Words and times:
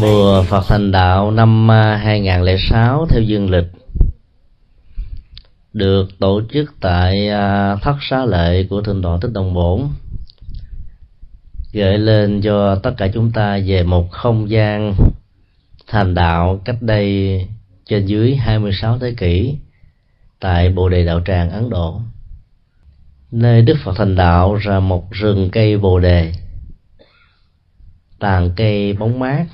mùa 0.00 0.42
Phật 0.42 0.64
thành 0.68 0.92
đạo 0.92 1.30
năm 1.30 1.70
à, 1.70 1.96
2006 1.96 3.06
theo 3.10 3.22
dương 3.22 3.50
lịch, 3.50 3.66
được 5.72 6.18
tổ 6.18 6.40
chức 6.52 6.74
tại 6.80 7.28
à, 7.28 7.76
thất 7.82 7.96
xá 8.10 8.24
lệ 8.24 8.66
của 8.70 8.82
thượng 8.82 9.02
tọa 9.02 9.18
thích 9.22 9.30
đồng 9.32 9.54
bổn 9.54 9.88
gợi 11.74 11.98
lên 11.98 12.40
cho 12.42 12.74
tất 12.74 12.94
cả 12.96 13.08
chúng 13.14 13.32
ta 13.32 13.58
về 13.66 13.82
một 13.82 14.10
không 14.10 14.50
gian 14.50 14.94
thành 15.86 16.14
đạo 16.14 16.60
cách 16.64 16.76
đây 16.80 17.40
trên 17.86 18.06
dưới 18.06 18.36
26 18.36 18.98
thế 18.98 19.14
kỷ 19.16 19.56
tại 20.40 20.68
Bồ 20.68 20.88
Đề 20.88 21.04
Đạo 21.04 21.20
Tràng 21.26 21.50
Ấn 21.50 21.70
Độ. 21.70 22.00
Nơi 23.30 23.62
Đức 23.62 23.76
Phật 23.84 23.92
thành 23.96 24.16
đạo 24.16 24.54
ra 24.54 24.80
một 24.80 25.10
rừng 25.10 25.48
cây 25.52 25.78
Bồ 25.78 25.98
Đề 25.98 26.32
tàn 28.24 28.50
cây 28.56 28.92
bóng 28.92 29.18
mát 29.18 29.46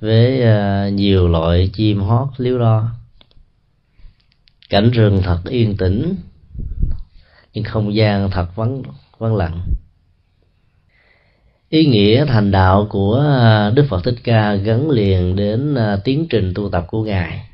với 0.00 0.42
ờ, 0.42 0.88
nhiều 0.88 1.28
loại 1.28 1.70
chim 1.72 2.00
hót 2.00 2.28
líu 2.36 2.58
lo. 2.58 2.90
Cảnh 4.70 4.90
rừng 4.90 5.20
thật 5.24 5.40
yên 5.44 5.76
tĩnh, 5.76 6.14
nhưng 7.52 7.64
không 7.64 7.94
gian 7.94 8.30
thật 8.30 8.56
vắng 8.56 8.82
vắng 9.18 9.36
lặng. 9.36 9.60
Ý 11.68 11.86
nghĩa 11.86 12.24
thành 12.26 12.50
đạo 12.50 12.86
của 12.90 13.14
ờ, 13.14 13.70
đức 13.70 13.86
phật 13.88 14.04
thích 14.04 14.18
ca 14.24 14.54
gắn 14.54 14.90
liền 14.90 15.36
đến 15.36 15.74
ờ, 15.74 16.00
tiến 16.04 16.26
trình 16.30 16.52
tu 16.54 16.70
tập 16.70 16.84
của 16.88 17.04
ngài. 17.04 17.48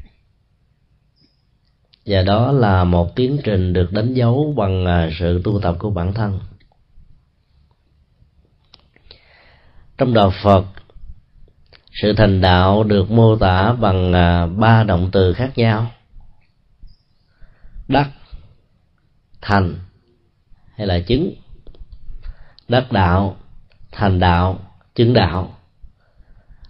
Và 2.06 2.22
đó 2.22 2.52
là 2.52 2.84
một 2.84 3.16
tiến 3.16 3.38
trình 3.44 3.72
được 3.72 3.92
đánh 3.92 4.14
dấu 4.14 4.54
bằng 4.56 5.10
sự 5.18 5.40
tu 5.44 5.60
tập 5.60 5.76
của 5.78 5.90
bản 5.90 6.12
thân. 6.14 6.38
Trong 9.98 10.14
đạo 10.14 10.32
phật, 10.42 10.64
sự 11.92 12.12
thành 12.16 12.40
đạo 12.40 12.84
được 12.84 13.10
mô 13.10 13.36
tả 13.36 13.72
bằng 13.72 14.12
à, 14.12 14.46
ba 14.46 14.84
động 14.84 15.10
từ 15.12 15.32
khác 15.32 15.52
nhau. 15.56 15.90
Đắc, 17.88 18.10
thành 19.40 19.78
hay 20.76 20.86
là 20.86 21.00
chứng. 21.00 21.34
Đắc 22.68 22.92
đạo, 22.92 23.36
thành 23.92 24.20
đạo, 24.20 24.58
chứng 24.94 25.14
đạo. 25.14 25.56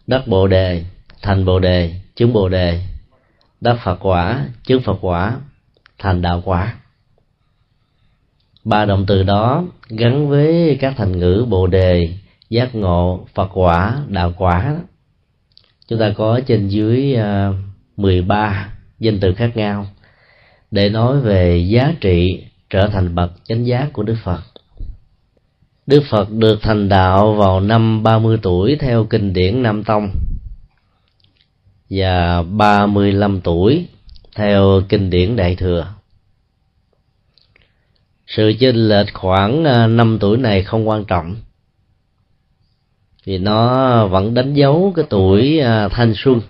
Đắc 0.06 0.26
bồ 0.26 0.46
đề, 0.46 0.84
thành 1.22 1.44
bồ 1.44 1.58
đề, 1.58 2.00
chứng 2.16 2.32
bồ 2.32 2.48
đề. 2.48 2.86
Đắc 3.60 3.76
phật 3.84 3.96
quả, 4.00 4.48
chứng 4.64 4.82
phật 4.82 4.96
quả, 5.00 5.36
thành 5.98 6.22
đạo 6.22 6.42
quả. 6.44 6.74
Ba 8.64 8.84
động 8.84 9.04
từ 9.06 9.22
đó 9.22 9.64
gắn 9.88 10.28
với 10.28 10.78
các 10.80 10.94
thành 10.96 11.18
ngữ 11.18 11.46
bồ 11.48 11.66
đề 11.66 12.18
giác 12.54 12.74
ngộ 12.74 13.26
phật 13.34 13.50
quả, 13.54 14.02
đạo 14.08 14.32
quả 14.36 14.76
chúng 15.88 15.98
ta 15.98 16.12
có 16.16 16.40
trên 16.46 16.68
dưới 16.68 17.14
ờ, 17.14 17.54
13 17.96 18.72
danh 18.98 19.20
từ 19.20 19.34
khác 19.34 19.56
nhau 19.56 19.86
để 20.70 20.88
nói 20.88 21.20
về 21.20 21.58
giá 21.58 21.94
trị 22.00 22.44
trở 22.70 22.88
thành 22.88 23.14
bậc 23.14 23.32
chánh 23.44 23.66
giác 23.66 23.92
của 23.92 24.02
Đức 24.02 24.16
Phật. 24.24 24.40
Đức 25.86 26.02
Phật 26.10 26.30
được 26.30 26.62
thành 26.62 26.88
đạo 26.88 27.34
vào 27.34 27.60
năm 27.60 28.02
30 28.02 28.38
tuổi 28.42 28.76
theo 28.80 29.04
kinh 29.04 29.32
điển 29.32 29.62
Nam 29.62 29.84
Tông 29.84 30.10
và 31.90 32.42
35 32.42 33.40
tuổi 33.40 33.86
theo 34.34 34.82
kinh 34.88 35.10
điển 35.10 35.36
Đại 35.36 35.56
Thừa. 35.56 35.94
Sự 38.26 38.52
chênh 38.60 38.76
lệch 38.76 39.14
khoảng 39.14 39.64
ờ, 39.64 39.86
5 39.86 40.18
tuổi 40.20 40.36
này 40.36 40.62
không 40.62 40.88
quan 40.88 41.04
trọng 41.04 41.36
vì 43.24 43.38
nó 43.38 44.06
vẫn 44.06 44.34
đánh 44.34 44.54
dấu 44.54 44.92
cái 44.96 45.04
tuổi 45.10 45.58
à, 45.58 45.88
thanh 45.88 46.12
xuân. 46.16 46.40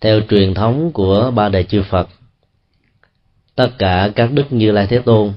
Theo 0.00 0.20
truyền 0.30 0.54
thống 0.54 0.92
của 0.92 1.30
ba 1.34 1.48
đại 1.48 1.64
chư 1.64 1.82
Phật, 1.82 2.08
tất 3.54 3.70
cả 3.78 4.10
các 4.14 4.32
đức 4.32 4.52
như 4.52 4.70
lai 4.70 4.86
thế 4.86 4.98
tôn 4.98 5.32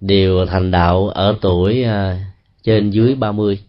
đều 0.00 0.46
thành 0.46 0.70
đạo 0.70 1.08
ở 1.08 1.36
tuổi 1.40 1.82
à, 1.82 2.24
trên 2.62 2.90
dưới 2.90 3.14
ba 3.14 3.32
mươi. 3.32 3.62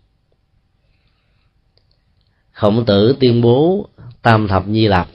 Khổng 2.52 2.86
tử 2.86 3.16
tuyên 3.20 3.42
bố 3.42 3.90
tam 4.22 4.48
thập 4.48 4.68
nhi 4.68 4.88
lập 4.88 5.08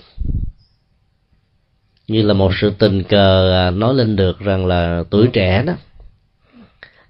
như 2.09 2.23
là 2.23 2.35
một 2.35 2.53
sự 2.61 2.71
tình 2.79 3.03
cờ 3.03 3.53
à, 3.53 3.71
nói 3.71 3.95
lên 3.95 4.17
được 4.17 4.39
rằng 4.39 4.67
là 4.67 5.05
tuổi 5.11 5.29
trẻ 5.33 5.63
đó 5.63 5.73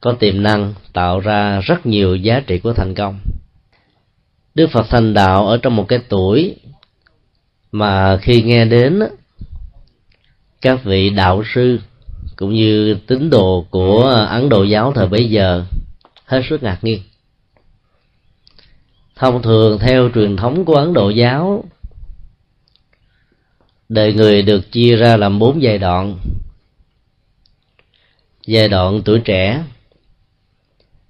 có 0.04 0.12
tiềm 0.12 0.42
năng 0.42 0.74
tạo 0.92 1.20
ra 1.20 1.60
rất 1.60 1.86
nhiều 1.86 2.16
giá 2.16 2.40
trị 2.40 2.58
của 2.58 2.72
thành 2.72 2.94
công. 2.94 3.20
Đức 4.54 4.70
phật 4.72 4.86
thành 4.90 5.14
đạo 5.14 5.46
ở 5.46 5.56
trong 5.56 5.76
một 5.76 5.88
cái 5.88 5.98
tuổi 6.08 6.56
mà 7.72 8.16
khi 8.16 8.42
nghe 8.42 8.64
đến 8.64 9.02
các 10.62 10.84
vị 10.84 11.10
đạo 11.10 11.42
sư 11.54 11.78
cũng 12.36 12.54
như 12.54 12.96
tín 13.06 13.30
đồ 13.30 13.66
của 13.70 14.02
ấn 14.30 14.48
độ 14.48 14.64
giáo 14.64 14.92
thời 14.92 15.06
bấy 15.06 15.30
giờ, 15.30 15.64
hết 16.24 16.42
sức 16.48 16.62
ngạc 16.62 16.78
nhiên. 16.82 17.02
Thông 19.16 19.42
thường 19.42 19.78
theo 19.78 20.10
truyền 20.14 20.36
thống 20.36 20.64
của 20.64 20.74
ấn 20.74 20.92
độ 20.92 21.10
giáo, 21.10 21.64
đời 23.88 24.12
người 24.12 24.42
được 24.42 24.72
chia 24.72 24.96
ra 24.96 25.16
làm 25.16 25.38
bốn 25.38 25.62
giai 25.62 25.78
đoạn. 25.78 26.18
Giai 28.46 28.68
đoạn 28.68 29.02
tuổi 29.04 29.20
trẻ 29.24 29.64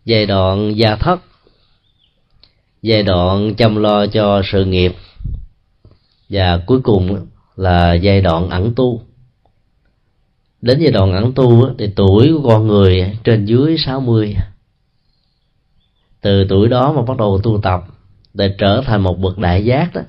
giai 0.04 0.26
đoạn 0.26 0.72
gia 0.76 0.97
thất. 0.97 1.20
Giai 2.82 3.03
đoạn 3.03 3.54
chăm 3.54 3.76
lo 3.76 4.06
cho 4.06 4.42
sự 4.44 4.65
nghiệp. 4.65 4.94
Và 6.28 6.59
cuối 6.66 6.81
cùng 6.81 7.26
là 7.56 7.94
giai 7.94 8.20
đoạn 8.20 8.50
ẩn 8.50 8.75
tu. 8.75 9.03
Đến 10.62 10.78
giai 10.81 10.92
đoạn 10.92 11.12
ẩn 11.12 11.32
tu 11.32 11.75
thì 11.78 11.91
tuổi 11.97 12.32
của 12.32 12.48
con 12.48 12.66
người 12.66 13.19
trên 13.25 13.44
dưới 13.44 13.76
60 13.78 14.37
từ 16.25 16.47
tuổi 16.48 16.69
đó 16.69 16.92
mà 16.92 17.03
bắt 17.03 17.16
đầu 17.16 17.41
tu 17.42 17.60
tập 17.62 17.84
để 18.34 18.54
trở 18.59 18.82
thành 18.86 19.03
một 19.03 19.19
bậc 19.19 19.38
đại 19.38 19.65
giác 19.65 19.94
đó. 19.94 20.00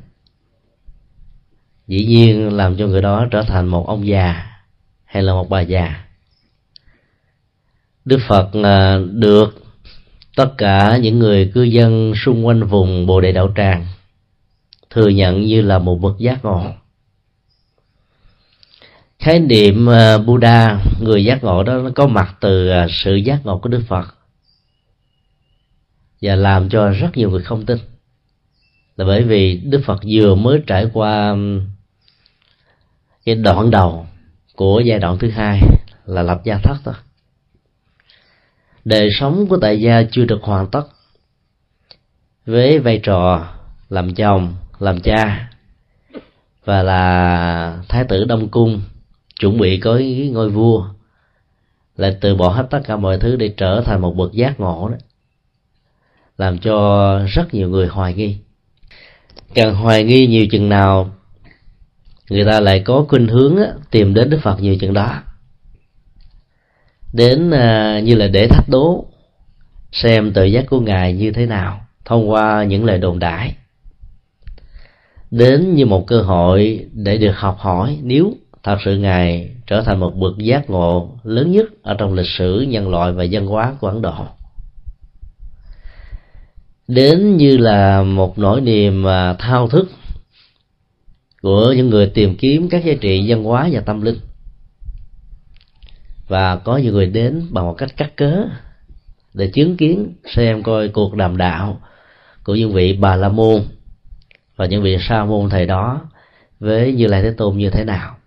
Dĩ 1.87 2.05
nhiên 2.05 2.53
làm 2.53 2.77
cho 2.77 2.87
người 2.87 3.01
đó 3.01 3.25
trở 3.31 3.41
thành 3.41 3.67
một 3.67 3.87
ông 3.87 4.07
già 4.07 4.45
hay 5.05 5.23
là 5.23 5.33
một 5.33 5.49
bà 5.49 5.61
già. 5.61 6.05
Đức 8.05 8.19
phật 8.27 8.49
à, 8.63 8.99
được 9.11 9.64
tất 10.35 10.53
cả 10.57 10.97
những 10.97 11.19
người 11.19 11.51
cư 11.53 11.63
dân 11.63 12.13
xung 12.15 12.45
quanh 12.45 12.63
vùng 12.63 13.05
bồ 13.05 13.21
đề 13.21 13.31
đạo 13.31 13.53
tràng 13.55 13.85
thừa 14.89 15.07
nhận 15.07 15.41
như 15.41 15.61
là 15.61 15.79
một 15.79 15.95
bậc 15.95 16.17
giác 16.17 16.45
ngộ. 16.45 16.63
Khái 19.19 19.39
niệm 19.39 19.89
à, 19.89 20.17
buddha, 20.17 20.79
người 21.01 21.25
giác 21.25 21.43
ngộ 21.43 21.63
đó, 21.63 21.73
nó 21.73 21.89
có 21.95 22.07
mặt 22.07 22.35
từ 22.39 22.69
à, 22.69 22.87
sự 22.89 23.15
giác 23.15 23.45
ngộ 23.45 23.57
của 23.57 23.69
đức 23.69 23.81
phật 23.87 24.15
và 26.21 26.35
làm 26.35 26.69
cho 26.69 26.89
rất 26.89 27.17
nhiều 27.17 27.29
người 27.29 27.41
không 27.41 27.65
tin. 27.65 27.77
Là 28.95 29.05
bởi 29.05 29.23
vì 29.23 29.57
đức 29.57 29.81
phật 29.85 30.01
vừa 30.11 30.35
mới 30.35 30.61
trải 30.67 30.87
qua 30.93 31.35
cái 33.25 33.35
đoạn 33.35 33.71
đầu 33.71 34.07
của 34.55 34.79
giai 34.79 34.99
đoạn 34.99 35.17
thứ 35.19 35.29
hai 35.29 35.61
là 36.05 36.21
lập 36.21 36.41
gia 36.43 36.57
thất 36.57 36.77
thôi 36.83 36.93
đời 38.85 39.09
sống 39.19 39.47
của 39.47 39.57
tại 39.61 39.81
gia 39.81 40.03
chưa 40.11 40.25
được 40.25 40.43
hoàn 40.43 40.67
tất. 40.67 40.83
Với 42.45 42.79
vai 42.79 42.99
trò 43.03 43.47
làm 43.89 44.15
chồng, 44.15 44.53
làm 44.79 44.99
cha, 44.99 45.49
và 46.65 46.83
là 46.83 47.83
thái 47.89 48.03
tử 48.03 48.25
đông 48.25 48.49
cung, 48.49 48.81
chuẩn 49.39 49.57
bị 49.57 49.79
có 49.79 49.99
ngôi 50.31 50.49
vua 50.49 50.85
lại 51.97 52.17
từ 52.21 52.35
bỏ 52.35 52.49
hết 52.49 52.67
tất 52.69 52.79
cả 52.83 52.95
mọi 52.95 53.17
thứ 53.19 53.35
để 53.35 53.53
trở 53.57 53.81
thành 53.85 54.01
một 54.01 54.15
bậc 54.15 54.33
giác 54.33 54.59
ngộ 54.59 54.89
đó, 54.89 54.97
làm 56.37 56.57
cho 56.57 57.19
rất 57.27 57.53
nhiều 57.53 57.69
người 57.69 57.87
hoài 57.87 58.13
nghi. 58.13 58.37
Càng 59.53 59.75
hoài 59.75 60.03
nghi 60.03 60.27
nhiều 60.27 60.47
chừng 60.51 60.69
nào, 60.69 61.09
người 62.29 62.45
ta 62.45 62.59
lại 62.59 62.79
có 62.79 63.05
khuynh 63.09 63.27
hướng 63.27 63.57
tìm 63.91 64.13
đến 64.13 64.29
đức 64.29 64.39
phật 64.43 64.61
nhiều 64.61 64.75
chừng 64.79 64.93
đó 64.93 65.21
đến 67.15 67.51
à, 67.51 67.99
như 68.03 68.15
là 68.15 68.27
để 68.27 68.47
thách 68.47 68.69
đố, 68.69 69.05
xem 69.91 70.33
tự 70.33 70.43
giác 70.43 70.65
của 70.69 70.79
ngài 70.79 71.13
như 71.13 71.31
thế 71.31 71.45
nào 71.45 71.81
thông 72.05 72.29
qua 72.29 72.63
những 72.63 72.85
lời 72.85 72.97
đồn 72.97 73.19
đại 73.19 73.55
đến 75.31 75.73
như 75.75 75.85
một 75.85 76.07
cơ 76.07 76.21
hội 76.21 76.85
để 76.93 77.17
được 77.17 77.35
học 77.35 77.57
hỏi 77.59 77.99
nếu 78.03 78.33
thật 78.63 78.77
sự 78.85 78.97
ngài 78.97 79.49
trở 79.67 79.81
thành 79.81 79.99
một 79.99 80.15
bậc 80.15 80.37
giác 80.37 80.69
ngộ 80.69 81.09
lớn 81.23 81.51
nhất 81.51 81.65
ở 81.83 81.93
trong 81.93 82.13
lịch 82.13 82.29
sử 82.37 82.61
nhân 82.61 82.89
loại 82.89 83.11
và 83.11 83.23
dân 83.23 83.47
hóa 83.47 83.73
của 83.79 83.87
ấn 83.87 84.01
độ. 84.01 84.13
Đến 86.87 87.37
như 87.37 87.57
là 87.57 88.03
một 88.03 88.39
nỗi 88.39 88.61
niềm 88.61 89.07
à, 89.07 89.33
thao 89.33 89.69
thức 89.69 89.91
của 91.41 91.73
những 91.77 91.89
người 91.89 92.07
tìm 92.07 92.35
kiếm 92.35 92.69
các 92.69 92.85
giá 92.85 92.93
trị 93.01 93.25
văn 93.27 93.43
hóa 93.43 93.69
và 93.71 93.79
tâm 93.79 94.01
linh 94.01 94.19
và 96.27 96.55
có 96.55 96.77
nhiều 96.77 96.93
người 96.93 97.05
đến 97.05 97.47
bằng 97.51 97.65
một 97.65 97.75
cách 97.77 97.97
cắt 97.97 98.15
cớ 98.15 98.45
để 99.33 99.51
chứng 99.53 99.77
kiến 99.77 100.13
xem 100.35 100.63
coi 100.63 100.87
cuộc 100.87 101.15
đàm 101.15 101.37
đạo 101.37 101.81
của 102.43 102.55
những 102.55 102.73
vị 102.73 102.97
bà 102.99 103.15
la 103.15 103.29
môn 103.29 103.61
và 104.55 104.65
những 104.65 104.83
vị 104.83 104.97
sa 105.09 105.25
môn 105.25 105.49
thầy 105.49 105.65
đó 105.65 106.01
với 106.59 106.93
như 106.93 107.07
lai 107.07 107.21
thế 107.21 107.31
tôn 107.37 107.57
như 107.57 107.69
thế 107.69 107.83
nào. 107.83 108.17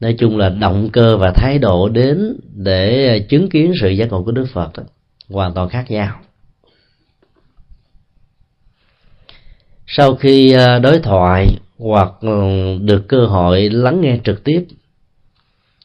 Nói 0.00 0.14
chung 0.18 0.38
là 0.38 0.48
động 0.48 0.88
cơ 0.92 1.16
và 1.16 1.32
thái 1.32 1.58
độ 1.58 1.88
đến 1.88 2.36
để 2.54 3.18
chứng 3.28 3.48
kiến 3.48 3.72
sự 3.80 3.88
giác 3.88 4.08
ngộ 4.10 4.22
của 4.22 4.32
đức 4.32 4.46
phật 4.52 4.70
đó, 4.76 4.82
hoàn 5.28 5.54
toàn 5.54 5.68
khác 5.68 5.90
nhau. 5.90 6.20
Sau 9.86 10.14
khi 10.14 10.52
à, 10.52 10.78
đối 10.78 10.98
thoại 10.98 11.46
hoặc 11.78 12.12
ừ, 12.20 12.28
được 12.80 13.08
cơ 13.08 13.26
hội 13.26 13.70
lắng 13.70 14.00
nghe 14.00 14.18
trực 14.24 14.44
tiếp 14.44 14.66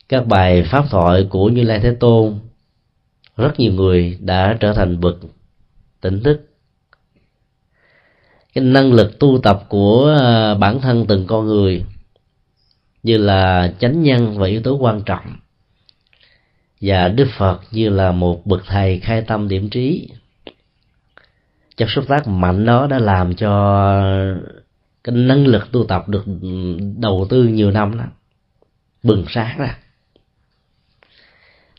các 0.09 0.27
bài 0.27 0.63
pháp 0.63 0.85
thoại 0.89 1.27
của 1.29 1.49
như 1.49 1.63
lai 1.63 1.79
thế 1.79 1.95
tôn, 1.99 2.39
rất 3.37 3.59
nhiều 3.59 3.73
người 3.73 4.17
đã 4.21 4.57
trở 4.59 4.73
thành 4.73 4.99
bậc 4.99 5.15
tỉnh 6.01 6.23
thức. 6.23 6.49
Cái 8.53 8.63
năng 8.63 8.93
lực 8.93 9.19
tu 9.19 9.39
tập 9.43 9.63
của 9.69 10.17
à, 10.21 10.55
bản 10.55 10.81
thân 10.81 11.05
từng 11.07 11.27
con 11.27 11.45
người 11.45 11.85
như 13.03 13.17
là 13.17 13.73
chánh 13.79 14.03
nhân 14.03 14.37
và 14.37 14.47
yếu 14.47 14.61
tố 14.61 14.77
quan 14.77 15.01
trọng, 15.05 15.35
và 16.81 17.07
đức 17.07 17.27
phật 17.37 17.61
như 17.71 17.89
là 17.89 18.11
một 18.11 18.45
bậc 18.45 18.63
thầy 18.67 18.99
khai 18.99 19.21
tâm 19.21 19.47
điểm 19.47 19.69
trí. 19.69 20.09
Chất 21.77 21.89
xúc 21.89 22.05
tác 22.07 22.27
mạnh 22.27 22.65
đó 22.65 22.87
đã 22.87 22.99
làm 22.99 23.35
cho 23.35 23.51
cái 25.03 25.15
năng 25.15 25.47
lực 25.47 25.71
tu 25.71 25.83
tập 25.83 26.09
được 26.09 26.23
đầu 26.97 27.27
tư 27.29 27.43
nhiều 27.43 27.71
năm 27.71 27.97
đó, 27.97 28.05
bừng 29.03 29.25
sáng 29.27 29.57
ra 29.57 29.77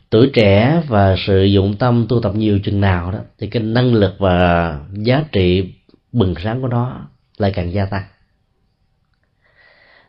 tuổi 0.09 0.29
trẻ 0.33 0.83
và 0.87 1.15
sự 1.27 1.43
dụng 1.43 1.75
tâm 1.77 2.05
tu 2.09 2.21
tập 2.21 2.35
nhiều 2.35 2.59
chừng 2.63 2.81
nào 2.81 3.11
đó, 3.11 3.19
thì 3.37 3.47
cái 3.47 3.63
năng 3.63 3.93
lực 3.93 4.15
và 4.19 4.79
giá 4.93 5.23
trị 5.31 5.73
bừng 6.11 6.33
sáng 6.43 6.61
của 6.61 6.67
nó 6.67 7.09
lại 7.37 7.51
càng 7.55 7.73
gia 7.73 7.85
tăng. 7.85 8.03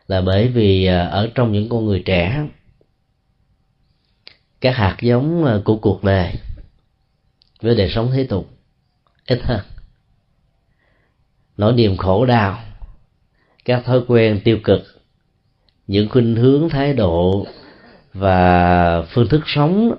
Là 0.07 0.21
bởi 0.21 0.47
vì 0.47 0.85
à, 0.85 1.05
ở 1.07 1.29
trong 1.35 1.51
những 1.51 1.69
con 1.69 1.85
người 1.85 2.03
trẻ, 2.05 2.47
các 4.61 4.75
hạt 4.75 4.97
giống 5.01 5.45
à, 5.45 5.59
của 5.65 5.75
cuộc 5.75 6.03
đời 6.03 6.33
với 7.61 7.75
đời 7.75 7.89
sống 7.89 8.11
thế 8.13 8.23
tục 8.23 8.49
ít 9.27 9.39
hơn. 9.43 9.59
Nỗi 11.57 11.73
niềm 11.73 11.97
khổ 11.97 12.25
đau, 12.25 12.59
các 13.65 13.85
thói 13.85 14.01
quen 14.07 14.41
tiêu 14.43 14.59
cực, 14.63 14.81
những 15.87 16.09
khuynh 16.09 16.35
hướng 16.35 16.69
thái 16.69 16.93
độ 16.93 17.47
và 18.13 19.01
phương 19.01 19.27
thức 19.27 19.41
sống 19.45 19.95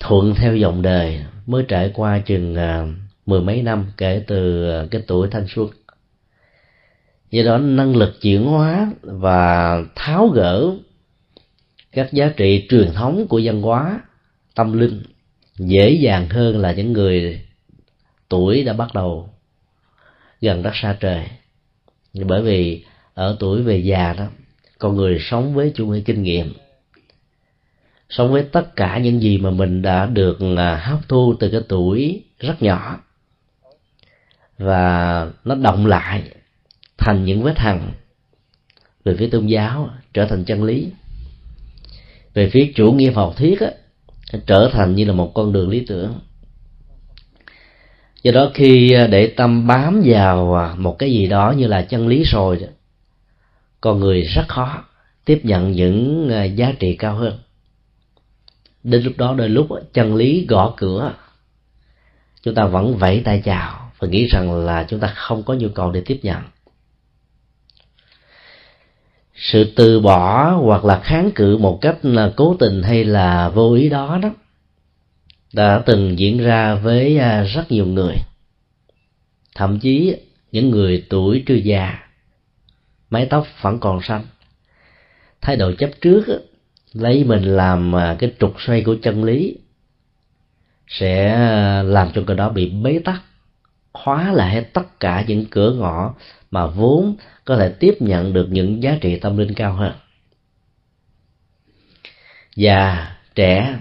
thuận 0.00 0.34
theo 0.34 0.56
dòng 0.56 0.82
đời 0.82 1.24
mới 1.46 1.64
trải 1.68 1.90
qua 1.94 2.18
chừng 2.18 2.54
à, 2.54 2.86
mười 3.26 3.40
mấy 3.40 3.62
năm 3.62 3.86
kể 3.96 4.24
từ 4.26 4.70
à, 4.70 4.86
cái 4.90 5.02
tuổi 5.06 5.28
thanh 5.30 5.46
xuân. 5.48 5.68
Do 7.30 7.42
đó 7.42 7.58
năng 7.58 7.96
lực 7.96 8.20
chuyển 8.20 8.44
hóa 8.44 8.92
và 9.02 9.76
tháo 9.94 10.28
gỡ 10.28 10.72
các 11.92 12.12
giá 12.12 12.32
trị 12.36 12.66
truyền 12.68 12.92
thống 12.92 13.26
của 13.28 13.40
văn 13.44 13.62
hóa, 13.62 14.00
tâm 14.54 14.78
linh 14.78 15.02
dễ 15.58 15.90
dàng 15.90 16.28
hơn 16.28 16.58
là 16.58 16.72
những 16.72 16.92
người 16.92 17.40
tuổi 18.28 18.64
đã 18.64 18.72
bắt 18.72 18.94
đầu 18.94 19.28
gần 20.40 20.62
đất 20.62 20.72
xa 20.74 20.96
trời. 21.00 21.24
Bởi 22.14 22.42
vì 22.42 22.84
ở 23.14 23.36
tuổi 23.40 23.62
về 23.62 23.76
già 23.76 24.14
đó, 24.18 24.26
con 24.78 24.96
người 24.96 25.18
sống 25.20 25.54
với 25.54 25.72
chủ 25.74 25.86
nghĩa 25.86 26.00
kinh 26.00 26.22
nghiệm 26.22 26.52
sống 28.12 28.32
với 28.32 28.42
tất 28.42 28.76
cả 28.76 28.98
những 28.98 29.22
gì 29.22 29.38
mà 29.38 29.50
mình 29.50 29.82
đã 29.82 30.06
được 30.06 30.38
à, 30.56 30.76
hấp 30.76 31.08
thu 31.08 31.34
từ 31.40 31.50
cái 31.50 31.60
tuổi 31.68 32.24
rất 32.38 32.62
nhỏ. 32.62 33.00
Và 34.58 35.26
nó 35.44 35.54
động 35.54 35.86
lại 35.86 36.22
thành 36.98 37.24
những 37.24 37.42
vết 37.42 37.58
hằn 37.58 37.92
về 39.04 39.16
phía 39.18 39.28
tôn 39.28 39.46
giáo 39.46 39.90
trở 40.14 40.26
thành 40.26 40.44
chân 40.44 40.62
lý. 40.62 40.88
Về 42.34 42.50
phía 42.50 42.72
chủ 42.74 42.92
nghĩa 42.92 43.10
học 43.12 43.34
thuyết 43.36 43.60
á, 43.60 43.70
trở 44.46 44.70
thành 44.72 44.94
như 44.94 45.04
là 45.04 45.12
một 45.12 45.34
con 45.34 45.52
đường 45.52 45.68
lý 45.68 45.84
tưởng. 45.86 46.20
Do 48.22 48.32
đó 48.32 48.50
khi 48.54 48.92
à, 48.92 49.06
để 49.06 49.26
tâm 49.26 49.66
bám 49.66 50.02
vào 50.04 50.54
à, 50.54 50.74
một 50.74 50.98
cái 50.98 51.10
gì 51.10 51.26
đó 51.26 51.54
như 51.56 51.66
là 51.66 51.82
chân 51.82 52.08
lý 52.08 52.22
rồi 52.22 52.60
con 53.80 54.00
người 54.00 54.22
rất 54.22 54.48
khó 54.48 54.84
tiếp 55.24 55.40
nhận 55.42 55.72
những 55.72 56.30
giá 56.56 56.72
trị 56.78 56.96
cao 56.96 57.16
hơn 57.16 57.38
đến 58.84 59.02
lúc 59.02 59.12
đó 59.16 59.34
đôi 59.34 59.48
lúc 59.48 59.68
chân 59.92 60.14
lý 60.14 60.46
gõ 60.48 60.74
cửa. 60.76 61.14
Chúng 62.42 62.54
ta 62.54 62.64
vẫn 62.64 62.96
vẫy 62.96 63.22
tay 63.24 63.42
chào 63.44 63.92
và 63.98 64.08
nghĩ 64.08 64.26
rằng 64.26 64.64
là 64.64 64.86
chúng 64.88 65.00
ta 65.00 65.12
không 65.16 65.42
có 65.42 65.54
nhu 65.54 65.68
cầu 65.68 65.92
để 65.92 66.02
tiếp 66.06 66.20
nhận. 66.22 66.42
Sự 69.34 69.72
từ 69.76 70.00
bỏ 70.00 70.50
hoặc 70.50 70.84
là 70.84 71.00
kháng 71.00 71.30
cự 71.34 71.56
một 71.56 71.78
cách 71.80 71.98
là 72.02 72.32
cố 72.36 72.56
tình 72.58 72.82
hay 72.82 73.04
là 73.04 73.48
vô 73.48 73.74
ý 73.74 73.88
đó 73.88 74.18
đó 74.22 74.30
đã 75.52 75.82
từng 75.86 76.18
diễn 76.18 76.38
ra 76.38 76.74
với 76.74 77.18
à, 77.18 77.42
rất 77.42 77.72
nhiều 77.72 77.86
người. 77.86 78.16
Thậm 79.54 79.78
chí 79.78 80.16
những 80.52 80.70
người 80.70 81.06
tuổi 81.08 81.42
chưa 81.46 81.54
già, 81.54 81.98
mái 83.10 83.26
tóc 83.26 83.46
vẫn 83.60 83.78
còn 83.80 84.02
xanh. 84.02 84.26
Thái 85.40 85.56
độ 85.56 85.72
chấp 85.72 85.90
trước 86.00 86.24
lấy 86.92 87.24
mình 87.24 87.42
làm 87.42 87.96
à, 87.96 88.16
cái 88.18 88.32
trục 88.40 88.54
xoay 88.58 88.82
của 88.82 88.96
chân 89.02 89.24
lý, 89.24 89.58
sẽ 90.88 91.28
à, 91.28 91.82
làm 91.82 92.10
cho 92.14 92.22
cái 92.26 92.36
đó 92.36 92.48
bị 92.48 92.70
bế 92.70 92.98
tắc, 93.04 93.22
khóa 93.92 94.32
lại 94.32 94.64
tất 94.72 95.00
cả 95.00 95.24
những 95.28 95.46
cửa 95.50 95.74
ngõ 95.74 96.14
mà 96.50 96.66
vốn 96.66 97.16
có 97.44 97.56
thể 97.56 97.68
tiếp 97.68 97.94
nhận 98.00 98.32
được 98.32 98.46
những 98.50 98.82
giá 98.82 98.98
trị 99.00 99.18
tâm 99.18 99.36
linh 99.36 99.54
cao 99.54 99.74
hơn. 99.74 99.92
Già, 102.56 103.08
trẻ 103.34 103.80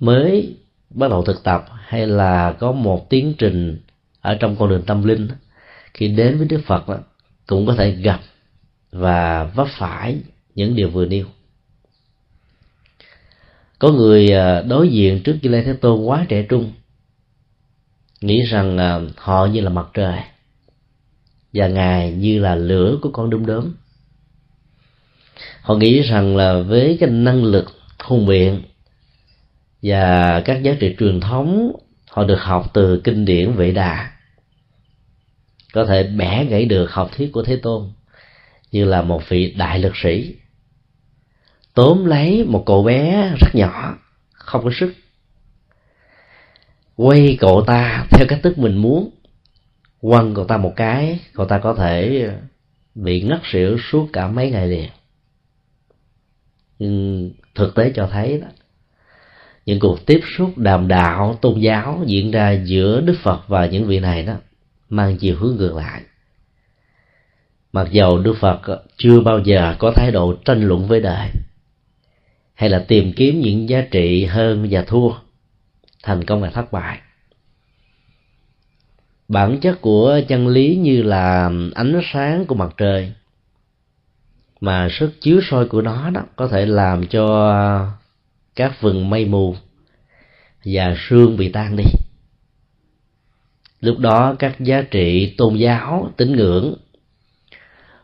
mới 0.00 0.56
bắt 0.90 1.10
đầu 1.10 1.24
thực 1.24 1.44
tập 1.44 1.64
hay 1.76 2.06
là 2.06 2.52
có 2.58 2.72
một 2.72 3.10
tiến 3.10 3.34
trình 3.38 3.80
ở 4.20 4.34
trong 4.34 4.56
con 4.56 4.68
đường 4.68 4.82
tâm 4.86 5.04
linh, 5.04 5.28
khi 5.94 6.08
đến 6.08 6.38
với 6.38 6.46
đức 6.46 6.60
phật 6.66 6.84
cũng 7.46 7.66
có 7.66 7.74
thể 7.74 7.90
gặp 7.90 8.20
và 8.92 9.44
vấp 9.44 9.68
phải 9.78 10.18
những 10.54 10.76
điều 10.76 10.90
vừa 10.90 11.06
nêu 11.06 11.26
có 13.84 13.92
người 13.92 14.32
à, 14.32 14.60
đối 14.60 14.88
diện 14.88 15.22
trước 15.22 15.38
Như 15.42 15.50
lê 15.50 15.62
Thế 15.62 15.72
Tôn 15.72 16.04
quá 16.04 16.26
trẻ 16.28 16.42
trung, 16.42 16.72
nghĩ 18.20 18.42
rằng 18.42 18.78
à, 18.78 19.00
họ 19.16 19.46
như 19.46 19.60
là 19.60 19.70
mặt 19.70 19.86
trời 19.94 20.18
và 21.52 21.68
ngài 21.68 22.12
như 22.12 22.38
là 22.38 22.54
lửa 22.54 22.98
của 23.02 23.10
con 23.12 23.30
đom 23.30 23.46
đóm 23.46 23.74
họ 25.60 25.74
nghĩ 25.74 26.00
rằng 26.00 26.36
là 26.36 26.58
với 26.58 26.96
cái 27.00 27.10
năng 27.10 27.44
lực 27.44 27.64
hùng 28.04 28.26
biện 28.26 28.62
và 29.82 30.40
các 30.44 30.62
giá 30.62 30.76
trị 30.80 30.94
truyền 30.98 31.20
thống, 31.20 31.72
họ 32.10 32.24
được 32.24 32.40
học 32.40 32.70
từ 32.74 33.00
kinh 33.04 33.24
điển 33.24 33.52
vệ 33.52 33.70
đà. 33.72 34.10
Có 35.72 35.86
thể 35.86 36.02
bẻ 36.02 36.44
gãy 36.44 36.64
được 36.64 36.90
học 36.90 37.10
thuyết 37.16 37.32
của 37.32 37.42
thế 37.42 37.56
tôn 37.56 37.92
như 38.72 38.84
là 38.84 39.02
một 39.02 39.28
vị 39.28 39.54
đại 39.58 39.78
lực 39.78 39.96
sĩ 39.96 40.34
tóm 41.74 42.04
lấy 42.04 42.44
một 42.44 42.62
cậu 42.66 42.84
bé 42.84 43.32
rất 43.40 43.54
nhỏ, 43.54 43.98
không 44.32 44.64
có 44.64 44.70
sức. 44.74 44.94
Quay 46.96 47.36
cậu 47.40 47.64
ta 47.66 48.06
theo 48.10 48.26
cách 48.28 48.40
thức 48.42 48.58
mình 48.58 48.76
muốn, 48.76 49.10
quăng 50.00 50.34
cậu 50.34 50.44
ta 50.44 50.56
một 50.56 50.72
cái, 50.76 51.20
cậu 51.32 51.46
ta 51.46 51.58
có 51.58 51.74
thể 51.74 52.28
bị 52.94 53.22
ngất 53.22 53.40
xỉu 53.52 53.78
suốt 53.78 54.08
cả 54.12 54.28
mấy 54.28 54.50
ngày 54.50 54.68
liền. 54.68 54.90
Nhưng 56.78 57.30
thực 57.54 57.74
tế 57.74 57.92
cho 57.94 58.08
thấy 58.12 58.40
đó, 58.40 58.48
những 59.66 59.80
cuộc 59.80 60.06
tiếp 60.06 60.20
xúc 60.36 60.58
đàm 60.58 60.88
đạo, 60.88 61.38
tôn 61.40 61.60
giáo 61.60 62.02
diễn 62.06 62.30
ra 62.30 62.52
giữa 62.52 63.00
đức 63.00 63.16
phật 63.22 63.48
và 63.48 63.66
những 63.66 63.86
vị 63.86 64.00
này 64.00 64.22
đó, 64.22 64.34
mang 64.88 65.16
chiều 65.16 65.36
hướng 65.38 65.56
ngược 65.56 65.76
lại. 65.76 66.02
Mặc 67.72 67.88
dầu 67.90 68.18
đức 68.18 68.34
phật 68.40 68.60
chưa 68.96 69.20
bao 69.20 69.38
giờ 69.38 69.76
có 69.78 69.92
thái 69.96 70.10
độ 70.10 70.34
tranh 70.44 70.62
luận 70.62 70.88
với 70.88 71.00
đời 71.00 71.30
hay 72.54 72.70
là 72.70 72.84
tìm 72.88 73.12
kiếm 73.12 73.40
những 73.40 73.68
giá 73.68 73.80
trị 73.90 74.24
hơn 74.24 74.66
và 74.70 74.82
thua 74.82 75.10
thành 76.02 76.24
công 76.24 76.40
và 76.40 76.50
thất 76.50 76.72
bại. 76.72 76.98
Bản 79.28 79.60
chất 79.60 79.80
của 79.80 80.20
chân 80.28 80.48
lý 80.48 80.76
như 80.76 81.02
là 81.02 81.50
ánh 81.74 82.00
sáng 82.12 82.46
của 82.46 82.54
mặt 82.54 82.74
trời 82.76 83.12
mà 84.60 84.88
sức 84.90 85.20
chiếu 85.20 85.40
soi 85.50 85.68
của 85.68 85.82
nó 85.82 86.10
đó 86.10 86.22
có 86.36 86.48
thể 86.48 86.66
làm 86.66 87.06
cho 87.06 87.96
các 88.56 88.80
vừng 88.80 89.10
mây 89.10 89.24
mù 89.24 89.56
và 90.64 90.96
sương 91.08 91.36
bị 91.36 91.48
tan 91.48 91.76
đi. 91.76 91.84
Lúc 93.80 93.98
đó 93.98 94.36
các 94.38 94.60
giá 94.60 94.82
trị 94.82 95.34
tôn 95.38 95.56
giáo 95.56 96.10
tín 96.16 96.36
ngưỡng 96.36 96.74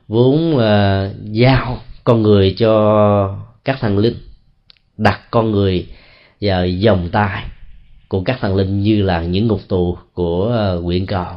vốn 0.09 0.55
uh, 0.55 0.61
giao 1.33 1.79
con 2.05 2.23
người 2.23 2.55
cho 2.59 3.39
các 3.65 3.77
thần 3.81 3.99
linh 3.99 4.30
đặt 5.01 5.21
con 5.31 5.51
người 5.51 5.87
ờ, 5.89 5.97
và 6.41 6.65
dòng 6.65 7.09
tay 7.13 7.47
của 8.09 8.23
các 8.23 8.39
thần 8.41 8.57
linh 8.57 8.81
như 8.81 9.03
là 9.03 9.23
những 9.23 9.47
ngục 9.47 9.61
tù 9.69 9.99
của 10.15 10.49
ờ, 10.49 10.83
quyện 10.85 11.07
cầu. 11.07 11.37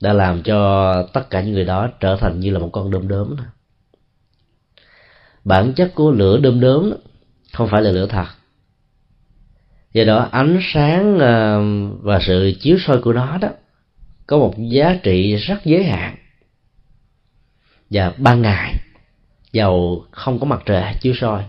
Đã 0.00 0.12
làm 0.12 0.42
cho 0.42 0.92
tất 1.12 1.30
cả 1.30 1.40
những 1.40 1.54
người 1.54 1.64
đó 1.64 1.88
trở 2.00 2.16
thành 2.16 2.40
như 2.40 2.50
là 2.50 2.58
một 2.58 2.70
con 2.72 2.90
đom 2.90 3.08
đóm 3.08 3.36
bản 5.44 5.72
chất 5.76 5.92
của 5.94 6.10
lửa 6.10 6.38
đom 6.38 6.60
đóm 6.60 6.92
không 7.52 7.68
phải 7.68 7.82
là 7.82 7.90
lửa 7.90 8.06
thật. 8.06 8.26
Do 9.92 10.04
đó, 10.04 10.28
ánh 10.32 10.60
sáng 10.74 11.18
ờ, 11.18 11.62
và 12.02 12.20
sự 12.26 12.52
chiếu 12.60 12.78
soi 12.78 13.00
của 13.02 13.12
nó 13.12 13.38
đó 13.38 13.48
có 14.26 14.38
một 14.38 14.54
giá 14.58 14.98
trị 15.02 15.36
rất 15.36 15.64
giới 15.64 15.84
hạn. 15.84 16.16
Và 17.90 18.12
ban 18.18 18.42
ngày, 18.42 18.74
dầu 19.52 20.04
không 20.10 20.38
có 20.38 20.46
mặt 20.46 20.62
trời 20.66 20.94
chiếu 21.00 21.14
soi 21.20 21.44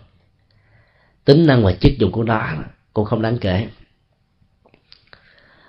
tính 1.25 1.47
năng 1.47 1.63
và 1.63 1.71
chức 1.71 1.91
dụng 1.97 2.11
của 2.11 2.23
nó 2.23 2.47
cũng 2.93 3.05
không 3.05 3.21
đáng 3.21 3.37
kể. 3.37 3.67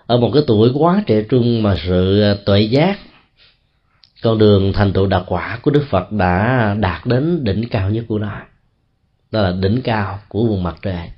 Ở 0.06 0.16
một 0.18 0.30
cái 0.35 0.42
tuổi 0.47 0.71
quá 0.75 1.02
trẻ 1.06 1.23
trung 1.23 1.62
mà 1.62 1.76
sự 1.87 2.23
à, 2.23 2.35
tuệ 2.47 2.61
giác 2.61 2.99
con 4.23 4.38
đường 4.38 4.73
thành 4.73 4.92
tựu 4.92 5.06
đạt 5.06 5.23
quả 5.26 5.59
của 5.62 5.71
đức 5.71 5.85
phật 5.90 6.12
đã 6.12 6.75
đạt 6.80 7.06
đến 7.06 7.44
đỉnh 7.44 7.68
cao 7.71 7.90
nhất 7.90 8.04
của 8.09 8.18
nó. 8.18 8.40
Đó 9.30 9.42
là 9.42 9.52
đỉnh 9.61 9.80
cao 9.82 10.18
của 10.28 10.47
vùng 10.47 10.62
mặt 10.62 10.76
trời. 10.82 11.11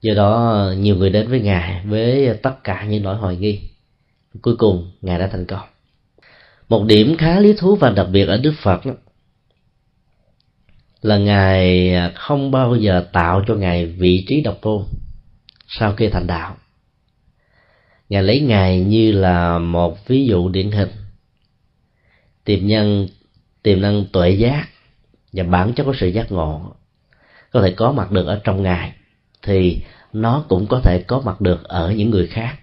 Do 0.00 0.14
đó 0.14 0.64
nhiều 0.78 0.96
người 0.96 1.10
đến 1.10 1.28
với 1.28 1.40
ngài 1.40 1.84
với 1.86 2.38
tất 2.42 2.64
cả 2.64 2.84
những 2.84 3.02
nỗi 3.02 3.16
hoài 3.16 3.36
nghi. 3.36 3.60
Cuối 4.42 4.56
cùng 4.56 4.90
ngài 5.02 5.18
đã 5.18 5.26
thành 5.26 5.46
công. 5.46 5.68
Một 6.68 6.84
điểm 6.86 7.16
khá 7.16 7.40
lý 7.40 7.52
thú 7.52 7.76
và 7.76 7.90
đặc 7.90 8.06
biệt 8.12 8.24
ở 8.24 8.36
đức 8.36 8.54
phật 8.62 8.86
đó, 8.86 8.92
là 11.04 11.18
ngài 11.18 11.94
không 12.14 12.50
bao 12.50 12.76
giờ 12.76 13.08
tạo 13.12 13.44
cho 13.46 13.54
ngài 13.54 13.86
vị 13.86 14.24
trí 14.28 14.40
độc 14.40 14.58
tôn 14.62 14.84
sau 15.68 15.94
khi 15.94 16.08
thành 16.08 16.26
đạo. 16.26 16.56
Ngài 18.08 18.22
lấy 18.22 18.40
ngài 18.40 18.80
như 18.80 19.12
là 19.12 19.58
một 19.58 20.08
ví 20.08 20.26
dụ 20.26 20.48
điển 20.48 20.70
hình. 20.70 20.88
Tiềm 22.44 22.66
nhân, 22.66 23.08
tiềm 23.62 23.80
năng 23.80 24.04
tuệ 24.12 24.30
giác 24.30 24.68
và 25.32 25.44
bản 25.44 25.72
chất 25.72 25.84
của 25.84 25.94
sự 26.00 26.08
giác 26.08 26.32
ngộ 26.32 26.74
có 27.50 27.62
thể 27.62 27.74
có 27.76 27.92
mặt 27.92 28.10
được 28.10 28.26
ở 28.26 28.40
trong 28.44 28.62
ngài 28.62 28.92
thì 29.42 29.82
nó 30.12 30.44
cũng 30.48 30.66
có 30.66 30.80
thể 30.80 31.04
có 31.06 31.20
mặt 31.24 31.40
được 31.40 31.64
ở 31.64 31.92
những 31.92 32.10
người 32.10 32.26
khác, 32.26 32.56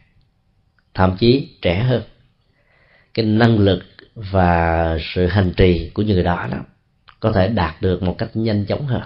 thậm 0.94 1.18
chí 1.20 1.58
trẻ 1.62 1.84
hơn. 1.84 2.04
Cái 3.14 3.26
năng 3.26 3.60
lực 3.60 3.84
và 4.16 4.98
sự 5.14 5.28
hành 5.28 5.54
trì 5.58 5.90
của 5.90 6.02
những 6.02 6.16
người 6.16 6.24
đó 6.24 6.48
đó 6.52 6.58
có 7.22 7.32
thể 7.32 7.48
đạt 7.48 7.82
được 7.82 8.04
một 8.04 8.16
cách 8.18 8.30
nhanh 8.34 8.66
chóng 8.66 8.88
hơn. 8.88 9.02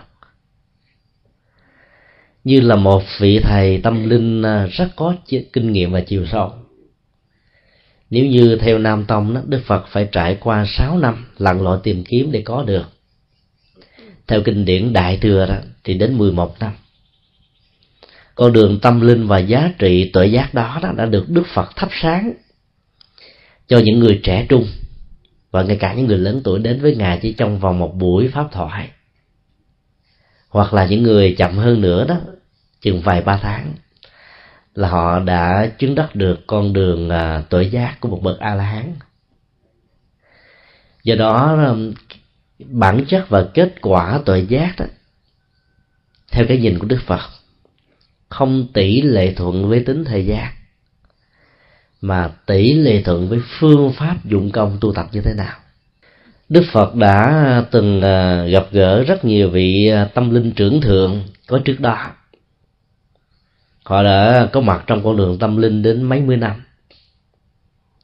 Như 2.44 2.62
là 2.62 2.76
một 2.76 3.04
vị 3.20 3.40
thầy 3.44 3.82
tâm 3.84 4.10
linh 4.10 4.42
à, 4.42 4.68
rất 4.72 4.88
có 4.96 5.16
kinh 5.54 5.72
nghiệm 5.72 5.92
và 5.92 6.02
chiều 6.02 6.26
sâu. 6.32 6.52
Nếu 8.10 8.26
như 8.26 8.58
theo 8.62 8.78
nam 8.78 9.06
tông 9.06 9.34
đó, 9.34 9.42
đức 9.46 9.62
phật 9.66 9.86
phải 9.88 10.10
trải 10.12 10.38
qua 10.40 10.66
6 10.68 10.98
năm 10.98 11.26
lặn 11.38 11.62
lội 11.62 11.80
tìm 11.84 12.04
kiếm 12.04 12.32
để 12.32 12.42
có 12.42 12.64
được. 12.64 12.86
Theo 14.28 14.42
kinh 14.42 14.66
điển 14.66 14.94
đại 14.94 15.18
thừa 15.18 15.46
đó 15.46 15.56
thì 15.84 15.94
đến 15.94 16.18
11 16.18 16.60
năm 16.60 16.72
con 18.36 18.54
đường 18.54 18.80
tâm 18.80 19.02
linh 19.02 19.28
và 19.28 19.40
giá 19.40 19.72
trị 19.80 20.10
tuệ 20.14 20.26
giác 20.26 20.54
đó, 20.54 20.80
đó 20.84 20.92
đã 20.98 21.06
được 21.06 21.30
đức 21.30 21.44
phật 21.54 21.76
thắp 21.76 21.90
sáng 22.02 22.34
cho 23.68 23.80
những 23.80 24.00
người 24.00 24.20
trẻ 24.24 24.46
trung 24.50 24.68
và 25.56 25.64
ngay 25.64 25.78
cả 25.78 25.94
những 25.94 26.08
người 26.08 26.18
lớn 26.18 26.42
tuổi 26.44 26.60
đến 26.60 26.82
với 26.82 26.96
ngài 26.96 27.20
chỉ 27.22 27.34
trong 27.34 27.60
vòng 27.60 27.80
một 27.80 27.96
buổi 27.96 28.28
pháp 28.28 28.48
thoại. 28.52 28.90
Hoặc 30.50 30.74
là 30.74 30.86
những 30.86 31.04
người 31.04 31.36
chậm 31.38 31.58
hơn 31.58 31.82
nữa 31.82 32.06
đó, 32.08 32.16
chừng 32.82 33.02
vài 33.02 33.22
ba 33.22 33.40
tháng, 33.42 33.74
là 34.74 34.88
họ 34.88 35.20
đã 35.20 35.72
chứng 35.80 35.96
đắc 35.96 36.16
được 36.16 36.48
con 36.48 36.74
đường 36.74 37.10
à, 37.10 37.44
tuổi 37.50 37.70
giác 37.70 37.98
của 38.00 38.10
một 38.10 38.20
bậc 38.24 38.40
a 38.40 38.56
la 38.56 38.64
hán 38.64 38.96
do 41.04 41.16
đó 41.16 41.68
bản 42.60 43.06
chất 43.08 43.30
và 43.30 43.46
kết 43.54 43.76
quả 43.82 44.20
tội 44.26 44.46
giác 44.50 44.76
đó, 44.78 44.86
theo 46.32 46.46
cái 46.48 46.58
nhìn 46.58 46.80
của 46.80 46.88
đức 46.88 47.00
phật, 47.06 47.22
không 48.30 48.68
tỷ 48.74 49.02
lệ 49.02 49.34
thuận 49.34 49.70
với 49.70 49.84
tính 49.84 50.06
thời 50.06 50.26
gian 50.26 50.55
mà 52.08 52.32
tỷ 52.46 52.74
lệ 52.74 53.02
thuận 53.02 53.30
với 53.30 53.40
phương 53.60 53.94
pháp 53.94 54.26
dụng 54.26 54.52
công 54.52 54.78
tu 54.82 54.94
tập 54.94 55.06
như 55.12 55.22
thế 55.22 55.34
nào. 55.34 55.60
Đức 56.50 56.64
phật 56.72 56.96
đã 56.96 57.66
từng 57.72 58.02
à, 58.02 58.46
gặp 58.46 58.68
gỡ 58.72 59.04
rất 59.04 59.26
nhiều 59.26 59.50
vị 59.50 59.88
à, 59.88 60.06
tâm 60.14 60.30
linh 60.30 60.52
trưởng 60.52 60.82
thượng 60.82 61.24
có 61.48 61.60
trước 61.66 61.80
đó. 61.80 62.12
Họ 63.84 64.04
đã 64.04 64.50
có 64.54 64.62
mặt 64.62 64.84
trong 64.88 65.04
con 65.04 65.18
đường 65.18 65.40
tâm 65.40 65.58
linh 65.58 65.82
đến 65.82 66.04
mấy 66.04 66.22
mươi 66.22 66.38
năm. 66.38 66.64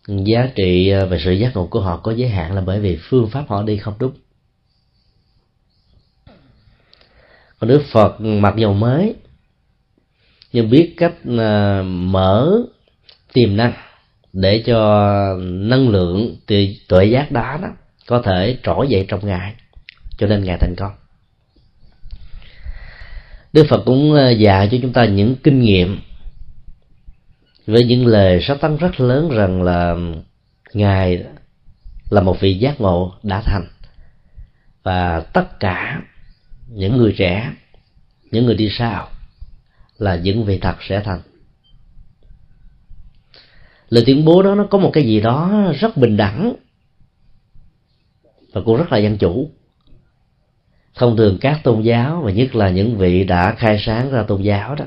Giá 0.07 0.49
trị 0.55 0.89
à, 0.89 1.05
về 1.05 1.19
sự 1.23 1.31
giác 1.31 1.55
ngộ 1.55 1.67
của 1.67 1.81
họ 1.81 1.97
có 1.97 2.11
giới 2.11 2.29
hạn 2.29 2.55
là 2.55 2.61
bởi 2.61 2.79
vì 2.79 2.99
phương 3.01 3.29
pháp 3.29 3.45
họ 3.47 3.63
đi 3.63 3.77
không 3.77 3.93
đúng. 3.99 4.13
Còn 7.59 7.67
đức 7.67 7.83
phật 7.91 8.21
mặc 8.21 8.53
dầu 8.57 8.73
mới, 8.73 9.15
nhưng 10.53 10.69
biết 10.69 10.93
cách 10.97 11.13
mở 11.83 12.61
tiềm 13.33 13.57
năng 13.57 13.73
để 14.33 14.63
cho 14.65 15.35
năng 15.43 15.89
lượng 15.89 16.35
từ 16.45 16.65
tuệ 16.87 17.05
giác 17.05 17.31
đó 17.31 17.59
đó 17.61 17.69
có 18.07 18.21
thể 18.21 18.57
trỗi 18.63 18.87
dậy 18.89 19.05
trong 19.07 19.27
ngài, 19.27 19.55
cho 20.17 20.27
nên 20.27 20.43
ngài 20.43 20.57
thành 20.57 20.75
công. 20.77 20.91
Đức 23.53 23.65
phật 23.69 23.83
cũng 23.85 24.13
ờ, 24.13 24.31
dạy 24.31 24.69
cho 24.71 24.77
chúng 24.81 24.93
ta 24.93 25.05
những 25.05 25.35
kinh 25.43 25.59
nghiệm 25.59 25.99
với 27.67 27.83
những 27.83 28.05
lời 28.05 28.41
sắp 28.41 28.57
tấn 28.61 28.77
rất 28.77 28.99
lớn 28.99 29.29
rằng 29.29 29.61
là 29.61 29.95
ngài 30.73 31.23
là 32.09 32.21
một 32.21 32.39
vị 32.39 32.53
giác 32.53 32.81
ngộ 32.81 33.13
đã 33.23 33.41
thành. 33.41 33.67
Và 34.83 35.19
tất 35.19 35.59
cả 35.59 36.01
những 36.69 36.97
người 36.97 37.15
trẻ, 37.17 37.51
những 38.31 38.45
người 38.45 38.55
đi 38.55 38.69
sau 38.69 39.07
là 39.97 40.15
những 40.15 40.45
vị 40.45 40.57
thật 40.57 40.75
sẽ 40.89 40.99
thành 40.99 41.19
lời 43.91 44.03
tuyên 44.07 44.25
bố 44.25 44.43
đó 44.43 44.55
nó 44.55 44.67
có 44.69 44.77
một 44.77 44.89
cái 44.93 45.03
gì 45.03 45.21
đó 45.21 45.63
rất 45.79 45.97
bình 45.97 46.17
đẳng 46.17 46.53
và 48.53 48.61
cũng 48.65 48.77
rất 48.77 48.91
là 48.91 48.97
dân 48.97 49.17
chủ. 49.17 49.49
Thông 50.95 51.17
thường 51.17 51.37
các 51.41 51.59
tôn 51.63 51.81
giáo 51.81 52.21
và 52.25 52.31
nhất 52.31 52.55
là 52.55 52.69
những 52.69 52.97
vị 52.97 53.23
đã 53.23 53.55
khai 53.57 53.77
sáng 53.85 54.11
ra 54.11 54.23
tôn 54.23 54.41
giáo 54.41 54.75
đó 54.75 54.85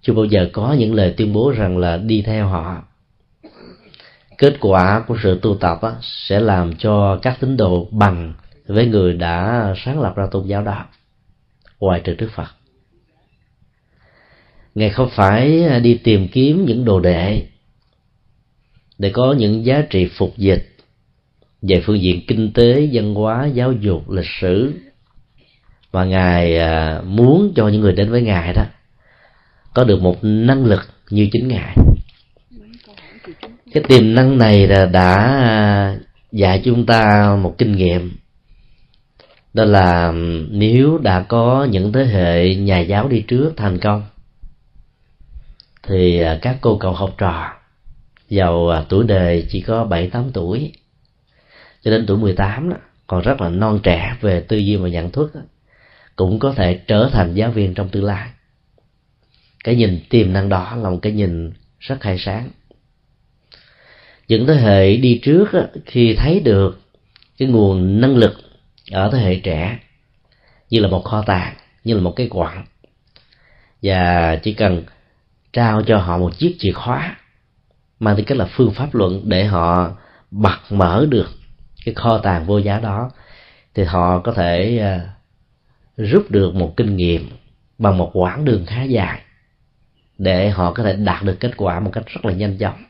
chưa 0.00 0.12
bao 0.12 0.24
giờ 0.24 0.48
có 0.52 0.72
những 0.78 0.94
lời 0.94 1.14
tuyên 1.16 1.32
bố 1.32 1.50
rằng 1.50 1.78
là 1.78 1.96
đi 1.96 2.22
theo 2.22 2.48
họ. 2.48 2.82
Kết 4.38 4.56
quả 4.60 5.04
của 5.06 5.16
sự 5.22 5.38
tu 5.42 5.54
tập 5.54 5.78
á, 5.82 5.92
sẽ 6.02 6.40
làm 6.40 6.76
cho 6.76 7.18
các 7.22 7.36
tín 7.40 7.56
đồ 7.56 7.88
bằng 7.90 8.34
với 8.66 8.86
người 8.86 9.12
đã 9.12 9.74
sáng 9.76 10.00
lập 10.00 10.16
ra 10.16 10.26
tôn 10.30 10.46
giáo 10.46 10.62
đó 10.62 10.86
ngoài 11.80 12.00
trừ 12.04 12.14
đức 12.14 12.28
phật. 12.34 12.48
Ngài 14.74 14.90
không 14.90 15.08
phải 15.10 15.64
đi 15.80 16.00
tìm 16.04 16.28
kiếm 16.28 16.64
những 16.64 16.84
đồ 16.84 17.00
đệ 17.00 17.46
để 18.98 19.10
có 19.10 19.34
những 19.38 19.64
giá 19.64 19.82
trị 19.90 20.08
phục 20.18 20.36
dịch. 20.36 20.76
Về 21.62 21.82
phương 21.86 22.00
diện 22.00 22.26
kinh 22.26 22.52
tế, 22.52 22.88
văn 22.92 23.14
hóa, 23.14 23.46
giáo 23.46 23.72
dục, 23.72 24.10
lịch 24.10 24.30
sử. 24.40 24.72
Và 25.90 26.04
ngài 26.04 26.58
à, 26.58 27.00
muốn 27.04 27.52
cho 27.56 27.68
những 27.68 27.80
người 27.80 27.92
đến 27.92 28.10
với 28.10 28.22
ngài 28.22 28.52
đó, 28.52 28.64
có 29.74 29.84
được 29.84 30.02
một 30.02 30.18
năng 30.22 30.64
lực 30.64 30.80
như 31.10 31.28
chính 31.32 31.48
ngài. 31.48 31.76
Cái 33.72 33.82
tiềm 33.88 34.14
năng 34.14 34.38
này 34.38 34.66
là 34.66 34.86
đã 34.86 35.14
à, 35.26 35.96
dạy 36.32 36.62
chúng 36.64 36.86
ta 36.86 37.36
một 37.42 37.54
kinh 37.58 37.76
nghiệm. 37.76 38.16
Đó 39.54 39.64
là 39.64 40.12
nếu 40.50 40.98
đã 40.98 41.22
có 41.22 41.64
những 41.70 41.92
thế 41.92 42.04
hệ 42.04 42.54
nhà 42.54 42.80
giáo 42.80 43.08
đi 43.08 43.20
trước 43.20 43.52
thành 43.56 43.78
công, 43.78 44.04
thì 45.82 46.20
à, 46.20 46.38
các 46.42 46.56
cô 46.60 46.76
cậu 46.78 46.92
học 46.92 47.14
trò 47.18 47.52
vào 48.30 48.68
à, 48.68 48.84
tuổi 48.88 49.04
đời 49.04 49.46
chỉ 49.48 49.60
có 49.60 49.84
bảy 49.84 50.10
tám 50.10 50.30
tuổi. 50.32 50.72
Cho 51.82 51.90
đến 51.90 52.04
tuổi 52.06 52.18
18 52.18 52.70
đó, 52.70 52.76
còn 53.06 53.22
rất 53.22 53.40
là 53.40 53.48
non 53.48 53.80
trẻ 53.82 54.16
về 54.20 54.40
tư 54.40 54.56
duy 54.56 54.76
và 54.76 54.88
nhận 54.88 55.10
thức 55.10 55.34
đó, 55.34 55.40
cũng 56.16 56.38
có 56.38 56.52
thể 56.52 56.80
trở 56.86 57.10
thành 57.12 57.34
giáo 57.34 57.50
viên 57.50 57.74
trong 57.74 57.88
tương 57.88 58.04
lai. 58.04 58.28
Cái 59.64 59.76
nhìn 59.76 60.00
tiềm 60.08 60.32
năng 60.32 60.48
đó 60.48 60.76
là 60.76 60.90
một 60.90 60.98
cái 61.02 61.12
nhìn 61.12 61.52
rất 61.80 62.00
khai 62.00 62.18
sáng. 62.18 62.50
Những 64.28 64.46
thế 64.46 64.54
hệ 64.54 64.96
đi 64.96 65.20
trước 65.22 65.52
đó, 65.52 65.62
khi 65.86 66.14
thấy 66.14 66.40
được 66.40 66.80
cái 67.38 67.48
nguồn 67.48 68.00
năng 68.00 68.16
lực 68.16 68.34
ở 68.90 69.10
thế 69.12 69.18
hệ 69.18 69.36
trẻ 69.36 69.78
như 70.70 70.80
là 70.80 70.88
một 70.88 71.04
kho 71.04 71.22
tàng 71.22 71.54
như 71.84 71.94
là 71.94 72.00
một 72.00 72.12
cái 72.16 72.28
quặng 72.28 72.64
và 73.82 74.36
chỉ 74.42 74.52
cần 74.52 74.84
trao 75.52 75.82
cho 75.82 75.98
họ 75.98 76.18
một 76.18 76.38
chiếc 76.38 76.56
chìa 76.58 76.72
khóa 76.72 77.16
mang 78.00 78.16
tính 78.16 78.24
cách 78.24 78.38
là 78.38 78.44
phương 78.44 78.72
pháp 78.74 78.94
luận 78.94 79.22
để 79.24 79.44
họ 79.44 79.90
bật 80.30 80.58
mở 80.70 81.06
được 81.10 81.28
cái 81.84 81.94
kho 81.94 82.18
tàng 82.18 82.46
vô 82.46 82.58
giá 82.58 82.78
đó, 82.78 83.10
thì 83.74 83.84
họ 83.84 84.18
có 84.18 84.32
thể 84.32 84.78
à, 84.78 85.14
rút 85.96 86.30
được 86.30 86.54
một 86.54 86.76
kinh 86.76 86.96
nghiệm 86.96 87.28
bằng 87.78 87.98
một 87.98 88.10
quãng 88.14 88.44
đường 88.44 88.66
khá 88.66 88.82
dài 88.82 89.20
để 90.18 90.50
họ 90.50 90.72
có 90.72 90.82
thể 90.82 90.92
đạt 90.92 91.22
được 91.22 91.40
kết 91.40 91.56
quả 91.56 91.80
một 91.80 91.90
cách 91.92 92.04
rất 92.06 92.24
là 92.24 92.32
nhanh 92.32 92.58
chóng. 92.58 92.84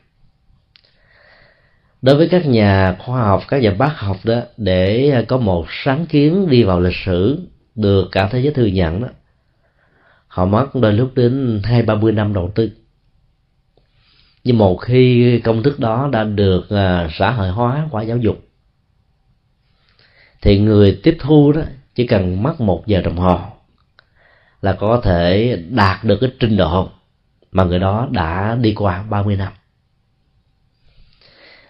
Đối 2.01 2.15
với 2.15 2.27
các 2.29 2.45
nhà 2.45 2.95
khoa 2.99 3.21
học, 3.21 3.43
các 3.47 3.61
nhà 3.61 3.71
bác 3.71 3.99
học 3.99 4.17
đó, 4.23 4.41
để 4.57 5.13
có 5.27 5.37
một 5.37 5.65
sáng 5.69 6.05
kiến 6.05 6.49
đi 6.49 6.63
vào 6.63 6.79
lịch 6.79 6.95
sử 7.05 7.47
được 7.75 8.07
cả 8.11 8.29
thế 8.31 8.39
giới 8.39 8.53
thừa 8.53 8.65
nhận 8.65 9.01
đó, 9.01 9.07
họ 10.27 10.45
mất 10.45 10.75
đôi 10.75 10.93
lúc 10.93 11.11
đến 11.15 11.61
hai 11.63 11.81
ba 11.81 11.95
mươi 11.95 12.11
năm 12.11 12.33
đầu 12.33 12.51
tư 12.55 12.71
nhưng 14.47 14.57
một 14.57 14.77
khi 14.77 15.39
công 15.43 15.63
thức 15.63 15.79
đó 15.79 16.09
đã 16.11 16.23
được 16.23 16.69
à, 16.69 17.09
xã 17.19 17.31
hội 17.31 17.49
hóa 17.49 17.87
qua 17.91 18.03
giáo 18.03 18.17
dục 18.17 18.37
thì 20.41 20.59
người 20.59 20.99
tiếp 21.03 21.17
thu 21.19 21.51
đó 21.51 21.61
chỉ 21.95 22.07
cần 22.07 22.43
mất 22.43 22.61
một 22.61 22.87
giờ 22.87 23.01
đồng 23.01 23.17
hồ 23.17 23.39
là 24.61 24.73
có 24.73 25.01
thể 25.03 25.57
đạt 25.69 26.03
được 26.03 26.17
cái 26.21 26.31
trình 26.39 26.57
độ 26.57 26.89
mà 27.51 27.63
người 27.63 27.79
đó 27.79 28.07
đã 28.11 28.57
đi 28.61 28.73
qua 28.73 29.03
30 29.09 29.35
năm. 29.35 29.53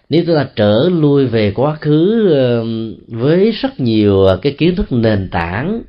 Nếu 0.08 0.22
chúng 0.26 0.36
ta 0.36 0.48
trở 0.56 0.88
lui 0.88 1.26
về 1.26 1.52
quá 1.54 1.76
khứ 1.80 2.28
ờ, 2.32 2.64
với 3.08 3.50
rất 3.50 3.80
nhiều 3.80 4.26
cái 4.42 4.54
kiến 4.58 4.76
thức 4.76 4.92
nền 4.92 5.28
tảng 5.32 5.82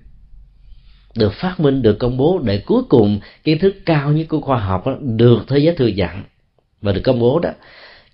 được 1.15 1.33
phát 1.33 1.59
minh 1.59 1.81
được 1.81 1.99
công 1.99 2.17
bố 2.17 2.39
để 2.43 2.63
cuối 2.65 2.83
cùng 2.89 3.19
kiến 3.43 3.59
thức 3.59 3.75
cao 3.85 4.11
nhất 4.11 4.25
của 4.29 4.41
khoa 4.41 4.59
học 4.59 4.87
đó, 4.87 4.97
được 5.01 5.39
thế 5.47 5.57
giới 5.59 5.75
thừa 5.75 5.87
nhận 5.87 6.23
và 6.81 6.91
được 6.91 7.01
công 7.03 7.19
bố 7.19 7.39
đó. 7.39 7.49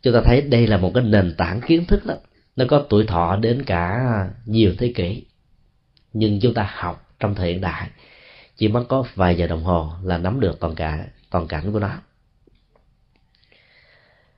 Chúng 0.02 0.14
ta 0.14 0.22
thấy 0.26 0.42
đây 0.42 0.68
là 0.68 0.78
một 0.78 0.92
cái 0.94 1.04
nền 1.04 1.36
tảng 1.38 1.62
kiến 1.62 1.86
thức 1.86 2.06
đó. 2.06 2.16
Nó 2.56 2.66
có 2.68 2.86
tuổi 2.90 3.06
thọ 3.08 3.36
đến 3.36 3.64
cả 3.66 4.02
nhiều 4.46 4.74
thế 4.78 4.92
kỷ. 4.96 5.24
Nhưng 6.14 6.40
chúng 6.40 6.54
ta 6.54 6.70
học 6.74 7.16
trong 7.20 7.36
thời 7.36 7.52
hiện 7.52 7.62
đại, 7.62 7.90
chỉ 8.58 8.68
mất 8.68 8.84
có 8.88 9.04
vài 9.16 9.38
giờ 9.38 9.48
đồng 9.48 9.64
hồ 9.64 9.92
là 10.04 10.18
nắm 10.18 10.40
được 10.40 10.60
toàn 10.60 10.76
cả, 10.76 11.06
toàn 11.30 11.48
cảnh 11.48 11.72
của 11.72 11.80
nó. 11.80 11.92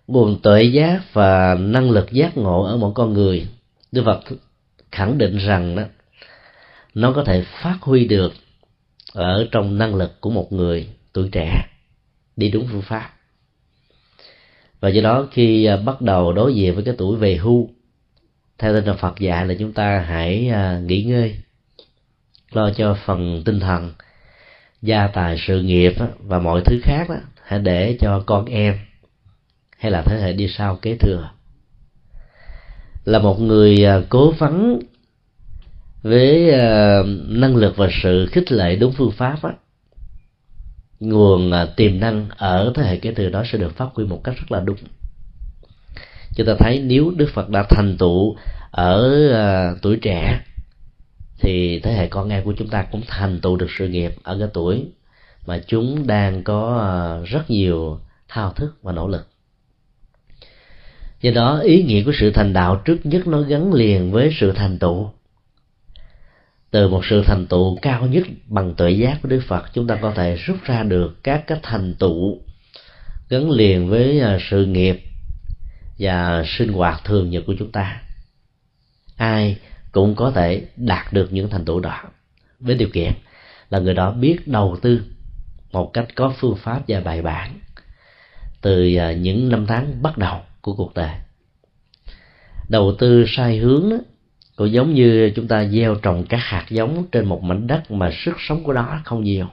Nguồn 0.07 0.41
tuệ 0.41 0.63
giác 0.63 1.01
và 1.13 1.55
năng 1.59 1.91
lực 1.91 2.11
giác 2.11 2.37
ngộ 2.37 2.63
ở 2.63 2.77
một 2.77 2.91
con 2.95 3.13
người, 3.13 3.47
Đức 3.91 4.03
Phật 4.05 4.19
khẳng 4.91 5.17
định 5.17 5.37
rằng 5.37 5.75
đó, 5.75 5.83
nó 6.93 7.11
có 7.11 7.23
thể 7.23 7.45
phát 7.61 7.77
huy 7.81 8.07
được 8.07 8.33
ở 9.13 9.47
trong 9.51 9.77
năng 9.77 9.95
lực 9.95 10.21
của 10.21 10.29
một 10.29 10.53
người 10.53 10.89
tuổi 11.13 11.29
trẻ 11.31 11.65
đi 12.35 12.49
đúng 12.49 12.67
phương 12.71 12.81
pháp 12.81 13.16
và 14.79 14.89
do 14.89 15.01
đó 15.01 15.27
khi 15.31 15.65
à, 15.65 15.77
bắt 15.77 16.01
đầu 16.01 16.33
đối 16.33 16.55
diện 16.55 16.75
với 16.75 16.83
cái 16.83 16.95
tuổi 16.97 17.17
về 17.17 17.35
hưu 17.35 17.69
theo 18.57 18.73
tinh 18.73 18.85
thần 18.85 18.97
Phật 18.97 19.19
dạy 19.19 19.45
là 19.45 19.53
chúng 19.59 19.73
ta 19.73 19.99
hãy 19.99 20.49
à, 20.49 20.79
nghỉ 20.85 21.03
ngơi 21.03 21.35
lo 22.51 22.71
cho 22.71 22.97
phần 23.05 23.41
tinh 23.45 23.59
thần 23.59 23.93
gia 24.81 25.07
tài 25.07 25.37
sự 25.47 25.61
nghiệp 25.61 25.93
và 26.19 26.39
mọi 26.39 26.61
thứ 26.65 26.79
khác 26.83 27.09
đó 27.09 27.15
hãy 27.43 27.59
để 27.59 27.97
cho 28.01 28.23
con 28.25 28.45
em 28.45 28.79
hay 29.77 29.91
là 29.91 30.01
thế 30.01 30.21
hệ 30.21 30.33
đi 30.33 30.47
sau 30.47 30.75
kế 30.75 30.95
thừa. 30.95 31.29
Là 33.05 33.19
một 33.19 33.39
người 33.41 33.85
à, 33.85 34.01
cố 34.09 34.31
vấn 34.31 34.79
với 36.01 36.51
năng 37.27 37.55
lực 37.55 37.77
và 37.77 37.89
sự 38.03 38.25
khích 38.31 38.51
lệ 38.51 38.75
đúng 38.75 38.93
phương 38.97 39.11
pháp 39.11 39.43
đó, 39.43 39.51
nguồn 40.99 41.51
à, 41.51 41.65
tiềm 41.75 41.99
năng 41.99 42.29
ở 42.37 42.71
thế 42.75 42.83
hệ 42.83 42.97
kế 42.97 43.13
thừa 43.13 43.29
đó 43.29 43.43
sẽ 43.51 43.57
được 43.57 43.75
phát 43.75 43.87
huy 43.93 44.05
một 44.05 44.21
cách 44.23 44.35
rất 44.37 44.51
là 44.51 44.59
đúng. 44.59 44.77
Chúng 46.35 46.47
ta 46.47 46.53
thấy 46.59 46.79
nếu 46.79 47.11
đức 47.15 47.29
phật 47.33 47.49
đã 47.49 47.63
thành 47.69 47.97
tựu 47.97 48.35
ở 48.71 49.29
à, 49.33 49.75
tuổi 49.81 49.97
trẻ, 50.01 50.41
thì 51.39 51.79
thế 51.79 51.93
hệ 51.93 52.07
con 52.07 52.29
em 52.29 52.43
của 52.43 52.53
chúng 52.57 52.67
ta 52.67 52.85
cũng 52.91 53.01
thành 53.07 53.39
tựu 53.41 53.55
được 53.55 53.67
sự 53.77 53.87
nghiệp 53.87 54.13
ở 54.23 54.37
cái 54.39 54.47
tuổi 54.53 54.85
mà 55.45 55.59
chúng 55.67 56.07
đang 56.07 56.43
có 56.43 56.77
à, 56.81 57.25
rất 57.25 57.49
nhiều 57.49 57.99
thao 58.27 58.53
thức 58.53 58.77
và 58.81 58.91
nỗ 58.91 59.07
lực. 59.07 59.27
Do 61.21 61.31
đó, 61.35 61.59
ý 61.59 61.83
nghĩa 61.83 62.03
của 62.03 62.11
sự 62.19 62.31
thành 62.31 62.53
đạo 62.53 62.81
trước 62.85 62.97
nhất 63.03 63.27
nó 63.27 63.41
gắn 63.41 63.73
liền 63.73 64.11
với 64.11 64.29
sự 64.39 64.51
thành 64.51 64.79
tựu 64.79 65.09
từ 66.77 66.87
một 66.87 67.05
sự 67.05 67.23
thành 67.25 67.47
tựu 67.47 67.77
cao 67.81 68.07
nhất 68.07 68.23
bằng 68.47 68.73
tuệ 68.73 68.91
giác 68.91 69.19
của 69.21 69.29
đức 69.29 69.41
phật, 69.47 69.65
chúng 69.73 69.87
ta 69.87 69.95
có 70.01 70.11
thể 70.11 70.35
rút 70.35 70.57
ra 70.63 70.83
được 70.83 71.23
các 71.23 71.47
cái 71.47 71.59
thành 71.63 71.95
tựu 71.99 72.41
gắn 73.29 73.51
liền 73.51 73.89
với 73.89 74.19
à, 74.19 74.37
sự 74.49 74.65
nghiệp 74.65 75.03
và 75.99 76.43
sinh 76.47 76.73
hoạt 76.73 77.03
thường 77.03 77.29
nhật 77.29 77.43
của 77.47 77.55
chúng 77.59 77.71
ta. 77.71 78.01
Ai 79.15 79.57
cũng 79.91 80.15
có 80.15 80.31
thể 80.31 80.67
đạt 80.75 81.13
được 81.13 81.33
những 81.33 81.49
thành 81.49 81.65
tựu 81.65 81.79
đó 81.79 82.01
với 82.59 82.75
điều 82.75 82.89
kiện 82.89 83.13
là 83.69 83.79
người 83.79 83.93
đó 83.93 84.11
biết 84.11 84.47
đầu 84.47 84.77
tư 84.81 85.01
một 85.71 85.93
cách 85.93 86.07
có 86.15 86.33
phương 86.39 86.55
pháp 86.55 86.81
và 86.87 86.99
bài 86.99 87.21
bản 87.21 87.59
từ 88.61 88.95
à, 88.95 89.11
những 89.11 89.49
năm 89.49 89.65
tháng 89.65 90.01
bắt 90.01 90.17
đầu 90.17 90.39
của 90.61 90.73
cuộc 90.73 90.93
đời. 90.93 91.15
Đầu 92.69 92.95
tư 92.99 93.25
sai 93.27 93.57
hướng 93.57 93.89
đó 93.89 93.97
cũng 94.57 94.71
giống 94.71 94.93
như 94.93 95.31
chúng 95.35 95.47
ta 95.47 95.65
gieo 95.65 95.95
trồng 95.95 96.25
các 96.29 96.39
hạt 96.41 96.65
giống 96.69 97.05
trên 97.11 97.25
một 97.25 97.43
mảnh 97.43 97.67
đất 97.67 97.91
mà 97.91 98.11
sức 98.25 98.35
sống 98.39 98.63
của 98.63 98.73
nó 98.73 99.01
không 99.05 99.23
nhiều. 99.23 99.47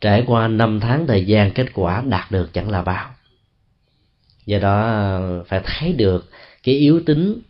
Trải 0.00 0.24
qua 0.26 0.48
năm 0.48 0.80
tháng 0.80 1.06
thời 1.06 1.24
gian, 1.24 1.50
kết 1.50 1.66
quả 1.74 2.02
đạt 2.06 2.30
được 2.30 2.52
chẳng 2.52 2.70
là 2.70 2.82
bao. 2.82 3.10
Do 4.46 4.58
đó, 4.58 5.10
phải 5.46 5.60
thấy 5.64 5.92
được 5.92 6.30
cái 6.62 6.74
yếu 6.74 7.00
tính 7.06 7.40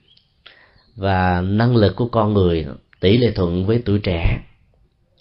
và 0.96 1.40
năng 1.40 1.76
lực 1.76 1.96
của 1.96 2.08
con 2.08 2.34
người, 2.34 2.66
tỷ 3.00 3.18
lệ 3.18 3.30
thuận 3.30 3.66
với 3.66 3.82
tuổi 3.84 3.98
trẻ. 3.98 4.40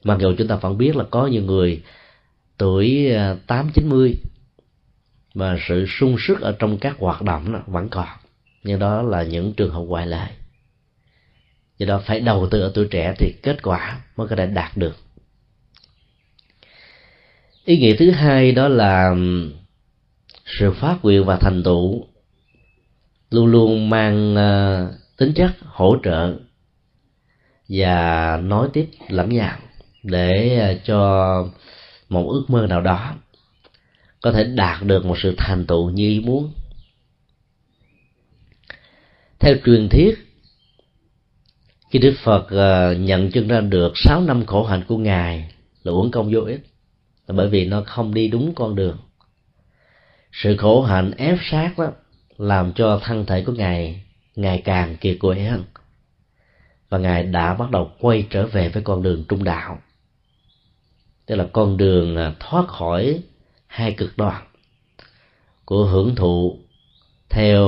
Mặc 0.03 0.17
dù 0.21 0.33
chúng 0.37 0.47
ta 0.47 0.55
vẫn 0.55 0.77
biết 0.77 0.95
là 0.95 1.03
có 1.11 1.27
nhiều 1.27 1.43
người 1.43 1.83
tuổi 2.57 3.11
à, 3.11 3.35
tám, 3.47 3.69
chín 3.73 3.89
mươi 3.89 4.15
mà 5.33 5.57
sự 5.67 5.85
sung 5.99 6.15
sức 6.19 6.41
ở 6.41 6.55
trong 6.59 6.77
các 6.77 6.95
hoạt 6.99 7.21
động 7.21 7.61
vẫn 7.67 7.89
còn. 7.89 8.07
Nhưng 8.63 8.79
đó 8.79 9.01
là 9.01 9.23
những 9.23 9.53
trường 9.53 9.71
hợp 9.71 9.81
ngoại 9.81 10.07
lệ 10.07 10.27
do 11.81 11.87
đó 11.87 12.01
phải 12.05 12.19
đầu 12.19 12.47
tư 12.51 12.61
ở 12.61 12.71
tuổi 12.73 12.87
trẻ 12.91 13.13
thì 13.17 13.33
kết 13.43 13.63
quả 13.63 14.01
mới 14.15 14.27
có 14.27 14.35
thể 14.35 14.47
đạt 14.47 14.77
được. 14.77 14.95
Ý 17.65 17.77
nghĩa 17.77 17.95
thứ 17.95 18.11
hai 18.11 18.51
đó 18.51 18.67
là 18.67 19.15
sự 20.45 20.71
phát 20.71 20.97
nguyện 21.03 21.25
và 21.25 21.37
thành 21.37 21.63
tựu 21.63 22.05
luôn 23.31 23.45
luôn 23.45 23.89
mang 23.89 24.35
ờ, 24.35 24.91
tính 25.17 25.33
chất 25.35 25.51
hỗ 25.65 25.95
trợ 26.03 26.33
và 27.69 28.37
nói 28.43 28.69
tiếp 28.73 28.89
lẫn 29.09 29.29
nhau 29.29 29.57
để 30.03 30.57
ờ, 30.59 30.79
cho 30.83 31.51
một 32.09 32.27
ước 32.29 32.45
mơ 32.47 32.67
nào 32.67 32.81
đó 32.81 33.13
có 34.21 34.31
thể 34.31 34.43
đạt 34.43 34.83
được 34.83 35.05
một 35.05 35.17
sự 35.23 35.35
thành 35.37 35.65
tựu 35.65 35.89
như 35.89 36.09
ý 36.09 36.19
muốn. 36.19 36.51
Theo 39.39 39.55
truyền 39.65 39.89
thuyết 39.89 40.30
khi 41.91 41.99
đức 41.99 42.13
phật 42.23 42.47
ờ, 42.49 42.93
nhận 42.93 43.31
chân 43.31 43.47
ra 43.47 43.61
được 43.61 43.91
sáu 43.95 44.21
năm 44.21 44.45
khổ 44.45 44.63
hạnh 44.63 44.83
của 44.87 44.97
ngài 44.97 45.51
là 45.83 45.91
uổng 45.91 46.11
công 46.11 46.31
vô 46.33 46.41
ích, 46.41 46.65
là 47.27 47.35
bởi 47.35 47.49
vì 47.49 47.65
nó 47.65 47.83
không 47.85 48.13
đi 48.13 48.27
đúng 48.27 48.55
con 48.55 48.75
đường. 48.75 48.97
Sự 50.31 50.57
khổ 50.57 50.81
hạnh 50.81 51.11
ép 51.17 51.37
sát 51.51 51.77
đó 51.77 51.91
làm 52.37 52.73
cho 52.73 52.99
thân 53.03 53.25
thể 53.25 53.43
của 53.43 53.51
ngài 53.51 54.03
ngày 54.35 54.61
càng 54.65 54.97
kiệt 54.97 55.17
quệ 55.19 55.39
hơn. 55.39 55.63
Và 56.89 56.97
ngài 56.97 57.23
đã 57.23 57.53
bắt 57.53 57.71
đầu 57.71 57.91
quay 57.99 58.27
trở 58.29 58.47
về 58.47 58.69
với 58.69 58.83
con 58.83 59.03
đường 59.03 59.23
trung 59.29 59.43
đạo. 59.43 59.79
Tức 61.25 61.35
là 61.35 61.47
con 61.53 61.77
đường 61.77 62.15
ờ, 62.15 62.33
thoát 62.39 62.67
khỏi 62.67 63.21
hai 63.67 63.91
cực 63.91 64.17
đoan 64.17 64.43
của 65.65 65.85
hưởng 65.85 66.15
thụ 66.15 66.59
theo 67.29 67.63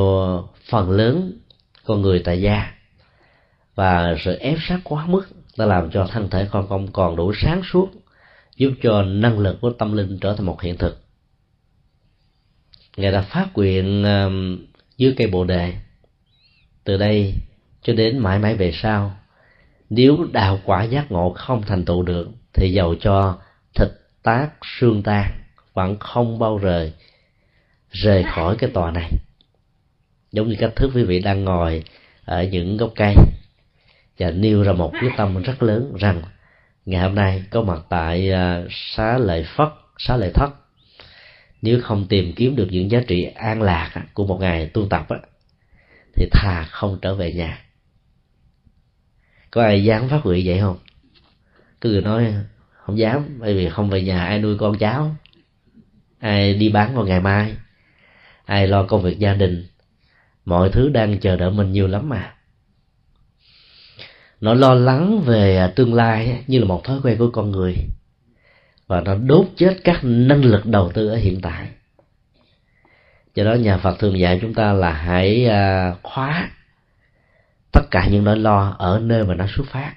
phần 0.70 0.92
lớn 0.92 1.40
con 1.86 2.02
người 2.02 2.22
tại 2.26 2.42
gia 2.42 2.73
và 3.76 4.16
sự 4.20 4.36
ép 4.36 4.58
sát 4.62 4.80
quá 4.84 5.06
mức 5.06 5.26
đã 5.58 5.66
làm 5.66 5.92
cho 5.92 6.08
thân 6.12 6.30
thể 6.30 6.48
con 6.52 6.68
không 6.68 6.92
còn 6.92 7.16
đủ 7.16 7.34
sáng 7.34 7.62
suốt, 7.72 7.90
giúp 8.56 8.72
cho 8.82 9.02
năng 9.02 9.40
lực 9.40 9.58
của 9.62 9.70
tâm 9.70 9.94
linh 9.94 10.20
trở 10.20 10.36
thành 10.36 10.46
một 10.46 10.62
hiện 10.62 10.78
thực. 10.78 11.04
Ngài 12.98 13.12
đã 13.12 13.22
phát 13.22 13.48
nguyện 13.54 14.04
um, 14.04 14.66
dưới 14.98 15.14
cây 15.18 15.28
bồ 15.28 15.44
đề. 15.44 15.74
Từ 16.84 16.98
đây 16.98 17.34
cho 17.82 17.94
đến 17.94 18.18
mãi 18.18 18.40
mãi 18.40 18.56
về 18.56 18.72
sau, 18.74 19.16
nếu 19.90 20.28
đạo 20.32 20.60
quả 20.66 20.84
giác 20.84 21.12
ngộ 21.12 21.34
không 21.34 21.62
thành 21.62 21.86
tựu 21.86 22.04
được, 22.04 22.30
thì 22.54 22.72
giàu 22.72 22.96
cho 23.02 23.40
thịt 23.76 23.90
tác 24.24 24.50
xương 24.64 25.04
tan 25.04 25.32
vẫn 25.74 26.00
không 26.00 26.40
bao 26.40 26.60
giờ 26.64 26.90
rời 27.92 28.24
khỏi 28.24 28.56
cái 28.60 28.70
tòa 28.70 28.92
này. 28.92 29.12
Giống 30.32 30.50
như 30.50 30.56
cách 30.60 30.76
thức 30.76 30.92
quý 30.96 31.04
vị 31.04 31.20
đang 31.20 31.44
ngồi 31.44 31.84
ở 32.26 32.44
những 32.44 32.78
gốc 32.78 32.92
cây 32.96 33.16
và 34.20 34.32
nêu 34.32 34.64
ra 34.64 34.74
một 34.74 34.94
quyết 35.02 35.12
tâm 35.18 35.42
rất 35.42 35.64
lớn 35.64 35.96
rằng 36.00 36.22
ngày 36.86 37.02
hôm 37.02 37.16
nay 37.16 37.44
có 37.50 37.62
mặt 37.62 37.82
tại 37.90 38.32
à, 38.32 38.64
xá 38.70 39.18
lợi 39.18 39.46
phất, 39.56 39.68
xá 39.98 40.18
lợi 40.18 40.32
thất. 40.34 40.50
Nếu 41.62 41.82
không 41.82 42.06
tìm 42.10 42.34
kiếm 42.36 42.56
được 42.56 42.68
những 42.72 42.92
giá 42.92 43.00
trị 43.08 43.24
an 43.24 43.62
lạc 43.62 43.92
của 44.14 44.26
một 44.26 44.38
ngày 44.40 44.68
tu 44.68 44.88
tập 44.90 45.08
thì 46.16 46.26
thà 46.32 46.64
không 46.64 47.00
trở 47.02 47.16
về 47.16 47.34
nhà. 47.34 47.66
Có 49.52 49.64
ai 49.64 49.84
dám 49.84 50.10
phát 50.10 50.22
nguyện 50.24 50.46
vậy 50.46 50.60
không? 50.60 50.78
Cứ 51.82 51.90
người 51.92 52.02
nói, 52.02 52.34
không 52.72 52.98
dám, 52.98 53.38
bởi 53.40 53.54
vì 53.54 53.70
không 53.70 53.90
về 53.90 54.02
nhà 54.02 54.26
ai 54.26 54.40
nuôi 54.40 54.58
con 54.58 54.78
cháu, 54.78 55.16
ai 56.20 56.54
đi 56.54 56.70
bán 56.70 56.96
vào 56.96 57.06
ngày 57.06 57.20
mai, 57.20 57.56
ai 58.46 58.68
lo 58.68 58.84
công 58.84 59.04
việc 59.04 59.20
gia 59.20 59.34
đình. 59.34 59.68
Mọi 60.46 60.70
thứ 60.70 60.90
đang 60.90 61.20
chờ 61.20 61.36
đợi 61.36 61.52
mình 61.52 61.72
nhiều 61.72 61.88
lắm 61.88 62.10
mà 62.10 62.34
nó 64.44 64.54
lo 64.54 64.74
lắng 64.74 65.22
về 65.26 65.58
à, 65.58 65.68
tương 65.76 65.94
lai 65.94 66.44
như 66.48 66.60
là 66.60 66.66
một 66.66 66.84
thói 66.84 67.00
quen 67.04 67.18
của 67.18 67.30
con 67.34 67.52
người. 67.52 67.76
Và 68.88 69.02
nó 69.02 69.16
đốt 69.16 69.46
chết 69.56 69.78
các 69.84 70.00
năng 70.04 70.46
lực 70.46 70.66
đầu 70.66 70.92
tư 70.94 71.08
ở 71.08 71.16
hiện 71.16 71.42
tại. 71.42 71.68
Do 73.36 73.44
đó 73.44 73.54
nhà 73.54 73.78
phật 73.78 74.00
thường 74.00 74.20
dạy 74.20 74.40
chúng 74.42 74.54
ta 74.54 74.74
là 74.74 74.92
hãy 74.92 75.46
à, 75.46 75.96
khóa 76.04 76.50
tất 77.72 77.82
cả 77.92 78.08
những 78.08 78.24
nỗi 78.24 78.38
lo 78.38 78.76
ở 78.80 79.00
nơi 79.00 79.24
mà 79.24 79.36
nó 79.36 79.46
xuất 79.56 79.68
phát. 79.68 79.94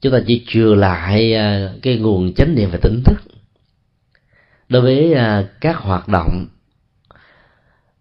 Chúng 0.00 0.12
ta 0.12 0.18
chỉ 0.26 0.44
chừa 0.48 0.74
lại 0.74 1.34
à, 1.34 1.72
cái 1.82 1.96
nguồn 1.96 2.34
chánh 2.34 2.54
niệm 2.54 2.70
và 2.72 2.78
tỉnh 2.82 3.02
thức. 3.04 3.22
Đối 4.68 4.82
với 4.82 5.14
các 5.60 5.76
hoạt 5.76 6.08
động 6.08 6.46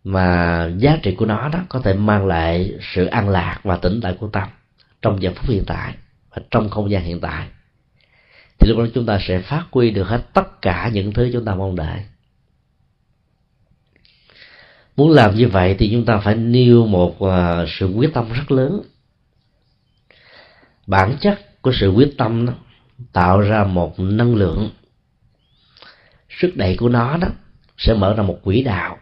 mà 0.04 0.66
giá 0.78 0.98
trị 1.04 1.16
của 1.16 1.26
nó 1.26 1.50
đó 1.50 1.60
có 1.70 1.80
thể 1.80 1.94
mang 1.94 2.26
lại 2.26 2.74
sự 2.82 3.06
an 3.06 3.30
lạc 3.30 3.60
và 3.64 3.78
tĩnh 3.78 4.00
tại 4.04 4.18
của 4.20 4.28
tâm 4.28 4.50
trong 5.04 5.22
giờ 5.22 5.32
phút 5.36 5.50
hiện 5.50 5.64
tại 5.68 5.96
và 6.30 6.42
trong 6.52 6.70
không 6.70 6.92
gian 6.92 7.04
hiện 7.04 7.22
tại, 7.22 7.48
thì 8.60 8.70
lúc 8.70 8.78
đó 8.78 8.86
chúng 8.94 9.06
ta 9.06 9.20
sẽ 9.28 9.40
phát 9.40 9.66
huy 9.72 9.92
được 9.92 10.04
hết 10.04 10.34
tất 10.34 10.62
cả 10.62 10.90
những 10.94 11.14
thứ 11.14 11.30
chúng 11.34 11.46
ta 11.46 11.56
mong 11.56 11.76
đợi. 11.76 12.00
Muốn 14.96 15.12
làm 15.12 15.36
như 15.36 15.48
vậy 15.48 15.76
thì 15.80 15.90
chúng 15.92 16.06
ta 16.06 16.18
phải 16.18 16.36
nêu 16.36 16.88
một 16.88 17.22
à, 17.22 17.66
sự 17.68 17.88
quyết 17.88 18.14
tâm 18.14 18.34
rất 18.34 18.52
lớn. 18.52 18.82
Bản 20.88 21.18
chất 21.22 21.62
của 21.62 21.72
sự 21.80 21.90
quyết 21.90 22.14
tâm 22.18 22.46
đó 22.46 22.54
tạo 23.14 23.42
ra 23.42 23.64
một 23.64 24.00
năng 24.00 24.36
lượng 24.36 24.70
sức 26.30 26.52
đẩy 26.56 26.78
của 26.78 26.90
nó 26.90 27.18
đó 27.18 27.28
sẽ 27.78 27.94
mở 27.94 28.14
ra 28.14 28.24
một 28.24 28.40
quỹ 28.44 28.64
đạo. 28.64 28.98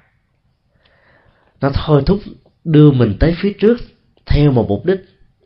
Nó 1.61 1.71
thôi 1.73 2.03
thúc 2.05 2.19
đưa 2.63 2.91
mình 2.91 3.17
tới 3.19 3.35
phía 3.41 3.53
trước 3.59 3.77
theo 4.25 4.51
một 4.51 4.65
mục 4.69 4.85
đích 4.85 4.99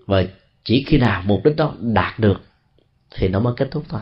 và 0.05 0.23
chỉ 0.65 0.83
khi 0.87 0.97
nào 0.97 1.23
mục 1.25 1.41
đích 1.45 1.55
đó 1.55 1.73
đạt 1.79 2.19
được 2.19 2.41
thì 3.15 3.27
nó 3.27 3.39
mới 3.39 3.53
kết 3.57 3.67
thúc 3.71 3.83
thôi. 3.89 4.01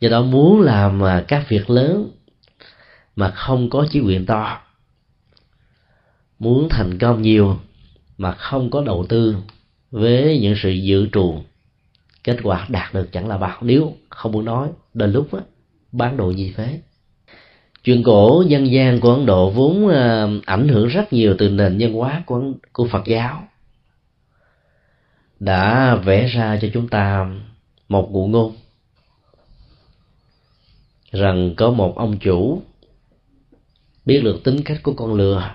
Do 0.00 0.08
đó 0.08 0.22
muốn 0.22 0.60
làm 0.60 1.02
các 1.28 1.48
việc 1.48 1.70
lớn 1.70 2.10
mà 3.16 3.30
không 3.30 3.70
có 3.70 3.86
chí 3.90 4.00
nguyện 4.00 4.26
to 4.26 4.60
muốn 6.42 6.68
thành 6.70 6.98
công 6.98 7.22
nhiều 7.22 7.56
mà 8.18 8.32
không 8.32 8.70
có 8.70 8.82
đầu 8.86 9.06
tư 9.08 9.36
với 9.90 10.38
những 10.38 10.54
sự 10.62 10.70
dự 10.70 11.08
trù 11.12 11.42
kết 12.24 12.36
quả 12.42 12.66
đạt 12.68 12.94
được 12.94 13.12
chẳng 13.12 13.28
là 13.28 13.38
bao. 13.38 13.58
Nếu 13.60 13.92
không 14.08 14.32
muốn 14.32 14.44
nói 14.44 14.68
đến 14.94 15.12
lúc 15.12 15.34
đó, 15.34 15.40
bán 15.92 16.16
đồ 16.16 16.30
gì 16.30 16.52
phế. 16.56 16.80
Chuyện 17.84 18.02
cổ 18.02 18.44
dân 18.48 18.72
gian 18.72 19.00
của 19.00 19.14
ấn 19.14 19.26
độ 19.26 19.50
vốn 19.50 19.88
ờ, 19.88 20.30
ảnh 20.46 20.68
hưởng 20.68 20.88
rất 20.88 21.12
nhiều 21.12 21.34
từ 21.38 21.48
nền 21.48 21.78
văn 21.80 21.92
hóa 21.92 22.22
của 22.26 22.42
của 22.72 22.86
phật 22.86 23.02
giáo 23.06 23.48
đã 25.44 25.94
vẽ 25.94 26.26
ra 26.26 26.58
cho 26.62 26.68
chúng 26.74 26.88
ta 26.88 27.26
một 27.88 28.08
ngụ 28.12 28.26
ngôn. 28.26 28.56
Rằng 31.12 31.54
có 31.56 31.70
một 31.70 31.96
ông 31.96 32.18
chủ 32.18 32.62
biết 34.04 34.20
được 34.24 34.44
tính 34.44 34.62
cách 34.64 34.78
của 34.82 34.92
con 34.92 35.14
lừa, 35.14 35.54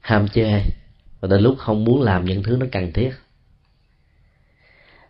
ham 0.00 0.28
chê, 0.28 0.60
và 1.20 1.28
đến 1.28 1.42
lúc 1.42 1.58
không 1.58 1.84
muốn 1.84 2.02
làm 2.02 2.24
những 2.24 2.42
thứ 2.42 2.56
nó 2.60 2.66
cần 2.72 2.92
thiết. 2.92 3.10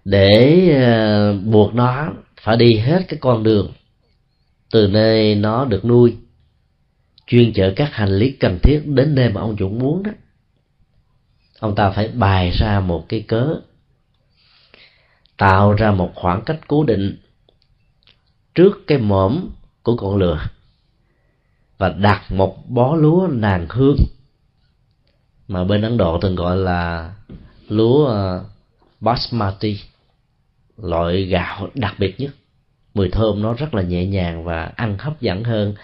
Để 0.04 0.68
ờ, 0.82 1.32
buộc 1.32 1.74
nó 1.74 2.12
phải 2.40 2.56
đi 2.56 2.76
hết 2.76 3.04
cái 3.08 3.18
con 3.20 3.42
đường 3.42 3.72
từ 4.70 4.88
nơi 4.88 5.34
nó 5.34 5.64
được 5.64 5.84
nuôi, 5.84 6.16
chuyên 7.26 7.52
chở 7.52 7.72
các 7.76 7.92
hành 7.92 8.10
lý 8.18 8.30
cần 8.30 8.58
thiết 8.62 8.82
đến 8.86 9.14
nơi 9.14 9.28
mà 9.28 9.40
ông 9.40 9.56
chủ 9.56 9.68
muốn 9.68 10.02
đó 10.02 10.10
ông 11.64 11.74
ta 11.74 11.90
phải 11.90 12.08
bày 12.08 12.50
ra 12.50 12.80
một 12.80 13.04
cái 13.08 13.24
cớ, 13.28 13.60
tạo 15.36 15.72
ra 15.72 15.90
một 15.90 16.10
khoảng 16.14 16.42
cách 16.44 16.60
cố 16.68 16.84
định 16.84 17.16
trước 18.54 18.86
cái 18.86 18.98
mõm 18.98 19.48
của 19.82 19.96
con 19.96 20.16
lừa 20.16 20.40
và 21.78 21.88
đặt 21.88 22.22
một 22.32 22.68
bó 22.68 22.96
lúa 22.96 23.28
nàng 23.30 23.66
hương 23.68 23.96
mà 25.48 25.64
bên 25.64 25.82
ấn 25.82 25.96
độ 25.96 26.18
thường 26.20 26.34
gọi 26.34 26.56
là 26.56 27.12
lúa 27.68 28.06
ờ, 28.06 28.44
basmati, 29.00 29.80
loại 30.76 31.24
gạo 31.24 31.68
đặc 31.74 31.94
biệt 31.98 32.20
nhất. 32.20 32.34
Mùi 32.94 33.08
thơm 33.08 33.42
nó 33.42 33.54
rất 33.54 33.74
là 33.74 33.82
nhẹ 33.82 34.06
nhàng 34.06 34.44
và 34.44 34.72
ăn 34.76 34.98
hấp 34.98 35.20
dẫn 35.20 35.44
hơn 35.44 35.74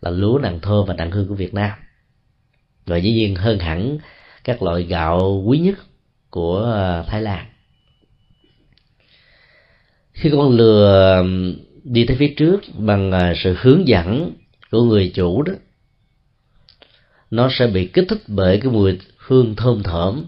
là 0.00 0.10
lúa 0.10 0.38
nàng 0.38 0.60
thơm 0.60 0.86
và 0.86 0.94
nàng 0.94 1.10
hương 1.10 1.28
của 1.28 1.34
việt 1.34 1.54
nam. 1.54 1.70
Và 2.86 2.96
dĩ 2.96 3.12
nhiên 3.12 3.34
hơn 3.34 3.58
hẳn 3.58 3.98
các 4.44 4.62
loại 4.62 4.82
gạo 4.82 5.42
quý 5.46 5.58
nhất 5.58 5.78
của 6.30 6.56
ờ, 6.58 7.04
thái 7.08 7.22
lan. 7.22 7.46
Khi 10.12 10.30
con 10.32 10.56
lừa 10.56 11.24
đi 11.84 12.06
tới 12.06 12.16
phía 12.16 12.34
trước 12.36 12.60
bằng 12.78 13.10
ờ, 13.10 13.32
sự 13.36 13.56
hướng 13.60 13.88
dẫn 13.88 14.32
của 14.70 14.84
người 14.84 15.12
chủ 15.14 15.42
đó, 15.42 15.52
nó 17.30 17.48
sẽ 17.50 17.66
bị 17.66 17.86
kích 17.86 18.04
thích 18.08 18.22
bởi 18.26 18.60
cái 18.60 18.72
mùi 18.72 18.98
hương 19.16 19.56
thơm 19.56 19.82
thởm, 19.82 20.24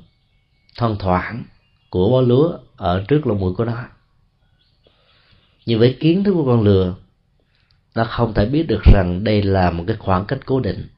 thoang 0.76 0.96
thoảng 0.98 1.44
của 1.90 2.10
bó 2.10 2.20
lúa 2.20 2.58
ở 2.76 3.04
trước 3.08 3.26
lỗ 3.26 3.34
mũi 3.34 3.54
của 3.54 3.64
nó. 3.64 3.84
Nhưng 5.66 5.78
với 5.78 5.96
kiến 6.00 6.24
thức 6.24 6.32
của 6.32 6.44
con 6.44 6.62
lừa, 6.62 6.94
nó 7.94 8.04
không 8.04 8.34
thể 8.34 8.46
biết 8.46 8.62
được 8.68 8.80
rằng 8.94 9.24
đây 9.24 9.42
là 9.42 9.70
một 9.70 9.84
cái 9.86 9.96
khoảng 9.96 10.24
cách 10.24 10.38
cố 10.46 10.60
định, 10.60 10.88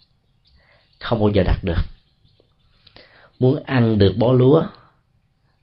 không 1.00 1.20
bao 1.20 1.28
giờ 1.28 1.42
đạt 1.42 1.64
được 1.64 1.97
muốn 3.38 3.62
ăn 3.64 3.98
được 3.98 4.14
bó 4.16 4.32
lúa 4.32 4.66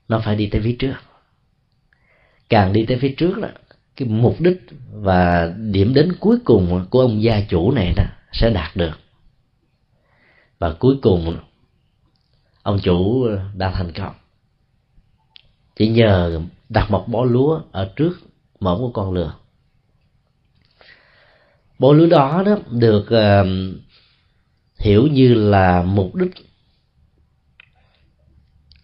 nó 0.08 0.20
phải 0.24 0.36
đi 0.36 0.46
tới 0.46 0.60
phía 0.64 0.76
trước. 0.78 0.94
Càng 2.48 2.72
đi 2.72 2.86
tới 2.86 2.98
phía 2.98 3.14
trước 3.16 3.38
đó 3.38 3.48
cái 3.96 4.08
mục 4.08 4.40
đích 4.40 4.62
và 4.92 5.54
điểm 5.56 5.94
đến 5.94 6.12
cuối 6.20 6.38
cùng 6.44 6.86
của 6.90 7.00
ông 7.00 7.22
gia 7.22 7.40
chủ 7.40 7.72
này 7.72 7.92
đó 7.96 8.04
sẽ 8.32 8.50
đạt 8.50 8.76
được. 8.76 8.98
Và 10.58 10.72
cuối 10.72 10.96
cùng 11.02 11.36
ông 12.62 12.78
chủ 12.82 13.28
đã 13.54 13.70
thành 13.70 13.92
công. 13.92 14.14
Chỉ 15.76 15.88
nhờ 15.88 16.40
đặt 16.68 16.90
một 16.90 17.08
bó 17.08 17.24
lúa 17.24 17.60
ở 17.72 17.92
trước 17.96 18.12
mõm 18.60 18.78
của 18.78 18.90
con 18.90 19.12
lừa. 19.12 19.34
Bó 21.78 21.92
lúa 21.92 22.06
đó 22.06 22.42
đó 22.46 22.56
được 22.70 23.06
uh, 23.06 23.46
hiểu 24.78 25.06
như 25.06 25.34
là 25.34 25.82
mục 25.82 26.14
đích 26.14 26.32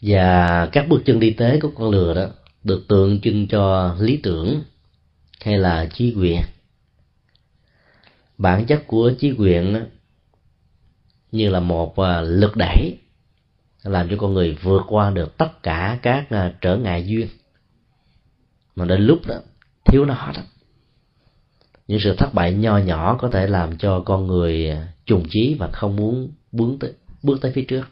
và 0.03 0.67
các 0.73 0.89
bước 0.89 1.03
chân 1.05 1.21
đi 1.21 1.31
tế 1.31 1.61
của 1.61 1.71
con 1.75 1.91
lừa 1.91 2.15
đó 2.15 2.27
được 2.65 2.85
tượng 2.89 3.21
trưng 3.21 3.49
cho 3.49 3.95
lý 4.01 4.17
tưởng 4.23 4.63
hay 5.41 5.59
là 5.59 5.89
trí 5.95 6.15
quyền. 6.15 6.41
Bản 8.39 8.67
chất 8.67 8.87
của 8.87 9.13
trí 9.19 9.33
quyền 9.39 9.75
đó, 9.75 9.81
như 11.33 11.51
là 11.51 11.61
một 11.61 11.99
à, 11.99 12.21
lực 12.21 12.57
đẩy 12.57 12.99
làm 13.83 14.09
cho 14.11 14.17
con 14.19 14.35
người 14.35 14.59
vượt 14.63 14.83
qua 14.89 15.11
được 15.11 15.39
tất 15.39 15.63
cả 15.63 15.99
các 16.03 16.31
à, 16.31 16.55
trở 16.61 16.77
ngại 16.77 17.07
duyên. 17.07 17.29
Mà 18.77 18.85
đến 18.85 19.01
lúc 19.01 19.27
đó 19.27 19.35
thiếu 19.85 20.05
nó 20.05 20.15
đó 20.15 20.43
những 21.89 22.01
sự 22.01 22.15
thất 22.19 22.35
bại 22.35 22.53
nho 22.53 22.79
nhỏ 22.79 23.17
có 23.21 23.29
thể 23.29 23.47
làm 23.47 23.79
cho 23.79 24.01
con 24.01 24.27
người 24.27 24.71
à, 24.71 24.89
trùng 25.07 25.25
chí 25.31 25.57
và 25.59 25.71
không 25.73 25.97
muốn 25.97 26.33
bước 26.53 26.77
tới 26.81 26.93
bước 27.23 27.39
tới 27.41 27.53
phía 27.53 27.65
trước 27.65 27.85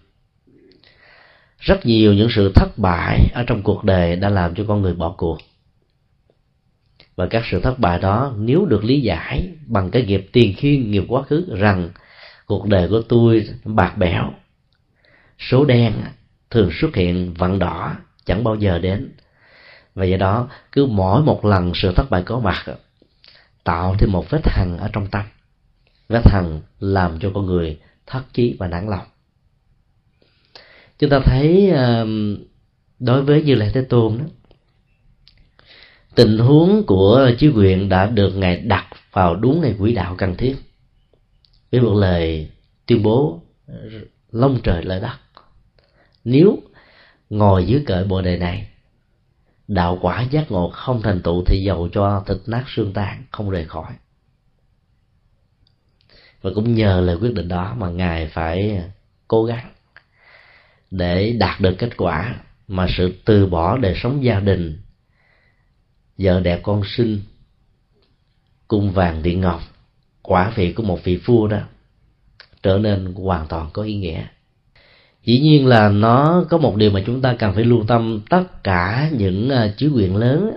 rất 1.61 1.87
nhiều 1.87 2.15
những 2.15 2.29
sự 2.31 2.53
thất 2.55 2.79
bại 2.79 3.31
ở 3.35 3.45
trong 3.47 3.63
cuộc 3.63 3.85
đời 3.85 4.17
đã 4.17 4.29
làm 4.29 4.55
cho 4.55 4.65
con 4.69 4.83
người 4.83 4.95
bỏ 4.95 5.15
cuộc. 5.19 5.39
Và 7.17 7.27
các 7.27 7.43
sự 7.51 7.61
thất 7.61 7.79
bại 7.79 7.99
đó, 7.99 8.35
nếu 8.39 8.67
được 8.67 8.85
lý 8.85 9.01
giải 9.01 9.49
bằng 9.67 9.91
cái 9.91 10.03
nghiệp 10.03 10.29
tiền 10.33 10.55
khiên, 10.57 10.91
nghiệp 10.91 11.05
quá 11.09 11.23
khứ, 11.23 11.57
rằng 11.57 11.91
cuộc 12.47 12.67
đời 12.67 12.89
của 12.89 13.03
tôi 13.09 13.49
bạc 13.65 13.95
bẽo, 13.99 14.33
số 15.39 15.65
đen 15.65 15.93
thường 16.51 16.71
xuất 16.81 16.97
hiện 16.97 17.35
vặn 17.35 17.59
đỏ, 17.59 17.97
chẳng 18.25 18.45
bao 18.45 18.55
giờ 18.55 18.79
đến. 18.79 19.13
Và 19.95 20.05
do 20.05 20.17
đó, 20.17 20.49
cứ 20.73 20.87
mỗi 20.87 21.23
một 21.23 21.45
lần 21.45 21.73
sự 21.75 21.93
thất 21.97 22.11
bại 22.11 22.23
có 22.23 22.41
mặt, 22.41 22.65
tạo 23.65 23.97
thêm 23.99 24.13
một 24.13 24.31
vết 24.31 24.41
hằn 24.45 24.77
ở 24.77 24.91
trong 24.93 25.07
tâm. 25.07 25.23
Vết 26.09 26.23
hằn 26.25 26.61
làm 26.81 27.19
cho 27.19 27.31
con 27.35 27.47
người 27.47 27.79
thất 28.07 28.23
chí 28.33 28.57
và 28.59 28.69
nản 28.69 28.89
lòng 28.89 29.07
chúng 31.01 31.11
ta 31.11 31.21
thấy 31.25 31.73
đối 32.99 33.23
với 33.23 33.43
như 33.43 33.55
lai 33.55 33.71
thế 33.75 33.83
tôn 33.83 34.19
đó, 34.19 34.25
tình 36.15 36.39
huống 36.39 36.87
của 36.87 37.31
chí 37.39 37.49
quyền 37.49 37.89
đã 37.89 38.07
được 38.07 38.31
ngài 38.37 38.57
đặt 38.57 38.87
vào 39.13 39.37
đúng 39.37 39.61
ngày 39.61 39.75
quỹ 39.79 39.95
đạo 39.95 40.15
cần 40.19 40.37
thiết. 40.37 40.57
Với 41.73 41.81
một 41.81 41.95
lời 41.95 42.51
tuyên 42.87 43.03
bố 43.03 43.43
long 44.33 44.61
trời 44.63 44.85
lở 44.85 44.99
đất. 45.01 45.17
Nếu 46.25 46.59
ngồi 47.31 47.67
dưới 47.67 47.83
cợi 47.87 48.05
bồ 48.05 48.23
đề 48.23 48.39
này, 48.39 48.69
đạo 49.69 49.99
quả 50.03 50.27
giác 50.31 50.51
ngộ 50.51 50.71
không 50.71 51.03
thành 51.03 51.23
tựu 51.23 51.45
thì 51.47 51.63
dầu 51.63 51.89
cho 51.93 52.25
thịt 52.27 52.37
nát 52.47 52.65
xương 52.69 52.93
tan, 52.93 53.25
không 53.31 53.51
rời 53.51 53.65
khỏi. 53.65 53.93
Và 56.43 56.51
cũng 56.55 56.75
nhờ 56.75 57.01
lời 57.01 57.17
quyết 57.17 57.35
định 57.35 57.49
đó 57.49 57.75
mà 57.79 57.91
ngài 57.91 58.29
phải 58.29 58.83
cố 59.29 59.45
gắng 59.45 59.71
để 60.91 61.33
đạt 61.33 61.61
được 61.61 61.75
kết 61.79 61.97
quả 61.97 62.35
mà 62.69 62.87
sự 62.97 63.15
từ 63.25 63.47
bỏ 63.47 63.79
đời 63.79 63.95
sống 64.03 64.25
gia 64.25 64.41
đình, 64.41 64.79
vợ 66.19 66.41
đẹp 66.41 66.61
con 66.63 66.83
sinh, 66.97 67.21
cung 68.69 68.93
vàng 68.93 69.23
điện 69.23 69.41
ngọc, 69.41 69.61
quả 70.23 70.53
vị 70.57 70.73
của 70.73 70.83
một 70.83 71.05
vị 71.05 71.17
vua 71.17 71.49
đó 71.49 71.61
trở 72.63 72.79
nên 72.79 73.15
hoàn 73.15 73.47
toàn 73.47 73.71
có 73.73 73.83
ý 73.83 73.95
nghĩa. 73.95 74.27
Dĩ 75.25 75.41
nhiên 75.41 75.67
là 75.67 75.89
nó 75.89 76.45
có 76.51 76.59
một 76.59 76.77
điều 76.77 76.91
mà 76.91 77.03
chúng 77.07 77.23
ta 77.23 77.37
cần 77.39 77.55
phải 77.55 77.65
lưu 77.65 77.85
tâm 77.89 78.21
tất 78.31 78.65
cả 78.65 79.11
những 79.13 79.51
à, 79.51 79.75
chữ 79.77 79.93
quyền 79.95 80.17
lớn 80.17 80.51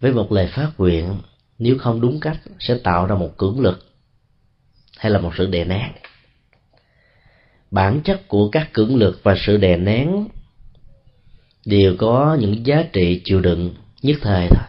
với 0.00 0.12
một 0.12 0.32
lời 0.32 0.46
phát 0.46 0.70
nguyện, 0.78 1.14
nếu 1.58 1.78
không 1.78 2.00
đúng 2.00 2.20
cách 2.20 2.38
sẽ 2.58 2.78
tạo 2.84 3.06
ra 3.06 3.14
một 3.14 3.36
cưỡng 3.36 3.60
lực 3.60 3.86
hay 4.98 5.12
là 5.12 5.18
một 5.18 5.32
sự 5.36 5.46
đè 5.46 5.64
nén 5.64 5.92
bản 7.70 8.00
chất 8.04 8.28
của 8.28 8.48
các 8.48 8.72
cưỡng 8.72 8.96
lực 8.96 9.20
và 9.22 9.36
sự 9.46 9.56
đè 9.56 9.76
nén 9.76 10.28
đều 11.66 11.96
có 11.98 12.36
những 12.40 12.66
giá 12.66 12.82
trị 12.92 13.20
chịu 13.24 13.40
đựng 13.40 13.74
nhất 14.02 14.16
thời 14.22 14.46
thôi. 14.50 14.64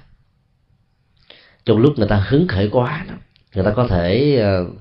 Trong 1.66 1.78
lúc 1.78 1.94
người 1.98 2.08
ta 2.08 2.26
hứng 2.28 2.48
khởi 2.48 2.70
quá 2.70 3.06
đó 3.10 3.16
người 3.56 3.66
ta 3.66 3.72
có 3.72 3.88
thể 3.88 4.38
uh, 4.42 4.76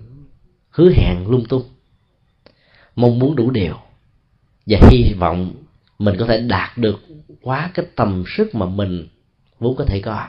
hứa 0.71 0.91
hẹn 0.91 1.27
lung 1.29 1.45
tung 1.49 1.63
mong 2.97 3.19
muốn 3.19 3.37
đủ 3.37 3.51
điều 3.51 3.75
và 4.67 4.79
hy 4.91 5.15
vọng 5.19 5.53
mình 5.99 6.17
có 6.19 6.27
thể 6.27 6.41
đạt 6.41 6.79
được 6.79 7.01
quá 7.43 7.71
cái 7.75 7.87
tầm 7.97 8.25
sức 8.37 8.55
mà 8.55 8.67
mình 8.67 9.09
vốn 9.59 9.77
có 9.77 9.85
thể 9.85 10.01
có. 10.01 10.27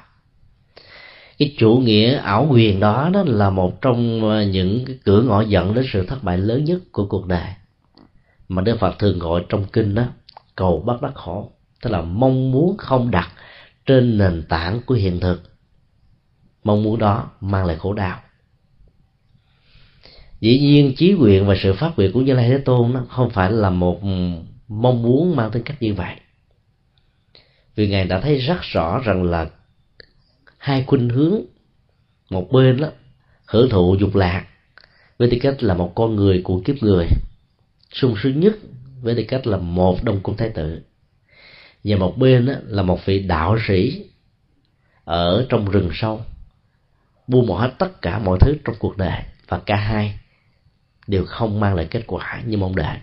Cái 1.37 1.55
chủ 1.57 1.75
nghĩa 1.77 2.17
ảo 2.17 2.47
quyền 2.51 2.79
đó 2.79 3.09
đó 3.13 3.23
là 3.25 3.49
một 3.49 3.81
trong 3.81 4.29
ờ, 4.29 4.43
những 4.43 4.85
cái 4.85 4.97
cửa 5.03 5.21
ngõ 5.21 5.41
dẫn 5.41 5.73
đến 5.73 5.85
sự 5.93 6.05
thất 6.05 6.23
bại 6.23 6.37
lớn 6.37 6.65
nhất 6.65 6.81
của 6.91 7.05
cuộc 7.05 7.27
đời 7.27 7.47
mà 8.51 8.61
Đức 8.61 8.77
Phật 8.79 8.99
thường 8.99 9.19
gọi 9.19 9.45
trong 9.49 9.65
kinh 9.73 9.95
đó, 9.95 10.03
cầu 10.55 10.83
bắt 10.87 11.01
đắc 11.01 11.11
khổ 11.15 11.51
tức 11.81 11.89
là 11.89 12.01
mong 12.01 12.51
muốn 12.51 12.77
không 12.77 13.11
đặt 13.11 13.31
trên 13.85 14.17
nền 14.17 14.43
tảng 14.49 14.81
của 14.85 14.95
hiện 14.95 15.19
thực. 15.19 15.43
Mong 16.63 16.83
muốn 16.83 16.99
đó 16.99 17.31
mang 17.41 17.65
lại 17.65 17.75
khổ 17.75 17.93
đau. 17.93 18.21
Dĩ 20.39 20.59
nhiên 20.59 20.93
trí 20.95 21.11
nguyện 21.11 21.47
và 21.47 21.55
sự 21.63 21.73
phát 21.73 21.91
nguyện 21.97 22.11
của 22.13 22.21
như 22.21 22.33
lai 22.33 22.49
thế 22.49 22.57
tôn 22.57 22.93
nó 22.93 23.05
không 23.09 23.29
phải 23.29 23.51
là 23.51 23.69
một 23.69 23.99
mong 24.67 25.01
muốn 25.01 25.35
mang 25.35 25.51
tính 25.51 25.63
cách 25.63 25.81
như 25.81 25.93
vậy. 25.93 26.15
Vì 27.75 27.87
ngài 27.87 28.05
đã 28.05 28.19
thấy 28.19 28.37
rất 28.37 28.61
rõ 28.61 28.99
rằng 28.99 29.23
là 29.23 29.49
hai 30.57 30.83
khuynh 30.83 31.09
hướng. 31.09 31.41
Một 32.29 32.51
bên 32.51 32.77
đó, 32.77 32.87
hưởng 33.45 33.69
thụ 33.69 33.95
dục 33.99 34.15
lạc, 34.15 34.45
với 35.17 35.29
tư 35.31 35.37
cách 35.41 35.63
là 35.63 35.73
một 35.73 35.91
con 35.95 36.15
người 36.15 36.41
của 36.43 36.61
kiếp 36.65 36.75
người 36.81 37.07
sung 37.91 38.15
sướng 38.23 38.39
nhất 38.39 38.53
với 39.01 39.15
tư 39.15 39.23
cách 39.27 39.47
là 39.47 39.57
một 39.57 40.03
đông 40.03 40.19
cung 40.23 40.37
thái 40.37 40.49
tử. 40.49 40.81
Và 41.83 41.97
một 41.97 42.17
bên 42.17 42.45
đó 42.45 42.53
là 42.65 42.83
một 42.83 43.05
vị 43.05 43.19
đạo 43.19 43.57
sĩ 43.67 44.05
ở 45.03 45.45
trong 45.49 45.71
rừng 45.71 45.89
sâu 45.93 46.21
buông 47.27 47.47
bỏ 47.47 47.59
hết 47.59 47.73
tất 47.77 48.01
cả 48.01 48.19
mọi 48.19 48.37
thứ 48.41 48.57
trong 48.65 48.75
cuộc 48.79 48.97
đời, 48.97 49.23
và 49.47 49.59
cả 49.65 49.75
hai 49.75 50.19
đều 51.07 51.25
không 51.25 51.59
mang 51.59 51.75
lại 51.75 51.87
kết 51.91 52.03
quả 52.07 52.41
như 52.45 52.57
mong 52.57 52.75
đợi. 52.75 52.97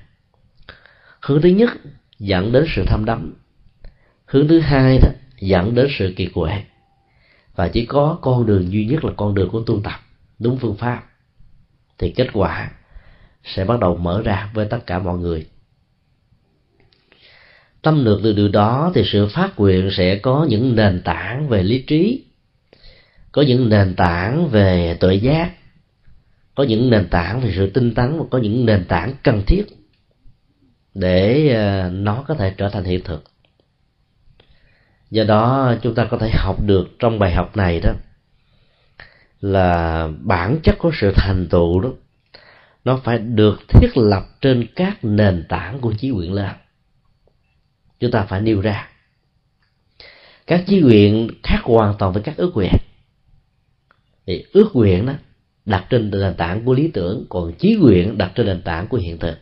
Hướng 1.20 1.42
thứ 1.42 1.48
nhất, 1.48 1.70
dẫn 2.18 2.53
đến 2.53 2.64
sự 2.74 2.85
tham 2.87 3.05
đắm. 3.05 3.35
Hướng 4.24 4.48
thứ 4.48 4.61
hai 4.61 4.98
đó, 4.98 5.09
dẫn 5.40 5.74
đến 5.74 5.87
sự 5.98 6.14
kỳ 6.16 6.27
quệ. 6.27 6.62
Và 7.55 7.68
chỉ 7.68 7.87
có 7.87 8.18
con 8.22 8.46
đường 8.46 8.72
duy 8.72 8.87
nhất 8.87 9.05
là 9.05 9.12
con 9.16 9.35
đường 9.35 9.51
của 9.51 9.62
tu 9.66 9.81
tập, 9.85 10.01
đúng 10.38 10.59
phương 10.59 10.77
pháp. 10.77 11.05
Thì 11.98 12.11
kết 12.16 12.29
quả 12.33 12.70
sẽ 13.44 13.64
bắt 13.64 13.81
đầu 13.81 13.96
mở 13.96 14.22
ra 14.24 14.51
với 14.55 14.66
tất 14.66 14.87
cả 14.87 14.98
mọi 14.98 15.18
người. 15.18 15.46
Tâm 17.83 18.05
được 18.05 18.20
từ 18.24 18.33
điều 18.33 18.48
đó 18.48 18.92
thì 18.94 19.03
sự 19.05 19.29
phát 19.29 19.53
nguyện 19.57 19.90
sẽ 19.92 20.18
có 20.18 20.46
những 20.48 20.77
nền 20.77 21.03
tảng 21.05 21.48
về 21.48 21.62
lý 21.62 21.85
trí, 21.87 22.24
có 23.33 23.42
những 23.42 23.68
nền 23.68 23.94
tảng 23.94 24.48
về 24.48 24.96
tuệ 25.01 25.14
giác, 25.14 25.53
có 26.55 26.64
những 26.64 26.90
nền 26.90 27.09
tảng 27.09 27.40
về 27.40 27.53
sự 27.57 27.70
tinh 27.70 27.94
tấn 27.94 28.18
và 28.18 28.24
có 28.31 28.38
những 28.38 28.66
nền 28.66 28.85
tảng 28.85 29.14
cần 29.22 29.42
thiết 29.46 29.64
để 30.94 31.48
ờ, 31.55 31.90
nó 31.92 32.24
có 32.29 32.35
thể 32.35 32.55
trở 32.57 32.68
thành 32.68 32.85
hiện 32.85 33.05
thực. 33.05 33.24
Do 35.11 35.24
đó, 35.24 35.74
chúng 35.83 35.94
ta 35.94 36.05
có 36.11 36.18
thể 36.18 36.31
học 36.33 36.57
được 36.66 36.88
trong 36.98 37.18
bài 37.18 37.35
học 37.35 37.57
này 37.57 37.81
đó 37.81 37.92
là 39.40 40.09
bản 40.20 40.59
chất 40.62 40.79
của 40.79 40.90
sự 41.01 41.12
thành 41.16 41.46
tựu 41.51 41.81
đó 41.81 41.90
nó 42.85 43.01
phải 43.05 43.19
được 43.19 43.69
thiết 43.69 43.97
lập 43.97 44.23
trên 44.41 44.67
các 44.77 45.05
nền 45.05 45.45
tảng 45.49 45.81
của 45.81 45.95
chí 45.99 46.09
nguyện 46.09 46.33
lên. 46.33 46.51
Chúng 48.01 48.11
ta 48.11 48.23
phải 48.23 48.41
nêu 48.41 48.61
ra. 48.61 48.88
Các 50.47 50.64
chí 50.67 50.81
nguyện 50.81 51.31
khác 51.43 51.61
hoàn 51.62 51.95
toàn 51.99 52.12
với 52.12 52.23
các 52.23 52.37
ước 52.37 52.51
nguyện. 52.55 52.75
Thì 54.27 54.45
ước 54.53 54.71
nguyện 54.75 55.07
đó 55.07 55.12
đặt 55.64 55.87
trên 55.91 56.11
nền 56.11 56.35
tảng 56.35 56.64
của 56.64 56.75
lý 56.75 56.91
tưởng, 56.95 57.27
còn 57.29 57.53
chí 57.59 57.75
nguyện 57.75 58.19
đặt 58.19 58.33
trên 58.35 58.47
nền 58.47 58.62
tảng 58.62 58.87
của 58.87 58.97
hiện 58.97 59.19
thực. 59.19 59.38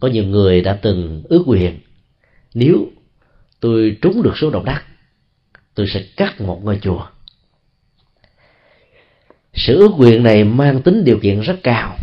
Có 0.00 0.08
nhiều 0.08 0.24
người 0.24 0.60
đã 0.60 0.78
từng 0.82 1.22
ước 1.28 1.42
nguyện, 1.46 1.80
nếu 2.54 2.86
tôi 3.60 3.96
trúng 4.02 4.22
được 4.22 4.32
số 4.36 4.50
độc 4.50 4.64
đắc, 4.64 4.84
tôi 5.74 5.86
sẽ 5.88 6.04
cắt 6.16 6.40
một 6.40 6.60
ngôi 6.64 6.78
chùa 6.82 7.06
sự 9.56 9.78
ước 9.78 9.90
nguyện 9.96 10.22
này 10.22 10.44
mang 10.44 10.82
tính 10.82 11.04
điều 11.04 11.18
kiện 11.18 11.40
rất 11.40 11.56
cao. 11.62 11.96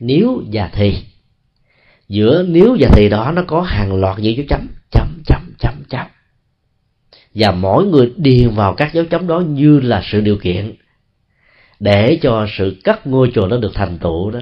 Nếu 0.00 0.42
và 0.52 0.70
thì. 0.72 0.96
Giữa 2.08 2.44
nếu 2.48 2.76
và 2.80 2.88
thì 2.92 3.08
đó, 3.08 3.32
nó 3.32 3.42
có 3.46 3.60
hàng 3.60 4.00
loạt 4.00 4.18
những 4.18 4.36
dấu 4.36 4.46
chấm. 4.48 4.66
Chấm 4.90 5.22
chấm 5.26 5.52
chấm 5.58 5.74
chấm. 5.88 6.06
Và 7.34 7.50
mỗi 7.50 7.86
người 7.86 8.12
điền 8.16 8.50
vào 8.50 8.74
các 8.74 8.94
dấu 8.94 9.04
chấm 9.04 9.26
đó 9.26 9.40
như 9.40 9.80
là 9.80 10.02
sự 10.04 10.20
điều 10.20 10.36
kiện 10.36 10.74
để 11.80 12.18
cho 12.22 12.46
sự 12.58 12.76
cắt 12.84 13.06
ngôi 13.06 13.30
chùa 13.34 13.46
nó 13.46 13.56
được 13.56 13.74
thành 13.74 13.98
tựu 13.98 14.30
đó. 14.30 14.40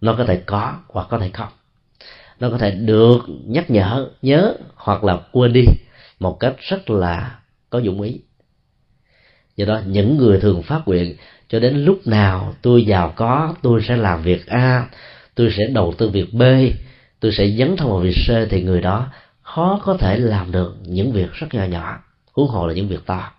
Nó 0.00 0.14
có 0.18 0.24
thể 0.24 0.42
có 0.46 0.74
hoặc 0.88 1.06
có 1.10 1.18
thể 1.18 1.30
không. 1.32 1.48
Nó 2.40 2.50
có 2.50 2.58
thể 2.58 2.70
được 2.70 3.18
nhắc 3.46 3.70
nhở, 3.70 4.10
nhớ 4.22 4.56
hoặc 4.74 5.04
là 5.04 5.20
quên 5.32 5.52
đi 5.52 5.64
một 6.20 6.36
cách 6.40 6.54
rất 6.58 6.90
là 6.90 7.38
có 7.70 7.78
dụng 7.78 8.02
ý 8.02 8.20
do 9.58 9.64
đó, 9.64 9.80
những 9.86 10.16
người 10.16 10.40
thường 10.40 10.62
phát 10.62 10.82
nguyện, 10.86 11.16
cho 11.48 11.60
đến 11.60 11.84
lúc 11.84 12.06
nào 12.06 12.54
tôi 12.62 12.84
giàu 12.84 13.12
có, 13.16 13.54
tôi 13.62 13.82
sẽ 13.88 13.96
làm 13.96 14.22
việc 14.22 14.46
a, 14.46 14.86
tôi 15.34 15.50
sẽ 15.56 15.66
đầu 15.66 15.94
tư 15.98 16.08
việc 16.08 16.34
b, 16.34 16.42
tôi 17.20 17.32
sẽ 17.32 17.48
dấn 17.48 17.76
thân 17.76 17.88
vào 17.88 17.98
việc 17.98 18.14
c, 18.26 18.50
thì 18.50 18.62
người 18.62 18.80
đó 18.80 19.06
khó 19.42 19.80
có 19.84 19.96
thể 19.96 20.16
làm 20.16 20.52
được 20.52 20.76
những 20.86 21.12
việc 21.12 21.32
rất 21.32 21.54
nhỏ 21.54 21.64
nhỏ. 21.64 21.98
Huống 22.32 22.48
hồ 22.48 22.66
là 22.66 22.74
những 22.74 22.88
việc 22.88 23.06
to. 23.06 23.32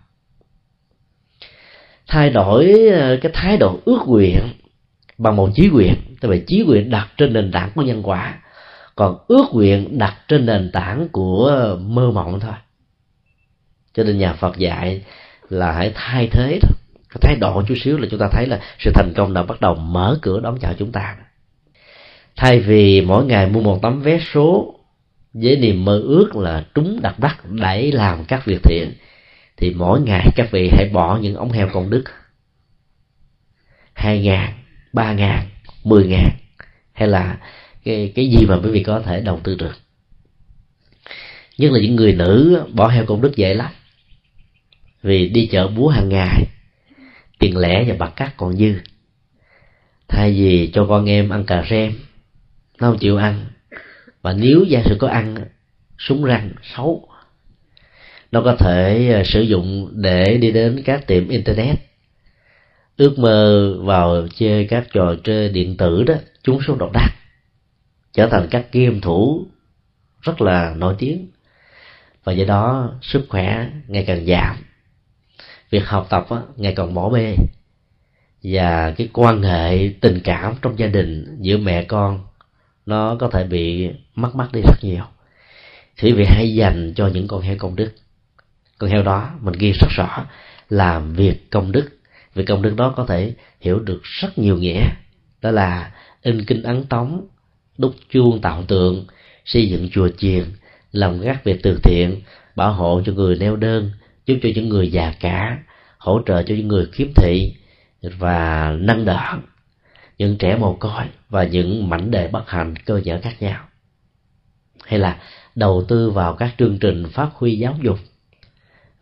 Thay 2.06 2.30
đổi 2.30 2.88
ờ, 2.88 3.16
cái 3.22 3.32
thái 3.34 3.56
độ 3.56 3.78
ước 3.84 4.00
nguyện 4.06 4.40
bằng 5.18 5.36
một 5.36 5.50
chí 5.54 5.68
nguyện 5.68 5.94
tại 6.20 6.30
vì 6.30 6.44
chí 6.46 6.64
nguyện 6.66 6.90
đặt 6.90 7.08
trên 7.16 7.32
nền 7.32 7.52
tảng 7.52 7.70
của 7.74 7.82
nhân 7.82 8.02
quả. 8.02 8.38
Còn 8.94 9.18
ước 9.28 9.44
nguyện 9.52 9.98
đặt 9.98 10.16
trên 10.28 10.46
nền 10.46 10.70
tảng 10.72 11.08
của 11.12 11.76
mơ 11.80 12.10
mộng 12.10 12.40
thôi. 12.40 12.54
Cho 13.94 14.04
nên 14.04 14.18
nhà 14.18 14.32
phật 14.32 14.56
dạy 14.56 15.02
là 15.50 15.72
hãy 15.72 15.92
thay 15.94 16.28
thế 16.32 16.58
thôi. 16.62 16.72
Cái 17.10 17.18
thái 17.20 17.36
độ 17.36 17.62
chút 17.68 17.74
xíu 17.84 17.98
là 17.98 18.06
chúng 18.10 18.20
ta 18.20 18.28
thấy 18.32 18.46
là 18.46 18.60
sự 18.78 18.90
thành 18.94 19.12
công 19.16 19.34
đã 19.34 19.42
bắt 19.42 19.60
đầu 19.60 19.74
mở 19.74 20.18
cửa 20.22 20.40
đón 20.40 20.58
chào 20.60 20.74
chúng 20.78 20.92
ta. 20.92 21.16
Thay 22.36 22.60
vì 22.60 23.00
mỗi 23.00 23.24
ngày 23.24 23.46
mua 23.46 23.60
một 23.60 23.78
tấm 23.82 24.02
vé 24.02 24.20
số, 24.32 24.74
với 25.32 25.56
niềm 25.56 25.84
mơ 25.84 26.00
ước 26.04 26.36
là 26.36 26.64
trúng 26.74 27.00
đặt 27.02 27.18
đắc 27.18 27.36
để 27.44 27.90
làm 27.92 28.24
các 28.24 28.46
việc 28.46 28.62
thiện, 28.62 28.92
thì 29.56 29.74
mỗi 29.74 30.00
ngày 30.00 30.26
các 30.36 30.50
vị 30.50 30.70
hãy 30.72 30.88
bỏ 30.92 31.18
những 31.18 31.34
ống 31.34 31.52
heo 31.52 31.68
công 31.72 31.90
đức. 31.90 32.04
Hai 33.94 34.22
ngàn, 34.22 34.52
ba 34.92 35.12
ngàn, 35.12 35.46
mười 35.84 36.06
ngàn, 36.06 36.30
hay 36.92 37.08
là 37.08 37.38
cái 37.84 38.12
cái 38.14 38.30
gì 38.30 38.46
mà 38.46 38.58
quý 38.64 38.70
vị 38.70 38.82
có 38.82 39.00
thể 39.00 39.20
đầu 39.20 39.40
tư 39.44 39.54
được. 39.54 39.74
Nhất 41.58 41.72
là 41.72 41.80
những 41.80 41.96
người 41.96 42.12
nữ 42.12 42.62
bỏ 42.72 42.88
heo 42.88 43.06
công 43.06 43.20
đức 43.20 43.36
dễ 43.36 43.54
lắm 43.54 43.70
vì 45.02 45.28
đi 45.28 45.46
chợ 45.46 45.68
búa 45.68 45.88
hàng 45.88 46.08
ngày, 46.08 46.46
tiền 47.38 47.56
lẻ 47.56 47.84
và 47.88 47.94
bạc 47.94 48.12
cát 48.16 48.36
còn 48.36 48.56
dư. 48.56 48.74
Thay 50.08 50.32
vì 50.32 50.70
cho 50.72 50.86
con 50.86 51.08
em 51.08 51.28
ăn 51.28 51.44
cà 51.44 51.64
rem 51.70 51.92
nó 52.80 52.90
không 52.90 52.98
chịu 52.98 53.16
ăn, 53.16 53.46
và 54.22 54.32
nếu 54.32 54.64
gia 54.68 54.82
sự 54.84 54.96
có 54.98 55.08
ăn, 55.08 55.36
súng 55.98 56.24
răng, 56.24 56.50
xấu, 56.76 57.08
nó 58.32 58.42
có 58.42 58.56
thể 58.56 59.10
ờ, 59.12 59.22
sử 59.24 59.40
dụng 59.40 59.90
để 59.92 60.38
đi 60.38 60.50
đến 60.50 60.82
các 60.84 61.06
tiệm 61.06 61.28
internet. 61.28 61.76
Ước 62.96 63.18
mơ 63.18 63.74
vào 63.80 64.26
chơi 64.34 64.66
các 64.70 64.86
trò 64.92 65.14
chơi 65.24 65.48
điện 65.48 65.76
tử 65.76 66.02
đó, 66.02 66.14
chúng 66.42 66.60
số 66.66 66.74
độc 66.74 66.92
đắc, 66.92 67.10
trở 68.12 68.26
thành 68.26 68.48
các 68.50 68.66
game 68.72 68.98
thủ 69.02 69.46
rất 70.22 70.40
là 70.40 70.74
nổi 70.76 70.94
tiếng. 70.98 71.28
Và 72.24 72.32
do 72.32 72.44
đó 72.44 72.92
sức 73.02 73.26
khỏe 73.28 73.70
ngày 73.88 74.04
càng 74.06 74.26
giảm 74.26 74.56
việc 75.70 75.86
học 75.86 76.06
tập 76.10 76.26
ngày 76.56 76.72
càng 76.76 76.94
bỏ 76.94 77.08
bê. 77.08 77.36
Và 78.42 78.90
cái 78.90 79.08
quan 79.12 79.42
hệ 79.42 79.92
tình 80.00 80.20
cảm 80.24 80.54
trong 80.62 80.78
gia 80.78 80.86
đình 80.86 81.38
giữa 81.40 81.56
mẹ 81.56 81.84
con, 81.84 82.26
nó 82.86 83.16
có 83.20 83.28
thể 83.28 83.44
bị 83.44 83.90
mất 84.14 84.34
mất 84.34 84.48
đi 84.52 84.60
rất 84.60 84.84
nhiều. 84.84 85.04
Thì 85.96 86.12
vì 86.12 86.24
hãy 86.24 86.54
dành 86.54 86.92
cho 86.96 87.06
những 87.06 87.28
con 87.28 87.40
heo 87.40 87.56
công 87.58 87.76
đức. 87.76 87.92
Con 88.78 88.90
heo 88.90 89.02
đó 89.02 89.30
mình 89.40 89.54
ghi 89.58 89.72
rất 89.72 89.88
rõ 89.90 90.26
làm 90.68 91.14
việc 91.14 91.50
công 91.50 91.72
đức. 91.72 91.88
Việc 92.34 92.44
công 92.46 92.62
đức 92.62 92.76
đó 92.76 92.94
có 92.96 93.04
thể 93.04 93.34
hiểu 93.60 93.78
được 93.78 94.00
rất 94.02 94.38
nhiều 94.38 94.56
nghĩa. 94.56 94.82
Đó 95.42 95.50
là 95.50 95.92
in 96.22 96.44
kinh 96.44 96.62
ấn 96.62 96.84
tống, 96.84 97.26
đúc 97.78 97.94
chuông 98.10 98.40
tạo 98.40 98.64
tượng, 98.68 99.06
xây 99.44 99.68
dựng 99.68 99.88
chùa 99.92 100.08
chiền 100.18 100.44
làm 100.92 101.22
các 101.24 101.44
việc 101.44 101.62
từ 101.62 101.78
thiện, 101.82 102.22
bảo 102.56 102.72
hộ 102.72 103.02
cho 103.06 103.12
người 103.12 103.36
neo 103.36 103.56
đơn 103.56 103.90
giúp 104.30 104.38
cho 104.42 104.48
những 104.54 104.68
người 104.68 104.92
già 104.92 105.14
cả 105.20 105.58
hỗ 105.98 106.20
trợ 106.26 106.42
cho 106.42 106.54
những 106.54 106.68
người 106.68 106.86
khiếm 106.92 107.08
thị 107.14 107.54
và 108.02 108.70
nâng 108.78 109.04
đỡ 109.04 109.38
những 110.18 110.36
trẻ 110.38 110.56
mồ 110.56 110.74
côi 110.74 111.04
và 111.28 111.44
những 111.44 111.88
mảnh 111.88 112.10
đề 112.10 112.28
bất 112.28 112.50
hạnh 112.50 112.76
cơ 112.76 113.00
nhở 113.04 113.20
khác 113.22 113.42
nhau. 113.42 113.64
Hay 114.84 114.98
là 114.98 115.18
đầu 115.54 115.84
tư 115.88 116.10
vào 116.10 116.34
các 116.34 116.54
chương 116.58 116.78
trình 116.78 117.06
phát 117.12 117.28
huy 117.34 117.58
giáo 117.58 117.76
dục 117.82 117.98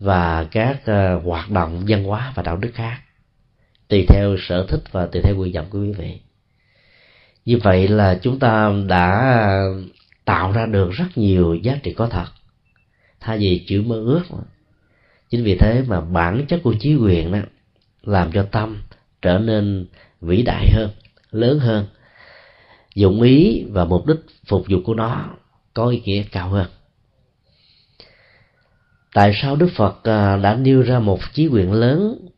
và 0.01 0.45
các 0.45 0.81
uh, 0.83 1.25
hoạt 1.25 1.51
động 1.51 1.85
văn 1.89 2.05
hóa 2.05 2.33
và 2.35 2.43
đạo 2.43 2.57
đức 2.57 2.71
khác 2.75 2.99
tùy 3.89 4.05
theo 4.09 4.37
sở 4.41 4.67
thích 4.69 4.83
và 4.93 5.07
tùy 5.07 5.23
theo 5.23 5.37
nguyện 5.37 5.53
vọng 5.53 5.67
của 5.71 5.79
quý 5.79 5.93
vị. 5.93 6.21
Như 7.45 7.59
vậy 7.63 7.89
là 7.89 8.19
chúng 8.23 8.39
ta 8.39 8.73
đã 8.87 9.43
tạo 10.25 10.53
ra 10.53 10.67
được 10.67 10.91
rất 10.91 11.09
nhiều 11.15 11.55
giá 11.55 11.79
trị 11.83 11.93
có 11.93 12.07
thật. 12.07 12.27
Thay 13.21 13.39
vì 13.39 13.65
chữ 13.69 13.83
mơ 13.83 13.97
ước 13.97 14.23
chính 15.31 15.45
vì 15.45 15.57
thế 15.59 15.83
mà 15.87 16.01
bản 16.01 16.47
chất 16.49 16.61
của 16.63 16.75
chí 16.81 16.95
quyền 16.95 17.33
đó 17.33 17.39
làm 18.03 18.33
cho 18.33 18.43
tâm 18.43 18.83
trở 19.23 19.39
nên 19.39 19.87
vĩ 20.21 20.43
đại 20.43 20.71
hơn, 20.73 20.91
lớn 21.31 21.59
hơn. 21.59 21.87
Dụng 22.95 23.23
ý 23.23 23.65
và 23.69 23.85
mục 23.85 24.07
đích 24.07 24.19
phục 24.47 24.65
vụ 24.69 24.79
của 24.85 24.95
nó 24.95 25.25
có 25.75 25.87
ý 25.87 26.01
nghĩa 26.01 26.23
cao 26.33 26.49
hơn. 26.49 26.67
Tại 29.15 29.33
sao 29.43 29.57
đức 29.57 29.69
phật 29.77 30.05
à, 30.05 30.37
đã 30.37 30.55
nêu 30.55 30.83
ra 30.83 30.99
một 30.99 31.19
chí 31.33 31.47
quyền 31.47 31.73
lớn 31.73 32.29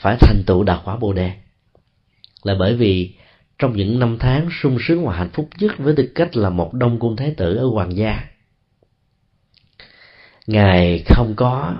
phải 0.00 0.16
thành 0.20 0.42
tựu 0.46 0.64
đạt 0.64 0.80
quả 0.84 0.96
bồ 0.96 1.12
đề? 1.12 1.32
Là 2.42 2.54
bởi 2.58 2.76
vì 2.76 3.14
trong 3.58 3.76
những 3.76 3.98
năm 3.98 4.16
tháng 4.20 4.48
sung 4.62 4.78
sướng 4.80 5.06
và 5.06 5.16
hạnh 5.16 5.30
phúc 5.32 5.48
nhất 5.58 5.72
với 5.78 5.94
tư 5.96 6.12
cách 6.14 6.36
là 6.36 6.50
một 6.50 6.74
đông 6.74 6.98
cung 6.98 7.16
thái 7.16 7.34
tử 7.36 7.56
ở 7.56 7.66
hoàng 7.66 7.96
gia, 7.96 8.20
ngài 10.46 11.04
không 11.06 11.34
có 11.36 11.74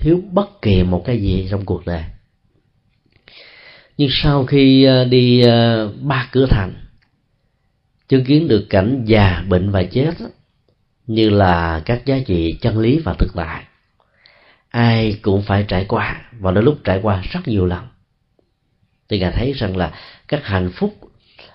thiếu 0.00 0.22
bất 0.32 0.62
kỳ 0.62 0.82
một 0.82 1.02
cái 1.04 1.20
gì 1.20 1.48
trong 1.50 1.64
cuộc 1.64 1.86
đời. 1.86 2.02
Nhưng 3.96 4.08
sau 4.12 4.46
khi 4.46 4.84
ờ, 4.84 5.04
đi 5.04 5.40
ờ, 5.40 5.92
ba 6.00 6.28
cửa 6.32 6.46
thành, 6.50 6.74
chứng 8.08 8.24
kiến 8.24 8.48
được 8.48 8.66
cảnh 8.70 9.04
già, 9.06 9.44
bệnh 9.48 9.70
và 9.70 9.82
chết 9.82 10.14
như 11.06 11.30
là 11.30 11.82
các 11.84 12.06
giá 12.06 12.18
trị 12.26 12.58
chân 12.60 12.78
lý 12.78 12.98
và 12.98 13.14
thực 13.14 13.32
tại, 13.34 13.64
ai 14.68 15.18
cũng 15.22 15.42
phải 15.42 15.64
trải 15.68 15.84
qua 15.88 16.22
và 16.40 16.50
đôi 16.50 16.64
lúc 16.64 16.78
trải 16.84 17.00
qua 17.02 17.22
rất 17.32 17.48
nhiều 17.48 17.66
lần. 17.66 17.88
Thì 19.08 19.18
ngài 19.18 19.32
thấy 19.32 19.52
rằng 19.52 19.76
là 19.76 19.92
các 20.28 20.44
hạnh 20.44 20.70
phúc 20.74 20.94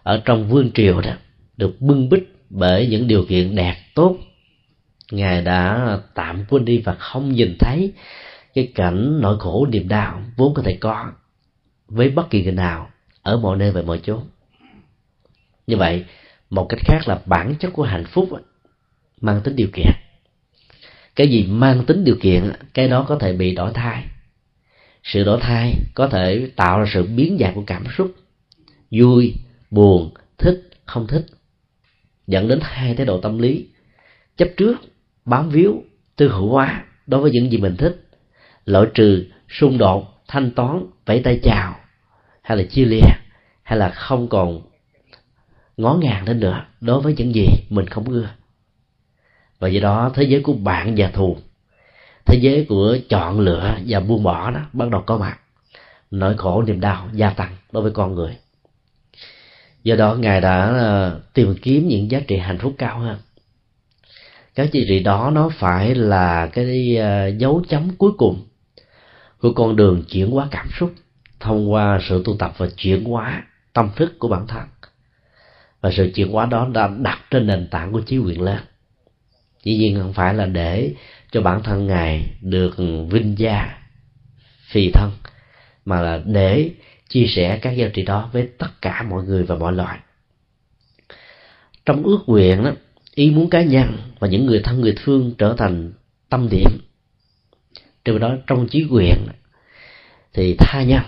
ở 0.03 0.21
trong 0.25 0.49
vương 0.49 0.71
triều 0.71 1.01
đó 1.01 1.11
được 1.57 1.81
bưng 1.81 2.09
bít 2.09 2.23
bởi 2.49 2.87
những 2.87 3.07
điều 3.07 3.25
kiện 3.25 3.55
đẹp 3.55 3.75
tốt. 3.95 4.17
Ngài 5.11 5.41
đã 5.41 5.97
tạm 6.13 6.45
quên 6.49 6.65
đi 6.65 6.77
và 6.77 6.93
không 6.93 7.31
nhìn 7.31 7.57
thấy 7.59 7.91
cái 8.53 8.71
cảnh 8.75 9.21
nỗi 9.21 9.39
khổ 9.39 9.67
niềm 9.71 9.87
đau 9.87 10.21
vốn 10.37 10.53
có 10.53 10.61
thể 10.61 10.77
có 10.81 11.11
với 11.87 12.09
bất 12.09 12.29
kỳ 12.29 12.43
người 12.43 12.51
nào 12.51 12.89
ở 13.21 13.37
mọi 13.37 13.57
nơi 13.57 13.71
và 13.71 13.81
mọi 13.81 13.99
chỗ 14.03 14.21
như 15.67 15.77
vậy, 15.77 16.05
một 16.49 16.65
cách 16.69 16.79
khác 16.85 17.07
là 17.07 17.21
bản 17.25 17.55
chất 17.59 17.73
của 17.73 17.83
hạnh 17.83 18.05
phúc 18.05 18.29
mang 19.21 19.41
tính 19.41 19.55
điều 19.55 19.67
kiện. 19.73 19.91
Cái 21.15 21.27
gì 21.27 21.43
mang 21.43 21.85
tính 21.85 22.03
điều 22.03 22.15
kiện 22.21 22.51
cái 22.73 22.87
đó 22.87 23.05
có 23.07 23.15
thể 23.15 23.33
bị 23.33 23.55
đổi 23.55 23.71
thay. 23.73 24.05
Sự 25.03 25.23
đổi 25.23 25.39
thay 25.41 25.73
có 25.93 26.07
thể 26.07 26.49
tạo 26.55 26.79
ra 26.79 26.85
sự 26.93 27.03
biến 27.03 27.37
dạng 27.39 27.55
của 27.55 27.63
cảm 27.67 27.83
xúc. 27.97 28.15
Vui, 28.91 29.35
buồn, 29.71 30.13
thích, 30.37 30.69
không 30.85 31.07
thích. 31.07 31.25
Dẫn 32.27 32.47
đến 32.47 32.59
hai 32.61 32.95
thái 32.95 33.05
độ 33.05 33.21
tâm 33.21 33.37
lý. 33.37 33.67
Chấp 34.37 34.47
trước, 34.57 34.75
bám 35.25 35.49
víu, 35.49 35.83
tư 36.15 36.27
hữu 36.27 36.49
hóa 36.49 36.85
đối 37.07 37.21
với 37.21 37.31
những 37.31 37.51
gì 37.51 37.57
mình 37.57 37.75
thích 37.77 38.02
loại 38.65 38.87
trừ, 38.93 39.25
xung 39.49 39.77
đột, 39.77 40.23
thanh 40.27 40.51
toán, 40.51 40.85
vẫy 41.05 41.21
tay 41.23 41.39
chào. 41.43 41.75
Hay 42.41 42.57
là 42.57 42.63
chia 42.63 42.85
lìa, 42.85 43.09
hay 43.63 43.79
là 43.79 43.89
không 43.89 44.27
còn 44.27 44.61
ngó 45.77 45.93
ngàng 45.93 46.27
lên 46.27 46.39
nữa 46.39 46.65
đối 46.81 47.01
với 47.01 47.13
những 47.17 47.35
gì 47.35 47.47
mình 47.69 47.87
không 47.87 48.03
ưa. 48.03 48.29
Và 49.59 49.67
do 49.67 49.81
đó, 49.81 50.11
thế 50.15 50.23
giới 50.23 50.41
của 50.41 50.53
bạn 50.53 50.93
và 50.97 51.07
thù, 51.07 51.37
thế 52.25 52.39
giới 52.41 52.65
của 52.69 52.97
chọn 53.09 53.39
lựa 53.39 53.77
và 53.87 53.99
buông 53.99 54.23
bỏ 54.23 54.51
đó 54.51 54.59
bắt 54.73 54.89
đầu 54.89 55.01
có 55.01 55.17
mặt. 55.17 55.39
Nỗi 56.11 56.37
khổ, 56.37 56.63
niềm 56.63 56.79
đau 56.79 57.09
gia 57.13 57.29
tăng 57.29 57.55
đối 57.71 57.83
với 57.83 57.91
con 57.91 58.15
người. 58.15 58.37
Do 59.83 59.95
đó, 59.95 60.15
ngài 60.15 60.41
đã 60.41 60.65
ờ, 60.65 61.21
tìm 61.33 61.55
kiếm 61.61 61.87
những 61.87 62.11
giá 62.11 62.19
trị 62.27 62.37
hạnh 62.37 62.57
phúc 62.57 62.75
cao 62.77 62.99
hơn. 62.99 63.17
Các 64.55 64.71
giá 64.71 64.81
trị 64.87 64.99
đó 64.99 65.31
nó 65.33 65.49
phải 65.49 65.95
là 65.95 66.47
cái 66.47 66.97
ờ, 66.97 67.27
dấu 67.27 67.63
chấm 67.69 67.95
cuối 67.97 68.11
cùng 68.17 68.45
của 69.43 69.53
con 69.53 69.75
đường 69.75 70.03
chuyển 70.09 70.31
hóa 70.31 70.47
cảm 70.51 70.69
xúc, 70.79 70.93
thông 71.39 71.71
qua 71.71 71.99
sự 72.09 72.21
tu 72.25 72.35
tập 72.39 72.53
và 72.57 72.67
chuyển 72.77 73.03
hóa 73.03 73.43
tâm 73.73 73.89
thức 73.95 74.19
của 74.19 74.27
bản 74.27 74.47
thân. 74.47 74.63
Và 75.81 75.91
sự 75.91 76.11
chuyển 76.15 76.31
hóa 76.31 76.45
đó 76.45 76.69
đã 76.73 76.87
đặt 76.87 77.19
trên 77.31 77.47
nền 77.47 77.67
tảng 77.71 77.91
của 77.91 78.01
trí 78.01 78.15
nguyện 78.15 78.41
lên. 78.41 78.59
Dĩ 79.63 79.77
nhiên 79.77 79.99
không 79.99 80.13
phải 80.13 80.33
là 80.33 80.45
để 80.45 80.93
cho 81.31 81.41
bản 81.41 81.63
thân 81.63 81.87
ngài 81.87 82.33
được 82.41 82.75
vinh 83.09 83.35
gia 83.37 83.77
phì 84.67 84.91
thân, 84.91 85.11
mà 85.85 86.01
là 86.01 86.21
để 86.25 86.71
chia 87.09 87.25
sẻ 87.27 87.59
các 87.61 87.71
giá 87.71 87.87
trị 87.93 88.03
đó 88.03 88.29
với 88.33 88.49
tất 88.57 88.81
cả 88.81 89.05
mọi 89.09 89.23
người 89.23 89.43
và 89.43 89.55
mọi 89.55 89.73
loài. 89.73 89.99
Trong 91.85 92.03
ước 92.03 92.19
nguyện 92.27 92.63
đó 92.63 92.71
ý 93.15 93.31
muốn 93.31 93.49
cá 93.49 93.61
nhân 93.61 93.97
và 94.19 94.27
những 94.27 94.45
người 94.45 94.61
thân, 94.63 94.81
người 94.81 94.95
thương 95.03 95.33
trở 95.37 95.55
thành 95.57 95.93
tâm 96.29 96.49
điểm 96.49 96.69
trong 98.05 98.19
đó 98.19 98.35
trong 98.47 98.67
chí 98.67 98.87
quyền. 98.91 99.15
Thì 100.33 100.55
tha 100.59 100.83
nhân 100.83 101.01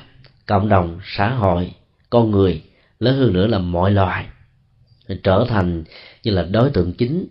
cộng 0.46 0.70
đồng, 0.70 1.00
xã 1.04 1.30
hội, 1.30 1.72
con 2.10 2.32
người, 2.32 2.62
lớn 3.00 3.18
hơn 3.18 3.34
nữa 3.34 3.48
là 3.48 3.60
mọi 3.60 3.92
loài, 3.92 4.26
trở 5.24 5.46
thành 5.50 5.84
như 6.24 6.32
là 6.32 6.44
đối 6.44 6.70
tượng 6.70 6.94
chính 6.94 7.28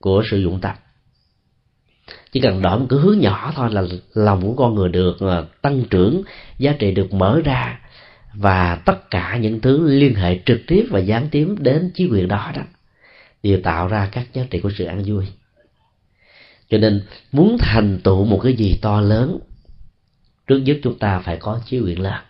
của 0.00 0.22
sự 0.30 0.38
dụng 0.38 0.60
tập 0.60 0.78
chỉ 2.32 2.40
cần 2.40 2.62
đổi 2.62 2.78
một 2.78 2.86
cái 2.90 2.98
hướng 2.98 3.18
nhỏ 3.18 3.52
thôi 3.56 3.68
là 3.72 3.82
lòng 4.14 4.46
của 4.46 4.54
con 4.54 4.74
người 4.74 4.88
được 4.88 5.20
à, 5.20 5.42
tăng 5.62 5.84
trưởng, 5.90 6.22
giá 6.58 6.72
trị 6.78 6.90
được 6.90 7.12
mở 7.12 7.40
ra, 7.44 7.80
và 8.34 8.74
tất 8.84 9.10
cả 9.10 9.36
những 9.36 9.60
thứ 9.60 9.88
liên 9.88 10.14
hệ 10.14 10.40
trực 10.46 10.60
tiếp 10.66 10.86
và 10.90 10.98
gián 10.98 11.28
tiếp 11.30 11.48
đến 11.58 11.90
chí 11.94 12.08
quyền 12.10 12.28
đó 12.28 12.52
đó, 12.56 12.62
đều 13.42 13.60
tạo 13.62 13.88
ra 13.88 14.08
các 14.12 14.26
giá 14.32 14.42
trị 14.50 14.60
của 14.60 14.70
sự 14.78 14.84
an 14.84 15.02
vui 15.06 15.26
cho 16.68 16.78
nên, 16.78 17.02
muốn 17.32 17.56
thành 17.58 18.00
tựu 18.04 18.24
một 18.24 18.40
cái 18.42 18.52
gì 18.52 18.78
to 18.82 19.00
lớn, 19.00 19.38
trước 20.46 20.58
nhất 20.58 20.76
chúng 20.82 20.98
ta 20.98 21.18
phải 21.18 21.36
có 21.36 21.60
chí 21.66 21.78
nguyện 21.78 22.00
lớn 22.00 22.22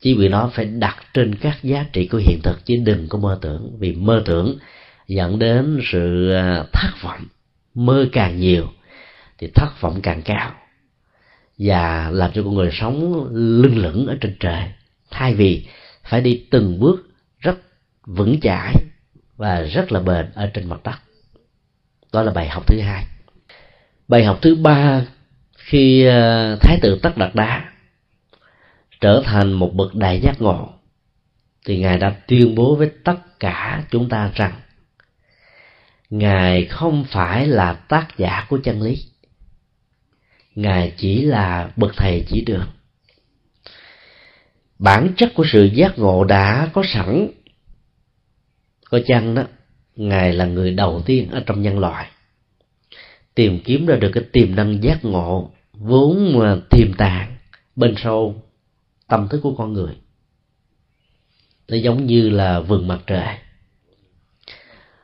chí 0.00 0.14
nguyện 0.14 0.30
đó 0.30 0.50
phải 0.54 0.64
đặt 0.64 0.96
trên 1.14 1.34
các 1.34 1.62
giá 1.62 1.86
trị 1.92 2.06
của 2.06 2.18
hiện 2.18 2.40
thực, 2.42 2.64
chứ 2.64 2.74
đừng 2.84 3.08
có 3.08 3.18
mơ 3.18 3.38
tưởng. 3.42 3.76
Vì 3.78 3.92
mơ 3.92 4.22
tưởng 4.26 4.58
dẫn 5.08 5.38
đến 5.38 5.80
sự 5.92 6.32
à, 6.32 6.64
thất 6.72 6.90
vọng, 7.02 7.24
mơ 7.74 8.08
càng 8.12 8.40
nhiều 8.40 8.68
thì 9.38 9.50
thất 9.54 9.80
vọng 9.80 10.00
càng 10.02 10.22
cao, 10.22 10.54
và 11.58 12.10
làm 12.10 12.30
cho 12.34 12.42
con 12.42 12.54
người 12.54 12.70
sống 12.72 13.28
lưng 13.32 13.78
lửng 13.78 14.06
ở 14.06 14.16
trên 14.20 14.36
trời. 14.40 14.62
Thay 15.10 15.34
vì 15.34 15.66
phải 16.04 16.20
đi 16.20 16.44
từng 16.50 16.80
bước 16.80 17.08
rất 17.40 17.58
vững 18.06 18.40
chãi 18.40 18.74
và 19.36 19.60
rất 19.60 19.92
là 19.92 20.00
bền 20.00 20.26
ở 20.34 20.50
trên 20.54 20.68
mặt 20.68 20.80
đất. 20.84 20.96
Đó 22.12 22.22
là 22.22 22.32
bài 22.32 22.48
học 22.48 22.66
thứ 22.66 22.80
hai 22.80 23.04
bài 24.08 24.24
học 24.24 24.38
thứ 24.42 24.54
ba 24.54 25.04
khi 25.56 26.04
ờ, 26.04 26.56
thái 26.60 26.78
tử 26.82 26.98
tất 27.02 27.16
đạt 27.16 27.34
đá 27.34 27.72
trở 29.00 29.22
thành 29.24 29.52
một 29.52 29.74
bậc 29.74 29.94
đại 29.94 30.20
giác 30.20 30.42
ngộ 30.42 30.68
thì 31.66 31.78
ngài 31.78 31.98
đã 31.98 32.10
tuyên 32.26 32.54
bố 32.54 32.74
với 32.74 32.90
tất 33.04 33.40
cả 33.40 33.84
chúng 33.90 34.08
ta 34.08 34.30
rằng 34.34 34.52
ngài 36.10 36.66
không 36.66 37.04
phải 37.04 37.46
là 37.46 37.72
tác 37.72 38.08
giả 38.18 38.46
của 38.48 38.58
chân 38.64 38.82
lý. 38.82 39.04
Ngài 40.54 40.92
chỉ 40.96 41.22
là 41.22 41.70
bậc 41.76 41.92
thầy 41.96 42.24
chỉ 42.28 42.40
đường. 42.40 42.66
Bản 44.78 45.12
chất 45.16 45.32
của 45.34 45.44
sự 45.52 45.64
giác 45.64 45.98
ngộ 45.98 46.24
đã 46.24 46.70
có 46.72 46.82
sẵn, 46.86 47.28
có 48.90 49.00
chăng 49.06 49.34
đó, 49.34 49.44
ngài 49.96 50.32
là 50.32 50.44
người 50.44 50.70
đầu 50.70 51.02
tiên 51.06 51.30
ở 51.30 51.42
trong 51.46 51.62
nhân 51.62 51.78
loại 51.78 52.10
tìm 53.36 53.60
kiếm 53.64 53.86
ra 53.86 53.96
được 53.96 54.10
cái 54.12 54.24
tiềm 54.32 54.56
năng 54.56 54.82
giác 54.82 55.04
ngộ 55.04 55.50
vốn 55.72 56.38
mà 56.38 56.56
tiềm 56.70 56.94
tàng 56.94 57.36
bên 57.76 57.94
sâu 57.96 58.42
tâm 59.08 59.28
thức 59.28 59.40
của 59.42 59.54
con 59.54 59.72
người. 59.72 59.96
Nó 61.68 61.76
giống 61.76 62.06
như 62.06 62.28
là 62.30 62.60
vườn 62.60 62.88
mặt 62.88 63.00
trời 63.06 63.36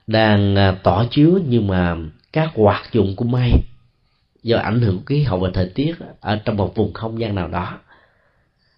đang 0.07 0.57
ờ, 0.57 0.77
tỏ 0.83 1.05
chiếu 1.11 1.39
nhưng 1.49 1.67
mà 1.67 1.97
các 2.33 2.51
hoạt 2.55 2.93
dụng 2.93 3.17
của 3.17 3.25
mây 3.25 3.53
do 4.43 4.59
ảnh 4.59 4.81
hưởng 4.81 4.99
của 4.99 5.05
khí 5.07 5.23
hậu 5.23 5.41
và 5.41 5.51
thời 5.55 5.71
tiết 5.75 5.95
ở 6.21 6.37
trong 6.45 6.57
một 6.57 6.75
vùng 6.75 6.93
không 6.93 7.21
gian 7.21 7.35
nào 7.35 7.49
đó 7.49 7.79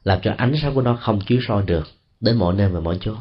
làm 0.05 0.19
cho 0.23 0.35
ánh 0.37 0.55
sáng 0.63 0.75
của 0.75 0.83
nó 0.83 0.97
không 0.97 1.21
chiếu 1.27 1.41
soi 1.49 1.63
được 1.67 1.87
đến 2.21 2.37
mọi 2.37 2.55
nơi 2.55 2.69
và 2.69 2.81
mọi 2.81 2.99
chỗ. 3.01 3.17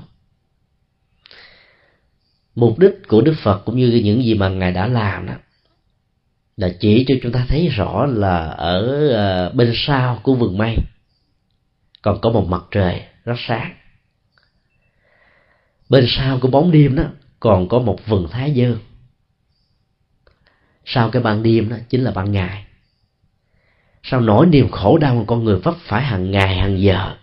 Mục 2.56 2.80
đích 2.80 3.08
của 3.08 3.22
đức 3.22 3.34
phật 3.44 3.62
cũng 3.66 3.78
như 3.78 4.02
những 4.04 4.24
gì 4.24 4.34
mà 4.34 4.50
ngài 4.50 4.72
đã 4.72 4.88
làm 4.88 5.26
đó 5.26 5.34
là 6.58 6.70
chỉ 6.80 7.06
cho 7.08 7.16
chúng 7.24 7.32
ta 7.32 7.46
thấy 7.50 7.68
rõ 7.68 8.06
là 8.06 8.48
ở 8.48 9.10
ờ, 9.10 9.50
bên 9.50 9.72
sau 9.76 10.20
của 10.24 10.36
vườn 10.36 10.58
mây 10.58 10.78
còn 12.02 12.22
có 12.22 12.30
một 12.30 12.48
mặt 12.48 12.64
trời 12.72 13.02
rất 13.26 13.36
sáng. 13.48 13.74
Bên 15.90 16.06
sau 16.08 16.40
của 16.40 16.48
bóng 16.48 16.72
đêm 16.72 16.96
đó 16.96 17.04
còn 17.40 17.68
có 17.68 17.80
một 17.80 18.00
vườn 18.08 18.28
thái 18.32 18.52
dương. 18.52 18.78
Sau 20.86 21.10
cái 21.10 21.22
ban 21.22 21.44
đêm 21.44 21.70
đó 21.70 21.78
chính 21.90 22.04
là 22.04 22.12
ban 22.12 22.32
ngày. 22.32 22.66
Sau 24.04 24.22
nỗi 24.22 24.46
niềm 24.46 24.70
khổ 24.72 24.98
đau 24.98 25.16
mà 25.16 25.24
con 25.28 25.44
người 25.44 25.60
vấp 25.60 25.76
phải 25.78 26.04
hàng 26.04 26.32
ngày 26.32 26.56
hàng 26.56 26.82
giờ 26.82 27.16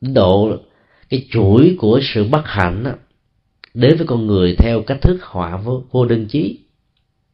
độ 0.00 0.56
cái 1.08 1.26
chuỗi 1.30 1.76
của 1.78 2.00
sự 2.02 2.24
bất 2.24 2.42
hạnh 2.44 2.84
đó, 2.84 2.90
đến 3.74 3.96
với 3.96 4.06
con 4.06 4.26
người 4.26 4.56
theo 4.58 4.82
cách 4.82 4.98
thức 5.02 5.18
họa 5.22 5.56
vô, 5.56 5.84
vô 5.90 6.04
đơn 6.04 6.26
chí 6.26 6.65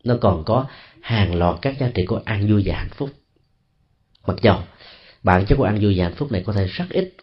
nó 0.04 0.16
còn 0.20 0.44
có 0.44 0.66
hàng 1.00 1.34
loạt 1.34 1.58
các 1.62 1.78
giá 1.78 1.90
trị 1.94 2.04
của 2.06 2.20
an 2.24 2.48
vui 2.50 2.62
và 2.66 2.74
hạnh 2.76 2.90
phúc. 2.90 3.10
Mặc 4.26 4.36
dầu, 4.42 4.58
bản 5.22 5.46
chất 5.46 5.56
của 5.56 5.64
an 5.64 5.78
vui 5.82 5.98
và 5.98 6.04
hạnh 6.04 6.14
phúc 6.14 6.32
này 6.32 6.42
có 6.46 6.52
thể 6.52 6.66
rất 6.66 6.86
ít 6.90 7.14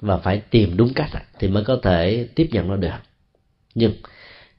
và 0.00 0.18
phải 0.18 0.42
tìm 0.50 0.76
đúng 0.76 0.94
cách 0.94 1.10
thì 1.38 1.48
mới 1.48 1.64
có 1.64 1.78
thể 1.82 2.28
tiếp 2.34 2.48
nhận 2.52 2.68
nó 2.68 2.76
được. 2.76 2.98
Nhưng, 3.74 3.92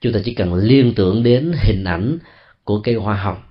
chúng 0.02 0.14
ta 0.14 0.20
chỉ 0.26 0.34
cần 0.34 0.54
liên 0.54 0.94
tưởng 0.96 1.24
đến 1.24 1.52
hình 1.56 1.84
ảnh 1.84 2.18
của 2.64 2.82
cây 2.82 2.96
hoa 2.96 3.16
hồng. 3.16 3.42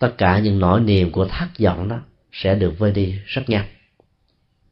Tất 0.00 0.14
cả 0.18 0.38
những 0.38 0.58
nỗi 0.58 0.80
niềm 0.80 1.10
của 1.10 1.24
thất 1.24 1.48
vọng 1.58 1.88
đó 1.88 2.00
sẽ 2.32 2.54
được 2.54 2.78
vơi 2.78 2.92
đi 2.92 3.18
rất 3.26 3.42
nhanh. 3.48 3.66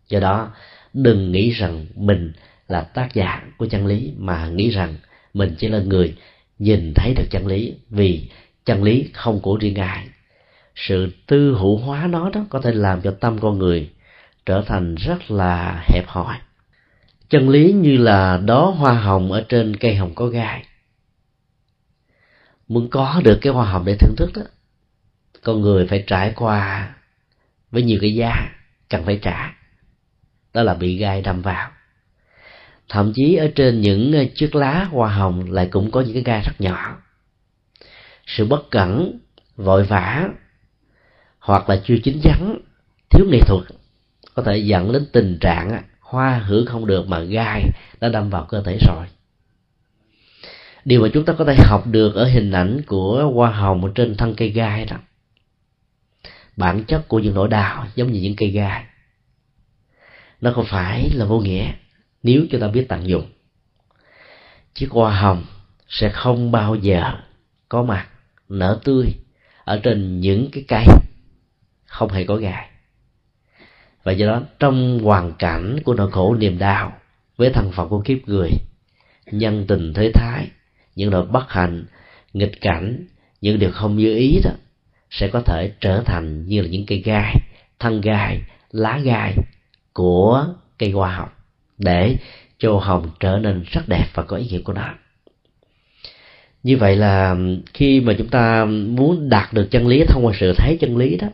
Do 0.09 0.21
đó, 0.21 0.53
đừng 0.93 1.33
nghĩ 1.33 1.51
rằng 1.51 1.87
mình 1.95 2.33
là 2.69 2.81
tác 2.81 3.15
giả 3.15 3.43
của 3.57 3.67
chân 3.67 3.87
lý, 3.87 4.13
mà 4.17 4.49
nghĩ 4.49 4.71
rằng 4.71 4.97
mình 5.35 5.55
chỉ 5.59 5.69
là 5.69 5.79
người 5.79 6.17
nhìn 6.61 6.95
thấy 6.95 7.15
được 7.15 7.27
chân 7.31 7.47
lý, 7.47 7.75
vì 7.91 8.31
chân 8.65 8.83
lý 8.83 9.11
không 9.13 9.41
của 9.41 9.57
riêng 9.57 9.75
ai. 9.75 10.09
Sự 10.75 11.13
tư 11.27 11.55
hữu 11.55 11.77
hóa 11.77 12.07
nó 12.07 12.31
đó 12.31 12.47
có 12.51 12.61
thể 12.61 12.73
làm 12.73 13.01
cho 13.03 13.17
tâm 13.21 13.39
con 13.39 13.59
người 13.59 13.91
trở 14.47 14.63
thành 14.67 14.95
rất 14.95 15.31
là 15.31 15.85
hẹp 15.89 16.07
hòi. 16.07 16.37
Chân 17.29 17.49
lý 17.49 17.73
như 17.73 17.97
là 17.97 18.37
đó 18.37 18.75
hoa 18.79 18.93
hồng 18.93 19.33
ở 19.33 19.45
trên 19.49 19.77
cây 19.77 19.97
hồng 19.97 20.15
có 20.15 20.27
gai. 20.27 20.65
Muốn 22.69 22.91
có 22.91 23.21
được 23.25 23.39
cái 23.41 23.53
hoa 23.53 23.71
hồng 23.71 23.85
để 23.85 23.97
thưởng 23.97 24.15
thức 24.17 24.31
đó, 24.35 24.43
con 25.43 25.61
người 25.61 25.87
phải 25.87 26.05
trải 26.07 26.33
qua 26.37 26.91
với 27.71 27.83
nhiều 27.83 27.99
cái 28.01 28.15
giá 28.15 28.49
cần 28.89 29.05
phải 29.05 29.19
trả. 29.23 29.55
Đó 30.55 30.63
là 30.63 30.75
bị 30.75 30.97
gai 30.97 31.23
đâm 31.23 31.43
vào 31.43 31.71
thậm 32.91 33.13
chí 33.15 33.35
ở 33.35 33.51
trên 33.55 33.81
những 33.81 34.13
ờ, 34.13 34.25
chiếc 34.35 34.55
lá 34.55 34.85
hoa 34.85 35.09
hồng 35.09 35.51
lại 35.51 35.69
cũng 35.71 35.91
có 35.91 36.01
những 36.01 36.15
cái 36.15 36.23
gai 36.23 36.43
rất 36.43 36.61
nhỏ. 36.61 36.97
Sự 38.27 38.47
bất 38.47 38.71
cẩn, 38.71 39.19
vội 39.57 39.85
vã, 39.85 40.29
hoặc 41.39 41.69
là 41.69 41.81
chưa 41.85 41.97
chín 42.05 42.21
chắn, 42.23 42.59
thiếu 43.11 43.27
nghệ 43.31 43.41
thuật 43.47 43.65
có 44.35 44.43
thể 44.43 44.59
dẫn 44.59 44.93
đến 44.93 45.07
tình 45.13 45.39
trạng 45.41 45.83
hoa 46.01 46.39
hưởng 46.39 46.67
không 46.67 46.87
được 46.87 47.09
mà 47.09 47.21
gai 47.21 47.65
đã 48.01 48.09
đâm 48.09 48.31
vào 48.31 48.45
cơ 48.45 48.63
thể 48.63 48.79
rồi. 48.87 49.07
Điều 50.85 51.03
mà 51.03 51.09
chúng 51.15 51.25
ta 51.25 51.33
có 51.33 51.45
thể 51.45 51.55
học 51.57 51.87
được 51.87 52.15
ở 52.15 52.25
hình 52.25 52.53
ảnh 52.53 52.83
của 52.87 53.31
hoa 53.35 53.51
hồng 53.51 53.93
trên 53.95 54.17
thân 54.17 54.35
cây 54.35 54.49
gai 54.49 54.85
đó, 54.85 54.97
bản 56.57 56.85
chất 56.85 57.09
của 57.09 57.19
những 57.19 57.35
nỗi 57.35 57.49
đau 57.49 57.87
giống 57.95 58.13
như 58.13 58.21
những 58.21 58.37
cây 58.37 58.51
gai, 58.51 58.85
nó 60.41 60.53
không 60.53 60.67
phải 60.69 61.11
là 61.15 61.25
vô 61.25 61.41
nghĩa 61.41 61.73
nếu 62.23 62.47
chúng 62.51 62.61
ta 62.61 62.69
biết 62.69 62.87
tận 62.89 63.09
dụng, 63.09 63.27
chiếc 64.75 64.91
hoa 64.91 65.21
hồng 65.21 65.45
sẽ 65.89 66.09
không 66.09 66.53
bao 66.53 66.75
giờ 66.75 67.03
có 67.69 67.83
mặt, 67.83 68.09
nở 68.49 68.81
tươi 68.85 69.07
ở 69.65 69.81
trên 69.83 70.21
những 70.21 70.49
cái 70.53 70.65
cây 70.69 70.85
không 71.87 72.13
hề 72.13 72.25
có 72.25 72.37
gai. 72.37 72.71
Và 74.03 74.13
do 74.13 74.27
đó, 74.27 74.43
trong 74.59 74.99
hoàn 74.99 75.33
cảnh 75.33 75.79
của 75.85 75.95
nỗi 75.95 76.11
khổ 76.11 76.35
niềm 76.35 76.59
đau 76.59 76.93
với 77.37 77.51
thân 77.51 77.73
phận 77.73 77.89
của 77.89 78.01
kiếp 78.01 78.19
người, 78.27 78.51
nhân 79.27 79.65
tình 79.69 79.95
thế 79.95 80.11
thái, 80.15 80.49
những 80.97 81.11
nỗi 81.11 81.27
bất 81.27 81.51
hạnh, 81.51 81.85
nghịch 82.33 82.61
cảnh, 82.61 83.07
những 83.41 83.59
điều 83.59 83.71
không 83.71 83.97
như 83.97 84.15
ý 84.17 84.41
đó 84.45 84.51
sẽ 85.11 85.29
có 85.29 85.41
thể 85.41 85.73
trở 85.81 86.03
thành 86.07 86.47
như 86.47 86.61
là 86.61 86.69
những 86.69 86.87
cây 86.87 86.99
gai, 86.99 87.37
thân 87.79 88.01
gai, 88.01 88.43
lá 88.71 88.99
gai 88.99 89.37
của 89.93 90.47
cây 90.79 90.91
hoa 90.91 91.17
hồng 91.17 91.29
để 91.81 92.17
cho 92.59 92.79
hồng 92.79 93.11
trở 93.21 93.39
nên 93.39 93.63
rất 93.71 93.89
đẹp 93.89 94.07
và 94.15 94.23
có 94.23 94.37
ý 94.37 94.47
nghĩa 94.47 94.61
của 94.61 94.73
nó. 94.73 94.95
Như 96.63 96.77
vậy 96.77 96.97
là 96.97 97.37
khi 97.75 98.01
mà 98.01 98.15
chúng 98.19 98.29
ta 98.29 98.65
muốn 98.65 99.29
đạt 99.29 99.53
được 99.53 99.69
chân 99.71 99.87
lý, 99.87 100.05
thông 100.05 100.27
qua 100.27 100.33
sự 100.41 100.53
thấy 100.57 100.77
chân 100.81 100.97
lý 100.97 101.17
đó, 101.17 101.29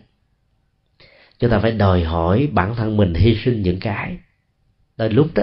chúng 1.39 1.51
ta 1.51 1.59
phải 1.59 1.73
đòi 1.73 2.05
hỏi 2.05 2.49
bản 2.53 2.75
thân 2.77 2.97
mình 2.97 3.15
hy 3.15 3.37
sinh 3.45 3.63
những 3.63 3.81
cái 3.81 4.17
tới 4.97 5.11
lúc 5.11 5.29
đó, 5.35 5.43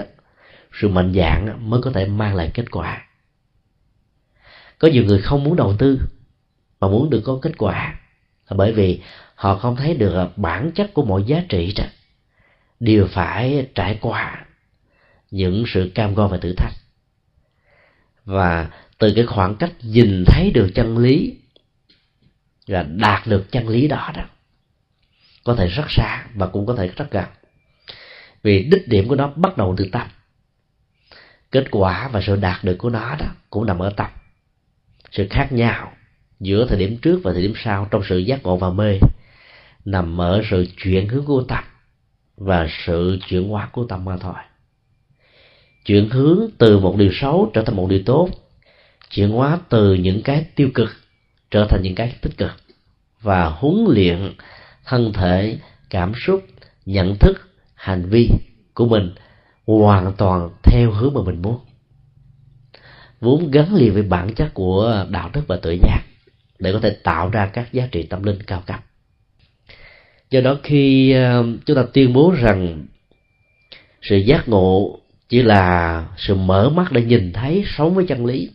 sự 0.72 0.88
mạnh 0.88 1.12
dạng 1.14 1.70
mới 1.70 1.82
có 1.82 1.90
thể 1.90 2.06
mang 2.06 2.34
lại 2.34 2.50
kết 2.54 2.70
quả. 2.70 3.06
Có 4.78 4.88
nhiều 4.88 5.04
người 5.04 5.18
không 5.18 5.44
muốn 5.44 5.56
đầu 5.56 5.76
tư, 5.78 6.00
mà 6.80 6.88
muốn 6.88 7.10
được 7.10 7.20
có 7.24 7.38
kết 7.42 7.52
quả, 7.58 8.00
là 8.50 8.56
bởi 8.56 8.72
vì 8.72 9.00
họ 9.34 9.58
không 9.58 9.76
thấy 9.76 9.94
được 9.94 10.28
bản 10.36 10.70
chất 10.74 10.94
của 10.94 11.04
mọi 11.04 11.24
giá 11.24 11.44
trị 11.48 11.74
đó. 11.76 11.84
Đều 12.80 13.06
phải 13.06 13.66
trải 13.74 13.98
qua 14.00 14.44
những 15.34 15.64
sự 15.66 15.90
cam 15.94 16.14
go 16.14 16.28
và 16.28 16.38
thử 16.38 16.54
thách. 16.56 16.72
Và 18.24 18.68
từ 18.98 19.12
cái 19.16 19.26
khoảng 19.26 19.56
cách 19.56 19.72
nhìn 19.82 20.24
thấy 20.26 20.50
được 20.50 20.70
chân 20.74 20.98
lý 20.98 21.36
và 22.66 22.82
đạt 22.82 23.26
được 23.26 23.52
chân 23.52 23.68
lý 23.68 23.88
đó 23.88 24.12
đó, 24.14 24.24
có 25.44 25.54
thể 25.54 25.66
rất 25.66 25.84
xa 25.88 26.26
và 26.34 26.46
cũng 26.46 26.66
có 26.66 26.74
thể 26.74 26.88
rất 26.96 27.10
gần. 27.10 27.24
Vì 28.42 28.62
đích 28.62 28.88
điểm 28.88 29.08
của 29.08 29.16
nó 29.16 29.32
bắt 29.36 29.56
đầu 29.56 29.74
từ 29.78 29.88
tâm. 29.92 30.08
Kết 31.50 31.64
quả 31.70 32.08
và 32.08 32.20
sự 32.26 32.36
đạt 32.36 32.64
được 32.64 32.76
của 32.78 32.90
nó 32.90 33.16
đó 33.18 33.26
cũng 33.50 33.66
nằm 33.66 33.78
ở 33.78 33.90
tâm. 33.96 34.10
Sự 35.10 35.26
khác 35.30 35.52
nhau 35.52 35.92
giữa 36.40 36.66
thời 36.68 36.78
điểm 36.78 36.98
trước 37.02 37.20
và 37.24 37.32
thời 37.32 37.42
điểm 37.42 37.52
sau 37.56 37.88
trong 37.90 38.02
sự 38.08 38.18
giác 38.18 38.42
ngộ 38.42 38.56
và 38.56 38.70
mê 38.70 38.98
nằm 39.84 40.20
ở 40.20 40.42
sự 40.50 40.66
chuyển 40.76 41.08
hướng 41.08 41.24
của 41.24 41.44
tâm 41.48 41.64
và 42.36 42.68
sự 42.86 43.18
chuyển 43.28 43.48
hóa 43.48 43.68
của 43.72 43.86
tâm 43.88 44.04
mà 44.04 44.16
thôi 44.16 44.34
chuyển 45.84 46.10
hướng 46.10 46.50
từ 46.58 46.78
một 46.78 46.96
điều 46.98 47.10
xấu 47.12 47.50
trở 47.54 47.62
thành 47.62 47.76
một 47.76 47.86
điều 47.90 48.02
tốt, 48.06 48.28
chuyển 49.10 49.30
hóa 49.30 49.58
từ 49.68 49.94
những 49.94 50.22
cái 50.22 50.46
tiêu 50.54 50.68
cực 50.74 50.90
trở 51.50 51.66
thành 51.70 51.82
những 51.82 51.94
cái 51.94 52.16
tích 52.22 52.36
cực, 52.36 52.50
và 53.20 53.44
huấn 53.44 53.84
luyện 53.88 54.32
thân 54.84 55.12
thể, 55.12 55.58
cảm 55.90 56.12
xúc, 56.14 56.44
nhận 56.86 57.16
thức, 57.16 57.48
hành 57.74 58.08
vi 58.08 58.30
của 58.74 58.86
mình 58.86 59.14
hoàn 59.66 60.12
toàn 60.16 60.50
theo 60.62 60.90
hướng 60.90 61.14
mà 61.14 61.20
mình 61.22 61.42
muốn. 61.42 61.58
Vốn 63.20 63.50
gắn 63.50 63.74
liền 63.74 63.92
với 63.92 64.02
bản 64.02 64.34
chất 64.34 64.54
của 64.54 65.06
đạo 65.10 65.30
đức 65.32 65.42
và 65.46 65.56
tự 65.56 65.72
giác 65.82 66.00
để 66.58 66.72
có 66.72 66.80
thể 66.80 66.96
tạo 67.02 67.30
ra 67.30 67.46
các 67.46 67.72
giá 67.72 67.88
trị 67.92 68.02
tâm 68.02 68.22
linh 68.22 68.42
cao 68.42 68.62
cấp. 68.66 68.80
Do 70.30 70.40
đó 70.40 70.56
khi 70.62 71.12
ờ, 71.12 71.44
chúng 71.66 71.76
ta 71.76 71.82
tuyên 71.92 72.12
bố 72.12 72.30
rằng 72.30 72.86
sự 74.02 74.16
giác 74.16 74.48
ngộ 74.48 74.98
chỉ 75.34 75.42
là 75.42 76.06
sự 76.16 76.34
mở 76.34 76.70
mắt 76.70 76.92
để 76.92 77.02
nhìn 77.02 77.32
thấy 77.32 77.64
sống 77.66 77.94
với 77.94 78.06
chân 78.08 78.26
lý, 78.26 78.50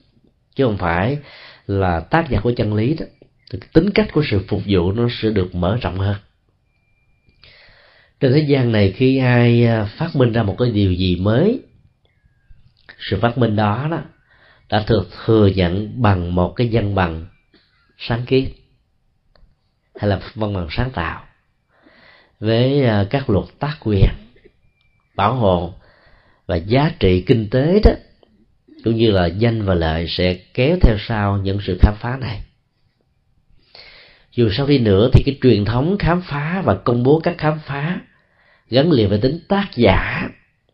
chứ 0.56 0.66
không 0.66 0.78
phải 0.78 1.20
là 1.68 2.00
tác 2.00 2.30
giả 2.30 2.40
của 2.40 2.52
chân 2.52 2.74
lý 2.74 2.94
đó. 2.94 3.06
Thì 3.52 3.60
tính 3.74 3.90
cách 3.90 4.08
của 4.14 4.24
sự 4.32 4.46
phục 4.48 4.62
vụ 4.68 4.92
nó 4.92 5.08
sẽ 5.12 5.30
được 5.30 5.56
mở 5.56 5.78
rộng 5.82 6.00
hơn. 6.00 6.16
Trên 8.20 8.34
thế 8.34 8.40
gian 8.40 8.72
này 8.72 8.92
khi 8.92 9.18
ai 9.18 9.66
à, 9.66 9.86
phát 9.86 10.16
minh 10.16 10.32
ra 10.32 10.44
một 10.44 10.56
cái 10.60 10.72
điều 10.72 10.94
gì 10.94 11.16
mới, 11.16 11.60
sự 13.00 13.20
phát 13.22 13.38
minh 13.38 13.56
đó 13.56 13.88
đó 13.92 14.02
đã 14.70 14.86
được 14.90 15.10
thừa 15.26 15.48
nhận 15.48 16.02
bằng 16.02 16.36
một 16.36 16.54
cái 16.56 16.70
văn 16.72 16.96
bằng 16.96 17.26
sáng 17.98 18.26
kiến, 18.26 18.50
hay 19.96 20.10
là 20.10 20.20
văn 20.36 20.54
bằng 20.54 20.68
sáng 20.70 20.92
tạo, 20.92 21.24
với 22.40 22.86
à, 22.86 23.06
các 23.10 23.30
luật 23.30 23.46
tác 23.60 23.78
quyền, 23.80 24.10
bảo 25.16 25.36
hộ 25.36 25.74
và 26.50 26.56
giá 26.56 26.92
trị 27.00 27.22
kinh 27.22 27.50
tế 27.50 27.80
đó, 27.84 27.92
cũng 28.84 28.96
như 28.96 29.12
là 29.12 29.26
danh 29.26 29.62
và 29.62 29.74
lợi 29.74 30.08
sẽ 30.08 30.34
kéo 30.54 30.78
theo 30.82 30.96
sau 31.00 31.38
những 31.38 31.60
sự 31.62 31.78
khám 31.82 31.96
phá 32.00 32.18
này. 32.22 32.42
Dù 34.32 34.50
sau 34.52 34.68
đi 34.68 34.80
nữa 34.80 35.10
thì 35.14 35.24
cái 35.24 35.38
truyền 35.42 35.66
thống 35.66 35.98
khám 35.98 36.22
phá 36.22 36.62
và 36.66 36.76
công 36.76 37.04
bố 37.04 37.20
các 37.20 37.38
khám 37.38 37.60
phá 37.66 38.02
gắn 38.70 38.92
liền 38.92 39.10
với 39.10 39.20
tính 39.22 39.40
tác 39.48 39.68
giả 39.76 40.30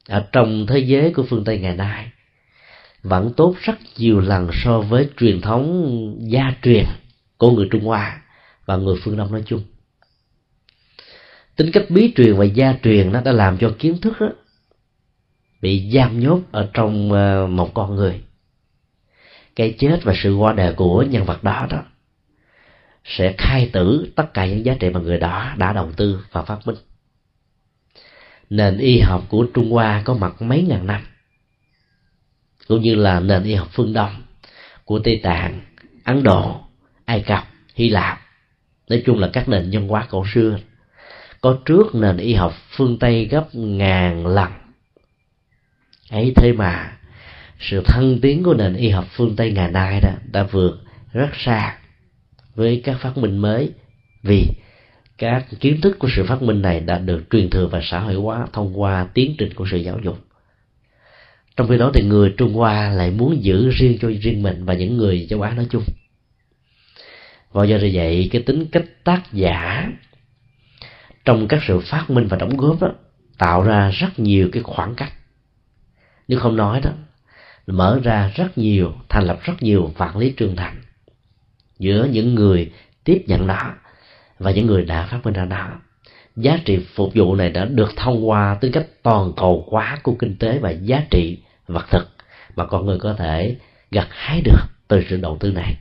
ở 0.09 0.25
trong 0.31 0.67
thế 0.67 0.79
giới 0.79 1.13
của 1.13 1.23
phương 1.29 1.43
tây 1.43 1.59
ngày 1.59 1.75
nay 1.75 2.09
vẫn 3.03 3.33
tốt 3.37 3.55
rất 3.61 3.75
nhiều 3.97 4.19
lần 4.19 4.49
so 4.53 4.79
với 4.79 5.09
truyền 5.17 5.41
thống 5.41 5.95
gia 6.19 6.53
truyền 6.63 6.85
của 7.37 7.51
người 7.51 7.67
trung 7.71 7.85
hoa 7.85 8.21
và 8.65 8.75
người 8.75 8.95
phương 9.03 9.17
đông 9.17 9.31
nói 9.31 9.43
chung. 9.45 9.63
Tính 11.55 11.71
cách 11.71 11.85
bí 11.89 12.13
truyền 12.15 12.35
và 12.35 12.45
gia 12.45 12.73
truyền 12.83 13.11
nó 13.11 13.21
đã 13.21 13.31
làm 13.31 13.57
cho 13.57 13.75
kiến 13.79 14.01
thức 14.01 14.13
đó 14.19 14.29
bị 15.65 15.91
giam 15.93 16.19
nhốt 16.19 16.41
ở 16.51 16.69
trong 16.73 17.11
ờ, 17.11 17.47
một 17.47 17.73
con 17.73 17.95
người. 17.95 18.21
Cái 19.55 19.75
chết 19.79 19.99
và 20.03 20.13
sự 20.23 20.35
qua 20.35 20.53
đời 20.53 20.73
của 20.73 21.05
nhân 21.09 21.25
vật 21.25 21.43
đó 21.43 21.67
đó 21.69 21.83
sẽ 23.05 23.33
khai 23.37 23.69
tử 23.73 24.11
tất 24.15 24.33
cả 24.33 24.45
những 24.45 24.65
giá 24.65 24.75
trị 24.79 24.89
mà 24.89 24.99
người 24.99 25.17
đó 25.17 25.53
đã 25.57 25.73
đầu 25.73 25.91
tư 25.91 26.25
và 26.31 26.41
phát 26.41 26.59
minh. 26.65 26.75
Nền 28.49 28.77
y 28.77 28.99
học 28.99 29.23
của 29.29 29.45
trung 29.53 29.71
hoa 29.71 30.01
có 30.05 30.13
mặt 30.13 30.41
mấy 30.41 30.61
ngàn 30.61 30.87
năm, 30.87 31.01
cũng 32.67 32.81
như 32.81 32.95
là 32.95 33.19
nền 33.19 33.43
y 33.43 33.53
học 33.53 33.67
phương 33.71 33.93
đông 33.93 34.23
của 34.83 34.99
tây 34.99 35.19
tạng, 35.23 35.61
ấn 36.03 36.23
độ, 36.23 36.61
ai 37.05 37.21
cập, 37.27 37.43
hy 37.75 37.89
lạp. 37.89 38.19
Nói 38.89 39.03
chung 39.05 39.19
là 39.19 39.29
các 39.33 39.49
nền 39.49 39.69
nhân 39.69 39.87
hóa 39.87 40.07
cổ 40.09 40.25
xưa 40.33 40.59
có 41.41 41.57
trước 41.65 41.95
nền 41.95 42.17
y 42.17 42.33
học 42.33 42.53
phương 42.69 42.99
tây 42.99 43.25
gấp 43.25 43.47
ngàn 43.53 44.27
lần 44.27 44.64
ấy 46.09 46.33
thế 46.35 46.53
mà, 46.53 46.97
sự 47.59 47.81
thăng 47.85 48.19
tiến 48.21 48.43
của 48.43 48.53
nền 48.53 48.73
y 48.73 48.89
học 48.89 49.05
phương 49.11 49.35
tây 49.35 49.51
ngày 49.51 49.71
nay 49.71 49.99
đó 50.01 50.09
đã 50.31 50.43
vượt 50.43 50.79
rất 51.13 51.29
xa 51.37 51.77
với 52.55 52.81
các 52.83 52.97
phát 53.01 53.17
minh 53.17 53.37
mới, 53.37 53.71
vì 54.23 54.47
các 55.17 55.45
kiến 55.59 55.81
thức 55.81 55.99
của 55.99 56.09
sự 56.15 56.23
phát 56.23 56.41
minh 56.41 56.61
này 56.61 56.79
đã 56.79 56.97
được 56.97 57.23
truyền 57.31 57.49
thừa 57.49 57.67
và 57.67 57.81
xã 57.83 57.99
hội 57.99 58.15
hóa 58.15 58.47
thông 58.53 58.81
qua 58.81 59.07
tiến 59.13 59.35
trình 59.37 59.53
của 59.53 59.65
sự 59.71 59.77
giáo 59.77 59.99
dục. 60.03 60.17
Trong 61.57 61.67
khi 61.67 61.77
đó 61.77 61.91
thì 61.93 62.03
người 62.03 62.33
trung 62.37 62.53
hoa 62.53 62.89
lại 62.89 63.11
muốn 63.11 63.43
giữ 63.43 63.69
riêng 63.69 63.97
cho 64.01 64.11
riêng 64.21 64.43
mình 64.43 64.65
và 64.65 64.73
những 64.73 64.97
người 64.97 65.27
châu 65.29 65.41
á 65.41 65.51
nói 65.51 65.67
chung. 65.69 65.83
Và 67.51 67.65
do 67.65 67.77
vậy, 67.93 68.29
cái 68.31 68.41
tính 68.41 68.65
cách 68.71 68.85
tác 69.03 69.21
giả 69.33 69.91
trong 71.25 71.47
các 71.47 71.63
sự 71.67 71.79
phát 71.79 72.09
minh 72.09 72.27
và 72.27 72.37
đóng 72.37 72.57
góp 72.57 72.81
đó 72.81 72.91
tạo 73.37 73.63
ra 73.63 73.91
rất 73.91 74.19
nhiều 74.19 74.49
cái 74.51 74.63
khoảng 74.63 74.95
cách 74.95 75.13
nếu 76.27 76.39
không 76.39 76.55
nói 76.55 76.81
đó, 76.81 76.91
mở 77.67 77.99
ra 78.03 78.31
rất 78.35 78.57
nhiều, 78.57 78.93
thành 79.09 79.23
lập 79.23 79.39
rất 79.43 79.53
nhiều 79.63 79.91
vạn 79.97 80.17
lý 80.17 80.33
trường 80.37 80.55
thành 80.55 80.81
giữa 81.79 82.07
những 82.11 82.35
người 82.35 82.71
tiếp 83.03 83.23
nhận 83.27 83.47
đó 83.47 83.73
và 84.39 84.51
những 84.51 84.65
người 84.65 84.85
đã 84.85 85.07
phát 85.11 85.25
minh 85.25 85.33
ra 85.33 85.45
đó 85.45 85.79
giá 86.35 86.59
trị 86.65 86.79
phục 86.95 87.11
vụ 87.15 87.35
này 87.35 87.49
đã 87.49 87.65
được 87.65 87.95
thông 87.95 88.29
qua 88.29 88.57
tính 88.61 88.71
cách 88.71 88.85
toàn 89.03 89.31
cầu 89.37 89.67
hóa 89.71 89.99
của 90.03 90.15
kinh 90.19 90.35
tế 90.37 90.59
và 90.59 90.69
giá 90.71 91.03
trị 91.09 91.37
vật 91.67 91.85
thực 91.89 92.07
mà 92.55 92.65
con 92.65 92.85
người 92.85 92.97
có 92.99 93.13
thể 93.13 93.55
gặt 93.91 94.07
hái 94.09 94.41
được 94.41 94.61
từ 94.87 95.03
sự 95.09 95.17
đầu 95.17 95.37
tư 95.39 95.51
này. 95.51 95.75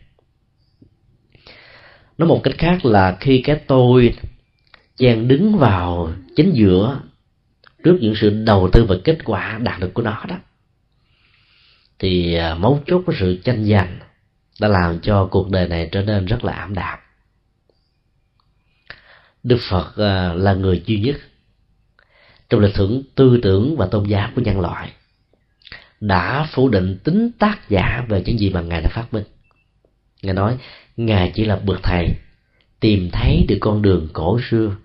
Nói 2.19 2.29
một 2.29 2.41
cách 2.43 2.55
khác 2.59 2.85
là 2.85 3.17
khi 3.21 3.43
cái 3.45 3.57
tôi 3.67 4.15
chen 4.97 5.29
đứng 5.29 5.59
vào 5.59 6.13
chính 6.37 6.53
giữa 6.53 7.01
trước 7.85 7.99
những 8.01 8.15
sự 8.17 8.45
đầu 8.45 8.69
tư 8.73 8.85
và 8.85 8.97
kết 9.05 9.19
quả 9.25 9.59
đạt 9.63 9.81
được 9.81 9.95
của 9.95 10.03
nó 10.03 10.25
đó, 10.29 10.37
thì 11.99 12.35
à, 12.35 12.55
mấu 12.55 12.83
chốt 12.87 13.03
của 13.07 13.13
sự 13.19 13.37
tranh 13.45 13.65
giành 13.65 13.99
đã 14.61 14.69
làm 14.69 15.01
cho 15.01 15.29
cuộc 15.31 15.51
đời 15.51 15.69
này 15.69 15.89
trở 15.93 16.03
nên 16.03 16.27
rất 16.27 16.45
là 16.45 16.53
ảm 16.53 16.75
đạm. 16.75 16.99
Đức 19.43 19.59
phật 19.71 19.97
à, 19.97 20.33
là 20.33 20.55
người 20.55 20.83
duy 20.87 21.01
nhất 21.01 21.17
trong 22.51 22.61
lịch 22.61 22.75
sử 22.75 23.03
tư 23.15 23.39
tưởng 23.43 23.77
và 23.77 23.87
tôn 23.87 24.05
giáo 24.05 24.31
của 24.35 24.43
nhân 24.43 24.61
loại 24.61 24.93
đã 26.01 26.49
phủ 26.53 26.69
định 26.69 26.99
tính 27.05 27.31
tác 27.39 27.69
giả 27.69 28.05
về 28.09 28.23
những 28.27 28.39
gì 28.39 28.51
mà 28.51 28.61
ngài 28.61 28.81
đã 28.81 28.89
phát 28.89 29.15
minh. 29.15 29.25
Ngài 30.23 30.35
nói, 30.35 30.59
ngài 30.97 31.33
chỉ 31.35 31.45
là 31.45 31.57
bậc 31.57 31.83
thầy 31.83 32.09
tìm 32.81 33.11
thấy 33.13 33.45
được 33.49 33.59
con 33.61 33.83
đường 33.83 34.09
cổ 34.13 34.41
xưa 34.51 34.77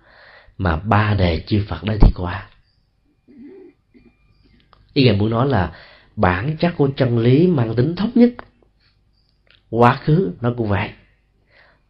mà 0.58 0.76
ba 0.76 1.14
đề 1.14 1.44
chư 1.48 1.64
phật 1.68 1.84
đã 1.84 1.94
đi 1.94 2.10
qua 2.16 2.49
ý 4.94 5.04
ngài 5.04 5.16
muốn 5.16 5.30
nói 5.30 5.48
là 5.48 5.72
bản 6.16 6.58
chất 6.58 6.74
của 6.78 6.90
chân 6.98 7.20
lý 7.20 7.48
mang 7.48 7.76
tính 7.76 7.96
thống 7.96 8.12
nhất. 8.16 8.30
Quá 9.70 10.00
khứ 10.04 10.32
nó 10.42 10.54
cũng 10.58 10.70
vậy. 10.70 10.90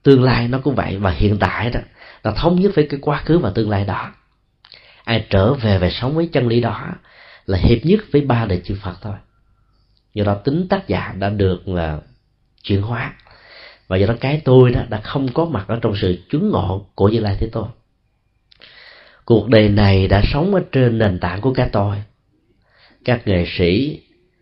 Tương 0.03 0.23
lai 0.23 0.47
nó 0.47 0.59
cũng 0.63 0.75
vậy. 0.75 0.97
Và 0.97 1.11
hiện 1.11 1.37
tại 1.39 1.69
đó 1.69 1.79
là 2.23 2.31
thống 2.31 2.61
nhất 2.61 2.71
với 2.75 2.87
cái 2.89 2.99
quá 2.99 3.21
khứ 3.25 3.37
và 3.37 3.49
tương 3.49 3.69
lai 3.69 3.85
đó. 3.85 4.11
Ai 5.03 5.25
trở 5.29 5.53
về 5.53 5.77
về 5.77 5.89
sống 5.91 6.15
với 6.15 6.29
chân 6.33 6.47
lý 6.47 6.61
đó 6.61 6.87
là 7.45 7.57
hiệp 7.57 7.85
nhất 7.85 7.99
với 8.11 8.21
ba 8.21 8.45
đời 8.45 8.61
chư 8.65 8.75
Phật 8.81 8.97
thôi. 9.01 9.15
Do 10.13 10.23
đó 10.23 10.33
tính 10.33 10.67
tác 10.69 10.87
giả 10.87 11.13
đã 11.19 11.29
được 11.29 11.67
là 11.67 11.99
chuyển 12.63 12.81
hóa. 12.81 13.13
Và 13.87 13.97
do 13.97 14.07
đó 14.07 14.13
cái 14.19 14.41
tôi 14.45 14.71
đó 14.71 14.81
đã 14.89 15.01
không 15.01 15.27
có 15.33 15.45
mặt 15.45 15.65
ở 15.67 15.79
trong 15.81 15.95
sự 16.01 16.17
chứng 16.29 16.49
ngộ 16.49 16.85
của 16.95 17.09
Như 17.09 17.19
Lai 17.19 17.37
Thế 17.39 17.49
Tôn. 17.51 17.67
Cuộc 19.25 19.49
đời 19.49 19.69
này 19.69 20.07
đã 20.07 20.21
sống 20.33 20.55
ở 20.55 20.61
trên 20.71 20.97
nền 20.97 21.19
tảng 21.19 21.41
của 21.41 21.53
cái 21.53 21.69
tôi 21.71 22.03
các 23.05 23.27
nghệ 23.27 23.45
sĩ, 23.57 24.01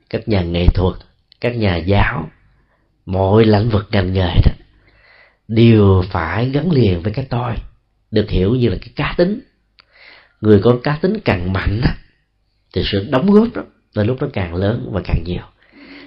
các 0.10 0.28
nhà 0.28 0.42
nghệ 0.42 0.68
thuật, 0.74 0.96
các 1.42 1.56
nhà 1.56 1.76
giáo, 1.76 2.30
mọi 3.06 3.46
lĩnh 3.46 3.70
vực 3.70 3.88
ngành 3.92 4.14
nghề 4.14 4.36
đó 4.46 4.52
đều 5.48 6.04
phải 6.12 6.50
gắn 6.50 6.72
liền 6.72 7.02
với 7.02 7.14
cái 7.14 7.26
tôi, 7.30 7.56
được 8.12 8.30
hiểu 8.30 8.56
như 8.56 8.70
là 8.70 8.78
cái 8.82 8.90
cá 8.96 9.14
tính. 9.18 9.40
Người 10.42 10.62
có 10.64 10.78
cá 10.84 10.98
tính 11.02 11.20
càng 11.26 11.54
mạnh 11.54 11.82
á, 11.84 11.96
thì 12.74 12.82
sự 12.86 13.08
đóng 13.10 13.32
góp 13.32 13.48
đó 13.54 13.62
là 13.94 14.04
lúc 14.04 14.22
nó 14.22 14.28
càng 14.34 14.56
lớn 14.56 14.90
và 14.92 15.02
càng 15.04 15.24
nhiều. 15.24 15.44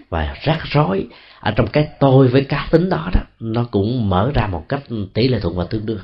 Và 0.08 0.36
rắc 0.42 0.58
rối 0.64 1.06
ở 1.40 1.50
trong 1.50 1.66
cái 1.66 1.88
tôi 2.00 2.28
với 2.28 2.44
cá 2.44 2.68
tính 2.70 2.88
đó 2.88 3.10
đó, 3.14 3.20
nó 3.40 3.64
cũng 3.70 4.08
mở 4.08 4.30
ra 4.34 4.46
một 4.46 4.68
cách 4.68 4.82
tỷ 5.14 5.28
lệ 5.28 5.40
thuận 5.40 5.56
và 5.56 5.64
tương 5.70 5.86
đương. 5.86 6.02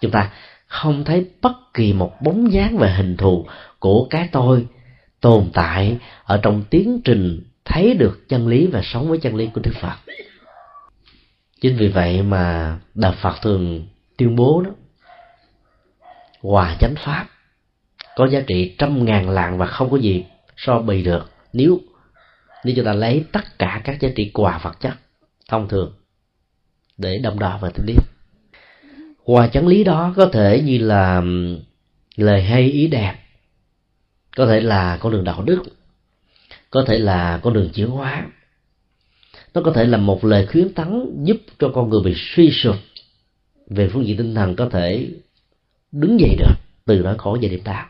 Chúng 0.00 0.10
ta 0.10 0.30
không 0.66 1.04
thấy 1.04 1.26
bất 1.42 1.52
kỳ 1.74 1.92
một 1.92 2.12
bóng 2.22 2.52
dáng 2.52 2.76
về 2.76 2.90
hình 2.90 3.16
thù 3.16 3.46
của 3.78 4.06
cái 4.10 4.28
tôi 4.32 4.66
tồn 5.20 5.50
tại 5.52 5.98
ở 6.24 6.40
trong 6.42 6.64
tiến 6.70 7.00
trình 7.04 7.40
thấy 7.64 7.94
được 7.94 8.28
chân 8.28 8.48
lý 8.48 8.66
và 8.66 8.82
sống 8.84 9.08
với 9.08 9.18
chân 9.18 9.36
lý 9.36 9.50
của 9.54 9.60
Đức 9.64 9.72
Phật. 9.80 9.96
Chính 11.60 11.76
vì 11.76 11.88
vậy 11.88 12.22
mà 12.22 12.78
Đạo 12.94 13.14
Phật 13.22 13.34
thường 13.42 13.86
tuyên 14.16 14.36
bố 14.36 14.62
đó, 14.62 14.70
hòa 16.42 16.76
chánh 16.80 16.94
pháp 17.04 17.26
có 18.16 18.28
giá 18.28 18.40
trị 18.46 18.74
trăm 18.78 19.04
ngàn 19.04 19.30
lạng 19.30 19.58
và 19.58 19.66
không 19.66 19.90
có 19.90 19.96
gì 19.96 20.24
so 20.56 20.78
bì 20.78 21.02
được 21.02 21.30
nếu 21.52 21.80
nếu 22.64 22.76
chúng 22.76 22.84
ta 22.84 22.92
lấy 22.92 23.24
tất 23.32 23.58
cả 23.58 23.80
các 23.84 24.00
giá 24.00 24.08
trị 24.16 24.30
quà 24.34 24.60
vật 24.62 24.80
chất 24.80 24.92
thông 25.48 25.68
thường 25.68 25.92
để 26.98 27.18
đồng 27.18 27.38
đo 27.38 27.58
và 27.62 27.70
tính 27.70 27.86
lý 27.86 27.94
Quà 29.24 29.48
chánh 29.48 29.66
lý 29.66 29.84
đó 29.84 30.12
có 30.16 30.26
thể 30.32 30.62
như 30.64 30.78
là 30.78 31.22
lời 32.16 32.42
hay 32.42 32.62
ý 32.62 32.86
đẹp 32.86 33.14
có 34.38 34.46
thể 34.46 34.60
là 34.60 34.98
con 35.00 35.12
đường 35.12 35.24
đạo 35.24 35.42
đức, 35.42 35.62
có 36.70 36.84
thể 36.86 36.98
là 36.98 37.40
con 37.42 37.54
đường 37.54 37.70
chuyển 37.74 37.88
hóa. 37.88 38.26
Nó 39.54 39.60
có 39.64 39.72
thể 39.72 39.84
là 39.84 39.98
một 39.98 40.24
lời 40.24 40.46
khuyến 40.46 40.74
tấn 40.74 41.22
giúp 41.24 41.36
cho 41.58 41.70
con 41.74 41.90
người 41.90 42.00
bị 42.04 42.14
suy 42.16 42.50
sụp 42.50 42.76
về 43.70 43.88
phương 43.88 44.06
diện 44.06 44.16
tinh 44.16 44.34
thần 44.34 44.56
có 44.56 44.68
thể 44.68 45.08
đứng 45.92 46.20
dậy 46.20 46.36
được, 46.38 46.54
từ 46.86 46.98
nỗi 46.98 47.18
khổ 47.18 47.38
về 47.42 47.48
điểm 47.48 47.60
đau 47.64 47.86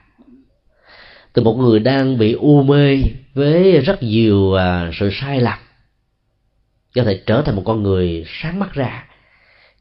từ 1.32 1.42
một 1.42 1.54
người 1.54 1.80
đang 1.80 2.18
bị 2.18 2.32
u 2.32 2.62
mê 2.62 3.02
với 3.34 3.80
rất 3.80 4.02
nhiều 4.02 4.54
à, 4.54 4.90
sự 5.00 5.10
sai 5.12 5.40
lầm, 5.40 5.58
có 6.94 7.04
thể 7.04 7.22
trở 7.26 7.42
thành 7.42 7.56
một 7.56 7.62
con 7.64 7.82
người 7.82 8.24
sáng 8.26 8.58
mắt 8.58 8.72
ra 8.72 9.04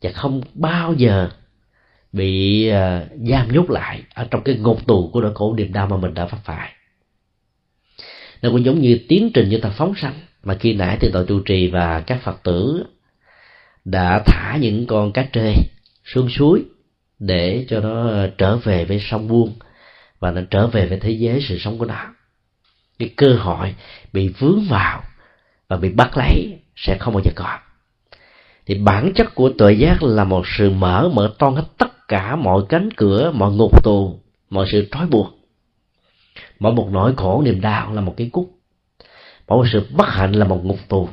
và 0.01 0.11
không 0.11 0.41
bao 0.53 0.93
giờ 0.93 1.29
bị 2.11 2.67
à, 2.67 3.05
giam 3.29 3.53
nhốt 3.53 3.69
lại 3.69 4.03
ở 4.13 4.27
trong 4.31 4.43
cái 4.43 4.55
ngục 4.55 4.87
tù 4.87 5.09
của 5.13 5.21
nỗi 5.21 5.31
khổ 5.35 5.55
niềm 5.57 5.73
đau 5.73 5.87
mà 5.87 5.97
mình 5.97 6.13
đã 6.13 6.25
phát 6.25 6.39
phải 6.43 6.73
nó 8.41 8.49
cũng 8.49 8.65
giống 8.65 8.81
như 8.81 8.99
tiến 9.07 9.31
trình 9.33 9.49
như 9.49 9.57
ta 9.57 9.69
phóng 9.69 9.95
sanh. 9.95 10.13
Mà 10.43 10.55
khi 10.59 10.73
nãy 10.73 10.97
thì 10.99 11.09
tội 11.13 11.25
trụ 11.27 11.39
trì 11.39 11.67
và 11.67 12.01
các 12.01 12.21
phật 12.21 12.43
tử 12.43 12.85
đã 13.85 14.23
thả 14.25 14.57
những 14.61 14.87
con 14.87 15.11
cá 15.11 15.27
trê 15.33 15.53
xuống 16.05 16.29
suối 16.29 16.63
để 17.19 17.65
cho 17.69 17.79
nó 17.79 18.27
trở 18.37 18.57
về 18.57 18.85
với 18.85 18.99
sông 18.99 19.27
buông 19.27 19.53
và 20.19 20.31
nó 20.31 20.41
trở 20.49 20.67
về 20.67 20.87
với 20.87 20.99
thế 20.99 21.11
giới 21.11 21.41
sự 21.41 21.57
sống 21.59 21.77
của 21.77 21.85
nó. 21.85 22.13
Cái 22.99 23.09
cơ 23.15 23.35
hội 23.39 23.75
bị 24.13 24.27
vướng 24.27 24.61
vào 24.69 25.03
và 25.67 25.77
bị 25.77 25.89
bắt 25.89 26.17
lấy 26.17 26.59
sẽ 26.75 26.97
không 26.99 27.13
bao 27.13 27.23
giờ 27.25 27.31
còn. 27.35 27.59
thì 28.65 28.75
bản 28.75 29.13
chất 29.15 29.35
của 29.35 29.51
tội 29.57 29.79
giác 29.79 30.03
là 30.03 30.23
một 30.23 30.47
sự 30.57 30.69
mở 30.69 31.09
mở 31.13 31.33
toan 31.39 31.55
hết 31.55 31.63
tất 31.77 31.87
cả 32.07 32.35
mọi 32.35 32.61
cánh 32.69 32.89
cửa, 32.97 33.31
mọi 33.35 33.51
ngục 33.51 33.83
tù, 33.83 34.19
mọi 34.49 34.65
sự 34.71 34.87
trói 34.91 35.07
buộc. 35.07 35.27
Mỗi 36.59 36.73
một 36.73 36.89
nỗi 36.91 37.13
khổ 37.17 37.41
niềm 37.45 37.61
đau 37.61 37.93
là 37.93 38.01
một 38.01 38.13
cái 38.17 38.29
cúc 38.31 38.57
mỗi 39.47 39.57
một 39.57 39.65
sự 39.71 39.87
bất 39.91 40.09
hạnh 40.09 40.31
là 40.31 40.45
một 40.45 40.65
ngục 40.65 40.79
tù. 40.87 41.09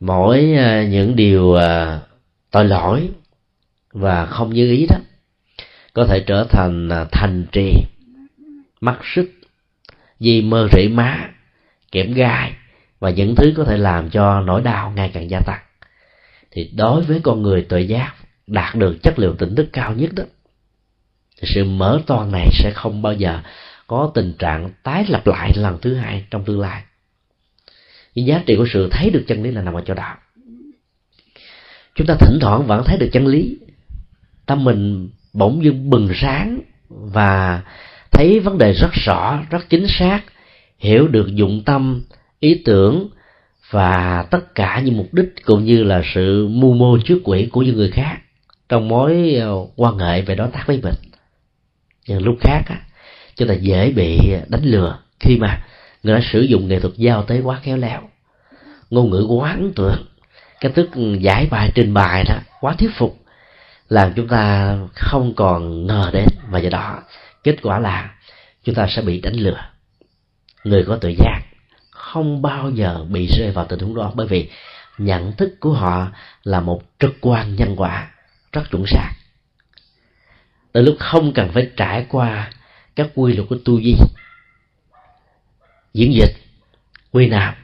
Mỗi 0.00 0.54
à, 0.58 0.84
những 0.84 1.16
điều 1.16 1.54
à, 1.54 2.00
tội 2.50 2.64
lỗi 2.64 3.10
và 3.92 4.26
không 4.26 4.54
như 4.54 4.70
ý 4.70 4.86
đó 4.90 4.96
có 5.92 6.06
thể 6.06 6.24
trở 6.26 6.46
thành 6.50 6.88
à, 6.88 7.06
thành 7.12 7.46
trì 7.52 7.74
mắc 8.80 8.98
sức 9.14 9.30
di 10.20 10.42
mơ 10.42 10.68
rỉ 10.72 10.88
má, 10.88 11.30
kẽm 11.92 12.12
gai 12.12 12.52
và 13.00 13.10
những 13.10 13.34
thứ 13.34 13.54
có 13.56 13.64
thể 13.64 13.76
làm 13.76 14.10
cho 14.10 14.40
nỗi 14.40 14.62
đau 14.62 14.92
ngày 14.96 15.10
càng 15.14 15.30
gia 15.30 15.40
tăng. 15.40 15.60
Thì 16.50 16.70
đối 16.76 17.02
với 17.02 17.20
con 17.22 17.42
người 17.42 17.66
tội 17.68 17.88
giác 17.88 18.14
đạt 18.52 18.74
được 18.74 19.02
chất 19.02 19.18
liệu 19.18 19.34
tỉnh 19.34 19.54
thức 19.54 19.68
cao 19.72 19.92
nhất 19.92 20.10
đó 20.14 20.24
thì 21.40 21.48
sự 21.54 21.64
mở 21.64 22.00
toan 22.06 22.32
này 22.32 22.48
sẽ 22.52 22.72
không 22.74 23.02
bao 23.02 23.12
giờ 23.12 23.40
có 23.86 24.10
tình 24.14 24.32
trạng 24.38 24.70
tái 24.82 25.04
lặp 25.08 25.26
lại 25.26 25.52
lần 25.56 25.78
thứ 25.82 25.94
hai 25.94 26.24
trong 26.30 26.44
tương 26.44 26.60
lai. 26.60 26.82
Nhưng 28.14 28.26
giá 28.26 28.42
trị 28.46 28.56
của 28.56 28.66
sự 28.72 28.88
thấy 28.90 29.10
được 29.10 29.24
chân 29.28 29.42
lý 29.42 29.50
là 29.50 29.62
nằm 29.62 29.74
ở 29.74 29.82
chỗ 29.86 29.94
đó 29.94 30.16
chúng 31.94 32.06
ta 32.06 32.14
thỉnh 32.20 32.38
thoảng 32.40 32.66
vẫn 32.66 32.84
thấy 32.84 32.98
được 32.98 33.08
chân 33.12 33.26
lý. 33.26 33.58
Tâm 34.46 34.64
mình 34.64 35.10
bỗng 35.32 35.64
dưng 35.64 35.90
bừng 35.90 36.08
sáng 36.14 36.60
và 36.88 37.62
thấy 38.10 38.40
vấn 38.40 38.58
đề 38.58 38.72
rất 38.72 38.92
rõ, 38.92 39.42
rất 39.50 39.68
chính 39.68 39.86
xác, 39.88 40.20
hiểu 40.78 41.08
được 41.08 41.34
dụng 41.34 41.62
tâm, 41.64 42.02
ý 42.40 42.62
tưởng 42.64 43.08
và 43.70 44.26
tất 44.30 44.54
cả 44.54 44.80
những 44.84 44.96
mục 44.96 45.14
đích 45.14 45.44
cũng 45.44 45.64
như 45.64 45.84
là 45.84 46.02
sự 46.14 46.48
mưu 46.48 46.74
mô 46.74 46.98
trước 46.98 47.20
quỷ 47.24 47.48
của 47.52 47.62
những 47.62 47.76
người 47.76 47.90
khác 47.90 48.18
trong 48.72 48.88
mối 48.88 49.34
ờ, 49.40 49.52
quan 49.76 49.98
hệ 49.98 50.22
về 50.22 50.34
đối 50.34 50.48
tác 50.48 50.66
với 50.66 50.80
mình. 50.82 50.94
Nhưng 52.06 52.22
lúc 52.22 52.36
khác 52.40 52.62
á, 52.66 52.76
chúng 53.36 53.48
ta 53.48 53.54
dễ 53.54 53.92
bị 53.92 54.18
đánh 54.48 54.64
lừa 54.64 54.98
khi 55.20 55.36
mà 55.36 55.64
người 56.02 56.14
ta 56.14 56.26
sử 56.32 56.40
dụng 56.40 56.68
nghệ 56.68 56.80
thuật 56.80 56.94
giao 56.96 57.22
tế 57.22 57.40
quá 57.40 57.60
khéo 57.62 57.76
léo. 57.76 58.00
Ngôn 58.90 59.10
ngữ 59.10 59.26
quá 59.28 59.50
ấn 59.50 59.72
tượng 59.74 60.06
cách 60.60 60.72
thức 60.74 60.90
giải 61.20 61.46
bài 61.50 61.70
trình 61.74 61.94
bày 61.94 62.24
đó 62.24 62.34
quá 62.60 62.74
thuyết 62.78 62.90
phục 62.96 63.18
làm 63.88 64.12
chúng 64.16 64.28
ta 64.28 64.76
không 64.94 65.34
còn 65.34 65.86
ngờ 65.86 66.10
đến. 66.12 66.26
Và 66.48 66.58
do 66.58 66.70
đó 66.70 67.02
kết 67.44 67.56
quả 67.62 67.78
là 67.78 68.14
chúng 68.64 68.74
ta 68.74 68.86
sẽ 68.90 69.02
bị 69.02 69.20
đánh 69.20 69.34
lừa. 69.34 69.60
Người 70.64 70.84
có 70.88 70.96
tự 70.96 71.08
giác 71.08 71.40
không 71.90 72.42
bao 72.42 72.70
giờ 72.70 73.06
bị 73.10 73.26
rơi 73.26 73.50
vào 73.50 73.64
tình 73.64 73.78
huống 73.78 73.94
đó 73.94 74.12
bởi 74.14 74.26
vì 74.26 74.50
nhận 74.98 75.32
thức 75.32 75.60
của 75.60 75.72
họ 75.72 76.08
là 76.44 76.60
một 76.60 76.82
trực 76.98 77.12
quan 77.20 77.56
nhân 77.56 77.74
quả 77.76 78.11
rất 78.52 78.70
chuẩn 78.70 78.86
xác. 78.86 79.12
Tới 80.72 80.82
lúc 80.82 80.96
không 80.98 81.32
cần 81.32 81.50
phải 81.52 81.70
trải 81.76 82.06
qua 82.08 82.50
các 82.96 83.08
quy 83.14 83.32
luật 83.32 83.48
của 83.48 83.56
tu 83.64 83.80
di 83.80 83.94
diễn 85.94 86.14
dịch, 86.14 86.36
quy 87.12 87.28
nạp, 87.28 87.58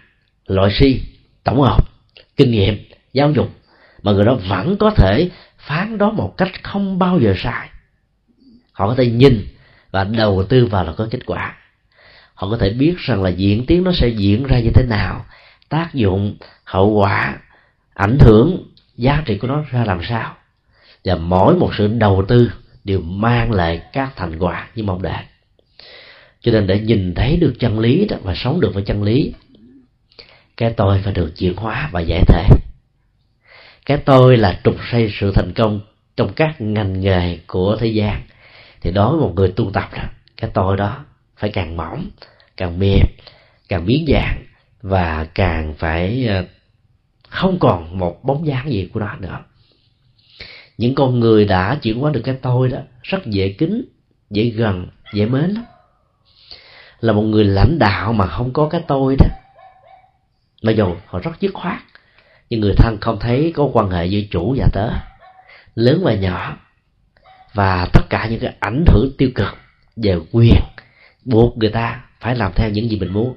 loại 0.46 0.70
si 0.72 1.02
tổng 1.44 1.60
hợp, 1.60 1.84
kinh 2.36 2.50
nghiệm, 2.50 2.84
giáo 3.12 3.30
dục, 3.30 3.50
mà 4.02 4.12
người 4.12 4.24
đó 4.24 4.38
vẫn 4.48 4.76
có 4.76 4.90
thể 4.90 5.30
phán 5.58 5.98
đó 5.98 6.10
một 6.10 6.34
cách 6.36 6.62
không 6.62 6.98
bao 6.98 7.20
giờ 7.20 7.34
sai. 7.36 7.68
Họ 8.72 8.88
có 8.88 8.94
thể 8.94 9.06
nhìn 9.06 9.46
và 9.90 10.04
đầu 10.04 10.44
tư 10.48 10.66
vào 10.66 10.84
là 10.84 10.92
có 10.92 11.08
kết 11.10 11.26
quả. 11.26 11.56
Họ 12.34 12.50
có 12.50 12.56
thể 12.56 12.70
biết 12.70 12.94
rằng 12.98 13.22
là 13.22 13.30
diễn 13.30 13.66
tiến 13.66 13.84
nó 13.84 13.92
sẽ 13.92 14.08
diễn 14.08 14.46
ra 14.46 14.58
như 14.58 14.70
thế 14.74 14.84
nào, 14.88 15.26
tác 15.68 15.94
dụng, 15.94 16.36
hậu 16.64 16.90
quả, 16.90 17.38
ảnh 17.94 18.18
hưởng, 18.18 18.72
giá 18.96 19.22
trị 19.26 19.38
của 19.38 19.48
nó 19.48 19.64
ra 19.70 19.84
làm 19.84 20.00
sao 20.08 20.36
và 21.04 21.14
mỗi 21.14 21.56
một 21.56 21.70
sự 21.78 21.88
đầu 21.88 22.24
tư 22.28 22.50
đều 22.84 23.00
mang 23.00 23.52
lại 23.52 23.82
các 23.92 24.12
thành 24.16 24.38
quả 24.38 24.68
như 24.74 24.82
mong 24.82 25.02
đợi. 25.02 25.24
Cho 26.40 26.52
nên 26.52 26.66
để 26.66 26.80
nhìn 26.80 27.14
thấy 27.14 27.36
được 27.36 27.54
chân 27.58 27.78
lý 27.78 28.06
đó 28.06 28.16
và 28.22 28.34
sống 28.36 28.60
được 28.60 28.74
với 28.74 28.82
chân 28.82 29.02
lý, 29.02 29.32
cái 30.56 30.70
tôi 30.76 31.00
phải 31.04 31.12
được 31.12 31.32
chuyển 31.38 31.56
hóa 31.56 31.88
và 31.92 32.00
giải 32.00 32.22
thể. 32.26 32.44
Cái 33.86 33.98
tôi 33.98 34.36
là 34.36 34.60
trục 34.64 34.76
xây 34.90 35.12
sự 35.20 35.32
thành 35.34 35.52
công 35.52 35.80
trong 36.16 36.32
các 36.32 36.60
ngành 36.60 37.00
nghề 37.00 37.38
của 37.46 37.76
thế 37.80 37.86
gian. 37.86 38.22
Thì 38.80 38.90
đối 38.90 39.16
với 39.16 39.20
một 39.20 39.32
người 39.36 39.52
tu 39.56 39.70
tập 39.70 39.90
đó, 39.92 40.02
cái 40.36 40.50
tôi 40.54 40.76
đó 40.76 41.04
phải 41.36 41.50
càng 41.50 41.76
mỏng, 41.76 42.10
càng 42.56 42.78
mềm, 42.78 43.06
càng 43.68 43.86
biến 43.86 44.04
dạng 44.08 44.44
và 44.82 45.26
càng 45.34 45.74
phải 45.78 46.26
ờ, 46.26 46.44
không 47.28 47.58
còn 47.58 47.98
một 47.98 48.24
bóng 48.24 48.46
dáng 48.46 48.70
gì 48.70 48.90
của 48.92 49.00
nó 49.00 49.16
nữa 49.16 49.38
những 50.78 50.94
con 50.94 51.20
người 51.20 51.44
đã 51.44 51.78
chuyển 51.82 52.00
hóa 52.00 52.10
được 52.10 52.20
cái 52.24 52.36
tôi 52.42 52.68
đó, 52.68 52.78
rất 53.02 53.26
dễ 53.26 53.48
kính, 53.48 53.84
dễ 54.30 54.44
gần, 54.44 54.88
dễ 55.14 55.26
mến 55.26 55.50
lắm. 55.50 55.64
Là 57.00 57.12
một 57.12 57.22
người 57.22 57.44
lãnh 57.44 57.78
đạo 57.78 58.12
mà 58.12 58.26
không 58.26 58.52
có 58.52 58.68
cái 58.68 58.80
tôi 58.86 59.16
đó. 59.18 59.26
Mặc 60.62 60.72
dù 60.72 60.94
họ 61.06 61.18
rất 61.18 61.40
dứt 61.40 61.54
khoát. 61.54 61.78
Nhưng 62.50 62.60
người 62.60 62.74
thân 62.76 62.98
không 63.00 63.18
thấy 63.20 63.52
có 63.56 63.70
quan 63.72 63.90
hệ 63.90 64.06
giữa 64.06 64.20
chủ 64.30 64.54
và 64.58 64.68
tớ. 64.72 64.90
Lớn 65.74 66.00
và 66.04 66.14
nhỏ. 66.14 66.56
Và 67.54 67.88
tất 67.92 68.02
cả 68.10 68.26
những 68.30 68.40
cái 68.40 68.54
ảnh 68.60 68.84
hưởng 68.86 69.10
tiêu 69.18 69.30
cực 69.34 69.56
về 69.96 70.18
quyền 70.32 70.60
buộc 71.24 71.58
người 71.58 71.70
ta 71.70 72.00
phải 72.20 72.36
làm 72.36 72.52
theo 72.54 72.70
những 72.70 72.90
gì 72.90 72.98
mình 72.98 73.12
muốn. 73.12 73.34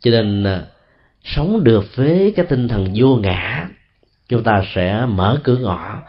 Cho 0.00 0.10
nên 0.10 0.44
à, 0.44 0.62
sống 1.24 1.64
được 1.64 1.96
với 1.96 2.32
cái 2.36 2.46
tinh 2.46 2.68
thần 2.68 2.92
vô 2.94 3.16
ngã, 3.16 3.68
chúng 4.28 4.42
ta 4.42 4.62
sẽ 4.74 5.06
mở 5.08 5.40
cửa 5.44 5.56
ngõ 5.56 6.02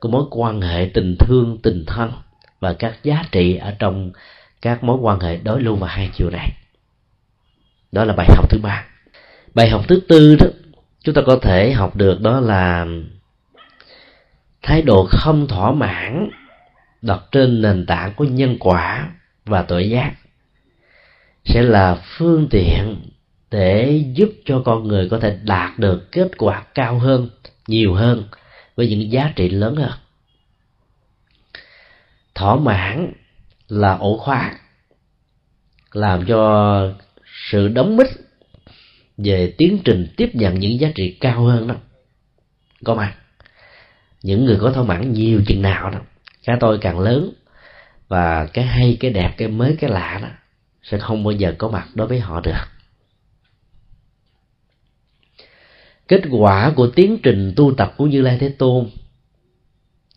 của 0.00 0.08
mối 0.08 0.24
quan 0.30 0.60
hệ 0.60 0.90
tình 0.94 1.16
thương, 1.18 1.58
tình 1.62 1.84
thân 1.86 2.12
và 2.60 2.72
các 2.72 2.98
giá 3.02 3.24
trị 3.32 3.56
ở 3.56 3.74
trong 3.78 4.12
các 4.62 4.84
mối 4.84 4.98
quan 5.00 5.20
hệ 5.20 5.36
đối 5.36 5.62
lưu 5.62 5.76
và 5.76 5.88
hai 5.88 6.10
chiều 6.14 6.30
này. 6.30 6.52
Đó 7.92 8.04
là 8.04 8.14
bài 8.16 8.26
học 8.30 8.50
thứ 8.50 8.58
ba. 8.62 8.84
Bài 9.54 9.68
học 9.70 9.84
thứ 9.88 10.00
tư 10.08 10.36
đó, 10.36 10.46
chúng 11.04 11.14
ta 11.14 11.22
có 11.26 11.38
thể 11.42 11.72
học 11.72 11.96
được 11.96 12.20
đó 12.20 12.40
là 12.40 12.86
thái 14.62 14.82
độ 14.82 15.06
không 15.10 15.46
thỏa 15.48 15.72
mãn 15.72 16.30
đặt 17.02 17.20
trên 17.32 17.62
nền 17.62 17.86
tảng 17.86 18.14
của 18.14 18.24
nhân 18.24 18.56
quả 18.60 19.10
và 19.44 19.62
tội 19.62 19.90
giác 19.90 20.12
sẽ 21.44 21.62
là 21.62 22.02
phương 22.04 22.48
tiện 22.50 22.96
để 23.50 24.04
giúp 24.14 24.30
cho 24.44 24.62
con 24.64 24.88
người 24.88 25.08
có 25.08 25.18
thể 25.18 25.38
đạt 25.44 25.78
được 25.78 26.12
kết 26.12 26.28
quả 26.38 26.62
cao 26.74 26.98
hơn, 26.98 27.28
nhiều 27.66 27.94
hơn 27.94 28.24
với 28.76 28.88
những 28.88 29.12
giá 29.12 29.32
trị 29.36 29.48
lớn 29.48 29.76
hơn. 29.76 29.92
Thỏa 32.34 32.56
mãn 32.56 33.12
là 33.68 33.96
ổ 33.96 34.16
khóa, 34.16 34.54
làm 35.92 36.26
cho 36.26 36.82
sự 37.50 37.68
đóng 37.68 37.96
mít 37.96 38.06
về 39.16 39.54
tiến 39.58 39.78
trình 39.84 40.06
tiếp 40.16 40.30
nhận 40.32 40.60
những 40.60 40.80
giá 40.80 40.88
trị 40.94 41.16
cao 41.20 41.44
hơn 41.44 41.68
đó. 41.68 41.74
Có 42.84 42.94
mặt 42.94 43.14
những 44.22 44.44
người 44.44 44.58
có 44.60 44.70
thỏa 44.72 44.84
mãn 44.84 45.12
nhiều 45.12 45.42
chừng 45.46 45.62
nào 45.62 45.90
đó, 45.90 45.98
cái 46.44 46.56
tôi 46.60 46.78
càng 46.80 47.00
lớn 47.00 47.32
và 48.08 48.46
cái 48.46 48.64
hay, 48.64 48.96
cái 49.00 49.10
đẹp, 49.10 49.34
cái 49.36 49.48
mới, 49.48 49.76
cái 49.80 49.90
lạ 49.90 50.18
đó, 50.22 50.28
sẽ 50.82 50.98
không 50.98 51.24
bao 51.24 51.32
giờ 51.32 51.54
có 51.58 51.68
mặt 51.68 51.88
đối 51.94 52.06
với 52.06 52.20
họ 52.20 52.40
được. 52.40 52.69
Kết 56.10 56.22
quả 56.30 56.72
của 56.76 56.86
tiến 56.86 57.18
trình 57.22 57.52
tu 57.56 57.74
tập 57.74 57.94
của 57.96 58.06
như 58.06 58.22
lai 58.22 58.36
thế 58.40 58.48
tôn 58.48 58.90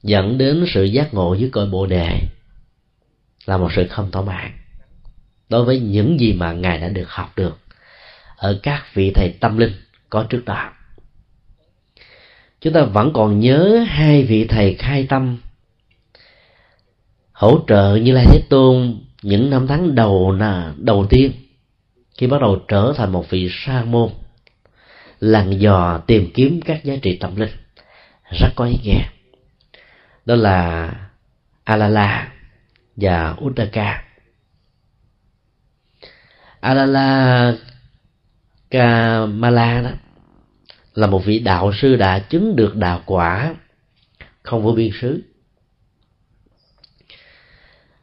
dẫn 0.04 0.38
đến 0.38 0.66
sự 0.68 0.84
giác 0.84 1.14
ngộ 1.14 1.34
dưới 1.34 1.50
cội 1.50 1.66
bồ 1.66 1.86
đề 1.86 2.20
là 3.46 3.58
một 3.58 3.70
sự 3.76 3.88
không 3.88 4.12
thỏa 4.12 4.22
mãn. 4.22 4.52
Đối 5.50 5.66
với 5.66 5.80
những 5.80 6.20
gì 6.20 6.34
mà 6.34 6.54
ngài 6.54 6.78
đã 6.78 6.90
được 6.90 7.10
học 7.10 7.34
được 7.36 7.58
ở 8.38 8.60
các 8.64 8.84
vị 8.94 9.12
thầy 9.16 9.30
tâm 9.40 9.58
linh 9.58 9.72
có 10.10 10.26
trước 10.30 10.46
đó. 10.46 10.72
Chúng 12.62 12.74
ta 12.74 12.84
vẫn 12.84 13.14
còn 13.14 13.40
nhớ 13.40 13.86
hai 13.88 14.24
vị 14.24 14.46
thầy 14.46 14.74
khai 14.74 15.06
tâm 15.10 15.38
hỗ 17.32 17.60
trợ 17.68 17.96
như 17.96 18.12
lai 18.12 18.26
thế 18.30 18.42
tôn 18.50 19.00
những 19.24 19.50
năm 19.50 19.68
tháng 19.68 19.96
đầu 19.96 20.32
là 20.32 20.74
đầu 20.78 21.06
tiên, 21.10 21.32
khi 22.18 22.28
bắt 22.28 22.42
đầu 22.42 22.60
trở 22.68 22.94
thành 22.98 23.12
một 23.12 23.30
vị 23.30 23.50
sa 23.52 23.84
môn 23.84 24.10
lần 25.24 25.62
dò 25.62 25.98
tìm 26.08 26.32
kiếm 26.34 26.60
các 26.66 26.84
giá 26.84 26.96
trị 27.02 27.18
tâm 27.18 27.36
linh. 27.36 27.50
Rất 28.32 28.50
có 28.56 28.66
ý 28.66 28.76
nghĩa. 28.84 29.04
Đó 30.26 30.36
là 30.36 30.90
alala 31.64 32.32
và 32.96 33.36
Uttaka. 33.46 34.04
alala 36.60 37.54
kamala 38.70 39.82
đó 39.82 39.90
là 40.94 41.08
một 41.08 41.26
vị 41.26 41.40
đạo 41.40 41.72
sư 41.74 41.96
đã 41.96 42.20
chứng 42.20 42.56
được 42.56 42.76
đạo 42.76 43.02
quả 43.06 43.56
không 44.42 44.64
vô 44.64 44.72
biên 44.72 44.92
xứ. 45.02 45.24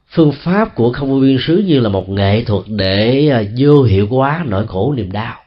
Phương 0.08 0.32
pháp 0.32 0.74
của 0.74 0.92
không 0.92 1.10
vô 1.10 1.20
biên 1.20 1.38
xứ 1.40 1.62
như 1.66 1.80
là 1.80 1.88
một 1.88 2.08
nghệ 2.08 2.44
thuật 2.44 2.64
để 2.66 3.28
à, 3.28 3.42
vô 3.58 3.82
hiệu 3.82 4.06
hóa 4.06 4.44
nỗi 4.46 4.66
khổ 4.66 4.94
niềm 4.96 5.12
đau 5.12 5.39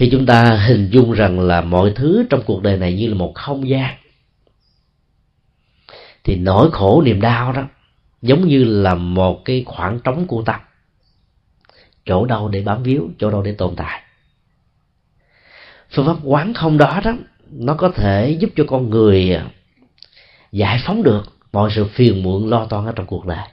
khi 0.00 0.08
chúng 0.12 0.26
ta 0.26 0.56
hình 0.66 0.88
dung 0.92 1.12
rằng 1.12 1.40
là 1.40 1.60
mọi 1.60 1.92
thứ 1.96 2.26
trong 2.30 2.42
cuộc 2.46 2.62
đời 2.62 2.76
này 2.76 2.94
như 2.94 3.08
là 3.08 3.14
một 3.14 3.32
không 3.34 3.68
gian, 3.68 3.96
thì 6.24 6.36
nỗi 6.36 6.70
khổ 6.70 7.02
niềm 7.02 7.20
đau 7.20 7.52
đó 7.52 7.68
giống 8.22 8.48
như 8.48 8.64
là 8.64 8.94
một 8.94 9.44
cái 9.44 9.64
khoảng 9.66 10.00
trống 10.04 10.26
của 10.26 10.42
tâm, 10.42 10.60
chỗ 12.04 12.24
đâu 12.24 12.48
để 12.48 12.62
bám 12.62 12.82
víu, 12.82 13.10
chỗ 13.18 13.30
đâu 13.30 13.42
để 13.42 13.52
tồn 13.52 13.76
tại. 13.76 14.02
Phương 15.90 16.06
pháp 16.06 16.16
quán 16.24 16.54
không 16.54 16.78
đó 16.78 17.00
đó, 17.04 17.12
nó 17.50 17.74
có 17.74 17.88
thể 17.88 18.36
giúp 18.40 18.50
cho 18.56 18.64
con 18.68 18.90
người 18.90 19.40
giải 20.52 20.80
phóng 20.84 21.02
được 21.02 21.22
mọi 21.52 21.70
sự 21.74 21.84
phiền 21.84 22.22
muộn 22.22 22.48
lo 22.50 22.66
toan 22.66 22.86
ở 22.86 22.92
trong 22.96 23.06
cuộc 23.06 23.26
đời. 23.26 23.48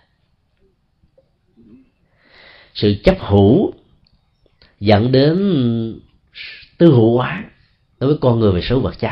Sự 2.74 2.96
chấp 3.04 3.18
hữu 3.20 3.74
dẫn 4.80 5.12
đến 5.12 5.38
tư 6.78 6.88
hữu 6.88 7.18
hóa 7.18 7.44
đối 8.00 8.10
với 8.10 8.18
con 8.22 8.40
người 8.40 8.52
về 8.52 8.62
số 8.62 8.80
vật 8.80 9.00
chất. 9.00 9.12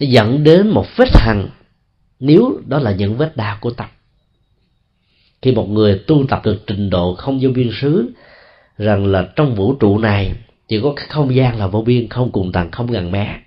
Nó 0.00 0.06
dẫn 0.06 0.44
đến 0.44 0.68
một 0.68 0.86
vết 0.96 1.08
hằn 1.12 1.48
nếu 2.20 2.60
đó 2.66 2.78
là 2.78 2.92
những 2.92 3.16
vết 3.16 3.36
đau 3.36 3.58
của 3.60 3.70
tâm. 3.70 3.86
Khi 5.42 5.52
một 5.52 5.68
người 5.68 5.98
tu 6.06 6.26
tập 6.28 6.40
được 6.44 6.62
trình 6.66 6.90
độ 6.90 7.14
không 7.14 7.38
vô 7.42 7.50
biên 7.54 7.70
xứ 7.80 8.12
rằng 8.78 9.06
là 9.06 9.28
trong 9.36 9.54
vũ 9.54 9.74
trụ 9.74 9.98
này 9.98 10.34
chỉ 10.68 10.80
có 10.82 10.92
cái 10.96 11.06
không 11.08 11.34
gian 11.34 11.58
là 11.58 11.66
vô 11.66 11.82
biên 11.82 12.08
không 12.08 12.32
cùng 12.32 12.52
tầng 12.52 12.70
không 12.70 12.86
gần 12.86 13.10
mé. 13.10 13.40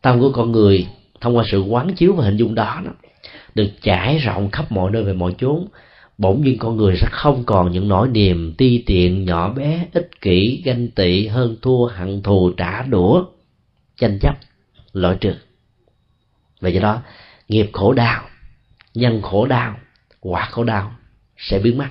Tâm 0.00 0.20
của 0.20 0.32
con 0.32 0.52
người 0.52 0.86
thông 1.20 1.36
qua 1.36 1.44
sự 1.50 1.62
quán 1.62 1.94
chiếu 1.94 2.12
và 2.12 2.24
hình 2.24 2.36
dung 2.36 2.54
đó, 2.54 2.80
đó 2.84 2.92
được 3.54 3.68
trải 3.82 4.18
rộng 4.18 4.50
khắp 4.50 4.72
mọi 4.72 4.90
nơi 4.90 5.02
về 5.02 5.12
mọi 5.12 5.34
chốn 5.38 5.68
bỗng 6.18 6.42
nhiên 6.42 6.58
con 6.58 6.76
người 6.76 6.96
sẽ 6.96 7.06
không 7.10 7.44
còn 7.44 7.72
những 7.72 7.88
nỗi 7.88 8.08
niềm 8.08 8.54
ti 8.58 8.82
tiện 8.86 9.24
nhỏ 9.24 9.52
bé, 9.52 9.86
ích 9.92 10.10
kỷ, 10.20 10.62
ganh 10.64 10.88
tị, 10.88 11.26
hơn 11.26 11.56
thua, 11.62 11.86
hận 11.86 12.22
thù, 12.22 12.52
trả 12.56 12.82
đũa, 12.82 13.24
tranh 13.96 14.18
chấp, 14.18 14.36
loại 14.92 15.16
trừ. 15.20 15.34
Vì 16.60 16.72
do 16.72 16.80
đó, 16.80 17.02
nghiệp 17.48 17.70
khổ 17.72 17.92
đau, 17.92 18.24
nhân 18.94 19.22
khổ 19.22 19.46
đau, 19.46 19.76
quả 20.20 20.48
khổ 20.50 20.64
đau 20.64 20.92
sẽ 21.36 21.58
biến 21.58 21.78
mất. 21.78 21.88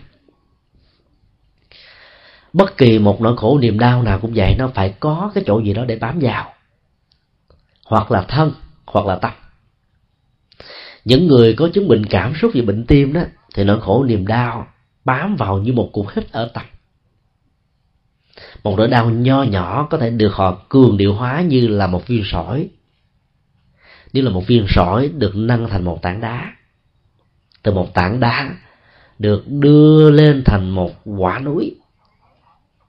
Bất 2.53 2.77
kỳ 2.77 2.99
một 2.99 3.21
nỗi 3.21 3.37
khổ 3.37 3.59
niềm 3.59 3.79
đau 3.79 4.03
nào 4.03 4.19
cũng 4.19 4.33
vậy, 4.35 4.55
nó 4.57 4.71
phải 4.75 4.95
có 4.99 5.31
cái 5.33 5.43
chỗ 5.47 5.59
gì 5.59 5.73
đó 5.73 5.85
để 5.85 5.95
bám 5.95 6.19
vào. 6.21 6.53
Hoặc 7.85 8.11
là 8.11 8.25
thân, 8.27 8.53
hoặc 8.85 9.05
là 9.05 9.15
tâm. 9.15 9.31
Những 11.05 11.27
người 11.27 11.53
có 11.53 11.69
chứng 11.73 11.87
bệnh 11.87 12.05
cảm 12.05 12.33
xúc 12.41 12.51
về 12.53 12.61
bệnh 12.61 12.85
tim 12.85 13.13
đó 13.13 13.21
thì 13.53 13.63
nỗi 13.63 13.81
khổ 13.81 14.03
niềm 14.03 14.27
đau 14.27 14.67
bám 15.05 15.35
vào 15.35 15.57
như 15.57 15.73
một 15.73 15.89
cục 15.93 16.07
hít 16.15 16.31
ở 16.31 16.51
tâm 16.53 16.65
một 18.63 18.75
nỗi 18.77 18.87
đau 18.87 19.09
nho 19.09 19.43
nhỏ 19.43 19.87
có 19.89 19.97
thể 19.97 20.09
được 20.09 20.33
họ 20.33 20.65
cường 20.69 20.97
điệu 20.97 21.13
hóa 21.13 21.41
như 21.41 21.67
là 21.67 21.87
một 21.87 22.07
viên 22.07 22.23
sỏi. 22.25 22.69
Như 24.13 24.21
là 24.21 24.31
một 24.31 24.47
viên 24.47 24.65
sỏi 24.69 25.07
được 25.17 25.35
nâng 25.35 25.67
thành 25.69 25.83
một 25.83 26.01
tảng 26.01 26.21
đá, 26.21 26.53
từ 27.63 27.73
một 27.73 27.93
tảng 27.93 28.19
đá 28.19 28.55
được 29.19 29.43
đưa 29.47 30.11
lên 30.11 30.43
thành 30.45 30.69
một 30.69 30.91
quả 31.05 31.39
núi. 31.39 31.75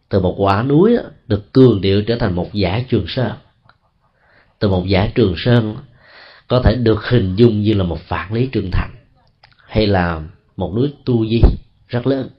Từ 0.09 0.21
một 0.21 0.35
quả 0.39 0.63
núi 0.63 0.97
được 1.27 1.53
cường 1.53 1.81
điệu 1.81 2.03
trở 2.03 2.17
thành 2.17 2.35
một 2.35 2.53
giả 2.53 2.83
trường 2.89 3.05
sơn. 3.09 3.33
Từ 4.59 4.69
một 4.69 4.85
giả 4.87 5.09
trường 5.15 5.35
sơn 5.37 5.77
có 6.49 6.61
thể 6.65 6.77
được 6.77 7.05
hình 7.05 7.37
dung 7.37 7.61
như 7.61 7.75
là 7.75 7.85
một 7.85 7.99
phản 8.01 8.33
lý 8.33 8.47
trường 8.47 8.71
thành 8.73 8.91
hay 9.67 9.87
là 9.87 10.23
một 10.63 10.73
núi 10.77 10.95
tu 11.05 11.27
di 11.27 11.41
rất 11.89 12.07
lớn. 12.07 12.31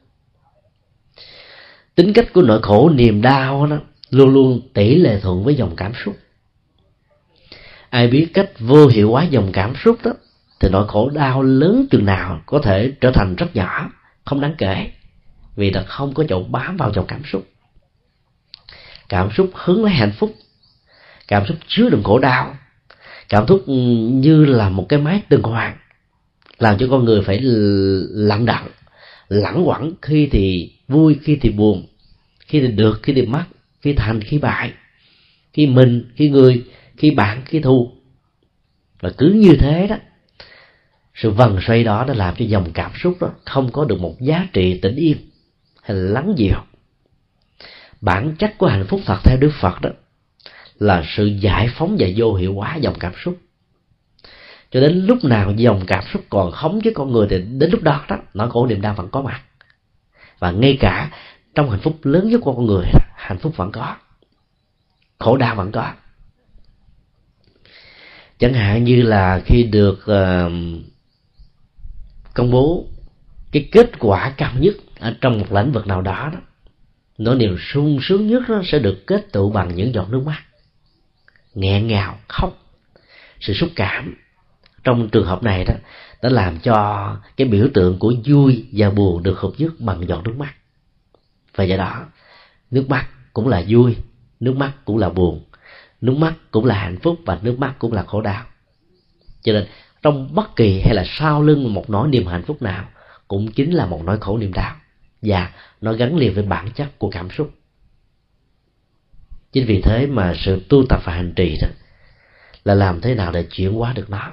Tính 1.95 2.13
cách 2.13 2.33
của 2.33 2.41
nỗi 2.41 2.61
khổ, 2.61 2.89
niềm 2.89 3.21
đau 3.21 3.65
đó 3.65 3.77
luôn 4.09 4.29
luôn 4.29 4.61
tỷ 4.73 4.95
lệ 4.95 5.19
thuận 5.19 5.43
với 5.43 5.55
dòng 5.55 5.75
cảm 5.75 5.91
xúc. 6.05 6.17
Ai 7.89 8.07
biết 8.07 8.27
cách 8.33 8.49
vô 8.59 8.87
hiệu 8.87 9.11
hóa 9.11 9.23
dòng 9.23 9.51
cảm 9.51 9.73
xúc 9.75 9.97
đó, 10.03 10.11
thì 10.59 10.69
nỗi 10.71 10.87
khổ, 10.87 11.09
đau 11.09 11.43
lớn 11.43 11.85
chừng 11.91 12.05
nào 12.05 12.41
có 12.45 12.59
thể 12.59 12.93
trở 13.01 13.11
thành 13.11 13.35
rất 13.35 13.55
nhỏ, 13.55 13.89
không 14.25 14.41
đáng 14.41 14.55
kể, 14.57 14.91
vì 15.55 15.71
là 15.71 15.83
không 15.83 16.13
có 16.13 16.23
chỗ 16.29 16.43
bám 16.43 16.77
vào 16.77 16.93
dòng 16.93 17.05
cảm 17.07 17.21
xúc. 17.25 17.47
Cảm 19.09 19.29
xúc 19.31 19.51
hướng 19.53 19.83
lấy 19.83 19.93
hạnh 19.93 20.13
phúc, 20.17 20.35
cảm 21.27 21.45
xúc 21.45 21.57
chứa 21.67 21.89
đựng 21.89 22.03
khổ 22.03 22.19
đau, 22.19 22.57
cảm 23.29 23.47
xúc 23.47 23.63
như 23.67 24.45
là 24.45 24.69
một 24.69 24.85
cái 24.89 24.99
máy 24.99 25.21
tuần 25.29 25.41
hoàn 25.41 25.77
làm 26.63 26.77
cho 26.77 26.87
con 26.89 27.05
người 27.05 27.21
phải 27.21 27.39
lặng 28.11 28.45
đặng, 28.45 28.67
lẳng 29.29 29.67
quẩn 29.67 29.93
khi 30.01 30.27
thì 30.31 30.73
vui, 30.87 31.19
khi 31.23 31.37
thì 31.41 31.49
buồn, 31.49 31.87
khi 32.39 32.61
thì 32.61 32.67
được, 32.67 32.99
khi 33.03 33.13
thì 33.13 33.21
mất 33.21 33.43
khi 33.81 33.93
thành 33.93 34.21
khi 34.21 34.37
bại, 34.37 34.73
khi 35.53 35.67
mình, 35.67 36.11
khi 36.15 36.29
người, 36.29 36.65
khi 36.97 37.11
bạn, 37.11 37.41
khi 37.45 37.59
thù. 37.59 37.91
Và 39.01 39.09
cứ 39.17 39.29
như 39.29 39.55
thế 39.59 39.87
đó, 39.87 39.95
sự 41.15 41.31
vần 41.31 41.59
xoay 41.67 41.83
đó 41.83 42.05
đã 42.07 42.13
làm 42.13 42.35
cho 42.35 42.45
dòng 42.45 42.71
cảm 42.73 42.91
xúc 43.03 43.17
đó 43.21 43.29
không 43.45 43.71
có 43.71 43.85
được 43.85 43.99
một 43.99 44.21
giá 44.21 44.47
trị 44.53 44.79
tĩnh 44.81 44.95
yên 44.95 45.17
hay 45.83 45.97
là 45.97 46.11
lắng 46.11 46.33
dịu. 46.37 46.55
Bản 48.01 48.35
chất 48.39 48.57
của 48.57 48.67
hạnh 48.67 48.85
phúc 48.87 49.01
thật 49.05 49.17
theo 49.23 49.37
đức 49.37 49.51
phật 49.61 49.81
đó 49.81 49.89
là 50.79 51.03
sự 51.15 51.25
giải 51.25 51.69
phóng 51.75 51.95
và 51.99 52.07
vô 52.15 52.33
hiệu 52.33 52.53
hóa 52.53 52.75
dòng 52.75 52.95
cảm 52.99 53.13
xúc 53.23 53.37
cho 54.73 54.79
đến 54.79 55.05
lúc 55.05 55.23
nào 55.23 55.51
dòng 55.51 55.85
cảm 55.87 56.03
xúc 56.13 56.23
còn 56.29 56.51
khống 56.51 56.79
với 56.83 56.93
con 56.95 57.11
người 57.11 57.27
thì 57.29 57.37
đến 57.37 57.69
lúc 57.71 57.81
đó 57.81 58.05
đó 58.09 58.17
nỗi 58.33 58.49
khổ 58.51 58.67
niềm 58.67 58.81
đau 58.81 58.93
vẫn 58.93 59.09
có 59.11 59.21
mặt. 59.21 59.41
Và 60.39 60.51
ngay 60.51 60.77
cả 60.79 61.11
trong 61.55 61.69
hạnh 61.69 61.79
phúc 61.79 61.99
lớn 62.03 62.29
nhất 62.29 62.41
của 62.43 62.55
con 62.55 62.65
người 62.65 62.85
hạnh 63.15 63.37
phúc 63.37 63.53
vẫn 63.57 63.71
có. 63.71 63.95
Khổ 65.19 65.37
đau 65.37 65.55
vẫn 65.55 65.71
có. 65.71 65.91
Chẳng 68.37 68.53
hạn 68.53 68.83
như 68.83 69.01
là 69.01 69.41
khi 69.45 69.63
được 69.63 69.99
uh, 69.99 70.51
công 72.33 72.51
bố 72.51 72.87
cái 73.51 73.69
kết 73.71 73.91
quả 73.99 74.33
cao 74.37 74.53
nhất 74.59 74.75
ở 74.99 75.15
trong 75.21 75.39
một 75.39 75.51
lĩnh 75.51 75.71
vực 75.71 75.87
nào 75.87 76.01
đó 76.01 76.29
đó 76.33 76.39
nỗi 77.17 77.35
niềm 77.35 77.57
sung 77.59 77.99
sướng 78.01 78.27
nhất 78.27 78.43
nó 78.49 78.61
sẽ 78.65 78.79
được 78.79 79.07
kết 79.07 79.31
tụ 79.31 79.51
bằng 79.51 79.75
những 79.75 79.93
giọt 79.93 80.09
nước 80.09 80.23
mắt. 80.25 80.43
Nghẹn 81.53 81.87
ngào 81.87 82.19
khóc 82.27 82.57
sự 83.39 83.53
xúc 83.53 83.69
cảm 83.75 84.22
trong 84.83 85.09
trường 85.09 85.25
hợp 85.25 85.43
này 85.43 85.65
đó, 85.65 85.73
đã 86.21 86.29
làm 86.29 86.59
cho 86.59 87.07
cái 87.37 87.47
biểu 87.47 87.67
tượng 87.73 87.99
của 87.99 88.13
vui 88.25 88.65
và 88.71 88.89
buồn 88.89 89.23
được 89.23 89.39
hợp 89.39 89.51
nhất 89.57 89.71
bằng 89.79 90.07
giọt 90.07 90.21
nước 90.23 90.35
mắt. 90.37 90.53
Và 91.55 91.63
do 91.63 91.77
đó, 91.77 92.05
nước 92.71 92.89
mắt 92.89 93.07
cũng 93.33 93.47
là 93.47 93.63
vui, 93.67 93.95
nước 94.39 94.55
mắt 94.55 94.71
cũng 94.85 94.97
là 94.97 95.09
buồn, 95.09 95.43
nước 96.01 96.15
mắt 96.17 96.33
cũng 96.51 96.65
là 96.65 96.75
hạnh 96.75 96.97
phúc 96.99 97.19
và 97.25 97.39
nước 97.41 97.59
mắt 97.59 97.75
cũng 97.79 97.93
là 97.93 98.03
khổ 98.03 98.21
đau. 98.21 98.45
Cho 99.43 99.53
nên, 99.53 99.65
trong 100.01 100.35
bất 100.35 100.55
kỳ 100.55 100.81
hay 100.85 100.95
là 100.95 101.03
sau 101.07 101.41
lưng 101.41 101.73
một 101.73 101.89
nỗi 101.89 102.07
niềm 102.07 102.27
hạnh 102.27 102.43
phúc 102.43 102.61
nào, 102.61 102.89
cũng 103.27 103.51
chính 103.51 103.71
là 103.71 103.85
một 103.85 104.01
nỗi 104.03 104.17
khổ 104.19 104.37
niềm 104.37 104.53
đau, 104.53 104.75
và 105.21 105.51
nó 105.81 105.93
gắn 105.93 106.17
liền 106.17 106.33
với 106.33 106.43
bản 106.43 106.71
chất 106.71 106.99
của 106.99 107.09
cảm 107.09 107.29
xúc. 107.29 107.51
Chính 109.51 109.65
vì 109.65 109.81
thế 109.81 110.07
mà 110.07 110.33
sự 110.37 110.61
tu 110.69 110.85
tập 110.89 111.01
và 111.05 111.13
hành 111.13 111.33
trì 111.35 111.57
đó, 111.61 111.67
là 112.63 112.73
làm 112.73 113.01
thế 113.01 113.15
nào 113.15 113.31
để 113.31 113.43
chuyển 113.43 113.73
hóa 113.73 113.93
được 113.93 114.09
nó? 114.09 114.31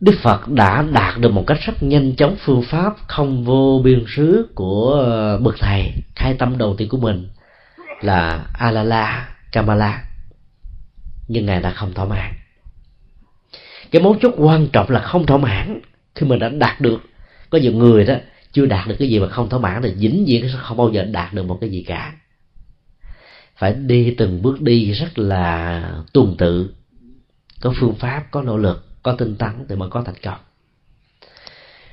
Đức 0.00 0.14
Phật 0.22 0.48
đã 0.48 0.82
đạt 0.92 1.18
được 1.18 1.32
một 1.32 1.44
cách 1.46 1.58
rất 1.66 1.82
nhanh 1.82 2.16
chóng 2.16 2.36
phương 2.38 2.62
pháp 2.62 2.96
không 3.08 3.44
vô 3.44 3.80
biên 3.84 4.04
xứ 4.16 4.46
của 4.54 4.92
ờ, 4.92 5.38
bậc 5.38 5.54
thầy. 5.58 5.92
Khai 6.16 6.34
tâm 6.34 6.58
đầu 6.58 6.74
tiên 6.76 6.88
của 6.88 6.98
mình 6.98 7.28
là 8.00 8.46
Alala 8.58 9.28
Kamala 9.52 10.04
nhưng 11.28 11.46
ngài 11.46 11.60
đã 11.60 11.70
không 11.70 11.92
thỏa 11.92 12.04
mãn. 12.04 12.32
Cái 13.90 14.02
mấu 14.02 14.16
chốt 14.22 14.34
quan 14.36 14.68
trọng 14.72 14.90
là 14.90 15.00
không 15.00 15.26
thỏa 15.26 15.36
mãn. 15.36 15.80
Khi 16.14 16.26
mình 16.26 16.38
đã 16.38 16.48
đạt 16.48 16.80
được, 16.80 17.00
có 17.50 17.58
nhiều 17.58 17.72
người 17.72 18.04
đó 18.04 18.14
chưa 18.52 18.66
đạt 18.66 18.88
được 18.88 18.96
cái 18.98 19.08
gì 19.08 19.18
mà 19.18 19.28
không 19.28 19.48
thỏa 19.48 19.60
mãn 19.60 19.82
thì 19.82 19.94
dính 19.96 20.24
viễn 20.26 20.48
không 20.58 20.76
bao 20.76 20.90
giờ 20.92 21.04
đạt 21.04 21.34
được 21.34 21.42
một 21.42 21.58
cái 21.60 21.70
gì 21.70 21.82
cả. 21.82 22.12
Phải 23.56 23.74
đi 23.74 24.14
từng 24.18 24.42
bước 24.42 24.60
đi 24.60 24.92
rất 24.92 25.18
là 25.18 25.82
tuần 26.12 26.36
tự. 26.38 26.74
Có 27.60 27.74
phương 27.80 27.94
pháp, 27.94 28.24
có 28.30 28.42
nỗ 28.42 28.56
lực 28.56 28.89
có 29.02 29.12
tinh 29.12 29.36
tấn 29.36 29.50
thì 29.68 29.76
mới 29.76 29.90
có 29.90 30.02
thành 30.02 30.14
công. 30.22 30.38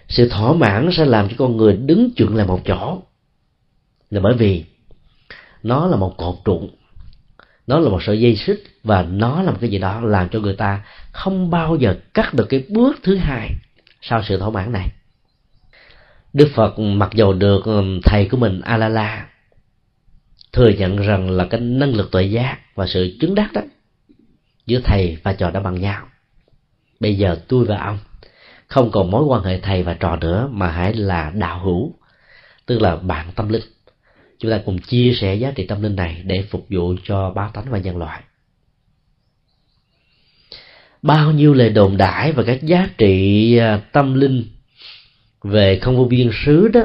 Sự 0.08 0.30
thỏa 0.30 0.54
mãn 0.54 0.90
sẽ 0.92 1.06
làm 1.06 1.30
cho 1.30 1.36
con 1.38 1.58
người 1.58 1.74
đứng 1.74 2.12
chừng 2.16 2.36
lại 2.36 2.48
một 2.48 2.62
chỗ. 2.66 3.02
Là 4.10 4.22
bởi 4.22 4.34
vì 4.34 4.66
nó 5.64 5.88
là 5.88 5.98
một 5.98 6.18
cột 6.18 6.36
trụ, 6.46 6.70
nó 7.68 7.80
là 7.80 7.90
một 7.90 8.04
sợi 8.04 8.20
dây 8.22 8.36
xích 8.36 8.64
và 8.84 9.02
nó 9.02 9.42
là 9.42 9.52
một 9.52 9.58
cái 9.62 9.70
gì 9.70 9.78
đó 9.78 10.02
làm 10.02 10.30
cho 10.30 10.40
người 10.40 10.56
ta 10.56 10.86
không 11.12 11.50
bao 11.50 11.76
giờ 11.76 11.96
cắt 12.14 12.34
được 12.34 12.46
cái 12.50 12.64
bước 12.70 12.96
thứ 13.04 13.16
hai 13.16 13.52
sau 14.02 14.24
sự 14.24 14.38
thỏa 14.38 14.50
mãn 14.50 14.72
này. 14.72 14.90
Đức 16.34 16.50
phật 16.56 16.80
mặc 16.80 17.10
dù 17.14 17.34
được 17.34 17.64
thầy 18.04 18.28
của 18.32 18.38
mình 18.38 18.62
alala 18.62 19.28
thừa 20.54 20.70
nhận 20.70 20.98
rằng 20.98 21.30
là 21.30 21.46
cái 21.50 21.60
năng 21.60 21.96
lực 21.96 22.12
tuệ 22.12 22.24
giác 22.24 22.58
và 22.76 22.88
sự 22.88 23.18
chứng 23.22 23.36
đắc 23.36 23.54
đó 23.54 23.62
giữa 24.66 24.82
thầy 24.84 25.18
và 25.24 25.34
trò 25.34 25.52
đã 25.52 25.60
bằng 25.60 25.82
nhau 25.82 26.08
bây 27.00 27.16
giờ 27.16 27.38
tôi 27.48 27.66
và 27.66 27.78
ông 27.78 28.00
không 28.68 28.92
còn 28.92 29.12
mối 29.12 29.24
quan 29.24 29.44
hệ 29.44 29.60
thầy 29.60 29.84
và 29.84 29.94
trò 29.94 30.16
nữa 30.16 30.50
mà 30.52 30.72
hãy 30.72 30.94
là 30.94 31.32
đạo 31.36 31.60
hữu 31.60 31.94
tức 32.66 32.82
là 32.82 32.96
bạn 32.96 33.32
tâm 33.36 33.50
linh. 33.50 33.64
Chúng 34.40 34.52
ta 34.52 34.62
cùng 34.66 34.78
chia 34.80 35.14
sẻ 35.22 35.36
giá 35.36 35.52
trị 35.56 35.66
tâm 35.68 35.82
linh 35.82 35.96
này 35.96 36.22
để 36.26 36.44
phục 36.50 36.66
vụ 36.70 36.96
cho 37.04 37.32
ba 37.32 37.50
tánh 37.54 37.66
và 37.70 37.78
nhân 37.78 37.98
loại. 37.98 38.22
Bao 41.02 41.32
nhiêu 41.32 41.54
lời 41.54 41.70
đồn 41.70 41.98
đãi 41.98 42.32
và 42.32 42.44
các 42.44 42.64
giá 42.64 42.90
trị 42.98 43.58
à, 43.58 43.82
tâm 43.92 44.14
linh 44.14 44.46
về 45.44 45.80
không 45.80 45.98
vô 45.98 46.06
biên 46.06 46.30
xứ 46.46 46.68
đó 46.68 46.82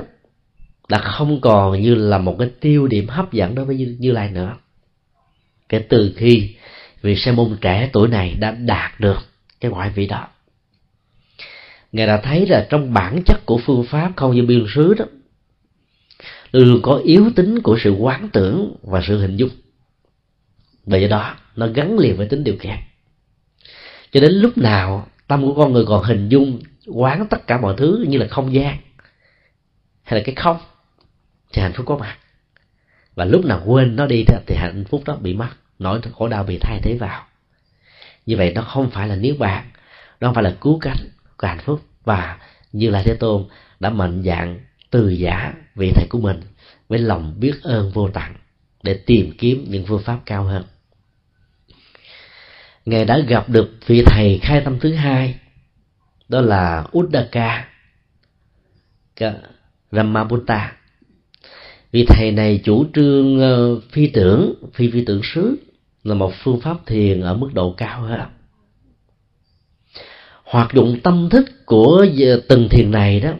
đã 0.89 0.99
không 0.99 1.41
còn 1.41 1.83
như 1.83 1.95
là 1.95 2.19
một 2.19 2.37
cái 2.39 2.51
tiêu 2.61 2.87
điểm 2.87 3.09
hấp 3.09 3.33
dẫn 3.33 3.55
đối 3.55 3.65
với 3.65 3.77
như, 3.77 3.97
như 3.99 4.13
lai 4.13 4.31
nữa. 4.31 4.57
Kể 5.69 5.79
từ 5.79 6.15
khi 6.17 6.55
vị 7.03 7.17
sa 7.17 7.33
môn 7.33 7.57
trẻ 7.61 7.91
tuổi 7.93 8.09
này 8.09 8.35
đã 8.35 8.51
đạt 8.51 9.01
được 9.01 9.32
cái 9.63 9.71
ngoại 9.71 9.91
vị 9.91 10.07
đó. 10.07 10.29
Ngài 11.93 12.07
đã 12.07 12.21
thấy 12.21 12.47
là 12.47 12.67
trong 12.71 12.95
bản 12.95 13.23
chất 13.27 13.47
của 13.47 13.61
phương 13.67 13.85
pháp 13.85 14.13
không 14.17 14.35
như 14.35 14.43
biên 14.43 14.67
sứ 14.75 14.95
đó, 14.95 15.05
luôn 16.53 16.81
có 16.83 16.95
yếu 17.05 17.31
tính 17.37 17.63
của 17.63 17.79
sự 17.85 17.93
quán 17.93 18.29
tưởng 18.33 18.77
và 18.83 19.03
sự 19.07 19.19
hình 19.19 19.37
dung. 19.37 19.51
Và 20.87 20.99
do 20.99 21.09
đó, 21.09 21.37
nó 21.57 21.67
gắn 21.67 21.99
liền 21.99 22.17
với 22.17 22.29
tính 22.29 22.45
điều 22.45 22.57
kiện 22.57 22.77
cho 24.13 24.21
đến 24.21 24.33
lúc 24.33 24.59
nào, 24.59 25.07
tâm 25.29 25.43
của 25.43 25.55
con 25.55 25.73
người 25.73 25.85
còn 25.87 26.05
hình 26.05 26.29
dung, 26.29 26.61
quán 26.87 27.27
tất 27.31 27.47
cả 27.47 27.61
mọi 27.61 27.75
thứ 27.77 28.05
như 28.09 28.19
là 28.19 28.27
không 28.31 28.55
gian, 28.55 28.77
hay 30.03 30.21
là 30.21 30.25
cái 30.25 30.35
không, 30.35 30.59
thì 31.53 31.63
hạnh 31.63 31.73
phúc 31.73 31.87
có 31.87 31.97
mặt. 31.97 32.17
Và 33.15 33.25
lúc 33.25 33.45
nào 33.45 33.63
quên 33.67 33.97
nó 33.97 34.07
đi 34.07 34.25
thì 34.47 34.55
hạnh 34.55 34.85
phúc 34.89 35.03
đó 35.07 35.17
bị 35.17 35.35
mất, 35.35 35.49
nỗi 35.79 36.01
khổ 36.13 36.29
đau 36.29 36.45
bị 36.45 36.59
thay 36.61 36.81
thế 36.83 36.97
vào 37.01 37.25
như 38.27 38.37
vậy 38.37 38.53
nó 38.55 38.63
không 38.63 38.91
phải 38.91 39.09
là 39.09 39.17
niết 39.17 39.39
bàn, 39.39 39.71
nó 40.21 40.29
không 40.29 40.35
phải 40.35 40.45
là 40.45 40.57
cứu 40.61 40.79
cánh 40.79 41.09
của 41.37 41.47
hạnh 41.47 41.61
phúc 41.65 41.81
và 42.05 42.39
như 42.73 42.91
là 42.91 43.03
thế 43.03 43.15
tôn 43.15 43.45
đã 43.81 43.91
mạnh 43.91 44.23
dạng 44.23 44.61
từ 44.91 45.09
giả 45.09 45.55
vị 45.75 45.93
thầy 45.95 46.07
của 46.09 46.21
mình 46.21 46.41
với 46.89 46.99
lòng 46.99 47.35
biết 47.41 47.63
ơn 47.63 47.91
vô 47.91 48.09
tận 48.09 48.33
để 48.83 48.95
tìm 49.07 49.33
kiếm 49.39 49.65
những 49.69 49.87
phương 49.87 50.03
pháp 50.03 50.19
cao 50.27 50.45
hơn. 50.45 50.65
Ngài 52.85 53.05
đã 53.05 53.19
gặp 53.19 53.49
được 53.49 53.71
vị 53.87 54.03
thầy 54.07 54.39
khai 54.43 54.61
tâm 54.65 54.79
thứ 54.81 54.95
hai, 54.95 55.35
đó 56.29 56.41
là 56.41 56.85
Uddaka 56.99 57.69
Ramabutta 59.93 60.73
vị 61.93 62.05
thầy 62.09 62.31
này 62.31 62.61
chủ 62.65 62.87
trương 62.95 63.41
ờ, 63.41 63.81
phi 63.93 64.07
tưởng, 64.07 64.55
phi 64.75 64.91
phi 64.91 65.05
tưởng 65.05 65.21
xứ 65.23 65.57
là 66.03 66.15
một 66.15 66.33
phương 66.43 66.61
pháp 66.61 66.77
thiền 66.87 67.21
ở 67.21 67.35
mức 67.35 67.51
độ 67.55 67.75
cao 67.77 68.03
hơn 68.03 68.21
hoạt 70.53 70.75
dụng 70.75 71.01
tâm 71.03 71.29
thức 71.31 71.67
của 71.67 72.07
từng 72.49 72.69
thiền 72.69 72.91
này 72.91 73.21
đó, 73.21 73.31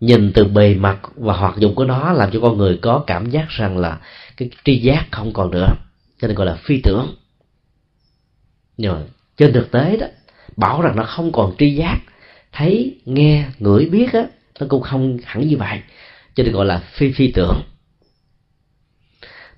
nhìn 0.00 0.32
từ 0.32 0.44
bề 0.44 0.74
mặt 0.74 0.98
và 1.16 1.34
hoạt 1.34 1.58
dụng 1.58 1.74
của 1.74 1.84
nó 1.84 2.12
làm 2.12 2.30
cho 2.32 2.40
con 2.40 2.58
người 2.58 2.78
có 2.82 3.04
cảm 3.06 3.30
giác 3.30 3.48
rằng 3.48 3.78
là 3.78 4.00
cái 4.36 4.50
tri 4.64 4.76
giác 4.76 5.06
không 5.10 5.32
còn 5.32 5.50
nữa, 5.50 5.68
cho 6.20 6.28
nên 6.28 6.36
gọi 6.36 6.46
là 6.46 6.54
phi 6.54 6.80
tưởng. 6.82 7.14
Nhưng 8.76 8.92
mà 8.92 9.00
trên 9.36 9.52
thực 9.52 9.70
tế 9.70 9.96
đó, 9.96 10.06
bảo 10.56 10.82
rằng 10.82 10.96
nó 10.96 11.04
không 11.04 11.32
còn 11.32 11.54
tri 11.58 11.74
giác, 11.74 11.98
thấy, 12.52 13.00
nghe, 13.04 13.44
ngửi, 13.58 13.86
biết 13.86 14.12
á, 14.12 14.24
nó 14.60 14.66
cũng 14.68 14.82
không 14.82 15.18
hẳn 15.24 15.48
như 15.48 15.56
vậy, 15.56 15.80
cho 16.34 16.44
nên 16.44 16.52
gọi 16.52 16.66
là 16.66 16.78
phi 16.78 17.12
phi 17.12 17.32
tưởng 17.32 17.62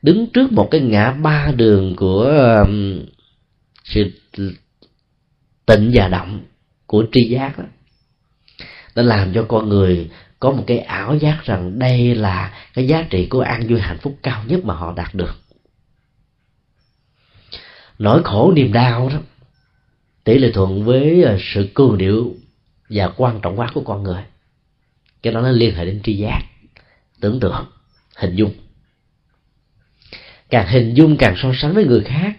đứng 0.02 0.26
trước 0.26 0.52
một 0.52 0.68
cái 0.70 0.80
ngã 0.80 1.12
ba 1.12 1.52
đường 1.56 1.96
của 1.96 2.22
um, 2.66 3.02
sự 3.84 4.10
tịnh 5.66 5.90
và 5.94 6.08
động 6.08 6.40
của 6.86 7.04
tri 7.12 7.28
giác 7.28 7.58
đó 7.58 7.64
đã 8.94 9.02
làm 9.02 9.32
cho 9.34 9.44
con 9.48 9.68
người 9.68 10.10
có 10.40 10.50
một 10.50 10.64
cái 10.66 10.78
ảo 10.78 11.16
giác 11.16 11.40
rằng 11.44 11.78
đây 11.78 12.14
là 12.14 12.54
cái 12.74 12.86
giá 12.86 13.06
trị 13.10 13.26
của 13.26 13.40
an 13.40 13.66
vui 13.68 13.80
hạnh 13.80 13.98
phúc 13.98 14.18
cao 14.22 14.44
nhất 14.46 14.64
mà 14.64 14.74
họ 14.74 14.92
đạt 14.96 15.14
được. 15.14 15.34
Nỗi 17.98 18.22
khổ 18.24 18.52
niềm 18.56 18.72
đau 18.72 19.08
đó, 19.08 19.18
tỷ 20.24 20.38
lệ 20.38 20.50
thuận 20.54 20.84
với 20.84 21.22
ờ, 21.22 21.38
sự 21.54 21.68
cường 21.74 21.98
điệu 21.98 22.34
và 22.90 23.08
quan 23.16 23.40
trọng 23.40 23.58
quá 23.58 23.70
của 23.74 23.80
con 23.80 24.02
người, 24.02 24.22
cái 25.22 25.32
đó 25.32 25.40
nó 25.40 25.50
liên 25.50 25.74
hệ 25.74 25.84
đến 25.84 26.00
tri 26.04 26.16
giác, 26.16 26.42
tưởng 27.20 27.40
tượng, 27.40 27.66
hình 28.16 28.36
dung 28.36 28.52
càng 30.52 30.66
hình 30.68 30.94
dung 30.94 31.16
càng 31.16 31.34
so 31.36 31.52
sánh 31.54 31.74
với 31.74 31.84
người 31.84 32.04
khác, 32.04 32.32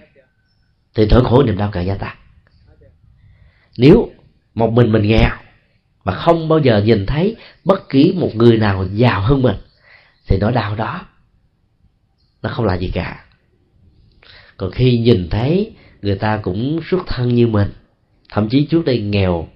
thì 0.96 1.08
nỗi 1.10 1.24
khổ 1.24 1.44
niềm 1.44 1.58
đau 1.58 1.70
càng 1.72 1.86
gia 1.86 1.96
tăng. 1.96 2.16
Nếu 3.78 4.10
một 4.54 4.74
mình 4.74 4.92
mình 4.92 5.08
nghèo, 5.08 5.30
mà 6.04 6.14
không 6.14 6.48
bao 6.50 6.60
giờ 6.60 6.82
nhìn 6.86 7.06
thấy 7.06 7.36
bất 7.66 7.90
kỳ 7.90 8.14
một 8.18 8.30
người 8.36 8.58
nào 8.58 8.88
giàu 8.94 9.22
hơn 9.22 9.42
mình, 9.42 9.56
thì 10.28 10.38
nỗi 10.42 10.52
đau 10.52 10.76
đó 10.76 11.02
nó 12.42 12.50
không 12.50 12.66
là 12.66 12.78
gì 12.78 12.92
cả. 12.94 13.26
Còn 14.58 14.72
khi 14.72 14.98
nhìn 14.98 15.30
thấy 15.30 15.76
người 16.02 16.16
ta 16.16 16.38
cũng 16.38 16.80
xuất 16.90 17.02
thân 17.08 17.36
như 17.36 17.48
mình, 17.48 17.72
thậm 18.30 18.50
chí 18.50 18.66
trước 18.66 18.86
đây 18.86 19.02
nghèo, 19.02 19.48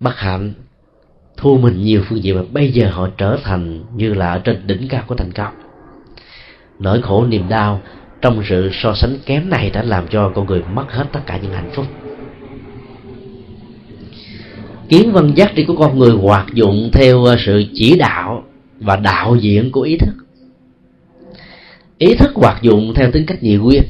bất 0.00 0.16
hạnh 0.16 0.54
thua 1.36 1.58
mình 1.58 1.82
nhiều 1.82 2.02
phương 2.08 2.22
diện 2.22 2.36
mà 2.36 2.42
bây 2.50 2.72
giờ 2.72 2.90
họ 2.90 3.08
trở 3.18 3.38
thành 3.42 3.84
như 3.96 4.14
là 4.14 4.32
ở 4.32 4.38
trên 4.38 4.66
đỉnh 4.66 4.88
cao 4.88 5.04
của 5.06 5.14
thành 5.14 5.32
công 5.32 5.65
nỗi 6.78 7.02
khổ 7.02 7.26
niềm 7.26 7.48
đau 7.48 7.80
trong 8.22 8.42
sự 8.48 8.70
so 8.72 8.94
sánh 8.94 9.18
kém 9.26 9.50
này 9.50 9.70
đã 9.70 9.82
làm 9.82 10.06
cho 10.10 10.32
con 10.34 10.46
người 10.46 10.62
mất 10.74 10.92
hết 10.92 11.04
tất 11.12 11.20
cả 11.26 11.38
những 11.42 11.52
hạnh 11.52 11.70
phúc. 11.74 11.86
Kiến 14.88 15.12
văn 15.12 15.32
giác 15.34 15.52
trị 15.54 15.64
của 15.64 15.76
con 15.76 15.98
người 15.98 16.10
hoạt 16.10 16.46
dụng 16.54 16.90
theo 16.92 17.24
ờ, 17.24 17.36
sự 17.46 17.64
chỉ 17.74 17.98
đạo 17.98 18.44
và 18.80 18.96
đạo 18.96 19.36
diễn 19.36 19.72
của 19.72 19.80
ý 19.80 19.96
thức. 19.96 20.14
Ý 21.98 22.14
thức 22.14 22.30
hoạt 22.34 22.62
dụng 22.62 22.94
theo 22.94 23.10
tính 23.10 23.26
cách 23.26 23.38
dị 23.40 23.56
nguyên. 23.56 23.82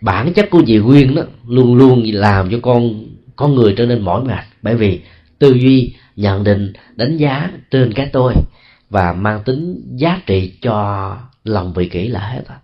Bản 0.00 0.32
chất 0.32 0.50
của 0.50 0.62
dị 0.66 0.76
nguyên 0.76 1.14
đó 1.14 1.22
luôn 1.48 1.74
luôn 1.74 2.02
làm 2.04 2.50
cho 2.50 2.58
con 2.62 3.04
con 3.36 3.54
người 3.54 3.74
trở 3.76 3.86
nên 3.86 4.00
mỏi 4.00 4.24
mệt 4.24 4.44
bởi 4.62 4.76
vì 4.76 5.00
tư 5.38 5.52
duy, 5.52 5.94
nhận 6.16 6.44
định, 6.44 6.72
đánh 6.96 7.16
giá 7.16 7.50
trên 7.70 7.92
cái 7.92 8.08
tôi 8.12 8.32
và 8.90 9.12
mang 9.12 9.42
tính 9.44 9.82
giá 9.96 10.20
trị 10.26 10.52
cho 10.62 11.16
lòng 11.44 11.72
vị 11.72 11.88
kỷ 11.88 12.08
là 12.08 12.20
hết 12.20 12.42
á. 12.48 12.58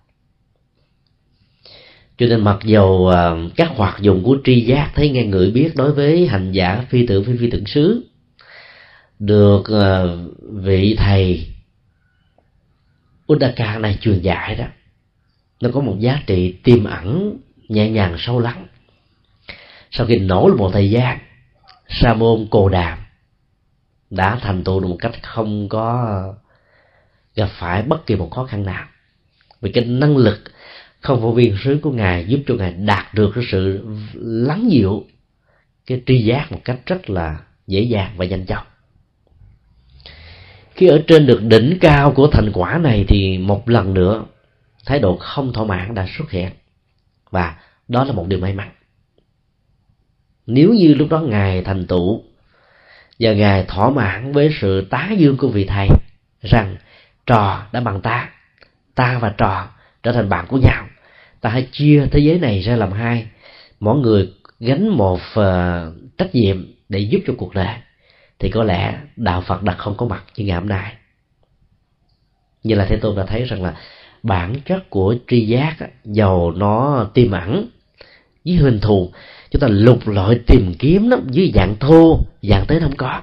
Cho 2.18 2.26
nên 2.26 2.44
mặc 2.44 2.58
dầu 2.64 3.08
à, 3.08 3.30
các 3.56 3.70
hoạt 3.76 4.00
dụng 4.00 4.22
của 4.24 4.36
tri 4.44 4.60
giác 4.60 4.92
thấy 4.94 5.10
nghe 5.10 5.24
người 5.24 5.50
biết 5.50 5.76
đối 5.76 5.92
với 5.92 6.26
hành 6.26 6.52
giả 6.52 6.84
phi 6.90 7.06
tưởng 7.06 7.24
phi 7.24 7.36
phi 7.36 7.50
tưởng 7.50 7.66
xứ 7.66 8.10
được 9.18 9.62
à, 9.64 10.02
vị 10.52 10.96
thầy 10.98 11.46
Uddaka 13.32 13.78
này 13.78 13.98
truyền 14.00 14.20
dạy 14.20 14.54
đó, 14.54 14.64
nó 15.60 15.70
có 15.74 15.80
một 15.80 15.96
giá 15.98 16.22
trị 16.26 16.52
tiềm 16.52 16.84
ẩn 16.84 17.38
nhẹ 17.68 17.90
nhàng 17.90 18.16
sâu 18.18 18.40
lắng. 18.40 18.66
Sau 19.90 20.06
khi 20.06 20.18
nỗ 20.18 20.48
lực 20.48 20.58
một 20.58 20.70
thời 20.72 20.90
gian, 20.90 21.18
sa 21.88 22.14
môn 22.14 22.46
cồ 22.50 22.68
đàm 22.68 22.98
đã 24.10 24.38
thành 24.40 24.64
tựu 24.64 24.80
được 24.80 24.88
một 24.88 24.96
cách 25.00 25.22
không 25.22 25.68
có 25.68 26.34
gặp 27.34 27.48
phải 27.58 27.82
bất 27.82 28.06
kỳ 28.06 28.16
một 28.16 28.30
khó 28.30 28.44
khăn 28.44 28.64
nào. 28.64 28.86
Vì 29.60 29.72
cái 29.72 29.84
năng 29.84 30.16
lực 30.16 30.40
không 31.00 31.20
vô 31.20 31.32
viên 31.32 31.56
sứ 31.64 31.78
của 31.82 31.90
ngài 31.90 32.24
giúp 32.24 32.40
cho 32.46 32.54
ngài 32.54 32.72
đạt 32.72 33.14
được 33.14 33.32
cái 33.34 33.44
sự 33.50 33.86
lắng 34.22 34.68
dịu 34.70 35.04
cái 35.86 36.02
tri 36.06 36.18
giác 36.18 36.52
một 36.52 36.60
cách 36.64 36.80
rất 36.86 37.10
là 37.10 37.40
dễ 37.66 37.80
dàng 37.80 38.14
và 38.16 38.24
nhanh 38.24 38.46
chóng. 38.46 38.66
Khi 40.74 40.86
ở 40.86 41.02
trên 41.06 41.26
được 41.26 41.42
đỉnh 41.42 41.78
cao 41.80 42.12
của 42.12 42.26
thành 42.26 42.50
quả 42.52 42.78
này 42.78 43.04
thì 43.08 43.38
một 43.38 43.68
lần 43.68 43.94
nữa, 43.94 44.24
thái 44.86 44.98
độ 44.98 45.16
không 45.16 45.52
thỏa 45.52 45.64
mãn 45.64 45.94
đã 45.94 46.06
xuất 46.18 46.30
hiện. 46.30 46.50
Và 47.30 47.56
đó 47.88 48.04
là 48.04 48.12
một 48.12 48.26
điều 48.28 48.38
may 48.38 48.54
mắn. 48.54 48.70
Nếu 50.46 50.72
như 50.72 50.94
lúc 50.94 51.08
đó 51.08 51.20
ngài 51.20 51.62
thành 51.62 51.86
tựu 51.86 52.22
và 53.18 53.32
ngài 53.32 53.64
thỏa 53.64 53.90
mãn 53.90 54.32
với 54.32 54.50
sự 54.60 54.86
tá 54.90 55.10
dương 55.18 55.36
của 55.36 55.48
vị 55.48 55.64
thầy 55.64 55.88
rằng 56.42 56.76
trò 57.30 57.62
đã 57.72 57.80
bằng 57.80 58.00
ta. 58.00 58.28
Ta 58.94 59.18
và 59.18 59.34
trò 59.38 59.68
trở 60.02 60.12
thành 60.12 60.28
bạn 60.28 60.46
của 60.48 60.56
nhau. 60.56 60.86
Ta 61.40 61.50
hãy 61.50 61.68
chia 61.72 62.06
thế 62.10 62.18
giới 62.18 62.38
này 62.38 62.60
ra 62.60 62.76
làm 62.76 62.92
hai. 62.92 63.26
Mỗi 63.80 63.98
người 63.98 64.32
gánh 64.60 64.88
một 64.88 65.20
uh, 65.40 65.44
trách 66.18 66.34
nhiệm 66.34 66.74
để 66.88 66.98
giúp 66.98 67.20
cho 67.26 67.32
cuộc 67.38 67.54
đời. 67.54 67.74
Thì 68.38 68.50
có 68.50 68.62
lẽ 68.62 68.98
đạo 69.16 69.40
phật 69.40 69.62
đã 69.62 69.74
không 69.74 69.96
có 69.96 70.06
mặt 70.06 70.24
như 70.36 70.44
ngày 70.44 70.56
hôm 70.56 70.68
nay. 70.68 70.92
Như 72.62 72.74
là 72.74 72.86
thế 72.86 72.96
tôn 72.96 73.16
đã 73.16 73.26
thấy 73.26 73.44
rằng 73.44 73.62
là 73.62 73.74
bản 74.22 74.54
chất 74.66 74.90
của 74.90 75.14
tri 75.28 75.46
giác 75.46 75.76
dầu 76.04 76.52
nó 76.56 77.06
tiềm 77.14 77.30
ẩn 77.30 77.68
với 78.44 78.54
hình 78.54 78.80
thù. 78.80 79.12
Chúng 79.50 79.60
ta 79.60 79.68
lục 79.70 80.08
lọi 80.08 80.40
tìm 80.46 80.74
kiếm 80.78 81.08
nó 81.08 81.16
dưới 81.30 81.52
dạng 81.54 81.76
thô 81.80 82.18
dạng 82.42 82.66
tới 82.66 82.80
không 82.80 82.96
có. 82.96 83.20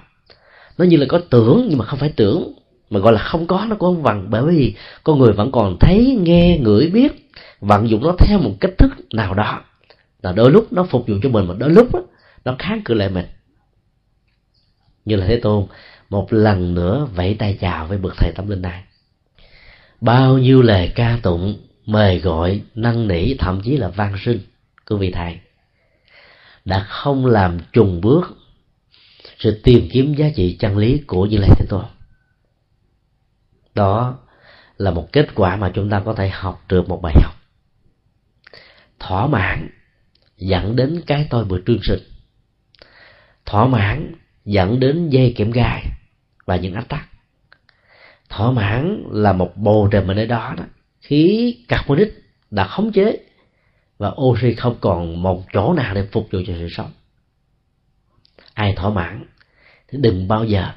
Nó 0.78 0.86
như 0.86 0.98
là 0.98 1.06
có 1.10 1.22
tưởng 1.30 1.66
nhưng 1.70 1.78
mà 1.78 1.86
không 1.86 2.00
phải 2.00 2.14
tưởng 2.16 2.54
mà 2.90 3.00
gọi 3.00 3.14
là 3.14 3.20
không 3.20 3.48
có 3.48 3.66
nó 3.70 3.76
cũng 3.76 3.96
không 3.96 4.04
bằng 4.04 4.30
bởi 4.30 4.44
vì 4.44 4.76
con 5.04 5.20
người 5.20 5.34
vẫn 5.34 5.52
còn 5.52 5.78
thấy 5.80 6.18
nghe 6.22 6.58
ngửi 6.58 6.90
biết 6.90 7.30
vận 7.62 7.90
dụng 7.90 8.04
nó 8.04 8.16
theo 8.20 8.40
một 8.40 8.54
cách 8.60 8.72
thức 8.78 8.92
nào 9.14 9.34
đó. 9.34 9.62
Là 10.22 10.32
đôi 10.32 10.52
lúc 10.52 10.74
nó 10.74 10.84
phục 10.84 11.08
vụ 11.08 11.16
cho 11.24 11.30
mình 11.30 11.48
mà 11.48 11.54
đôi 11.58 11.70
lúc 11.70 11.94
đó, 11.94 12.02
nó 12.46 12.56
kháng 12.60 12.82
cự 12.86 12.94
lại 12.94 13.10
mình. 13.10 13.26
Như 15.06 15.16
là 15.16 15.26
thế 15.28 15.40
tôn 15.40 15.68
một 16.10 16.34
lần 16.34 16.74
nữa 16.74 17.08
vẫy 17.16 17.36
tay 17.40 17.58
chào 17.62 17.88
với 17.88 17.98
bậc 17.98 18.14
thầy 18.18 18.32
tâm 18.36 18.50
linh 18.50 18.62
này. 18.62 18.84
Bao 20.02 20.38
nhiêu 20.38 20.62
lời 20.62 20.92
ca 20.96 21.20
tụng 21.24 21.58
mời 21.86 22.20
gọi 22.20 22.62
năn 22.76 23.08
nỉ 23.08 23.34
thậm 23.34 23.62
chí 23.64 23.78
là 23.78 23.88
van 23.88 24.14
sinh 24.26 24.40
của 24.86 24.98
vị 24.98 25.12
thầy 25.12 25.40
đã 26.66 26.86
không 26.90 27.26
làm 27.26 27.60
trùng 27.74 28.02
bước 28.02 28.38
sự 29.40 29.60
tìm 29.64 29.90
kiếm 29.92 30.14
giá 30.14 30.30
trị 30.36 30.58
chân 30.60 30.78
lý 30.78 31.02
của 31.08 31.26
như 31.26 31.38
lai 31.38 31.50
thế 31.58 31.66
tôn 31.70 31.86
đó 33.78 34.18
là 34.78 34.92
một 34.92 35.08
kết 35.14 35.28
quả 35.36 35.56
mà 35.56 35.72
chúng 35.74 35.90
ta 35.90 36.02
có 36.06 36.14
thể 36.14 36.30
học 36.30 36.64
được 36.70 36.90
một 36.90 37.02
bài 37.02 37.14
học. 37.24 37.34
Thỏa 39.00 39.28
mãn 39.28 39.70
dẫn 40.38 40.76
đến 40.76 41.02
cái 41.08 41.28
tôi 41.30 41.46
vừa 41.46 41.60
trương 41.66 41.84
sinh. 41.84 42.00
Thỏa 43.46 43.68
mãn 43.68 44.16
dẫn 44.46 44.80
đến 44.80 45.10
dây 45.10 45.34
kiểm 45.38 45.52
gai 45.52 45.86
và 46.46 46.56
những 46.56 46.74
ách 46.74 46.90
tắc. 46.90 47.08
Thỏa 48.30 48.52
mãn 48.52 49.04
là 49.12 49.34
một 49.34 49.58
bồ 49.58 49.88
trần 49.92 50.08
ở 50.08 50.14
nơi 50.14 50.28
đó 50.28 50.54
đó, 50.58 50.64
khí 51.02 51.56
carbonic 51.68 52.24
đã 52.52 52.68
khống 52.68 52.92
chế 52.92 53.18
và 53.98 54.12
oxy 54.22 54.54
không 54.54 54.78
còn 54.82 55.24
một 55.24 55.44
chỗ 55.54 55.74
nào 55.74 55.96
để 55.96 56.08
phục 56.12 56.28
vụ 56.32 56.40
cho 56.48 56.54
sự 56.60 56.68
sống. 56.70 56.92
Ai 58.54 58.74
thỏa 58.76 58.90
mãn 58.90 59.26
thì 59.88 59.98
đừng 60.02 60.28
bao 60.28 60.46
giờ 60.46 60.72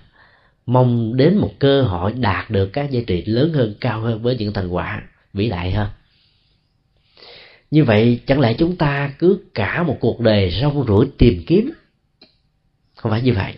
mong 0.67 1.17
đến 1.17 1.37
một 1.37 1.53
cơ 1.59 1.83
hội 1.83 2.13
đạt 2.13 2.51
được 2.51 2.71
các 2.73 2.91
giá 2.91 3.01
trị 3.07 3.25
lớn 3.27 3.53
hơn, 3.53 3.75
cao 3.81 4.01
hơn 4.01 4.23
với 4.23 4.37
những 4.37 4.53
thành 4.53 4.69
quả 4.69 5.03
vĩ 5.33 5.49
đại 5.49 5.73
hơn 5.73 5.89
như 7.71 7.85
vậy, 7.85 8.21
chẳng 8.27 8.41
lẽ 8.41 8.55
chúng 8.55 8.77
ta 8.77 9.15
cứ 9.19 9.41
cả 9.55 9.83
một 9.83 9.97
cuộc 10.01 10.21
đời 10.21 10.51
rong 10.61 10.87
ruổi 10.87 11.11
tìm 11.19 11.43
kiếm? 11.47 11.71
Không 12.97 13.13
phải 13.13 13.23
như 13.23 13.33
vậy. 13.33 13.55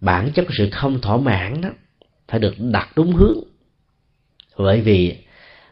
Bản 0.00 0.32
chất 0.34 0.42
của 0.42 0.54
sự 0.58 0.70
không 0.70 1.00
thỏa 1.00 1.16
mãn 1.16 1.60
đó 1.60 1.68
phải 2.28 2.40
được 2.40 2.54
đặt 2.58 2.88
đúng 2.96 3.12
hướng. 3.12 3.38
Bởi 4.56 4.80
vì 4.80 5.16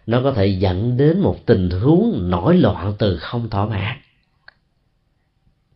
nó 0.06 0.20
có 0.22 0.32
thể 0.32 0.46
dẫn 0.46 0.96
đến 0.96 1.20
một 1.20 1.46
tình 1.46 1.70
huống 1.70 2.30
nổi 2.30 2.56
loạn 2.56 2.94
từ 2.98 3.18
không 3.18 3.50
thỏa 3.50 3.66
mãn. 3.66 3.96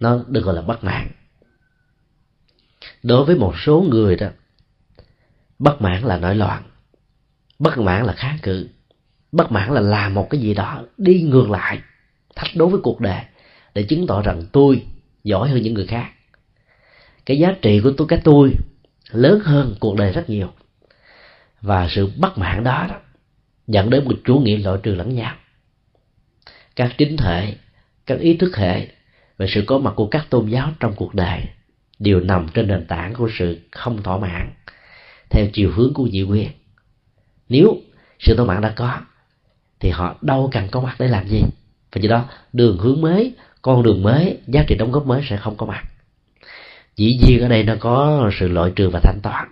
Nó 0.00 0.24
được 0.28 0.44
gọi 0.44 0.54
là 0.54 0.62
bất 0.62 0.84
mãn. 0.84 1.10
Đối 3.02 3.24
với 3.24 3.36
một 3.36 3.54
số 3.58 3.80
người 3.80 4.16
đó 4.16 4.28
bất 5.58 5.82
mãn 5.82 6.02
là 6.02 6.18
nổi 6.18 6.34
loạn. 6.34 6.62
Bất 7.58 7.78
mãn 7.78 8.04
là 8.04 8.12
kháng 8.12 8.38
cự. 8.42 8.68
Bất 9.32 9.52
mãn 9.52 9.74
là 9.74 9.80
làm 9.80 10.14
một 10.14 10.30
cái 10.30 10.40
gì 10.40 10.54
đó 10.54 10.82
đi 10.98 11.22
ngược 11.22 11.50
lại 11.50 11.78
thách 12.36 12.56
đối 12.56 12.68
với 12.68 12.80
cuộc 12.82 13.00
đời 13.00 13.20
để 13.74 13.82
chứng 13.82 14.06
tỏ 14.06 14.22
rằng 14.22 14.42
tôi 14.52 14.86
giỏi 15.24 15.48
hơn 15.48 15.62
những 15.62 15.74
người 15.74 15.86
khác. 15.86 16.12
Cái 17.26 17.38
giá 17.38 17.54
trị 17.62 17.80
của 17.80 17.92
tôi 17.96 18.06
cái 18.10 18.20
tôi 18.24 18.54
lớn 19.10 19.40
hơn 19.44 19.74
cuộc 19.80 19.96
đời 19.96 20.12
rất 20.12 20.30
nhiều. 20.30 20.52
Và 21.60 21.88
sự 21.90 22.12
bất 22.16 22.38
mãn 22.38 22.64
đó, 22.64 22.86
đó 22.88 22.96
dẫn 23.66 23.90
đến 23.90 24.04
một 24.04 24.14
chủ 24.24 24.38
nghĩa 24.38 24.56
loại 24.56 24.78
trừ 24.82 24.94
lẫn 24.94 25.14
nhau. 25.14 25.34
Các 26.76 26.94
chính 26.98 27.16
thể 27.16 27.56
các 28.06 28.18
ý 28.18 28.36
thức 28.36 28.56
hệ 28.56 28.88
về 29.38 29.46
sự 29.48 29.64
có 29.66 29.78
mặt 29.78 29.92
của 29.96 30.06
các 30.06 30.26
tôn 30.30 30.46
giáo 30.46 30.70
trong 30.80 30.94
cuộc 30.96 31.14
đời 31.14 31.44
đều 31.98 32.20
nằm 32.20 32.48
trên 32.54 32.68
nền 32.68 32.86
tảng 32.86 33.14
của 33.14 33.30
sự 33.38 33.60
không 33.70 34.02
thỏa 34.02 34.18
mãn 34.18 34.52
theo 35.30 35.46
chiều 35.52 35.72
hướng 35.74 35.94
của 35.94 36.04
nhị 36.04 36.22
quyền. 36.22 36.48
Nếu 37.48 37.76
sự 38.18 38.36
thỏa 38.36 38.46
mãn 38.46 38.60
đã 38.60 38.72
có, 38.76 38.98
thì 39.80 39.90
họ 39.90 40.16
đâu 40.22 40.48
cần 40.52 40.68
có 40.70 40.80
mặt 40.80 40.96
để 40.98 41.08
làm 41.08 41.28
gì. 41.28 41.42
Và 41.92 42.00
do 42.00 42.08
đó, 42.08 42.24
đường 42.52 42.78
hướng 42.78 43.00
mới, 43.00 43.32
con 43.62 43.82
đường 43.82 44.02
mới, 44.02 44.38
giá 44.46 44.64
trị 44.66 44.74
đóng 44.74 44.92
góp 44.92 45.06
mới 45.06 45.22
sẽ 45.28 45.36
không 45.36 45.56
có 45.56 45.66
mặt. 45.66 45.82
Dĩ 46.96 47.20
nhiên 47.22 47.40
ở 47.40 47.48
đây 47.48 47.62
nó 47.62 47.74
có 47.80 48.30
sự 48.38 48.48
loại 48.48 48.72
trừ 48.76 48.90
và 48.90 49.00
thanh 49.02 49.20
toán. 49.22 49.48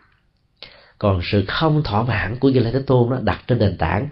Còn 0.99 1.20
sự 1.22 1.45
không 1.49 1.83
thỏa 1.83 2.03
mãn 2.03 2.37
của 2.39 2.49
như 2.49 2.61
lai 2.61 2.72
thế 2.72 2.83
tôn 2.87 3.11
nó 3.11 3.18
đặt 3.22 3.43
trên 3.47 3.59
nền 3.59 3.79
tảng 3.79 4.09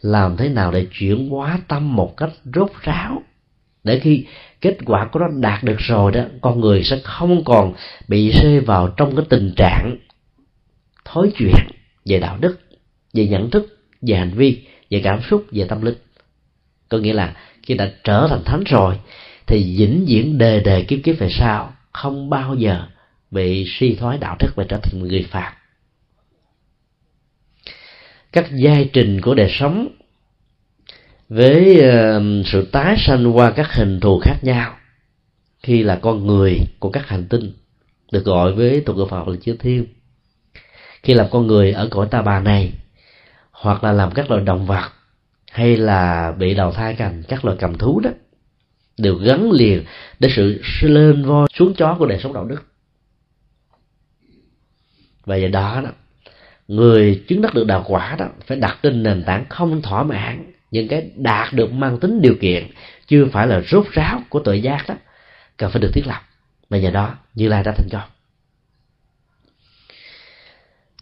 làm 0.00 0.36
thế 0.36 0.48
nào 0.48 0.72
để 0.72 0.86
chuyển 0.92 1.28
hóa 1.28 1.58
tâm 1.68 1.96
một 1.96 2.16
cách 2.16 2.30
rốt 2.54 2.70
ráo. 2.82 3.22
Để 3.84 3.98
khi 3.98 4.26
kết 4.60 4.76
quả 4.86 5.08
của 5.12 5.20
nó 5.20 5.26
đạt 5.40 5.64
được 5.64 5.78
rồi 5.78 6.12
đó, 6.12 6.22
con 6.40 6.60
người 6.60 6.84
sẽ 6.84 7.00
không 7.04 7.44
còn 7.44 7.74
bị 8.08 8.30
rơi 8.30 8.60
vào 8.60 8.88
trong 8.88 9.16
cái 9.16 9.24
tình 9.28 9.52
trạng 9.56 9.96
thói 11.12 11.30
chuyện 11.38 11.54
về 12.04 12.18
đạo 12.18 12.38
đức, 12.40 12.60
về 13.14 13.26
nhận 13.26 13.50
thức, 13.50 13.78
về 14.02 14.16
hành 14.16 14.30
vi, 14.30 14.66
về 14.90 15.00
cảm 15.04 15.20
xúc, 15.30 15.44
về 15.52 15.66
tâm 15.68 15.82
linh. 15.82 15.98
Có 16.88 16.98
nghĩa 16.98 17.12
là 17.12 17.36
khi 17.62 17.74
đã 17.74 17.92
trở 18.04 18.26
thành 18.28 18.44
thánh 18.44 18.64
rồi, 18.64 18.98
thì 19.46 19.76
vĩnh 19.78 20.04
viễn 20.08 20.38
đề 20.38 20.60
đề 20.60 20.84
kiếp 20.84 20.98
kiếp 21.04 21.18
về 21.18 21.28
sau 21.30 21.72
không 21.92 22.30
bao 22.30 22.54
giờ 22.54 22.86
bị 23.30 23.66
suy 23.68 23.94
thoái 23.94 24.18
đạo 24.18 24.36
đức 24.40 24.52
và 24.56 24.64
trở 24.68 24.78
thành 24.82 24.98
người 24.98 25.26
phạt 25.30 25.54
các 28.32 28.50
giai 28.52 28.90
trình 28.92 29.20
của 29.20 29.34
đời 29.34 29.48
sống 29.50 29.88
với 31.28 31.82
sự 32.46 32.68
tái 32.72 32.96
sanh 32.98 33.36
qua 33.36 33.50
các 33.50 33.72
hình 33.72 34.00
thù 34.00 34.18
khác 34.18 34.36
nhau, 34.42 34.76
khi 35.62 35.82
là 35.82 35.96
con 35.96 36.26
người 36.26 36.60
của 36.78 36.90
các 36.90 37.08
hành 37.08 37.28
tinh, 37.28 37.52
được 38.12 38.24
gọi 38.24 38.52
với 38.52 38.80
tục 38.80 38.96
ngữ 38.96 39.06
Phật 39.10 39.28
là 39.28 39.36
chư 39.42 39.56
thiên 39.56 39.86
khi 41.02 41.14
làm 41.14 41.26
con 41.30 41.46
người 41.46 41.72
ở 41.72 41.88
cõi 41.90 42.08
ta 42.10 42.22
bà 42.22 42.40
này, 42.40 42.72
hoặc 43.50 43.84
là 43.84 43.92
làm 43.92 44.10
các 44.10 44.30
loài 44.30 44.42
động 44.44 44.66
vật, 44.66 44.90
hay 45.52 45.76
là 45.76 46.32
bị 46.38 46.54
đào 46.54 46.72
thai 46.72 46.94
thành 46.94 47.22
các 47.28 47.44
loài 47.44 47.56
cầm 47.60 47.78
thú 47.78 48.00
đó, 48.00 48.10
đều 48.98 49.14
gắn 49.14 49.50
liền 49.50 49.84
đến 50.18 50.30
sự 50.34 50.62
lên 50.82 51.24
voi 51.24 51.48
xuống 51.54 51.74
chó 51.74 51.96
của 51.98 52.06
đời 52.06 52.18
sống 52.22 52.32
đạo 52.32 52.44
đức. 52.44 52.62
Và 55.24 55.36
do 55.36 55.48
đó 55.48 55.80
đó, 55.84 55.90
người 56.68 57.24
chứng 57.28 57.42
đắc 57.42 57.54
được 57.54 57.66
đạo 57.66 57.84
quả 57.86 58.16
đó 58.18 58.26
phải 58.46 58.56
đặt 58.56 58.78
trên 58.82 59.02
nền 59.02 59.24
tảng 59.24 59.44
không 59.48 59.82
thỏa 59.82 60.02
mãn, 60.02 60.52
những 60.70 60.88
cái 60.88 61.10
đạt 61.16 61.52
được 61.52 61.72
mang 61.72 62.00
tính 62.00 62.22
điều 62.22 62.34
kiện 62.40 62.66
chưa 63.06 63.26
phải 63.32 63.46
là 63.46 63.60
rốt 63.60 63.86
ráo 63.92 64.22
của 64.28 64.40
tội 64.40 64.62
giác 64.62 64.84
đó, 64.88 64.94
cần 65.56 65.70
phải 65.70 65.80
được 65.80 65.90
thiết 65.94 66.06
lập. 66.06 66.20
Và 66.70 66.78
nhờ 66.78 66.90
đó, 66.90 67.14
như 67.34 67.48
lai 67.48 67.62
đã 67.62 67.72
thành 67.76 67.88
công 67.92 68.08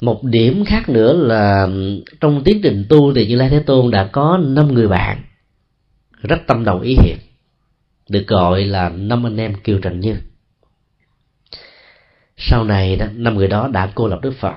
một 0.01 0.25
điểm 0.25 0.65
khác 0.65 0.89
nữa 0.89 1.13
là 1.13 1.69
trong 2.21 2.45
tiến 2.45 2.61
trình 2.63 2.87
tu 2.89 3.15
thì 3.15 3.27
như 3.27 3.37
lai 3.37 3.49
thế 3.49 3.63
tôn 3.67 3.91
đã 3.91 4.09
có 4.13 4.39
năm 4.43 4.75
người 4.75 4.89
bạn, 4.89 5.23
rất 6.23 6.39
tâm 6.47 6.65
đầu 6.65 6.81
ý 6.81 6.97
hiệp, 7.03 7.19
được 8.09 8.27
gọi 8.27 8.65
là 8.65 8.89
năm 8.89 9.27
anh 9.27 9.37
em 9.37 9.55
kiều 9.65 9.79
trần 9.79 10.01
như. 10.01 10.17
Sau 12.37 12.65
này 12.65 12.97
đó, 12.97 13.07
năm 13.15 13.35
người 13.35 13.49
đó 13.49 13.69
đã 13.69 13.93
cô 13.95 14.09
lập 14.09 14.19
đức 14.23 14.35
phật. 14.41 14.55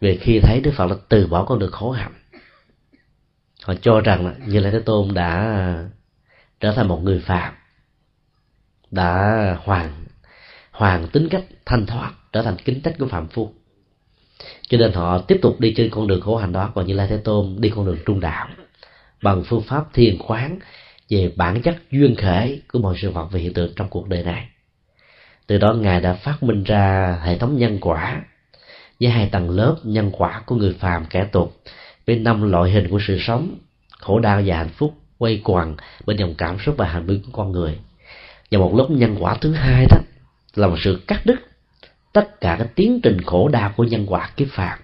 Vì 0.00 0.16
khi 0.16 0.40
thấy 0.40 0.60
đức 0.60 0.72
phật 0.76 0.86
đã 0.86 0.96
từ 1.08 1.26
bỏ 1.26 1.44
con 1.44 1.58
đường 1.58 1.72
khổ 1.72 1.90
hạnh, 1.90 2.12
họ 3.62 3.74
cho 3.82 4.00
rằng 4.00 4.26
là 4.26 4.34
như 4.46 4.60
lai 4.60 4.72
thế 4.72 4.80
tôn 4.80 5.14
đã 5.14 5.88
trở 6.60 6.72
thành 6.72 6.88
một 6.88 7.00
người 7.02 7.20
phạm 7.20 7.54
đã 8.94 9.58
hoàn 9.64 10.04
hoàn 10.70 11.08
tính 11.08 11.28
cách 11.30 11.44
thanh 11.66 11.86
thoát, 11.86 12.12
trở 12.32 12.42
thành 12.42 12.56
kính 12.64 12.80
trách 12.80 12.94
của 12.98 13.06
phạm 13.06 13.28
phu 13.28 13.52
cho 14.68 14.78
nên 14.78 14.92
họ 14.92 15.18
tiếp 15.18 15.38
tục 15.42 15.60
đi 15.60 15.74
trên 15.76 15.90
con 15.90 16.06
đường 16.06 16.20
khổ 16.20 16.36
hạnh 16.36 16.52
đó 16.52 16.72
còn 16.74 16.86
như 16.86 16.94
lai 16.94 17.06
thế 17.10 17.16
tôn 17.16 17.56
đi 17.58 17.68
con 17.68 17.86
đường 17.86 17.98
trung 18.06 18.20
đạo 18.20 18.48
bằng 19.22 19.42
phương 19.44 19.62
pháp 19.62 19.94
thiền 19.94 20.18
khoáng 20.18 20.58
về 21.10 21.32
bản 21.36 21.62
chất 21.62 21.76
duyên 21.90 22.14
khởi 22.16 22.62
của 22.72 22.78
mọi 22.78 22.94
sự 23.02 23.10
vật 23.10 23.28
và 23.30 23.38
hiện 23.38 23.54
tượng 23.54 23.72
trong 23.76 23.88
cuộc 23.88 24.08
đời 24.08 24.22
này. 24.22 24.48
Từ 25.46 25.58
đó 25.58 25.72
ngài 25.74 26.00
đã 26.00 26.14
phát 26.14 26.42
minh 26.42 26.64
ra 26.64 27.16
hệ 27.24 27.38
thống 27.38 27.58
nhân 27.58 27.78
quả 27.80 28.22
với 29.00 29.10
hai 29.10 29.28
tầng 29.28 29.50
lớp 29.50 29.76
nhân 29.82 30.10
quả 30.12 30.42
của 30.46 30.56
người 30.56 30.76
phàm 30.80 31.06
kẻ 31.06 31.24
tục 31.32 31.62
với 32.06 32.16
năm 32.16 32.50
loại 32.50 32.70
hình 32.70 32.88
của 32.90 32.98
sự 33.06 33.18
sống, 33.20 33.58
khổ 33.98 34.18
đau 34.18 34.42
và 34.46 34.56
hạnh 34.56 34.68
phúc, 34.68 34.94
quay 35.18 35.40
quằn 35.44 35.76
bên 36.06 36.16
dòng 36.16 36.34
cảm 36.38 36.58
xúc 36.58 36.74
và 36.78 36.86
hành 36.86 37.06
vi 37.06 37.20
của 37.26 37.32
con 37.32 37.52
người. 37.52 37.78
Và 38.50 38.58
một 38.58 38.74
lớp 38.74 38.86
nhân 38.90 39.16
quả 39.20 39.36
thứ 39.40 39.52
hai 39.52 39.86
đó 39.90 39.98
là 40.54 40.66
một 40.66 40.76
sự 40.84 41.02
cắt 41.06 41.20
đứt 41.26 41.36
tất 42.14 42.40
cả 42.40 42.56
cái 42.58 42.68
tiến 42.74 43.00
trình 43.02 43.20
khổ 43.26 43.48
đau 43.48 43.72
của 43.76 43.84
nhân 43.84 44.06
quả 44.08 44.30
kiếp 44.36 44.48
phàm. 44.50 44.78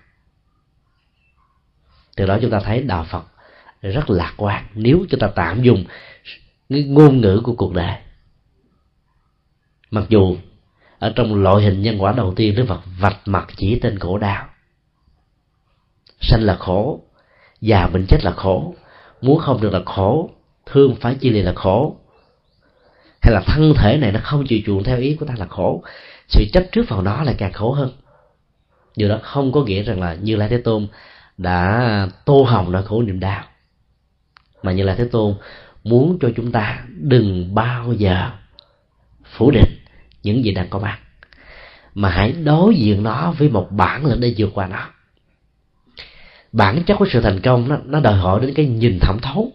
Từ 2.17 2.27
đó 2.27 2.39
chúng 2.43 2.51
ta 2.51 2.61
thấy 2.61 2.83
đạo 2.83 3.07
phật 3.11 3.25
rất 3.83 4.11
lạc 4.11 4.35
quan. 4.37 4.65
Nếu 4.75 5.07
chúng 5.11 5.21
ta 5.21 5.29
tạm 5.35 5.63
dùng 5.63 5.85
cái 6.69 6.83
ngôn 6.85 7.21
ngữ 7.21 7.41
của 7.45 7.55
cuộc 7.55 7.75
đời 7.75 7.95
mặc 9.91 10.05
dù 10.09 10.37
ở 10.99 11.13
trong 11.17 11.43
loại 11.43 11.65
hình 11.65 11.83
nhân 11.83 12.03
quả 12.03 12.13
đầu 12.13 12.35
tiên 12.37 12.55
đức 12.55 12.65
phật 12.69 12.81
vạch 12.99 13.19
mặt 13.25 13.49
chỉ 13.57 13.79
tên 13.83 13.99
khổ 13.99 14.19
đau 14.19 14.49
sanh 16.21 16.43
là 16.43 16.57
khổ, 16.57 17.01
già 17.61 17.87
bệnh 17.87 18.07
chết 18.09 18.19
là 18.25 18.31
khổ, 18.31 18.75
muốn 19.21 19.39
không 19.39 19.61
được 19.61 19.73
là 19.73 19.81
khổ, 19.87 20.31
thương 20.67 20.97
phải 21.01 21.15
chia 21.15 21.31
lìa 21.31 21.43
là 21.43 21.53
khổ, 21.53 21.97
hay 23.23 23.35
là 23.35 23.41
thân 23.47 23.75
thể 23.77 23.97
này 23.97 24.13
nó 24.13 24.21
không 24.23 24.47
chịu 24.47 24.61
chuộng 24.67 24.85
theo 24.85 24.99
ý 24.99 25.17
của 25.21 25.27
ta 25.27 25.35
là 25.39 25.47
khổ 25.47 25.83
sự 26.31 26.45
chấp 26.53 26.65
trước 26.73 26.89
vào 26.89 27.03
nó 27.03 27.23
lại 27.23 27.35
càng 27.39 27.53
khổ 27.53 27.73
hơn. 27.73 27.93
Điều 28.97 29.09
đó 29.09 29.19
không 29.23 29.53
có 29.53 29.65
nghĩa 29.65 29.83
rằng 29.83 30.01
là 30.01 30.15
như 30.15 30.37
lai 30.37 30.49
thế 30.49 30.59
tôn 30.59 30.89
đã 31.39 32.09
tô 32.25 32.43
hồng 32.43 32.73
nỗi 32.73 32.83
khổ 32.83 33.03
niềm 33.03 33.21
đau 33.21 33.45
mà 34.63 34.73
như 34.73 34.83
lai 34.83 34.97
thế 34.99 35.09
tôn 35.13 35.35
muốn 35.85 36.19
cho 36.21 36.31
chúng 36.37 36.53
ta 36.53 36.85
đừng 36.89 37.55
bao 37.55 37.93
giờ 37.93 38.31
phủ 39.25 39.51
định 39.51 39.79
những 40.23 40.45
gì 40.45 40.53
đang 40.53 40.69
có 40.69 40.79
mặt 40.79 40.99
mà 41.95 42.11
hãy 42.11 42.33
đối 42.33 42.75
diện 42.75 43.03
nó 43.03 43.35
với 43.39 43.49
một 43.49 43.69
bản 43.71 44.07
lĩnh 44.07 44.21
để 44.21 44.35
vượt 44.37 44.51
qua 44.55 44.67
nó. 44.67 44.89
Bản 46.53 46.83
chất 46.87 46.97
của 46.99 47.07
sự 47.13 47.21
thành 47.21 47.41
công 47.41 47.69
nó, 47.69 47.79
nó 47.85 48.01
đòi 48.01 48.15
hỏi 48.15 48.41
đến 48.41 48.55
cái 48.55 48.67
nhìn 48.67 48.99
thẩm 49.01 49.19
thấu 49.23 49.53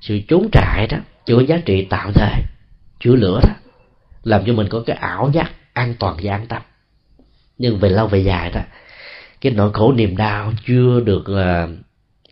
sự 0.00 0.20
trốn 0.28 0.48
trại 0.52 0.86
đó 0.86 0.98
chỉ 1.24 1.34
có 1.34 1.42
giá 1.42 1.56
trị 1.64 1.86
tạm 1.90 2.12
thời 2.14 2.42
chữa 3.00 3.16
lửa 3.16 3.40
đó 3.42 3.54
làm 4.28 4.42
cho 4.46 4.52
mình 4.52 4.68
có 4.68 4.82
cái 4.86 4.96
ảo 4.96 5.30
giác 5.34 5.52
an 5.72 5.94
toàn 5.98 6.16
và 6.22 6.34
an 6.34 6.46
tâm. 6.46 6.62
Nhưng 7.58 7.78
về 7.78 7.88
lâu 7.88 8.06
về 8.06 8.18
dài 8.18 8.50
đó 8.50 8.60
cái 9.40 9.52
nỗi 9.52 9.72
khổ 9.72 9.92
niềm 9.92 10.16
đau 10.16 10.52
chưa 10.66 11.00
được 11.00 11.24
uh, 11.30 11.70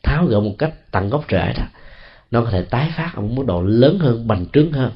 tháo 0.03 0.27
gỡ 0.27 0.41
một 0.41 0.55
cách 0.59 0.91
tận 0.91 1.11
gốc 1.11 1.25
rễ 1.31 1.53
đó 1.59 1.65
nó 2.31 2.43
có 2.43 2.51
thể 2.51 2.63
tái 2.63 2.93
phát 2.97 3.13
ở 3.15 3.23
một 3.23 3.29
mức 3.33 3.47
độ 3.47 3.63
lớn 3.63 3.99
hơn 3.99 4.29
bành 4.29 4.47
trướng 4.53 4.73
hơn 4.73 4.93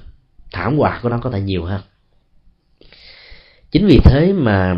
thảm 0.52 0.78
họa 0.78 1.00
của 1.02 1.08
nó 1.08 1.18
có 1.18 1.30
thể 1.30 1.40
nhiều 1.40 1.64
hơn. 1.64 1.80
Chính 3.70 3.86
vì 3.86 3.98
thế 4.04 4.32
mà 4.32 4.76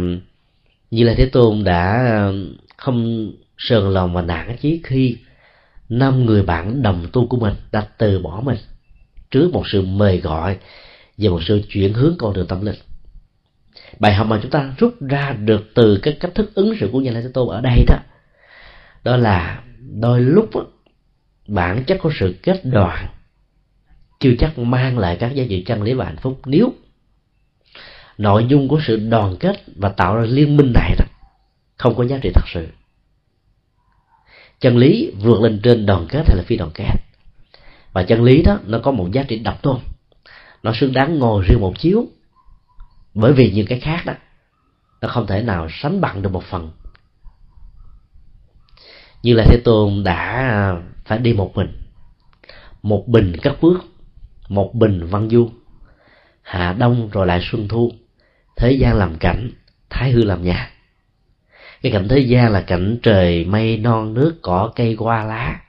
như 0.91 1.05
là 1.05 1.15
thế 1.17 1.27
tôn 1.27 1.65
đã 1.65 2.09
ờ, 2.11 2.35
không 2.77 3.31
sờn 3.59 3.93
lòng 3.93 4.15
và 4.15 4.23
nản 4.23 4.57
chí 4.57 4.81
khi 4.85 5.17
năm 5.89 6.25
người 6.25 6.43
bạn 6.43 6.83
đồng 6.83 7.07
tu 7.13 7.27
của 7.27 7.37
mình 7.37 7.55
đã 7.73 7.87
từ 7.99 8.19
bỏ 8.19 8.43
mình 8.45 8.59
trước 9.31 9.51
một 9.53 9.63
sự 9.73 9.83
mời 9.83 10.21
gọi 10.21 10.59
về 11.19 11.29
một 11.29 11.41
sự 11.43 11.63
chuyển 11.69 11.93
hướng 11.93 12.15
con 12.19 12.35
đường 12.35 12.47
tâm 12.47 12.65
linh. 12.65 12.77
Bài 13.99 14.15
học 14.15 14.27
mà 14.27 14.39
chúng 14.43 14.51
ta 14.51 14.75
rút 14.79 14.95
ra 15.01 15.33
được 15.33 15.71
từ 15.75 15.99
cái 16.03 16.17
cách 16.21 16.35
thức 16.35 16.55
ứng 16.55 16.77
xử 16.81 16.89
của 16.93 17.01
nhà 17.01 17.13
Thế 17.13 17.31
Tôn 17.35 17.49
ở 17.49 17.61
đây 17.61 17.85
đó 17.89 17.97
đó 19.05 19.17
là 19.17 19.63
đôi 20.01 20.21
lúc 20.21 20.51
đó, 20.55 20.67
bản 21.49 21.85
chất 21.85 21.99
của 22.03 22.13
sự 22.19 22.35
kết 22.43 22.61
đoàn 22.65 23.07
chưa 24.21 24.33
chắc 24.39 24.59
mang 24.59 24.99
lại 24.99 25.17
các 25.21 25.35
giá 25.35 25.45
trị 25.49 25.65
chân 25.67 25.83
lý 25.83 25.95
và 25.95 26.05
hạnh 26.05 26.17
phúc. 26.17 26.41
Nếu 26.45 26.73
nội 28.19 28.47
dung 28.49 28.69
của 28.69 28.81
sự 28.87 28.97
đoàn 28.97 29.37
kết 29.41 29.63
và 29.77 29.89
tạo 29.89 30.17
ra 30.17 30.23
liên 30.23 30.57
minh 30.57 30.73
này 30.75 30.95
đó 30.99 31.05
không 31.77 31.95
có 31.95 32.05
giá 32.05 32.19
trị 32.23 32.31
thật 32.35 32.45
sự 32.55 32.67
chân 34.63 34.77
lý 34.77 35.13
vượt 35.19 35.41
lên 35.41 35.61
trên 35.63 35.87
đoàn 35.87 36.07
kết 36.09 36.23
hay 36.27 36.37
là 36.37 36.43
phi 36.47 36.57
đoàn 36.57 36.71
kết. 36.75 36.93
Và 37.93 38.03
chân 38.03 38.23
lý 38.23 38.43
đó 38.43 38.59
nó 38.67 38.79
có 38.79 38.91
một 38.91 39.13
giá 39.13 39.23
trị 39.23 39.39
độc 39.39 39.63
tôn 39.63 39.79
nó 40.63 40.73
xứng 40.75 40.93
đáng 40.93 41.19
ngồi 41.19 41.45
riêng 41.49 41.61
một 41.61 41.79
chiếu. 41.79 42.07
Bởi 43.15 43.33
vì 43.33 43.51
những 43.51 43.67
cái 43.67 43.81
khác 43.81 44.03
đó, 44.07 44.15
nó 45.01 45.09
không 45.09 45.27
thể 45.27 45.43
nào 45.43 45.69
sánh 45.71 46.01
bằng 46.01 46.23
được 46.23 46.33
một 46.33 46.45
phần. 46.45 46.71
Như 49.23 49.35
là 49.35 49.45
thế 49.49 49.61
tôn 49.65 50.05
đã 50.05 50.77
phải 51.05 51.19
đi 51.19 51.33
một 51.33 51.57
mình. 51.57 51.79
Một 52.83 53.05
bình 53.09 53.37
cất 53.43 53.57
bước 53.61 53.85
một 54.53 54.75
bình 54.75 55.07
văn 55.07 55.29
du. 55.31 55.51
Hạ 56.43 56.75
đông 56.79 57.09
rồi 57.13 57.27
lại 57.27 57.41
xuân 57.43 57.69
thu. 57.69 57.93
Thế 58.57 58.73
gian 58.73 58.95
làm 58.95 59.19
cảnh, 59.19 59.51
thái 59.91 60.11
hư 60.11 60.25
làm 60.25 60.43
nhà. 60.43 60.71
Cái 61.83 61.93
cảnh 61.93 62.09
thế 62.09 62.19
gian 62.19 62.53
là 62.53 62.61
cảnh 62.61 62.99
trời 63.03 63.45
mây 63.45 63.77
non, 63.77 64.15
nước, 64.15 64.39
cỏ, 64.43 64.73
cây, 64.77 64.97
hoa, 64.99 65.25
lá, 65.25 65.61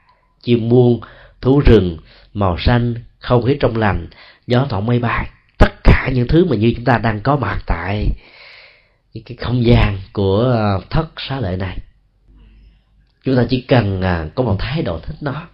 chim 0.41 0.69
muôn 0.69 1.01
thú 1.41 1.59
rừng, 1.59 1.97
màu 2.33 2.57
xanh, 2.59 2.95
không 3.19 3.43
khí 3.45 3.57
trong 3.59 3.77
lành 3.77 4.07
gió 4.47 4.65
thổi 4.69 4.81
mây 4.81 4.99
bay. 4.99 5.29
Tất 5.59 5.73
cả 5.83 6.09
những 6.13 6.27
thứ 6.27 6.45
mà 6.45 6.55
như 6.55 6.73
chúng 6.75 6.85
ta 6.85 6.97
đang 6.97 7.19
có 7.21 7.35
mặt 7.35 7.63
tại 7.67 8.07
cái 9.25 9.37
không 9.37 9.65
gian 9.65 9.99
của 10.13 10.39
ờ, 10.39 10.81
thất 10.89 11.07
xá 11.17 11.39
lợi 11.39 11.57
này. 11.57 11.77
Chúng 13.23 13.35
ta 13.35 13.45
chỉ 13.49 13.61
cần 13.61 14.01
à, 14.01 14.27
có 14.35 14.43
một 14.43 14.55
thái 14.59 14.81
độ 14.81 14.99
thích 14.99 15.15
nó 15.21 15.47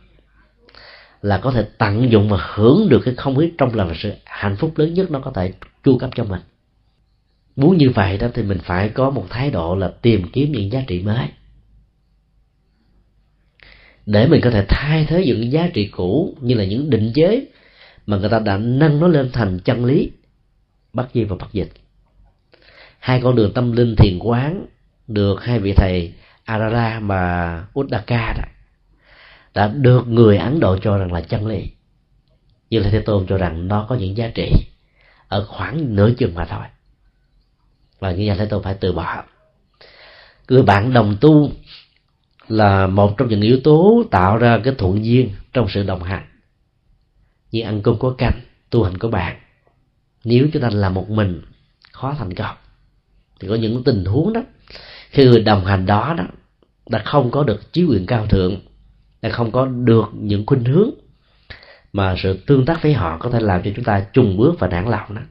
là 1.21 1.37
có 1.37 1.51
thể 1.51 1.65
tận 1.77 2.11
dụng 2.11 2.29
và 2.29 2.37
hưởng 2.53 2.89
được 2.89 3.01
cái 3.05 3.13
không 3.17 3.35
khí 3.35 3.51
trong 3.57 3.75
lành 3.75 3.87
và 3.87 3.95
sự 3.99 4.13
hạnh 4.25 4.55
phúc 4.55 4.73
lớn 4.77 4.93
nhất 4.93 5.11
nó 5.11 5.19
có 5.19 5.31
thể 5.35 5.53
chu 5.83 5.97
cấp 5.97 6.09
cho 6.15 6.23
mình. 6.23 6.41
Muốn 7.55 7.77
như 7.77 7.89
vậy 7.89 8.17
đó 8.17 8.27
thì 8.33 8.43
mình 8.43 8.59
phải 8.63 8.89
có 8.89 9.09
một 9.09 9.25
thái 9.29 9.51
độ 9.51 9.75
là 9.75 9.91
tìm 10.01 10.31
kiếm 10.33 10.51
những 10.51 10.71
giá 10.71 10.83
trị 10.87 11.01
mới. 11.01 11.27
Để 14.05 14.27
mình 14.27 14.41
có 14.41 14.49
thể 14.49 14.65
thay 14.67 15.05
thế 15.05 15.25
những 15.25 15.51
giá 15.51 15.69
trị 15.73 15.87
cũ 15.87 16.37
như 16.41 16.55
là 16.55 16.63
những 16.63 16.89
định 16.89 17.11
chế 17.15 17.45
mà 18.09 18.17
người 18.17 18.29
ta 18.29 18.39
đã 18.39 18.57
nâng 18.57 18.99
nó 18.99 19.07
lên 19.07 19.29
thành 19.33 19.59
chân 19.59 19.85
lý 19.85 20.11
bất 20.93 21.07
di 21.13 21.23
và 21.23 21.35
bất 21.35 21.53
dịch. 21.53 21.71
Hai 22.99 23.21
con 23.21 23.35
đường 23.35 23.53
tâm 23.53 23.71
linh 23.71 23.95
thiền 23.95 24.19
quán 24.19 24.65
được 25.07 25.43
hai 25.43 25.59
vị 25.59 25.73
thầy 25.73 26.13
Arara 26.43 26.99
và 26.99 27.65
Uddaka 27.79 28.33
đó, 28.37 28.43
đã 29.53 29.67
được 29.67 30.07
người 30.07 30.37
Ấn 30.37 30.59
Độ 30.59 30.77
cho 30.77 30.97
rằng 30.97 31.13
là 31.13 31.21
chân 31.21 31.47
lý. 31.47 31.71
Như 32.69 32.79
là 32.79 32.89
Thế 32.89 32.99
Tôn 32.99 33.25
cho 33.27 33.37
rằng 33.37 33.67
nó 33.67 33.85
có 33.89 33.95
những 33.95 34.17
giá 34.17 34.27
trị 34.35 34.51
ở 35.27 35.45
khoảng 35.45 35.95
nửa 35.95 36.11
chừng 36.17 36.35
mà 36.35 36.45
thôi. 36.45 36.65
Và 37.99 38.11
như 38.11 38.23
vậy 38.27 38.37
Thế 38.39 38.45
Tôn 38.45 38.63
phải 38.63 38.73
từ 38.73 38.93
bỏ. 38.93 39.23
Người 40.47 40.63
bạn 40.63 40.93
đồng 40.93 41.17
tu 41.21 41.51
là 42.47 42.87
một 42.87 43.17
trong 43.17 43.27
những 43.27 43.41
yếu 43.41 43.59
tố 43.63 44.03
tạo 44.11 44.37
ra 44.37 44.59
cái 44.63 44.73
thuận 44.77 45.05
duyên 45.05 45.29
trong 45.53 45.67
sự 45.69 45.83
đồng 45.83 46.03
hành 46.03 46.28
như 47.51 47.61
ăn 47.61 47.81
cơm 47.81 47.99
có 47.99 48.15
canh, 48.17 48.41
tu 48.69 48.83
hành 48.83 48.97
có 48.97 49.09
bạn 49.09 49.39
nếu 50.23 50.47
chúng 50.53 50.61
ta 50.61 50.69
làm 50.69 50.93
một 50.93 51.09
mình, 51.09 51.41
khó 51.91 52.15
thành 52.17 52.33
công. 52.33 52.55
Thì 53.39 53.47
có 53.47 53.55
những 53.55 53.83
tình 53.83 54.05
huống 54.05 54.33
đó, 54.33 54.41
khi 55.09 55.25
người 55.25 55.41
đồng 55.41 55.65
hành 55.65 55.85
đó 55.85 56.13
đó, 56.17 56.23
đã 56.89 57.01
không 57.05 57.31
có 57.31 57.43
được 57.43 57.73
chí 57.73 57.83
quyền 57.83 58.05
cao 58.05 58.27
thượng, 58.27 58.61
đã 59.21 59.29
không 59.29 59.51
có 59.51 59.65
được 59.65 60.05
những 60.13 60.45
khuynh 60.45 60.65
hướng 60.65 60.89
mà 61.93 62.15
sự 62.17 62.39
tương 62.47 62.65
tác 62.65 62.83
với 62.83 62.93
họ 62.93 63.17
có 63.17 63.29
thể 63.29 63.39
làm 63.39 63.63
cho 63.63 63.71
chúng 63.75 63.85
ta 63.85 64.05
trùng 64.13 64.37
bước 64.37 64.59
và 64.59 64.67
nản 64.67 64.89
lòng 64.89 65.15
đó, 65.15 65.21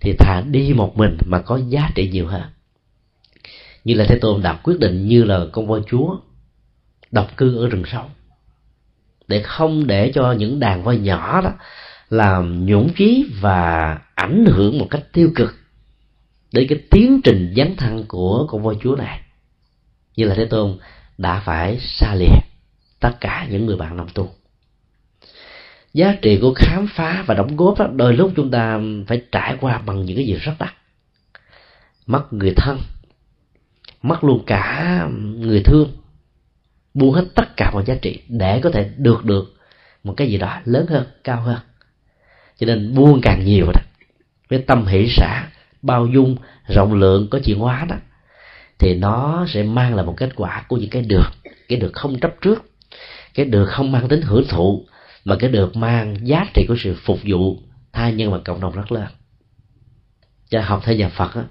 thì 0.00 0.12
thà 0.18 0.40
đi 0.40 0.72
một 0.76 0.96
mình 0.96 1.18
mà 1.26 1.40
có 1.40 1.60
giá 1.68 1.90
trị 1.94 2.08
nhiều 2.08 2.26
hơn. 2.26 2.42
Như 3.84 3.94
là 3.94 4.04
thế 4.08 4.18
tôn 4.18 4.42
đã 4.42 4.52
quyết 4.52 4.78
định 4.80 5.06
như 5.06 5.24
là 5.24 5.46
con 5.52 5.66
voi 5.66 5.80
chúa 5.86 6.16
độc 7.10 7.36
cư 7.36 7.56
ở 7.56 7.68
rừng 7.68 7.82
sâu 7.86 8.04
để 9.28 9.42
không 9.42 9.86
để 9.86 10.12
cho 10.14 10.32
những 10.32 10.60
đàn 10.60 10.82
voi 10.82 10.96
nhỏ 10.96 11.40
đó 11.40 11.50
làm 12.10 12.66
nhũng 12.66 12.90
chí 12.96 13.30
và 13.40 13.98
ảnh 14.14 14.44
hưởng 14.46 14.78
một 14.78 14.86
cách 14.90 15.02
tiêu 15.12 15.30
cực 15.34 15.54
đến 16.52 16.66
cái 16.68 16.78
tiến 16.90 17.20
trình 17.24 17.54
dấn 17.56 17.76
thân 17.76 18.04
của 18.08 18.46
con 18.50 18.62
voi 18.62 18.76
chúa 18.82 18.96
này. 18.96 19.20
Như 20.16 20.24
là 20.24 20.34
thế 20.34 20.44
tôn 20.44 20.78
đã 21.18 21.42
phải 21.44 21.78
xa 21.80 22.14
lìa 22.14 22.38
tất 23.00 23.12
cả 23.20 23.46
những 23.50 23.66
người 23.66 23.76
bạn 23.76 23.96
đồng 23.96 24.08
tu. 24.14 24.30
Giá 25.94 26.14
trị 26.22 26.38
của 26.40 26.54
khám 26.56 26.86
phá 26.86 27.24
và 27.26 27.34
đóng 27.34 27.56
góp 27.56 27.78
đó, 27.78 27.86
đôi 27.94 28.12
lúc 28.12 28.32
chúng 28.36 28.50
ta 28.50 28.80
phải 29.06 29.22
trải 29.32 29.56
qua 29.60 29.78
bằng 29.78 30.04
những 30.04 30.16
cái 30.16 30.26
gì 30.26 30.34
rất 30.34 30.52
đắt. 30.58 30.74
Mất 32.06 32.32
người 32.32 32.52
thân, 32.56 32.78
mất 34.02 34.24
luôn 34.24 34.44
cả 34.46 35.08
người 35.38 35.62
thương 35.64 35.92
buông 36.94 37.12
hết 37.12 37.24
tất 37.34 37.56
cả 37.56 37.70
mọi 37.70 37.84
giá 37.86 37.94
trị 37.94 38.22
để 38.28 38.60
có 38.60 38.70
thể 38.70 38.90
được 38.96 39.24
được 39.24 39.54
một 40.04 40.14
cái 40.16 40.30
gì 40.30 40.38
đó 40.38 40.60
lớn 40.64 40.86
hơn 40.88 41.06
cao 41.24 41.40
hơn. 41.40 41.58
Cho 42.58 42.66
nên 42.66 42.94
buông 42.94 43.20
càng 43.20 43.44
nhiều 43.44 43.66
đó 43.74 43.80
với 44.48 44.58
tâm 44.58 44.86
hỷ 44.86 45.06
xã 45.08 45.46
bao 45.82 46.06
dung 46.06 46.36
rộng 46.68 46.94
lượng 46.94 47.28
có 47.30 47.38
chuyển 47.38 47.58
hóa 47.58 47.86
đó 47.88 47.96
thì 48.78 48.94
nó 48.94 49.46
sẽ 49.48 49.62
mang 49.62 49.94
lại 49.94 50.06
một 50.06 50.14
kết 50.16 50.30
quả 50.36 50.64
của 50.68 50.76
những 50.76 50.90
cái 50.90 51.02
được 51.02 51.30
cái 51.68 51.78
được 51.78 51.92
không 51.94 52.20
chấp 52.20 52.34
trước 52.40 52.64
cái 53.34 53.46
được 53.46 53.66
không 53.66 53.92
mang 53.92 54.08
tính 54.08 54.22
hưởng 54.22 54.48
thụ 54.48 54.86
mà 55.24 55.36
cái 55.40 55.50
được 55.50 55.76
mang 55.76 56.16
giá 56.22 56.46
trị 56.54 56.64
của 56.68 56.76
sự 56.78 56.94
phục 57.04 57.18
vụ 57.24 57.58
tha 57.92 58.10
nhân 58.10 58.32
và 58.32 58.38
cộng 58.44 58.60
đồng 58.60 58.72
rất 58.74 58.92
lớn. 58.92 59.06
Cho 60.48 60.60
học 60.60 60.82
theo 60.84 60.96
nhà 60.96 61.08
phật 61.08 61.34
á, 61.34 61.44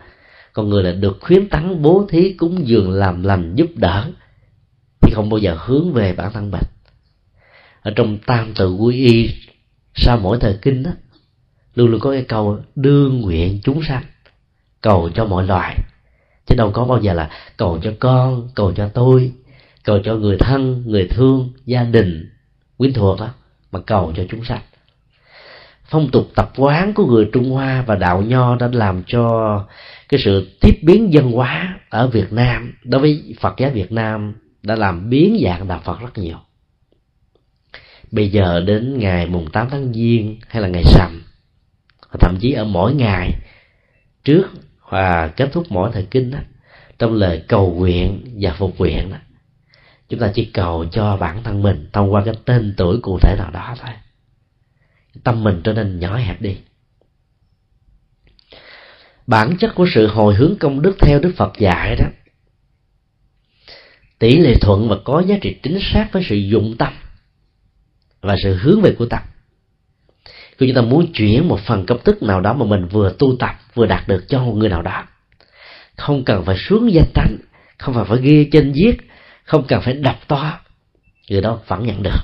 con 0.53 0.69
người 0.69 0.83
là 0.83 0.91
được 0.91 1.17
khuyến 1.21 1.49
tấn 1.49 1.81
bố 1.81 2.05
thí 2.09 2.33
cúng 2.33 2.67
dường 2.67 2.91
làm 2.91 3.23
lành 3.23 3.55
giúp 3.55 3.69
đỡ 3.75 4.11
không 5.13 5.29
bao 5.29 5.37
giờ 5.37 5.57
hướng 5.59 5.93
về 5.93 6.13
bản 6.13 6.33
thân 6.33 6.51
mình. 6.51 6.63
Ở 7.81 7.91
trong 7.95 8.17
tam 8.17 8.53
tự 8.53 8.73
quy 8.73 9.05
y, 9.05 9.29
sau 9.95 10.17
mỗi 10.17 10.37
thời 10.39 10.57
kinh 10.61 10.83
đó, 10.83 10.91
luôn 11.75 11.91
luôn 11.91 11.99
có 11.99 12.11
cái 12.11 12.23
câu 12.23 12.59
đương 12.75 13.21
nguyện 13.21 13.59
chúng 13.63 13.83
sanh, 13.83 14.03
cầu 14.81 15.09
cho 15.15 15.25
mọi 15.25 15.47
loài. 15.47 15.77
Chứ 16.45 16.55
đâu 16.55 16.71
có 16.71 16.85
bao 16.85 17.01
giờ 17.01 17.13
là 17.13 17.29
cầu 17.57 17.79
cho 17.83 17.93
con, 17.99 18.49
cầu 18.55 18.73
cho 18.73 18.87
tôi, 18.87 19.31
cầu 19.83 19.99
cho 20.03 20.15
người 20.15 20.37
thân, 20.37 20.83
người 20.85 21.07
thương, 21.07 21.53
gia 21.65 21.83
đình, 21.83 22.29
quyến 22.77 22.93
thuộc 22.93 23.19
đó 23.19 23.29
mà 23.71 23.79
cầu 23.79 24.13
cho 24.15 24.23
chúng 24.29 24.43
sanh. 24.43 24.61
Phong 25.85 26.11
tục 26.11 26.27
tập 26.35 26.51
quán 26.57 26.93
của 26.93 27.05
người 27.05 27.29
trung 27.33 27.51
hoa 27.51 27.83
và 27.87 27.95
đạo 27.95 28.21
nho 28.21 28.55
đã 28.55 28.69
làm 28.73 29.03
cho 29.07 29.29
cái 30.09 30.19
sự 30.23 30.57
tiếp 30.61 30.79
biến 30.83 31.13
dân 31.13 31.31
hóa 31.31 31.79
ở 31.89 32.07
việt 32.07 32.33
nam, 32.33 32.73
đối 32.83 33.01
với 33.01 33.35
phật 33.39 33.53
giáo 33.57 33.71
việt 33.73 33.91
nam 33.91 34.33
đã 34.63 34.75
làm 34.75 35.09
biến 35.09 35.41
dạng 35.43 35.67
đạo 35.67 35.81
phật 35.83 35.99
rất 35.99 36.17
nhiều. 36.17 36.37
Bây 38.11 38.29
giờ 38.29 38.59
đến 38.59 38.99
ngày 38.99 39.27
mùng 39.27 39.51
8 39.51 39.69
tháng 39.69 39.93
giêng 39.93 40.39
hay 40.47 40.61
là 40.61 40.67
ngày 40.67 40.83
sầm 40.85 41.23
thậm 42.19 42.37
chí 42.39 42.51
ở 42.51 42.65
mỗi 42.65 42.93
ngày 42.93 43.31
trước 44.23 44.47
và 44.89 45.27
kết 45.27 45.49
thúc 45.51 45.65
mỗi 45.69 45.89
thời 45.93 46.07
kinh 46.11 46.31
đó, 46.31 46.39
trong 46.99 47.13
lời 47.13 47.43
cầu 47.47 47.73
nguyện 47.73 48.23
và 48.41 48.53
phục 48.53 48.77
nguyện 48.77 49.11
đó, 49.11 49.17
chúng 50.09 50.19
ta 50.19 50.31
chỉ 50.35 50.45
cầu 50.45 50.85
cho 50.91 51.17
bản 51.17 51.43
thân 51.43 51.61
mình 51.61 51.89
thông 51.93 52.13
qua 52.13 52.21
cái 52.25 52.33
tên 52.45 52.73
tuổi 52.77 52.99
cụ 53.01 53.19
thể 53.19 53.35
nào 53.37 53.51
đó 53.51 53.75
thôi. 53.79 53.89
Tâm 55.23 55.43
mình 55.43 55.61
trở 55.63 55.73
nên 55.73 55.99
nhỏ 55.99 56.17
hẹp 56.17 56.41
đi. 56.41 56.57
Bản 59.27 59.57
chất 59.57 59.75
của 59.75 59.87
sự 59.93 60.07
hồi 60.07 60.35
hướng 60.35 60.55
công 60.59 60.81
đức 60.81 60.95
theo 60.99 61.19
đức 61.19 61.33
phật 61.37 61.53
dạy 61.59 61.95
đó 61.95 62.05
tỷ 64.19 64.37
lệ 64.37 64.55
thuận 64.61 64.89
và 64.89 64.95
có 65.05 65.23
giá 65.27 65.35
trị 65.41 65.55
chính 65.63 65.79
xác 65.93 66.09
với 66.11 66.23
sự 66.29 66.35
dụng 66.35 66.75
tâm 66.77 66.93
và 68.21 68.35
sự 68.43 68.55
hướng 68.55 68.81
về 68.81 68.95
của 68.97 69.05
tâm. 69.05 69.21
Khi 70.57 70.67
chúng 70.67 70.75
ta 70.75 70.81
muốn 70.81 71.13
chuyển 71.13 71.47
một 71.47 71.59
phần 71.59 71.85
công 71.85 72.03
thức 72.03 72.23
nào 72.23 72.41
đó 72.41 72.53
mà 72.53 72.65
mình 72.65 72.87
vừa 72.87 73.15
tu 73.19 73.35
tập, 73.39 73.55
vừa 73.73 73.85
đạt 73.85 74.07
được 74.07 74.25
cho 74.27 74.43
một 74.43 74.53
người 74.53 74.69
nào 74.69 74.81
đó, 74.81 75.03
không 75.97 76.23
cần 76.25 76.45
phải 76.45 76.57
xuống 76.57 76.93
danh 76.93 77.11
tánh, 77.13 77.37
không 77.77 77.95
phải 77.95 78.05
phải 78.05 78.17
ghi 78.21 78.49
trên 78.51 78.71
viết, 78.71 78.97
không 79.43 79.65
cần 79.67 79.81
phải 79.81 79.93
đọc 79.93 80.19
to, 80.27 80.59
người 81.29 81.41
đó 81.41 81.59
vẫn 81.67 81.85
nhận 81.85 82.03
được. 82.03 82.19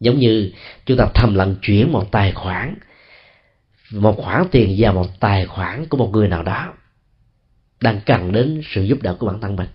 Giống 0.00 0.18
như 0.18 0.52
chúng 0.86 0.96
ta 0.96 1.06
thầm 1.14 1.34
lặng 1.34 1.54
chuyển 1.62 1.92
một 1.92 2.12
tài 2.12 2.32
khoản, 2.32 2.74
một 3.92 4.16
khoản 4.16 4.44
tiền 4.50 4.76
vào 4.78 4.92
một 4.92 5.20
tài 5.20 5.46
khoản 5.46 5.86
của 5.86 5.96
một 5.96 6.10
người 6.12 6.28
nào 6.28 6.42
đó 6.42 6.74
đang 7.80 8.00
cần 8.06 8.32
đến 8.32 8.62
sự 8.70 8.82
giúp 8.82 9.02
đỡ 9.02 9.16
của 9.18 9.26
bản 9.26 9.40
thân 9.40 9.56
mình 9.56 9.68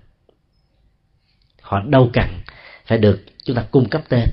họ 1.63 1.81
đâu 1.87 2.09
cần 2.13 2.27
phải 2.85 2.97
được 2.97 3.23
chúng 3.43 3.55
ta 3.55 3.65
cung 3.71 3.89
cấp 3.89 4.01
tên. 4.09 4.29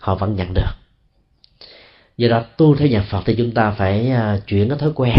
Họ 0.00 0.14
vẫn 0.14 0.36
nhận 0.36 0.54
được. 0.54 0.70
Do 2.16 2.28
đó 2.28 2.44
tu 2.56 2.76
theo 2.76 2.88
nhà 2.88 3.06
phật 3.10 3.22
thì 3.26 3.34
chúng 3.38 3.54
ta 3.54 3.70
phải 3.70 4.10
à, 4.10 4.38
chuyển 4.46 4.68
cái 4.68 4.78
thói 4.78 4.92
quen 4.94 5.14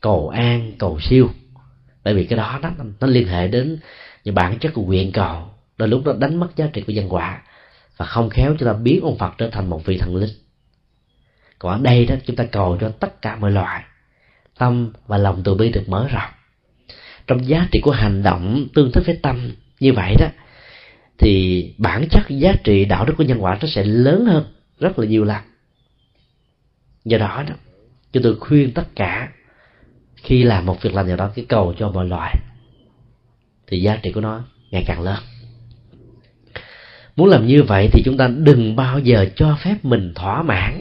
cầu 0.00 0.28
an 0.28 0.72
cầu 0.78 0.98
siêu. 1.00 1.28
Bởi 2.04 2.14
vì 2.14 2.26
cái 2.26 2.36
đó 2.36 2.58
nó, 2.62 2.70
nó 3.00 3.06
liên 3.06 3.28
hệ 3.28 3.48
đến 3.48 3.78
những 4.24 4.34
bản 4.34 4.58
chất 4.58 4.72
của 4.74 4.82
nguyện 4.82 5.12
cầu. 5.12 5.48
Đôi 5.78 5.88
lúc 5.88 6.04
đó 6.04 6.12
đánh 6.18 6.40
mất 6.40 6.56
giá 6.56 6.66
trị 6.72 6.82
của 6.86 6.92
nhân 6.92 7.12
quả 7.12 7.42
và 7.96 8.06
không 8.06 8.30
khéo 8.30 8.56
chúng 8.58 8.68
ta 8.68 8.72
biến 8.72 9.00
ông 9.02 9.18
phật 9.18 9.34
trở 9.38 9.48
thành 9.50 9.70
một 9.70 9.84
vị 9.84 9.98
thần 9.98 10.16
linh. 10.16 10.30
Còn 11.58 11.72
ở 11.72 11.78
đây 11.82 12.06
đó 12.06 12.14
chúng 12.26 12.36
ta 12.36 12.44
cầu 12.44 12.78
cho 12.80 12.88
tất 12.88 13.22
cả 13.22 13.36
mọi 13.36 13.50
loại 13.50 13.84
tâm 14.58 14.92
và 15.06 15.18
lòng 15.18 15.42
từ 15.44 15.54
bi 15.54 15.68
được 15.68 15.88
mở 15.88 16.08
rộng. 16.08 16.30
Trong 17.26 17.48
giá 17.48 17.68
trị 17.72 17.80
của 17.80 17.90
hành 17.90 18.22
động 18.22 18.66
tương 18.74 18.92
thích 18.92 19.02
với 19.06 19.18
tâm 19.22 19.54
như 19.82 19.92
vậy 19.92 20.16
đó, 20.18 20.26
thì 21.18 21.74
bản 21.78 22.08
chất 22.10 22.22
giá 22.28 22.52
trị 22.64 22.84
đạo 22.84 23.04
đức 23.04 23.14
của 23.18 23.24
nhân 23.24 23.44
quả 23.44 23.58
nó 23.60 23.68
sẽ 23.68 23.84
lớn 23.84 24.24
hơn 24.26 24.44
rất 24.78 24.98
là 24.98 25.06
nhiều 25.06 25.24
lần. 25.24 25.42
Do 27.04 27.18
đó 27.18 27.44
đó, 27.48 27.54
chúng 28.12 28.22
tôi 28.22 28.36
khuyên 28.40 28.72
tất 28.72 28.84
cả 28.94 29.32
khi 30.16 30.42
làm 30.42 30.66
một 30.66 30.82
việc 30.82 30.94
làm 30.94 31.08
nào 31.08 31.16
đó, 31.16 31.30
cái 31.34 31.44
cầu 31.48 31.74
cho 31.78 31.90
mọi 31.90 32.06
loài, 32.06 32.34
thì 33.66 33.80
giá 33.80 33.96
trị 33.96 34.12
của 34.12 34.20
nó 34.20 34.44
ngày 34.70 34.84
càng 34.86 35.02
lớn. 35.02 35.18
Muốn 37.16 37.28
làm 37.28 37.46
như 37.46 37.62
vậy 37.62 37.88
thì 37.92 38.02
chúng 38.04 38.16
ta 38.16 38.28
đừng 38.28 38.76
bao 38.76 38.98
giờ 38.98 39.26
cho 39.36 39.58
phép 39.64 39.76
mình 39.82 40.12
thỏa 40.14 40.42
mãn. 40.42 40.80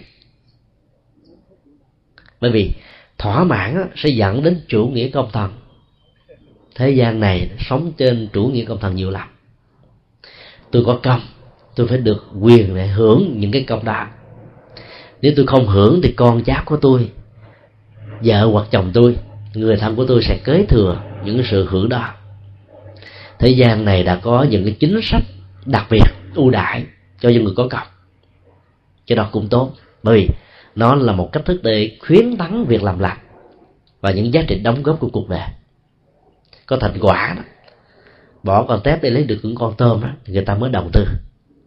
Bởi 2.42 2.52
vì 2.52 2.72
thỏa 3.18 3.44
mãn 3.44 3.90
sẽ 3.96 4.10
dẫn 4.10 4.44
đến 4.44 4.62
chủ 4.68 4.88
nghĩa 4.88 5.10
công 5.10 5.30
thần 5.34 5.61
thế 6.76 6.90
gian 6.90 7.20
này 7.20 7.50
sống 7.60 7.92
trên 7.98 8.28
chủ 8.34 8.44
nghĩa 8.44 8.66
công 8.66 8.80
thần 8.80 8.96
nhiều 8.96 9.12
lắm. 9.12 9.30
Tôi 10.72 10.84
có 10.86 11.00
công, 11.04 11.22
tôi 11.76 11.88
phải 11.88 11.98
được 11.98 12.26
quyền 12.40 12.76
để 12.76 12.88
hưởng 12.88 13.40
những 13.40 13.52
cái 13.52 13.64
công 13.64 13.86
đó. 13.86 14.08
Nếu 15.22 15.34
tôi 15.36 15.48
không 15.48 15.68
hưởng 15.68 16.02
thì 16.04 16.12
con 16.12 16.44
cháu 16.44 16.64
của 16.66 16.78
tôi, 16.78 17.10
vợ 18.22 18.46
hoặc 18.46 18.68
chồng 18.72 18.92
tôi, 18.94 19.18
người 19.54 19.78
thân 19.78 19.96
của 19.96 20.06
tôi 20.06 20.24
sẽ 20.24 20.38
kế 20.44 20.66
thừa 20.66 21.02
những 21.26 21.44
sự 21.52 21.68
hưởng 21.70 21.90
đó. 21.90 22.14
Thế 23.40 23.50
gian 23.50 23.86
này 23.86 24.04
đã 24.04 24.16
có 24.16 24.44
những 24.44 24.64
cái 24.64 24.76
chính 24.80 25.00
sách 25.04 25.24
đặc 25.66 25.88
biệt, 25.90 26.04
ưu 26.36 26.50
đãi 26.50 26.86
cho 27.20 27.30
những 27.30 27.44
người 27.44 27.54
có 27.58 27.68
công. 27.68 27.88
Cái 29.08 29.16
đó 29.16 29.30
cũng 29.32 29.48
tốt, 29.48 29.74
bởi 30.04 30.20
vì 30.20 30.28
nó 30.76 30.96
là 30.96 31.14
một 31.14 31.30
cách 31.32 31.46
thức 31.46 31.64
để 31.64 31.98
khuyến 32.00 32.38
tấn 32.38 32.66
việc 32.66 32.84
làm 32.84 33.00
lành 33.00 33.18
và 34.02 34.12
những 34.12 34.34
giá 34.34 34.42
trị 34.48 34.60
đóng 34.60 34.84
góp 34.84 35.00
của 35.00 35.10
cuộc 35.14 35.30
đời 35.30 35.48
có 36.72 36.78
thành 36.78 36.98
quả 37.02 37.34
đó. 37.38 37.44
Bỏ 38.44 38.66
con 38.66 38.84
tép 38.84 39.04
để 39.04 39.10
lấy 39.10 39.24
được 39.24 39.40
những 39.44 39.56
con 39.56 39.74
tôm 39.78 40.02
đó 40.02 40.10
thì 40.26 40.34
người 40.34 40.46
ta 40.46 40.56
mới 40.56 40.70
đầu 40.70 40.90
tư. 40.94 41.06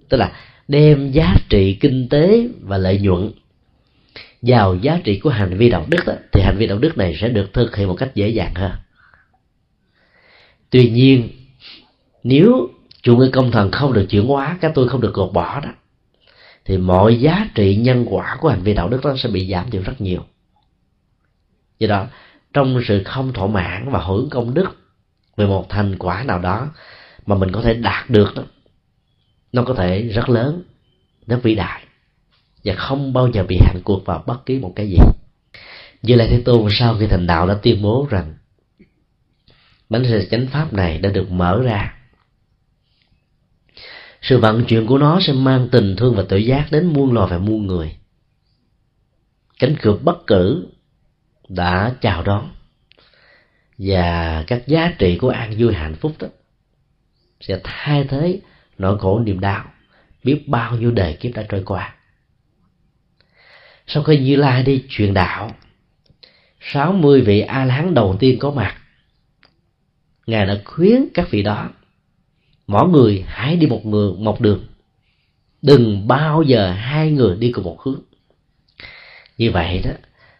Tức 0.09 0.17
là 0.17 0.33
đem 0.69 1.11
giá 1.11 1.35
trị 1.49 1.79
kinh 1.81 2.09
tế 2.09 2.49
và 2.61 2.79
lợi 2.79 2.99
nhuận 2.99 3.31
vào 4.43 4.75
giá 4.75 5.01
trị 5.05 5.19
của 5.19 5.31
hành 5.31 5.57
vi 5.59 5.71
đạo 5.71 5.87
đức 5.89 5.99
đó, 6.07 6.13
thì 6.33 6.43
hành 6.43 6.57
vi 6.57 6.67
đạo 6.67 6.79
đức 6.79 6.99
này 6.99 7.17
sẽ 7.21 7.29
được 7.29 7.53
thực 7.53 7.77
hiện 7.77 7.89
một 7.89 7.95
cách 7.95 8.15
dễ 8.15 8.29
dàng 8.29 8.55
hơn. 8.55 8.73
Tuy 10.71 10.91
nhiên 10.91 11.29
nếu 12.23 12.69
chủ 13.03 13.17
nghĩa 13.17 13.31
công 13.31 13.51
thần 13.51 13.71
không 13.71 13.93
được 13.93 14.07
chuyển 14.11 14.27
hóa 14.27 14.59
các 14.61 14.73
tôi 14.75 14.89
không 14.89 15.01
được 15.01 15.15
gột 15.15 15.33
bỏ 15.33 15.61
đó 15.61 15.71
thì 16.65 16.79
mọi 16.79 17.21
giá 17.21 17.47
trị 17.55 17.77
nhân 17.77 18.07
quả 18.11 18.37
của 18.41 18.49
hành 18.49 18.63
vi 18.63 18.75
đạo 18.75 18.89
đức 18.89 19.05
đó 19.05 19.15
sẽ 19.17 19.29
bị 19.29 19.51
giảm 19.51 19.71
thiểu 19.71 19.83
rất 19.83 20.01
nhiều. 20.01 20.21
Do 21.79 21.89
đó 21.89 22.07
trong 22.53 22.81
sự 22.87 23.03
không 23.05 23.33
thỏa 23.33 23.47
mãn 23.47 23.91
và 23.91 23.99
hưởng 23.99 24.31
công 24.31 24.55
đức 24.55 24.84
về 25.37 25.47
một 25.47 25.67
thành 25.69 25.99
quả 25.99 26.23
nào 26.23 26.39
đó 26.39 26.69
mà 27.27 27.37
mình 27.37 27.53
có 27.53 27.63
thể 27.63 27.75
đạt 27.75 28.11
được 28.11 28.33
đó, 28.37 28.43
nó 29.53 29.63
có 29.63 29.75
thể 29.75 30.03
rất 30.03 30.29
lớn, 30.29 30.63
rất 31.27 31.41
vĩ 31.43 31.55
đại, 31.55 31.85
và 32.65 32.75
không 32.75 33.13
bao 33.13 33.31
giờ 33.33 33.45
bị 33.49 33.59
hạn 33.61 33.81
cuộc 33.85 34.05
vào 34.05 34.25
bất 34.27 34.47
kỳ 34.47 34.59
một 34.59 34.73
cái 34.77 34.89
gì. 34.89 34.99
Như 36.03 36.15
lai 36.15 36.29
thế 36.31 36.43
tôn 36.45 36.69
sau 36.71 36.97
khi 36.99 37.07
thành 37.07 37.27
đạo 37.27 37.47
đã 37.47 37.55
tuyên 37.63 37.83
bố 37.83 38.07
rằng, 38.11 38.35
bánh 39.89 40.05
xe 40.05 40.27
chánh 40.31 40.47
pháp 40.47 40.73
này 40.73 40.99
đã 40.99 41.11
được 41.11 41.31
mở 41.31 41.63
ra. 41.65 41.95
Sự 44.23 44.39
vận 44.39 44.65
chuyển 44.65 44.87
của 44.87 44.99
nó 44.99 45.21
sẽ 45.21 45.33
mang 45.33 45.69
tình 45.73 45.97
thương 45.97 46.15
và 46.15 46.25
tự 46.29 46.37
giác 46.37 46.67
đến 46.71 46.87
muôn 46.87 47.13
loài 47.13 47.29
và 47.31 47.39
muôn 47.39 47.67
người. 47.67 47.97
Cánh 49.59 49.77
cửa 49.83 49.99
bất 50.03 50.27
cử 50.27 50.67
đã 51.49 51.95
chào 52.01 52.23
đón 52.23 52.54
và 53.79 54.45
các 54.47 54.67
giá 54.67 54.93
trị 54.99 55.19
của 55.19 55.29
an 55.29 55.55
vui 55.59 55.75
hạnh 55.75 55.95
phúc 55.95 56.13
đó 56.19 56.29
sẽ 57.41 57.61
thay 57.65 58.05
thế 58.05 58.41
nỗi 58.79 58.99
khổ 58.99 59.19
niềm 59.19 59.41
đau 59.41 59.65
biết 60.25 60.49
bao 60.49 60.77
nhiêu 60.77 60.91
đời 60.91 61.17
kiếp 61.21 61.35
đã 61.35 61.47
trôi 61.49 61.63
qua. 61.67 61.95
Sau 63.87 64.03
khi 64.03 64.19
như 64.19 64.37
lai 64.37 64.63
đi 64.63 64.85
truyền 64.89 65.15
đạo 65.15 65.51
60 66.61 67.21
vị 67.21 67.41
a 67.41 67.65
la 67.65 67.75
hán 67.75 67.95
đầu 67.95 68.17
tiên 68.21 68.39
có 68.39 68.51
mặt. 68.51 68.77
Ngài 70.27 70.47
đã 70.47 70.61
khuyến 70.65 71.05
các 71.15 71.31
vị 71.31 71.43
đó, 71.43 71.71
mỗi 72.67 72.89
người 72.89 73.25
hãy 73.27 73.57
đi 73.57 73.67
một 73.67 73.87
người, 73.87 74.13
một 74.19 74.41
đường. 74.41 74.67
Đừng 75.63 76.09
bao 76.09 76.43
giờ 76.43 76.73
hai 76.73 77.11
người 77.11 77.37
đi 77.37 77.53
cùng 77.53 77.65
một 77.65 77.83
hướng. 77.83 78.01
Như 79.39 79.51
vậy 79.51 79.83
đó 79.85 79.91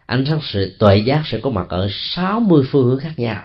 ánh 0.05 0.25
sáng 0.25 0.39
sự 0.43 0.75
tuệ 0.79 0.97
giác 0.97 1.23
sẽ 1.25 1.39
có 1.39 1.49
mặt 1.49 1.69
ở 1.69 1.89
60 1.91 2.63
phương 2.71 2.85
hướng 2.85 2.99
khác 2.99 3.13
nhau. 3.17 3.43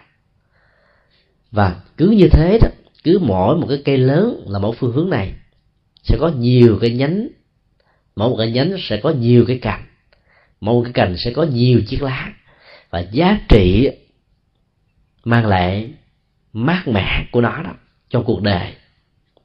Và 1.51 1.77
cứ 1.97 2.11
như 2.11 2.29
thế 2.33 2.59
đó, 2.63 2.69
cứ 3.05 3.19
mỗi 3.23 3.57
một 3.57 3.67
cái 3.69 3.83
cây 3.85 3.99
lớn 3.99 4.45
là 4.47 4.59
mỗi 4.59 4.77
phương 4.79 4.93
hướng 4.93 5.11
này, 5.11 5.35
sẽ 6.03 6.17
có 6.21 6.29
nhiều 6.29 6.79
cái 6.81 6.91
nhánh, 6.91 7.29
mỗi 8.17 8.31
một 8.31 8.37
cái 8.39 8.51
nhánh 8.51 8.77
sẽ 8.79 8.97
có 8.97 9.11
nhiều 9.11 9.45
cái 9.49 9.59
cành, 9.59 9.87
mỗi 10.61 10.75
một 10.75 10.83
cái 10.85 10.93
cành 10.93 11.17
sẽ 11.25 11.33
có 11.33 11.43
nhiều 11.43 11.81
chiếc 11.87 12.03
lá. 12.03 12.33
Và 12.91 13.01
giá 13.01 13.39
trị 13.49 13.91
mang 15.25 15.47
lại 15.47 15.93
mát 16.53 16.89
mẻ 16.89 17.27
của 17.33 17.41
nó 17.41 17.63
đó 17.63 17.71
trong 18.11 18.25
cuộc 18.25 18.43
đời 18.43 18.75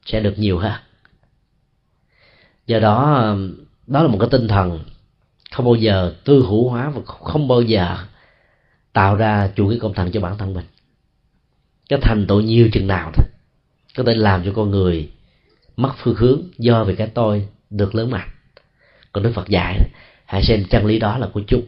sẽ 0.06 0.20
được 0.20 0.40
nhiều 0.40 0.58
hơn. 0.58 0.82
Do 2.66 2.80
đó 2.80 3.36
đó 3.88 4.04
là 4.04 4.08
một 4.08 4.18
cái 4.20 4.30
tinh 4.32 4.48
thần 4.48 4.84
không 5.56 5.66
bao 5.66 5.76
giờ 5.76 6.14
tư 6.24 6.46
hữu 6.50 6.70
hóa 6.70 6.90
và 6.90 7.02
không 7.06 7.48
bao 7.48 7.62
giờ 7.62 7.98
tạo 8.94 9.16
ra 9.16 9.52
chủ 9.56 9.68
nghĩa 9.68 9.80
công 9.80 9.94
thần 9.94 10.12
cho 10.12 10.22
bản 10.22 10.38
thân 10.38 10.54
mình. 10.54 10.66
Cái 11.90 12.00
thành 12.02 12.28
tựu 12.28 12.42
nhiều 12.42 12.70
chừng 12.74 12.88
nào 12.88 13.12
thôi. 13.14 13.26
Có 13.98 14.04
thể 14.04 14.14
làm 14.14 14.44
cho 14.46 14.52
con 14.56 14.72
người 14.72 15.10
mất 15.78 15.92
phương 15.98 16.16
hướng 16.16 16.42
do 16.58 16.84
về 16.84 16.96
cái 16.96 17.08
tôi 17.08 17.48
được 17.70 17.96
lớn 17.96 18.12
mạnh. 18.12 18.30
Còn 19.12 19.24
đức 19.24 19.32
phật 19.36 19.50
dạy, 19.50 19.80
hãy 20.26 20.44
xem 20.44 20.64
chân 20.70 20.86
lý 20.86 21.00
đó 21.00 21.18
là 21.18 21.28
của 21.34 21.42
chúng 21.48 21.64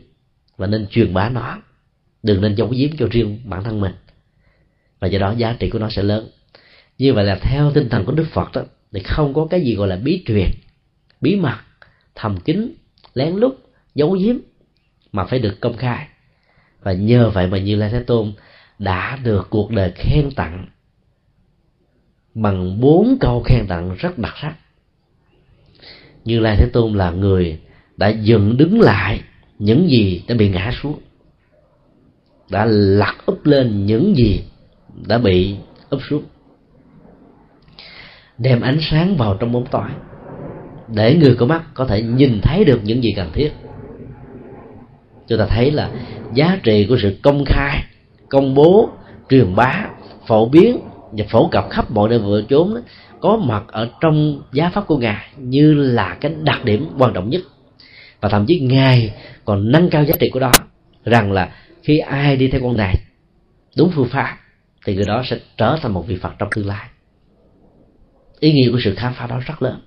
và 0.58 0.68
nên 0.68 0.88
truyền 0.88 1.14
bá 1.14 1.30
nó. 1.30 1.58
Đừng 2.24 2.42
nên 2.42 2.56
giấu 2.56 2.70
giếm 2.70 2.90
cho 2.98 3.08
riêng 3.12 3.40
bản 3.46 3.64
thân 3.64 3.82
mình. 3.82 3.94
Và 5.00 5.08
do 5.08 5.20
đó 5.20 5.34
giá 5.38 5.56
trị 5.60 5.70
của 5.70 5.80
nó 5.80 5.90
sẽ 5.90 6.04
lớn. 6.04 6.30
Như 6.98 7.14
vậy 7.14 7.26
là 7.26 7.40
theo 7.42 7.72
tinh 7.72 7.90
thần 7.90 8.06
của 8.06 8.12
đức 8.12 8.28
phật 8.32 8.52
đó, 8.54 8.62
thì 8.94 9.00
không 9.00 9.34
có 9.34 9.48
cái 9.50 9.62
gì 9.62 9.76
gọi 9.76 9.88
là 9.88 9.96
bí 9.96 10.24
truyền, 10.26 10.50
bí 11.22 11.36
mật, 11.36 11.58
thầm 12.16 12.40
kín, 12.40 12.74
lén 13.14 13.36
lút 13.36 13.67
giấu 13.98 14.12
giếm 14.12 14.36
mà 15.12 15.26
phải 15.26 15.40
được 15.40 15.62
công 15.62 15.78
khai. 15.78 16.08
Và 16.82 16.94
nhờ 16.94 17.30
vậy 17.30 17.48
mà 17.48 17.58
như 17.58 17.76
lai 17.76 17.90
thế 17.90 18.04
tôn 18.04 18.34
đã 18.80 19.20
được 19.24 19.48
cuộc 19.50 19.72
đời 19.72 19.92
khen 19.96 20.32
tặng 20.32 20.68
bằng 22.34 22.82
bốn 22.82 23.18
câu 23.20 23.44
khen 23.44 23.68
tặng 23.68 23.96
rất 24.00 24.18
đặc 24.18 24.34
sắc. 24.42 24.56
Như 26.26 26.40
lai 26.40 26.56
thế 26.60 26.70
tôn 26.74 26.94
là 26.94 27.12
người 27.12 27.60
đã 27.98 28.10
dựng 28.10 28.58
đứng 28.58 28.82
lại 28.82 29.22
những 29.60 29.90
gì 29.90 30.24
đã 30.28 30.36
bị 30.36 30.50
ngã 30.50 30.72
xuống, 30.82 31.00
đã 32.50 32.66
lật 32.66 33.16
úp 33.26 33.46
lên 33.46 33.86
những 33.86 34.16
gì 34.18 34.44
đã 35.08 35.18
bị 35.18 35.56
úp 35.90 36.02
xuống, 36.10 36.24
đem 38.38 38.62
ánh 38.62 38.78
sáng 38.82 39.18
vào 39.18 39.38
trong 39.40 39.52
bóng 39.52 39.66
tối 39.72 39.90
để 40.88 41.16
người 41.16 41.36
có 41.36 41.46
mắt 41.46 41.64
có 41.74 41.86
thể 41.86 42.02
nhìn 42.02 42.40
thấy 42.44 42.66
được 42.66 42.80
những 42.84 43.04
gì 43.04 43.14
cần 43.16 43.32
thiết 43.34 43.52
chúng 45.28 45.40
ta 45.40 45.46
thấy 45.46 45.72
là 45.72 45.92
giá 46.34 46.60
trị 46.64 46.86
của 46.90 46.98
sự 47.02 47.18
công 47.24 47.46
khai 47.46 47.84
công 48.30 48.56
bố 48.56 48.90
truyền 49.30 49.56
bá 49.56 49.86
phổ 50.28 50.50
biến 50.50 50.80
và 51.12 51.26
phổ 51.30 51.48
cập 51.48 51.70
khắp 51.70 51.92
mọi 51.92 52.10
nơi 52.10 52.20
vừa 52.20 52.42
chốn 52.50 52.76
đó, 52.76 52.82
có 53.20 53.38
mặt 53.38 53.64
ở 53.68 53.90
trong 54.02 54.42
giá 54.52 54.70
pháp 54.70 54.88
của 54.88 54.98
ngài 54.98 55.28
như 55.38 55.74
là 55.74 56.18
cái 56.22 56.32
đặc 56.44 56.66
điểm 56.66 56.90
quan 56.98 57.14
trọng 57.14 57.30
nhất. 57.30 57.42
Và 58.22 58.30
thậm 58.30 58.46
chí 58.46 58.60
ngài 58.60 59.14
còn 59.46 59.72
nâng 59.72 59.90
cao 59.90 60.04
giá 60.04 60.16
trị 60.20 60.30
của 60.30 60.40
đó 60.40 60.52
rằng 61.06 61.32
là 61.32 61.50
khi 61.84 61.98
ai 61.98 62.36
đi 62.36 62.48
theo 62.48 62.62
con 62.64 62.78
này 62.78 62.96
đúng 63.78 63.92
phương 63.96 64.08
pháp 64.08 64.38
thì 64.86 64.96
người 64.96 65.06
đó 65.06 65.24
sẽ 65.26 65.40
trở 65.58 65.78
thành 65.82 65.94
một 65.94 66.08
vị 66.08 66.18
phật 66.22 66.32
trong 66.40 66.50
tương 66.56 66.68
lai. 66.68 66.88
Ý 68.40 68.54
nghĩa 68.54 68.72
của 68.72 68.80
sự 68.84 68.96
khám 68.96 69.14
phá 69.14 69.28
đó 69.28 69.40
rất 69.46 69.62
lớn 69.62 69.82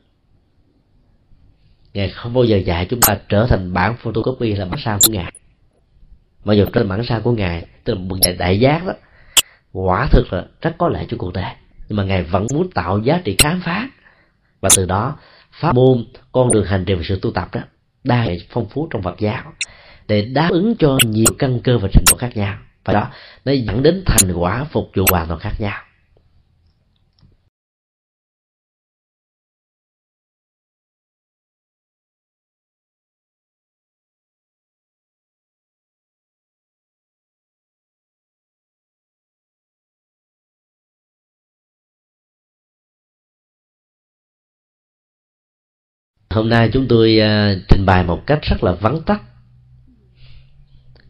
ngài 1.95 2.11
không 2.11 2.35
bao 2.35 2.45
giờ 2.45 2.57
dạy 2.57 2.87
chúng 2.91 3.01
ta 3.01 3.19
trở 3.29 3.47
thành 3.47 3.73
bản 3.73 3.97
photocopy 3.97 4.55
là 4.55 4.65
bản 4.65 4.81
sao 4.85 4.99
của 5.07 5.13
ngài. 5.13 5.33
Mà 6.45 6.55
dù 6.55 6.65
trên 6.73 6.89
bản 6.89 7.05
sao 7.05 7.21
của 7.21 7.33
ngài 7.33 7.67
tức 7.85 7.95
là 7.95 8.01
một 8.01 8.17
đại, 8.23 8.37
đại 8.37 8.61
giác 8.61 8.87
đó 8.87 8.93
quả 9.73 10.09
thực 10.13 10.33
là 10.33 10.45
rất 10.63 10.75
có 10.79 10.89
lệ 10.89 11.07
cho 11.09 11.17
cuộc 11.17 11.33
đời 11.33 11.53
nhưng 11.89 11.97
mà 11.97 12.05
ngài 12.05 12.23
vẫn 12.23 12.47
muốn 12.55 12.71
tạo 12.71 12.99
giá 12.99 13.21
trị 13.25 13.37
khám 13.39 13.61
phá. 13.65 13.89
Và 14.61 14.69
từ 14.77 14.87
đó 14.87 15.17
pháp 15.53 15.75
môn 15.75 16.05
con 16.33 16.53
đường 16.53 16.65
hành 16.65 16.85
trì 16.85 16.95
và 16.95 17.03
sự 17.05 17.19
tu 17.23 17.31
tập 17.31 17.49
đó 17.53 17.61
đa 18.05 18.27
phong 18.51 18.69
phú 18.69 18.89
trong 18.91 19.03
Phật 19.03 19.19
giáo 19.19 19.53
để 20.09 20.23
đáp 20.23 20.49
ứng 20.51 20.75
cho 20.79 20.99
nhiều 21.05 21.35
căn 21.39 21.61
cơ 21.61 21.79
và 21.79 21.89
trình 21.93 22.05
độ 22.11 22.17
khác 22.17 22.37
nhau. 22.37 22.59
Và 22.85 22.93
đó 22.93 23.11
nó 23.45 23.53
dẫn 23.53 23.83
đến 23.83 24.03
thành 24.07 24.33
quả 24.33 24.65
phục 24.65 24.91
vụ 24.97 25.05
hoàn 25.11 25.29
toàn 25.29 25.41
khác 25.41 25.53
nhau. 25.59 25.79
Hôm 46.41 46.49
nay 46.49 46.71
chúng 46.73 46.89
tôi 46.89 47.21
uh, 47.21 47.63
trình 47.69 47.87
bày 47.87 48.05
một 48.05 48.27
cách 48.27 48.39
rất 48.43 48.65
là 48.65 48.73
vắn 48.73 49.03
tắt. 49.07 49.23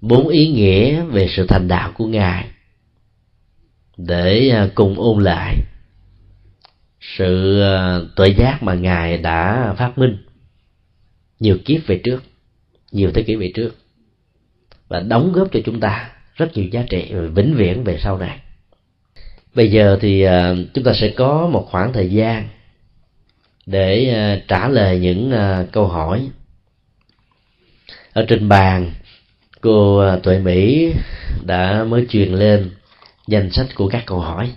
Bốn 0.01 0.29
ý 0.29 0.49
nghĩa 0.49 1.03
về 1.03 1.29
sự 1.37 1.47
thành 1.47 1.69
đạo 1.69 1.93
của 1.95 2.07
ngài 2.07 2.51
để 3.97 4.53
uh, 4.65 4.75
cùng 4.75 4.95
ôn 4.99 5.25
lại 5.25 5.57
sự 7.01 7.63
uh, 7.63 8.17
tuệ 8.17 8.29
giác 8.29 8.63
mà 8.63 8.75
ngài 8.75 9.19
đã 9.19 9.75
phát 9.79 9.99
minh. 9.99 10.17
Nhiều 11.41 11.59
kiếp 11.65 11.87
về 11.87 12.01
trước 12.05 12.23
nhiều 12.93 13.11
thế 13.15 13.23
kỷ 13.23 13.37
về 13.37 13.53
trước 13.55 13.77
và 14.89 15.01
đóng 15.01 15.33
góp 15.33 15.49
cho 15.53 15.61
chúng 15.65 15.81
ta 15.81 16.11
rất 16.35 16.57
nhiều 16.57 16.67
giá 16.73 16.85
trị 16.91 17.13
vĩnh 17.35 17.55
viễn 17.55 17.85
về 17.85 17.99
sau 18.03 18.19
này. 18.19 18.41
Bây 19.55 19.71
giờ 19.71 19.99
thì 20.01 20.27
uh, 20.27 20.31
chúng 20.75 20.85
ta 20.85 20.93
sẽ 20.95 21.09
có 21.17 21.49
một 21.53 21.67
khoảng 21.71 21.93
thời 21.93 22.11
gian 22.11 22.49
để 23.71 24.11
à, 24.15 24.41
trả 24.49 24.69
lời 24.69 24.99
những 24.99 25.31
à, 25.31 25.65
câu 25.73 25.87
hỏi. 25.87 26.31
Ở 28.13 28.25
trên 28.29 28.49
bàn, 28.49 28.93
cô 29.61 29.99
à, 29.99 30.17
tuệ 30.23 30.39
mỹ 30.39 30.93
đã 31.47 31.85
mới 31.85 32.07
truyền 32.11 32.33
lên 32.33 32.71
danh 33.27 33.51
sách 33.51 33.67
của 33.75 33.89
các 33.89 34.03
câu 34.07 34.21
hỏi. 34.21 34.53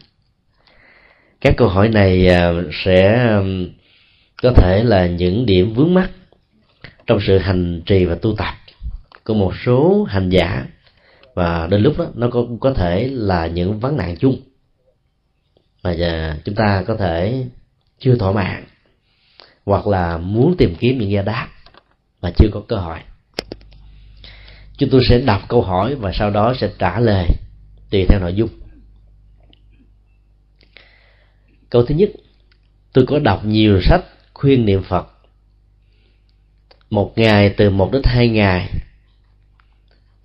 Các 1.41 1.53
câu 1.57 1.68
hỏi 1.68 1.90
này 1.90 2.27
sẽ 2.85 3.27
có 4.41 4.52
thể 4.56 4.84
là 4.84 5.07
những 5.07 5.45
điểm 5.45 5.73
vướng 5.73 5.94
mắt 5.94 6.10
trong 7.07 7.19
sự 7.27 7.38
hành 7.38 7.81
trì 7.85 8.06
và 8.06 8.15
tu 8.15 8.35
tập 8.35 8.53
của 9.23 9.34
một 9.34 9.53
số 9.65 10.03
hành 10.03 10.30
giả. 10.30 10.65
Và 11.35 11.68
đến 11.68 11.81
lúc 11.81 11.98
đó, 11.98 12.06
nó 12.15 12.30
cũng 12.31 12.60
có 12.60 12.73
thể 12.73 13.10
là 13.11 13.48
những 13.48 13.80
vấn 13.80 13.98
nạn 13.98 14.15
chung 14.15 14.41
mà 15.84 15.95
chúng 16.45 16.56
ta 16.56 16.84
có 16.88 16.95
thể 16.95 17.45
chưa 17.99 18.15
thỏa 18.15 18.31
mãn 18.31 18.64
hoặc 19.65 19.88
là 19.88 20.18
muốn 20.18 20.56
tìm 20.57 20.76
kiếm 20.80 20.98
những 20.98 21.11
giải 21.11 21.23
đáp 21.23 21.48
mà 22.22 22.31
chưa 22.38 22.48
có 22.52 22.61
cơ 22.68 22.76
hội. 22.76 22.99
Chúng 24.77 24.90
tôi 24.90 25.02
sẽ 25.10 25.22
đọc 25.22 25.41
câu 25.48 25.61
hỏi 25.61 25.95
và 25.95 26.11
sau 26.14 26.30
đó 26.30 26.53
sẽ 26.57 26.69
trả 26.80 26.99
lời 26.99 27.27
tùy 27.90 28.06
theo 28.10 28.19
nội 28.19 28.34
dung. 28.34 28.49
Câu 31.69 31.85
thứ 31.85 31.95
nhất, 31.95 32.10
tôi 32.94 33.06
có 33.06 33.19
đọc 33.19 33.45
nhiều 33.45 33.81
sách 33.81 34.03
khuyên 34.34 34.65
niệm 34.65 34.84
phật. 34.84 35.07
Một 36.90 37.14
ngày 37.15 37.53
từ 37.57 37.69
một 37.69 37.90
đến 37.91 38.02
hai 38.06 38.30
ngày. 38.30 38.69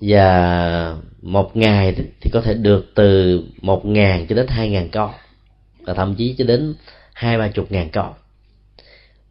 Và 0.01 0.97
một 1.23 1.57
ngày 1.57 1.95
thì 2.21 2.31
có 2.33 2.41
thể 2.41 2.55
được 2.55 2.93
từ 2.95 3.43
một 3.63 3.85
ngàn 3.85 4.27
cho 4.27 4.37
đến 4.37 4.47
hai 4.49 4.71
ngàn 4.71 4.89
câu 4.89 5.11
và 5.81 5.95
thậm 5.95 6.15
chí 6.15 6.35
cho 6.39 6.45
đến 6.45 6.75
hai 7.13 7.39
ba 7.39 7.49
chục 7.49 7.73
ngàn 7.73 7.91
câu 7.91 8.15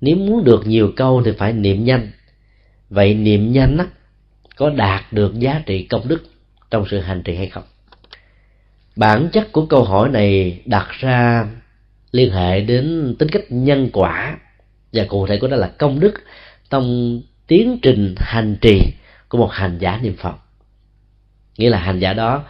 nếu 0.02 0.16
muốn 0.16 0.44
được 0.44 0.68
nhiều 0.68 0.92
câu 0.96 1.22
thì 1.26 1.32
phải 1.38 1.54
niệm 1.54 1.86
nhanh. 1.86 2.12
Vậy 2.90 3.14
niệm 3.14 3.52
nhanh 3.52 3.78
á, 3.78 3.86
có 4.56 4.70
đạt 4.70 5.14
được 5.14 5.40
giá 5.40 5.62
trị 5.66 5.84
công 5.84 6.08
đức 6.08 6.24
trong 6.72 6.86
sự 6.90 7.00
hành 7.00 7.24
trì 7.24 7.36
hay 7.36 7.48
không? 7.48 7.64
Bản 8.96 9.30
chất 9.34 9.52
của 9.52 9.66
câu 9.66 9.84
hỏi 9.84 10.10
này 10.10 10.62
đặt 10.66 10.88
ra 11.00 11.48
liên 12.12 12.32
hệ 12.32 12.62
đến 12.62 13.16
tính 13.20 13.30
cách 13.30 13.44
nhân 13.50 13.90
quả 13.94 14.38
và 14.94 15.06
cụ 15.10 15.28
thể 15.28 15.38
của 15.38 15.48
nó 15.48 15.56
là 15.56 15.68
công 15.68 16.00
đức 16.00 16.14
trong 16.70 17.22
tiến 17.48 17.80
trình 17.82 18.16
hành 18.18 18.58
trì 18.62 18.82
của 19.30 19.38
một 19.38 19.52
hành 19.52 19.78
giả 19.80 20.00
niệm 20.04 20.16
phật. 20.18 20.36
Nghĩa 21.58 21.70
là 21.70 21.78
hành 21.78 22.00
giả 22.00 22.14
đó 22.14 22.44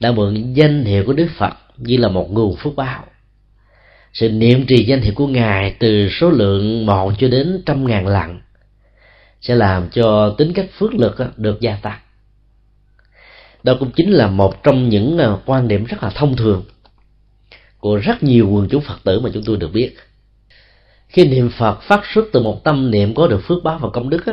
đã 0.00 0.12
mượn 0.12 0.52
danh 0.52 0.84
hiệu 0.84 1.04
của 1.06 1.12
đức 1.12 1.28
phật 1.36 1.52
như 1.76 1.96
là 1.96 2.08
một 2.08 2.32
nguồn 2.32 2.56
phước 2.56 2.76
báo 2.76 3.04
sự 4.12 4.28
niệm 4.28 4.66
trì 4.66 4.84
danh 4.84 5.00
hiệu 5.00 5.12
của 5.16 5.26
ngài 5.26 5.76
từ 5.78 6.08
số 6.08 6.30
lượng 6.30 6.86
một 6.86 7.12
cho 7.18 7.28
đến 7.28 7.62
trăm 7.66 7.86
ngàn 7.86 8.06
lần 8.06 8.40
sẽ 9.40 9.54
làm 9.54 9.88
cho 9.90 10.34
tính 10.38 10.52
cách 10.52 10.70
phước 10.78 10.94
lực 10.94 11.16
được 11.36 11.60
gia 11.60 11.76
tăng. 11.76 11.98
Đó 13.62 13.76
cũng 13.80 13.90
chính 13.96 14.10
là 14.10 14.26
một 14.26 14.62
trong 14.62 14.88
những 14.88 15.18
à, 15.18 15.36
quan 15.46 15.68
điểm 15.68 15.84
rất 15.84 16.02
là 16.02 16.10
thông 16.10 16.36
thường 16.36 16.64
của 17.78 17.96
rất 17.96 18.22
nhiều 18.22 18.48
quần 18.50 18.68
chúng 18.68 18.82
phật 18.82 18.98
tử 19.04 19.20
mà 19.20 19.30
chúng 19.34 19.42
tôi 19.44 19.56
được 19.56 19.72
biết. 19.72 19.96
Khi 21.08 21.24
niệm 21.24 21.50
phật 21.58 21.80
phát 21.82 22.00
xuất 22.14 22.24
từ 22.32 22.42
một 22.42 22.64
tâm 22.64 22.90
niệm 22.90 23.14
có 23.14 23.26
được 23.26 23.40
phước 23.44 23.64
báo 23.64 23.78
và 23.78 23.88
công 23.92 24.10
đức 24.10 24.26
á, 24.26 24.32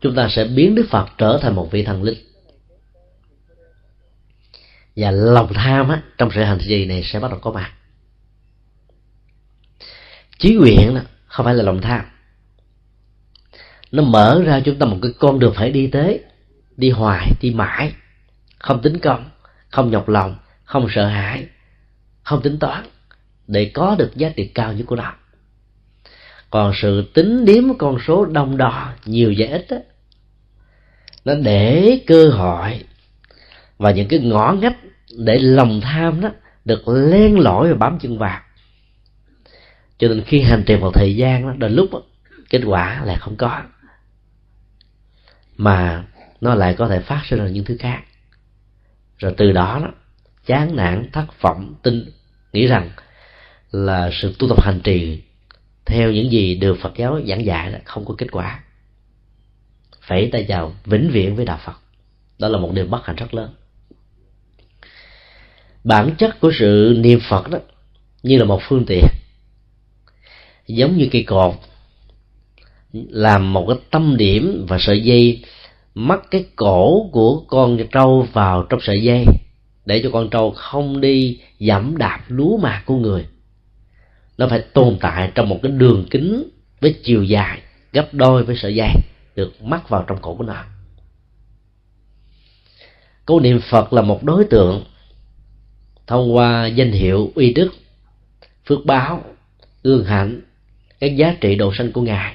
chúng 0.00 0.14
ta 0.14 0.28
sẽ 0.30 0.44
biến 0.44 0.74
đức 0.74 0.86
phật 0.90 1.06
trở 1.18 1.38
thành 1.42 1.54
một 1.54 1.68
vị 1.70 1.82
thần 1.82 2.02
linh. 2.02 2.18
Và 4.96 5.10
lòng 5.10 5.52
tham 5.54 5.88
á, 5.88 6.02
trong 6.18 6.30
sự 6.34 6.42
hành 6.42 6.58
trì 6.68 6.86
này 6.86 7.02
sẽ 7.04 7.20
bắt 7.20 7.30
đầu 7.30 7.40
có 7.40 7.52
mặt 7.52 7.72
chí 10.38 10.54
nguyện 10.54 10.94
đó 10.94 11.00
không 11.26 11.46
phải 11.46 11.54
là 11.54 11.62
lòng 11.62 11.80
tham. 11.80 12.04
Nó 13.92 14.02
mở 14.02 14.42
ra 14.46 14.60
chúng 14.64 14.78
ta 14.78 14.86
một 14.86 14.98
cái 15.02 15.12
con 15.18 15.38
đường 15.38 15.54
phải 15.56 15.70
đi 15.70 15.86
tới 15.86 16.20
đi 16.76 16.90
hoài 16.90 17.32
đi 17.40 17.50
mãi. 17.50 17.92
Không 18.58 18.82
tính 18.82 18.98
công 18.98 19.30
không 19.68 19.90
nhọc 19.90 20.08
lòng 20.08 20.36
không 20.64 20.86
sợ 20.90 21.06
hãi 21.06 21.46
không 22.22 22.42
tính 22.42 22.58
toán 22.58 22.84
để 23.46 23.70
có 23.74 23.96
được 23.98 24.16
giá 24.16 24.28
trị 24.36 24.50
cao 24.54 24.72
nhất 24.72 24.84
của 24.86 24.96
nó. 24.96 25.14
Còn 26.50 26.72
sự 26.74 27.10
tính 27.14 27.44
điếm 27.44 27.78
con 27.78 27.98
số 28.06 28.24
đông 28.24 28.56
đo 28.56 28.92
nhiều 29.04 29.34
và 29.38 29.46
ít 29.46 29.66
đó, 29.70 29.76
nó 31.24 31.34
để 31.34 31.98
cơ 32.06 32.28
hội 32.28 32.84
và 33.78 33.90
những 33.90 34.08
cái 34.08 34.18
ngõ 34.20 34.52
ngách 34.52 34.76
để 35.18 35.38
lòng 35.38 35.80
tham 35.80 36.20
đó 36.20 36.30
được 36.64 36.88
len 36.88 37.38
lỏi 37.38 37.68
và 37.68 37.74
bám 37.74 37.98
chân 37.98 38.18
vào 38.18 38.40
cho 39.98 40.08
nên 40.08 40.24
khi 40.24 40.40
hành 40.40 40.64
trì 40.66 40.76
một 40.76 40.90
thời 40.94 41.16
gian 41.16 41.42
đó 41.42 41.54
đến 41.58 41.72
lúc 41.72 41.92
đó, 41.92 42.02
kết 42.50 42.62
quả 42.66 43.04
lại 43.04 43.16
không 43.20 43.36
có. 43.36 43.62
Mà 45.56 46.04
nó 46.40 46.54
lại 46.54 46.74
có 46.78 46.88
thể 46.88 47.00
phát 47.00 47.22
sinh 47.30 47.38
ra 47.38 47.48
những 47.48 47.64
thứ 47.64 47.76
khác. 47.80 48.02
Rồi 49.18 49.34
từ 49.36 49.52
đó 49.52 49.80
đó 49.82 49.90
chán 50.46 50.76
nản 50.76 51.08
thất 51.12 51.40
vọng 51.40 51.74
tin 51.82 52.10
nghĩ 52.52 52.66
rằng 52.66 52.90
là 53.70 54.10
sự 54.12 54.34
tu 54.38 54.48
tập 54.48 54.62
hành 54.62 54.80
trì 54.80 55.22
theo 55.84 56.12
những 56.12 56.30
gì 56.30 56.54
được 56.54 56.78
Phật 56.82 56.92
giáo 56.96 57.20
giảng 57.28 57.44
dạy 57.44 57.70
là 57.70 57.80
không 57.84 58.04
có 58.04 58.14
kết 58.18 58.26
quả. 58.32 58.64
Phải 60.00 60.28
tay 60.32 60.44
chào 60.48 60.74
vĩnh 60.84 61.10
viễn 61.10 61.36
với 61.36 61.44
đạo 61.44 61.60
Phật. 61.64 61.76
Đó 62.38 62.48
là 62.48 62.58
một 62.58 62.72
điều 62.74 62.86
bất 62.86 63.06
hạnh 63.06 63.16
rất 63.16 63.34
lớn. 63.34 63.54
Bản 65.86 66.14
chất 66.18 66.40
của 66.40 66.52
sự 66.58 66.96
niệm 66.98 67.20
phật 67.28 67.50
đó 67.50 67.58
như 68.22 68.38
là 68.38 68.44
một 68.44 68.60
phương 68.68 68.84
tiện 68.86 69.04
giống 70.66 70.96
như 70.96 71.08
cây 71.12 71.22
cột, 71.22 71.54
làm 72.92 73.52
một 73.52 73.64
cái 73.68 73.76
tâm 73.90 74.16
điểm 74.16 74.66
và 74.68 74.78
sợi 74.80 75.00
dây, 75.00 75.44
mắc 75.94 76.20
cái 76.30 76.44
cổ 76.56 77.08
của 77.12 77.40
con 77.40 77.78
trâu 77.92 78.26
vào 78.32 78.62
trong 78.62 78.80
sợi 78.82 79.02
dây, 79.02 79.24
để 79.86 80.00
cho 80.02 80.10
con 80.12 80.30
trâu 80.30 80.50
không 80.50 81.00
đi 81.00 81.40
dẫm 81.58 81.96
đạp 81.96 82.24
lúa 82.28 82.56
mạc 82.56 82.82
của 82.86 82.96
người. 82.96 83.26
Nó 84.38 84.48
phải 84.48 84.60
tồn 84.60 84.98
tại 85.00 85.32
trong 85.34 85.48
một 85.48 85.58
cái 85.62 85.72
đường 85.72 86.06
kính 86.10 86.48
với 86.80 86.94
chiều 87.04 87.24
dài, 87.24 87.60
gấp 87.92 88.14
đôi 88.14 88.44
với 88.44 88.56
sợi 88.56 88.74
dây 88.74 88.90
được 89.36 89.62
mắc 89.62 89.88
vào 89.88 90.04
trong 90.08 90.18
cổ 90.22 90.34
của 90.34 90.44
nó. 90.44 90.64
Câu 93.26 93.40
niệm 93.40 93.60
phật 93.70 93.92
là 93.92 94.02
một 94.02 94.24
đối 94.24 94.44
tượng 94.44 94.84
thông 96.06 96.34
qua 96.34 96.66
danh 96.66 96.92
hiệu 96.92 97.32
uy 97.34 97.52
đức, 97.52 97.68
phước 98.66 98.86
báo, 98.86 99.22
ương 99.82 100.04
hạnh 100.04 100.40
cái 101.00 101.16
giá 101.16 101.36
trị 101.40 101.54
độ 101.54 101.72
sanh 101.74 101.92
của 101.92 102.02
ngài. 102.02 102.34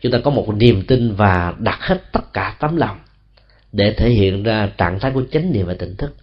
Chúng 0.00 0.12
ta 0.12 0.18
có 0.24 0.30
một 0.30 0.54
niềm 0.56 0.82
tin 0.86 1.14
và 1.14 1.54
đặt 1.58 1.78
hết 1.80 2.12
tất 2.12 2.32
cả 2.32 2.56
tấm 2.60 2.76
lòng 2.76 2.98
để 3.72 3.94
thể 3.96 4.10
hiện 4.10 4.42
ra 4.42 4.68
trạng 4.78 5.00
thái 5.00 5.10
của 5.10 5.22
chánh 5.32 5.52
niệm 5.52 5.66
và 5.66 5.74
tỉnh 5.74 5.96
thức. 5.96 6.14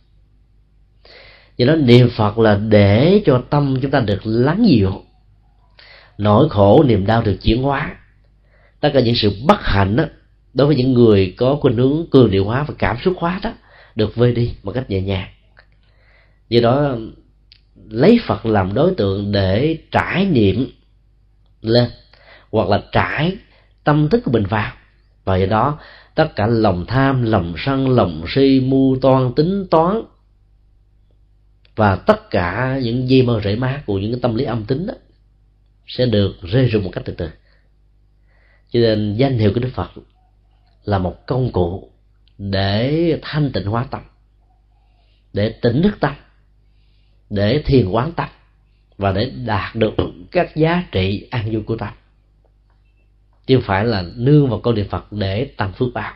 Do 1.57 1.65
đó 1.65 1.75
niệm 1.75 2.09
phật 2.09 2.39
là 2.39 2.55
để 2.55 3.21
cho 3.25 3.43
tâm 3.49 3.77
chúng 3.81 3.91
ta 3.91 3.99
được 3.99 4.19
lắng 4.23 4.65
dịu, 4.67 5.03
nỗi 6.17 6.49
khổ 6.49 6.83
niềm 6.83 7.05
đau 7.05 7.21
được 7.21 7.37
chuyển 7.41 7.63
hóa. 7.63 7.95
Tất 8.79 8.89
cả 8.93 8.99
những 8.99 9.15
sự 9.15 9.31
bất 9.47 9.59
hạnh 9.61 9.95
đó 9.95 10.03
đối 10.53 10.67
với 10.67 10.75
những 10.75 10.93
người 10.93 11.33
có 11.37 11.55
khuynh 11.61 11.77
hướng 11.77 12.05
cường 12.11 12.31
điệu 12.31 12.45
hóa 12.45 12.63
và 12.67 12.73
cảm 12.77 12.97
xúc 13.03 13.13
hóa 13.17 13.39
đó, 13.43 13.53
được 13.95 14.15
vơi 14.15 14.33
đi 14.33 14.53
một 14.63 14.71
cách 14.71 14.89
nhẹ 14.89 15.01
nhàng. 15.01 15.27
Do 16.49 16.59
đó, 16.61 16.97
lấy 17.89 18.19
phật 18.27 18.45
làm 18.45 18.73
đối 18.73 18.93
tượng 18.95 19.31
để 19.31 19.77
trải 19.91 20.25
nghiệm 20.25 20.71
lên, 21.61 21.89
hoặc 22.51 22.69
là 22.69 22.83
trải 22.91 23.37
tâm 23.83 24.09
thức 24.09 24.21
của 24.25 24.31
mình 24.31 24.45
vào. 24.45 24.71
Và 25.23 25.37
do 25.37 25.45
đó, 25.45 25.79
tất 26.15 26.35
cả 26.35 26.47
lòng 26.47 26.85
tham, 26.87 27.23
lòng 27.23 27.53
sân, 27.57 27.89
lòng 27.89 28.25
si, 28.27 28.59
mưu 28.59 28.97
toan, 29.01 29.33
tính 29.35 29.67
toán, 29.71 30.01
và 31.75 31.95
tất 31.95 32.29
cả 32.29 32.79
những 32.83 33.09
dây 33.09 33.21
mơ 33.21 33.41
rễ 33.43 33.55
má 33.55 33.83
của 33.85 33.99
những 33.99 34.11
cái 34.11 34.19
tâm 34.21 34.35
lý 34.35 34.45
âm 34.45 34.65
tính 34.65 34.87
đó, 34.87 34.93
sẽ 35.87 36.05
được 36.05 36.35
rơi 36.41 36.65
rụng 36.65 36.83
một 36.83 36.89
cách 36.93 37.03
từ 37.05 37.13
từ. 37.13 37.29
Cho 38.69 38.79
nên 38.79 39.13
danh 39.13 39.37
hiệu 39.37 39.51
của 39.53 39.59
đức 39.59 39.71
phật 39.73 39.91
là 40.83 40.97
một 40.97 41.27
công 41.27 41.51
cụ 41.51 41.91
để 42.37 43.19
thanh 43.21 43.51
tịnh 43.51 43.65
hóa 43.65 43.85
tâm, 43.91 44.01
để 45.33 45.49
tỉnh 45.49 45.81
thức 45.83 45.97
tâm, 45.99 46.15
để 47.29 47.63
thiền 47.65 47.89
quán 47.89 48.11
tâm 48.11 48.29
và 48.99 49.11
để 49.11 49.31
đạt 49.45 49.75
được 49.75 49.93
các 50.31 50.55
giá 50.55 50.83
trị 50.91 51.27
an 51.31 51.51
vui 51.51 51.61
của 51.61 51.75
tâm 51.75 51.93
chứ 53.47 53.55
không 53.55 53.63
phải 53.63 53.85
là 53.85 54.03
nương 54.15 54.49
vào 54.49 54.59
câu 54.59 54.73
niệm 54.73 54.87
phật 54.89 55.11
để 55.11 55.45
tăng 55.45 55.73
phước 55.73 55.87
báo. 55.93 56.13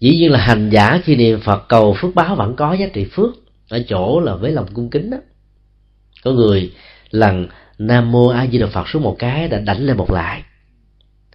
Dĩ 0.00 0.16
nhiên 0.16 0.30
là 0.30 0.38
hành 0.38 0.70
giả 0.70 1.00
khi 1.04 1.16
niệm 1.16 1.40
phật 1.40 1.68
cầu 1.68 1.96
phước 2.00 2.14
báo 2.14 2.36
vẫn 2.36 2.56
có 2.56 2.72
giá 2.72 2.86
trị 2.92 3.04
phước 3.04 3.34
ở 3.68 3.84
chỗ 3.88 4.20
là 4.20 4.36
với 4.36 4.52
lòng 4.52 4.66
cung 4.74 4.90
kính 4.90 5.10
đó. 5.10 5.16
Có 6.24 6.30
người 6.30 6.72
lần 7.10 7.48
nam 7.78 8.12
mô 8.12 8.28
a 8.28 8.46
di 8.46 8.58
đà 8.58 8.66
phật 8.66 8.88
số 8.88 9.00
một 9.00 9.16
cái 9.18 9.48
đã 9.48 9.58
đánh 9.58 9.86
lên 9.86 9.96
một 9.96 10.10
lại, 10.10 10.42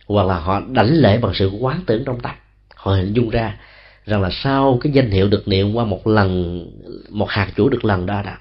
hoặc 0.08 0.28
là 0.28 0.40
họ 0.40 0.62
đảnh 0.70 0.94
lễ 0.94 1.18
bằng 1.18 1.34
sự 1.34 1.50
quán 1.50 1.84
tưởng 1.86 2.04
trong 2.06 2.20
tâm. 2.20 2.36
Họ 2.76 2.92
hình 2.92 3.14
dung 3.14 3.30
ra 3.30 3.58
rằng 4.06 4.22
là 4.22 4.30
sau 4.32 4.80
cái 4.82 4.94
danh 4.94 5.12
hiệu 5.12 5.28
được 5.28 5.48
niệm 5.48 5.74
qua 5.74 5.86
một 5.86 6.08
lần, 6.08 6.62
một 7.10 7.30
hạt 7.30 7.52
chủ 7.56 7.70
được 7.70 7.86
lần 7.86 8.06
đó 8.06 8.22
đó 8.22 8.34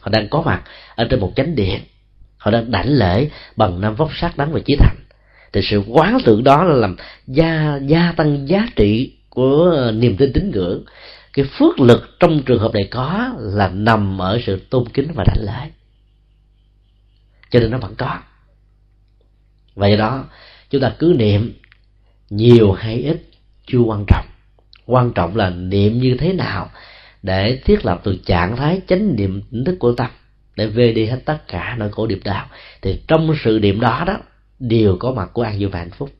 họ 0.00 0.10
đang 0.10 0.28
có 0.28 0.42
mặt 0.42 0.62
ở 0.94 1.06
trên 1.10 1.20
một 1.20 1.32
chánh 1.36 1.54
điện. 1.54 1.80
Họ 2.36 2.50
đang 2.50 2.70
đảnh 2.70 2.88
lễ 2.88 3.30
bằng 3.56 3.80
năm 3.80 3.94
vóc 3.94 4.10
sát 4.14 4.36
đắng 4.36 4.52
và 4.52 4.60
chí 4.64 4.76
thành. 4.76 4.96
Thì 5.52 5.60
sự 5.62 5.82
quán 5.88 6.18
tưởng 6.24 6.44
đó 6.44 6.64
là 6.64 6.74
làm 6.74 6.96
gia 7.26 7.78
gia 7.86 8.12
tăng 8.16 8.48
giá 8.48 8.66
trị 8.76 9.16
của 9.28 9.90
niềm 9.94 10.16
tin 10.16 10.32
tín 10.32 10.50
ngưỡng. 10.50 10.84
Cái 11.32 11.44
phước 11.44 11.80
lực 11.80 12.16
trong 12.20 12.42
trường 12.42 12.58
hợp 12.58 12.74
này 12.74 12.88
có 12.90 13.34
là 13.38 13.68
nằm 13.68 14.22
ở 14.22 14.40
sự 14.46 14.60
tôn 14.70 14.88
kính 14.88 15.12
và 15.14 15.24
đảnh 15.24 15.44
lễ. 15.44 15.70
Cho 17.50 17.60
nên 17.60 17.70
nó 17.70 17.78
vẫn 17.78 17.94
có. 17.94 18.18
Vậy 19.74 19.96
đó, 19.96 20.24
chúng 20.70 20.80
ta 20.80 20.92
cứ 20.98 21.14
niệm 21.18 21.52
nhiều 22.30 22.72
hay 22.72 22.94
ít 22.94 23.22
chưa 23.66 23.78
quan 23.78 24.04
trọng. 24.08 24.26
Quan 24.86 25.12
trọng 25.12 25.36
là 25.36 25.50
niệm 25.50 25.98
như 25.98 26.16
thế 26.18 26.32
nào 26.32 26.70
để 27.22 27.60
thiết 27.64 27.84
lập 27.84 28.00
từ 28.04 28.16
trạng 28.26 28.56
thái 28.56 28.80
chánh 28.88 29.16
niệm 29.16 29.42
tỉnh 29.50 29.64
thức 29.64 29.76
của 29.78 29.92
tâm, 29.92 30.10
để 30.56 30.66
về 30.66 30.92
đi 30.92 31.06
hết 31.06 31.18
tất 31.24 31.38
cả 31.48 31.76
nỗi 31.78 31.90
khổ 31.92 32.06
điệp 32.06 32.20
đạo. 32.24 32.46
Thì 32.82 33.00
trong 33.08 33.34
sự 33.44 33.58
niệm 33.62 33.80
đó 33.80 34.04
đó, 34.06 34.18
đều 34.58 34.96
có 34.96 35.12
mặt 35.12 35.30
của 35.32 35.42
an 35.42 35.56
vui 35.58 35.70
và 35.70 35.78
hạnh 35.78 35.90
phúc. 35.90 36.10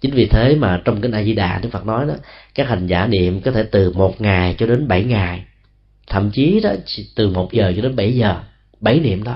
Chính 0.00 0.14
vì 0.14 0.26
thế 0.26 0.56
mà 0.56 0.82
trong 0.84 1.00
kinh 1.00 1.12
a 1.12 1.22
di 1.22 1.34
đà 1.34 1.58
đức 1.58 1.68
phật 1.72 1.86
nói 1.86 2.06
đó, 2.06 2.14
các 2.54 2.68
hành 2.68 2.86
giả 2.86 3.06
niệm 3.06 3.40
có 3.40 3.50
thể 3.50 3.62
từ 3.62 3.92
một 3.92 4.20
ngày 4.20 4.54
cho 4.58 4.66
đến 4.66 4.88
bảy 4.88 5.04
ngày. 5.04 5.44
Thậm 6.06 6.30
chí 6.30 6.60
đó 6.60 6.72
từ 7.16 7.28
một 7.28 7.52
giờ 7.52 7.72
cho 7.76 7.82
đến 7.82 7.96
bảy 7.96 8.14
giờ, 8.14 8.40
bảy 8.80 9.00
niệm 9.00 9.24
thôi. 9.24 9.34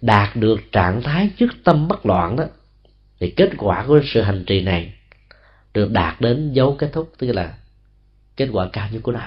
Đạt 0.00 0.36
được 0.36 0.72
trạng 0.72 1.02
thái 1.02 1.30
trước 1.38 1.50
tâm 1.64 1.88
bất 1.88 2.06
loạn 2.06 2.36
đó, 2.36 2.44
thì 3.20 3.30
kết 3.30 3.50
quả 3.58 3.84
của 3.86 4.00
sự 4.04 4.20
hành 4.20 4.44
trì 4.44 4.60
này 4.60 4.92
được 5.74 5.90
đạt 5.90 6.20
đến 6.20 6.52
dấu 6.52 6.76
kết 6.78 6.90
thúc, 6.92 7.12
tức 7.18 7.32
là 7.32 7.54
kết 8.36 8.48
quả 8.52 8.68
cao 8.72 8.88
nhất 8.92 9.00
của 9.02 9.12
nó. 9.12 9.20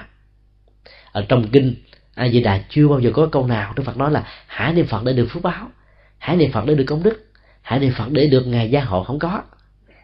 Ở 1.12 1.24
trong 1.28 1.48
kinh 1.48 1.74
a 2.14 2.28
di 2.28 2.40
đà 2.40 2.64
chưa 2.68 2.88
bao 2.88 3.00
giờ 3.00 3.10
có 3.14 3.28
câu 3.32 3.46
nào 3.46 3.72
đức 3.76 3.82
phật 3.86 3.96
nói 3.96 4.10
là 4.10 4.24
hãy 4.46 4.72
niệm 4.74 4.86
phật 4.86 5.04
để 5.04 5.12
được 5.12 5.26
phước 5.30 5.42
báo 5.42 5.70
hãy 6.18 6.36
niệm 6.36 6.52
phật 6.52 6.64
để 6.66 6.74
được 6.74 6.84
công 6.84 7.02
đức 7.02 7.26
hãy 7.66 7.80
niệm 7.80 7.92
phật 7.96 8.10
để 8.10 8.26
được 8.26 8.46
ngài 8.46 8.70
gia 8.70 8.84
hộ 8.84 9.04
không 9.04 9.18
có. 9.18 9.42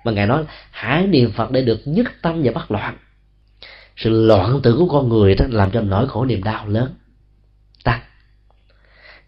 Mà 0.04 0.12
ngài 0.12 0.26
nói 0.26 0.44
hãy 0.70 1.06
niệm 1.06 1.32
phật 1.32 1.50
để 1.50 1.62
được 1.62 1.80
nhất 1.84 2.06
tâm 2.22 2.40
và 2.44 2.52
bất 2.52 2.70
loạn. 2.70 2.96
Sự 3.96 4.26
loạn 4.26 4.60
tưởng 4.62 4.78
của 4.78 4.88
con 4.88 5.08
người 5.08 5.34
đó 5.34 5.44
làm 5.48 5.70
cho 5.70 5.80
nỗi 5.80 6.08
khổ 6.08 6.24
niềm 6.24 6.42
đau 6.42 6.68
lớn, 6.68 6.94
tăng. 7.84 8.00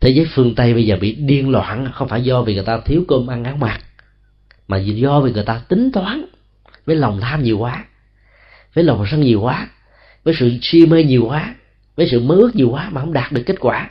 Thế 0.00 0.10
giới 0.10 0.26
phương 0.34 0.54
tây 0.54 0.74
bây 0.74 0.86
giờ 0.86 0.96
bị 1.00 1.14
điên 1.14 1.50
loạn, 1.50 1.90
không 1.92 2.08
phải 2.08 2.22
do 2.22 2.42
vì 2.42 2.54
người 2.54 2.64
ta 2.64 2.80
thiếu 2.84 3.04
cơm 3.08 3.26
ăn 3.26 3.44
áo 3.44 3.56
mặc, 3.56 3.80
mà 4.68 4.78
do 4.78 5.20
vì 5.20 5.32
người 5.32 5.44
ta 5.44 5.62
tính 5.68 5.90
toán 5.92 6.24
với 6.86 6.96
lòng 6.96 7.20
tham 7.20 7.42
nhiều 7.42 7.58
quá 7.58 7.84
với 8.74 8.84
lòng 8.84 9.04
sân 9.10 9.20
nhiều 9.20 9.40
quá 9.40 9.68
với 10.24 10.34
sự 10.38 10.50
si 10.62 10.86
mê 10.86 11.04
nhiều 11.04 11.26
quá 11.26 11.54
với 11.96 12.08
sự 12.10 12.20
mơ 12.20 12.34
ước 12.34 12.56
nhiều 12.56 12.70
quá 12.70 12.90
mà 12.90 13.00
không 13.00 13.12
đạt 13.12 13.32
được 13.32 13.42
kết 13.46 13.56
quả. 13.60 13.88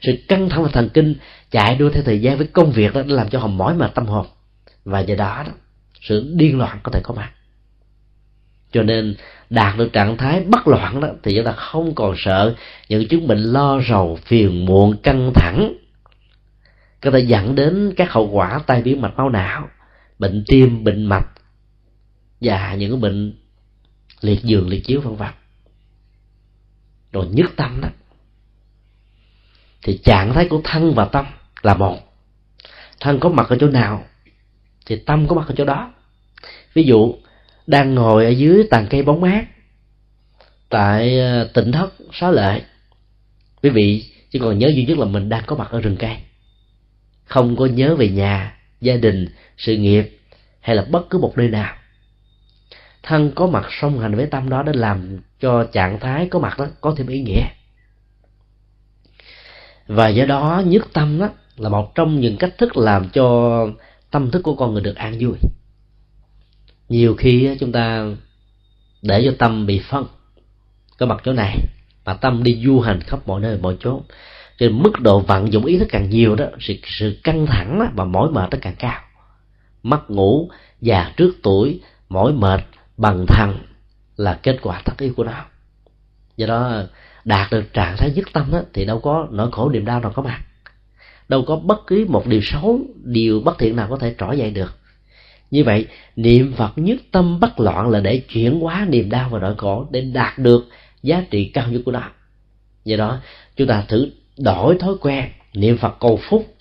Sự 0.00 0.12
căng 0.28 0.48
thẳng 0.48 0.62
và 0.62 0.68
thần 0.72 0.88
kinh 0.94 1.14
chạy 1.50 1.76
đua 1.76 1.90
theo 1.90 2.02
thời 2.02 2.20
gian 2.20 2.38
với 2.38 2.46
công 2.46 2.72
việc 2.72 2.94
đó 2.94 3.02
làm 3.06 3.28
cho 3.28 3.38
họ 3.38 3.46
mỏi 3.46 3.74
mệt 3.74 3.94
tâm 3.94 4.06
hồn. 4.06 4.26
Và 4.84 5.00
do 5.00 5.14
đó, 5.14 5.42
đó 5.46 5.52
sự 6.00 6.32
điên 6.36 6.58
loạn 6.58 6.80
có 6.82 6.92
thể 6.92 7.00
có 7.04 7.14
mặt. 7.14 7.30
Cho 8.72 8.82
nên 8.82 9.14
đạt 9.50 9.78
được 9.78 9.92
trạng 9.92 10.16
thái 10.16 10.44
bất 10.44 10.68
loạn 10.68 11.00
đó 11.00 11.08
thì 11.22 11.34
chúng 11.36 11.44
ta 11.44 11.52
không 11.52 11.94
còn 11.94 12.14
sợ 12.18 12.54
những 12.88 13.08
chứng 13.08 13.26
bệnh 13.26 13.38
lo 13.38 13.80
rầu 13.88 14.18
phiền 14.24 14.64
muộn 14.64 14.96
căng 15.02 15.32
thẳng. 15.34 15.74
Có 17.00 17.10
thể 17.10 17.20
dẫn 17.20 17.54
đến 17.54 17.92
các 17.96 18.12
hậu 18.12 18.30
quả 18.30 18.60
tai 18.66 18.82
biến 18.82 19.00
mạch 19.00 19.16
máu 19.16 19.28
não 19.28 19.68
bệnh 20.18 20.44
tim 20.48 20.84
bệnh 20.84 21.06
mạch 21.06 21.26
và 22.40 22.74
những 22.74 23.00
bệnh 23.00 23.34
liệt 24.20 24.42
giường, 24.42 24.68
liệt 24.68 24.84
chiếu, 24.84 25.00
vân 25.00 25.16
vân. 25.16 25.28
Rồi 27.12 27.26
nhất 27.30 27.50
tâm 27.56 27.80
đó, 27.80 27.88
thì 29.82 30.00
trạng 30.04 30.34
thái 30.34 30.48
của 30.48 30.60
thân 30.64 30.94
và 30.94 31.04
tâm 31.04 31.26
là 31.62 31.74
một. 31.74 31.98
Thân 33.00 33.20
có 33.20 33.28
mặt 33.28 33.48
ở 33.48 33.56
chỗ 33.60 33.68
nào, 33.68 34.04
thì 34.86 34.96
tâm 34.96 35.28
có 35.28 35.36
mặt 35.36 35.44
ở 35.48 35.54
chỗ 35.56 35.64
đó. 35.64 35.92
Ví 36.74 36.82
dụ, 36.82 37.14
đang 37.66 37.94
ngồi 37.94 38.24
ở 38.24 38.30
dưới 38.30 38.66
tàn 38.70 38.86
cây 38.90 39.02
bóng 39.02 39.20
mát, 39.20 39.44
tại 40.68 41.18
ờ, 41.18 41.50
tỉnh 41.54 41.72
thất, 41.72 41.92
xá 42.12 42.30
lệ. 42.30 42.62
Quý 43.62 43.70
vị 43.70 44.04
chỉ 44.30 44.38
còn 44.38 44.58
nhớ 44.58 44.68
duy 44.68 44.84
nhất 44.84 44.98
là 44.98 45.06
mình 45.06 45.28
đang 45.28 45.44
có 45.46 45.56
mặt 45.56 45.68
ở 45.70 45.80
rừng 45.80 45.96
cây. 45.96 46.16
Không 47.24 47.56
có 47.56 47.66
nhớ 47.66 47.96
về 47.96 48.08
nhà, 48.08 48.56
gia 48.80 48.96
đình, 48.96 49.28
sự 49.58 49.76
nghiệp, 49.76 50.18
hay 50.60 50.76
là 50.76 50.86
bất 50.90 51.10
cứ 51.10 51.18
một 51.18 51.32
nơi 51.36 51.48
nào 51.48 51.77
thân 53.08 53.32
có 53.34 53.46
mặt 53.46 53.66
song 53.70 53.98
hành 53.98 54.14
với 54.14 54.26
tâm 54.26 54.48
đó 54.48 54.62
để 54.62 54.72
làm 54.72 55.18
cho 55.40 55.64
trạng 55.64 56.00
thái 56.00 56.28
có 56.30 56.38
mặt 56.38 56.58
đó 56.58 56.66
có 56.80 56.94
thêm 56.96 57.06
ý 57.06 57.22
nghĩa. 57.22 57.44
Và 59.86 60.08
do 60.08 60.24
đó 60.24 60.62
nhất 60.66 60.88
tâm 60.92 61.18
đó 61.18 61.28
là 61.56 61.68
một 61.68 61.94
trong 61.94 62.20
những 62.20 62.36
cách 62.36 62.58
thức 62.58 62.76
làm 62.76 63.08
cho 63.08 63.58
tâm 64.10 64.30
thức 64.30 64.42
của 64.42 64.54
con 64.54 64.72
người 64.72 64.82
được 64.82 64.96
an 64.96 65.16
vui. 65.20 65.32
Nhiều 66.88 67.14
khi 67.14 67.56
chúng 67.60 67.72
ta 67.72 68.06
để 69.02 69.22
cho 69.24 69.32
tâm 69.38 69.66
bị 69.66 69.82
phân 69.90 70.06
có 70.98 71.06
mặt 71.06 71.20
chỗ 71.24 71.32
này 71.32 71.58
mà 72.04 72.14
tâm 72.14 72.42
đi 72.42 72.62
du 72.64 72.80
hành 72.80 73.00
khắp 73.00 73.18
mọi 73.26 73.40
nơi 73.40 73.58
mọi 73.58 73.76
chỗ 73.80 74.02
cho 74.58 74.66
nên 74.66 74.82
mức 74.82 75.00
độ 75.00 75.20
vận 75.20 75.52
dụng 75.52 75.64
ý 75.64 75.78
thức 75.78 75.88
càng 75.90 76.10
nhiều 76.10 76.34
đó 76.34 76.46
sự, 76.60 76.74
sự 76.84 77.18
căng 77.24 77.46
thẳng 77.46 77.78
đó, 77.78 77.86
và 77.94 78.04
mỏi 78.04 78.30
mệt 78.30 78.48
nó 78.50 78.58
càng 78.60 78.74
cao. 78.78 79.00
Mất 79.82 80.10
ngủ 80.10 80.50
già 80.80 81.12
trước 81.16 81.34
tuổi 81.42 81.80
mỏi 82.08 82.32
mệt 82.32 82.60
bằng 82.98 83.24
thằng 83.28 83.58
là 84.16 84.40
kết 84.42 84.58
quả 84.62 84.82
tất 84.84 84.92
yếu 84.98 85.12
của 85.16 85.24
nó. 85.24 85.44
Do 86.36 86.46
đó 86.46 86.82
đạt 87.24 87.50
được 87.50 87.72
trạng 87.72 87.96
thái 87.96 88.12
nhất 88.12 88.28
tâm 88.32 88.50
đó, 88.52 88.60
thì 88.72 88.84
đâu 88.84 89.00
có 89.00 89.28
nỗi 89.30 89.50
khổ 89.52 89.68
niềm 89.68 89.84
đau 89.84 90.00
nào 90.00 90.12
có 90.14 90.22
mặt. 90.22 90.40
Đâu 91.28 91.44
có 91.46 91.56
bất 91.56 91.86
cứ 91.86 92.06
một 92.08 92.26
điều 92.26 92.40
xấu 92.42 92.80
điều 93.04 93.40
bất 93.40 93.58
thiện 93.58 93.76
nào 93.76 93.86
có 93.90 93.96
thể 93.96 94.14
trỗi 94.18 94.38
dậy 94.38 94.50
được. 94.50 94.78
Như 95.50 95.64
vậy 95.64 95.86
niệm 96.16 96.54
phật 96.56 96.72
nhất 96.78 97.00
tâm 97.10 97.40
bất 97.40 97.60
loạn 97.60 97.90
là 97.90 98.00
để 98.00 98.18
chuyển 98.18 98.60
hóa 98.60 98.86
niềm 98.88 99.10
đau 99.10 99.28
và 99.28 99.38
nỗi 99.38 99.54
khổ 99.58 99.88
để 99.90 100.00
đạt 100.00 100.38
được 100.38 100.68
giá 101.02 101.24
trị 101.30 101.50
cao 101.54 101.68
nhất 101.68 101.82
của 101.84 101.92
nó. 101.92 102.10
Do 102.84 102.96
đó 102.96 103.18
chúng 103.56 103.68
ta 103.68 103.84
thử 103.88 104.10
đổi 104.38 104.76
thói 104.80 104.94
quen 105.00 105.28
niệm 105.54 105.78
phật 105.78 105.96
cầu 106.00 106.20
phúc 106.22 106.54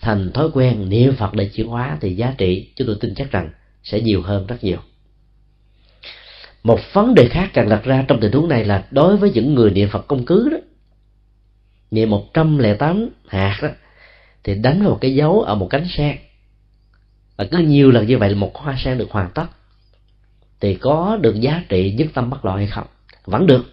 thành 0.00 0.32
thói 0.32 0.48
quen 0.54 0.88
niệm 0.88 1.14
phật 1.16 1.34
để 1.34 1.50
chuyển 1.54 1.66
hóa 1.66 1.98
thì 2.00 2.16
giá 2.16 2.34
trị 2.38 2.72
chúng 2.76 2.86
tôi 2.86 2.96
tin 3.00 3.14
chắc 3.14 3.30
rằng 3.30 3.50
sẽ 3.82 4.00
nhiều 4.00 4.22
hơn 4.22 4.46
rất 4.46 4.64
nhiều 4.64 4.78
một 6.62 6.80
vấn 6.92 7.14
đề 7.14 7.28
khác 7.28 7.50
cần 7.54 7.68
đặt 7.68 7.84
ra 7.84 8.04
trong 8.08 8.20
tình 8.20 8.32
huống 8.32 8.48
này 8.48 8.64
là 8.64 8.84
đối 8.90 9.16
với 9.16 9.30
những 9.30 9.54
người 9.54 9.70
niệm 9.70 9.88
phật 9.88 10.06
công 10.08 10.24
cứ 10.24 10.48
đó. 10.52 10.58
Niệm 11.90 12.10
một 12.10 12.34
trăm 12.34 12.58
lẻ 12.58 12.74
tám 12.74 13.08
hạt 13.28 13.58
đó 13.62 13.68
thì 14.44 14.54
đánh 14.54 14.80
vào 14.80 14.90
một 14.90 14.98
cái 15.00 15.14
dấu 15.14 15.42
ở 15.42 15.54
một 15.54 15.66
cánh 15.70 15.86
sen. 15.96 16.16
Và 17.36 17.44
cứ 17.50 17.58
nhiều 17.58 17.90
lần 17.90 18.06
như 18.06 18.18
vậy 18.18 18.34
một 18.34 18.56
hoa 18.56 18.76
sen 18.84 18.98
được 18.98 19.10
hoàn 19.10 19.30
tất. 19.34 19.46
Thì 20.60 20.74
có 20.74 21.18
được 21.20 21.40
giá 21.40 21.64
trị 21.68 21.92
nhất 21.92 22.08
tâm 22.14 22.30
bất 22.30 22.44
loạn 22.44 22.58
hay 22.58 22.66
không? 22.66 22.86
Vẫn 23.24 23.46
được. 23.46 23.64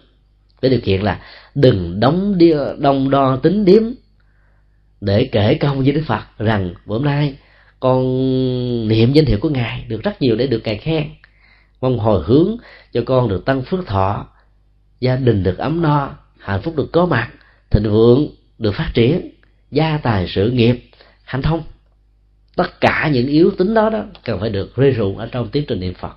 Với 0.60 0.70
điều 0.70 0.80
kiện 0.80 1.00
là 1.00 1.20
đừng 1.54 2.00
đóng 2.00 2.38
đi, 2.38 2.52
đông 2.78 3.10
đo 3.10 3.36
tính 3.36 3.64
điếm 3.64 3.82
để 5.00 5.28
kể 5.32 5.54
công 5.54 5.82
với 5.82 5.92
đức 5.92 6.02
phật 6.06 6.22
rằng 6.38 6.74
bữa 6.86 6.98
nay 6.98 7.34
con 7.80 8.02
niệm 8.88 9.12
danh 9.12 9.26
hiệu 9.26 9.38
của 9.40 9.48
ngài 9.48 9.84
được 9.88 10.02
rất 10.02 10.22
nhiều 10.22 10.36
để 10.36 10.46
được 10.46 10.60
ngài 10.64 10.76
khen 10.76 11.04
mong 11.80 11.98
hồi 11.98 12.22
hướng 12.26 12.56
cho 12.92 13.02
con 13.06 13.28
được 13.28 13.44
tăng 13.44 13.62
phước 13.62 13.86
thọ 13.86 14.26
gia 15.00 15.16
đình 15.16 15.42
được 15.42 15.58
ấm 15.58 15.82
no 15.82 16.10
hạnh 16.38 16.62
phúc 16.62 16.76
được 16.76 16.88
có 16.92 17.06
mặt 17.06 17.30
thịnh 17.70 17.90
vượng 17.90 18.28
được 18.58 18.74
phát 18.74 18.90
triển 18.94 19.30
gia 19.70 19.98
tài 20.02 20.28
sự 20.28 20.50
nghiệp 20.50 20.90
hạnh 21.24 21.42
thông. 21.42 21.62
Tất 22.56 22.80
cả 22.80 23.10
những 23.12 23.26
yếu 23.26 23.50
tính 23.58 23.74
đó 23.74 23.90
đó 23.90 24.04
cần 24.24 24.40
phải 24.40 24.50
được 24.50 24.76
rơi 24.76 24.90
rụng 24.90 25.18
ở 25.18 25.28
trong 25.32 25.48
tiến 25.48 25.64
trình 25.68 25.80
niệm 25.80 25.94
phật. 25.94 26.16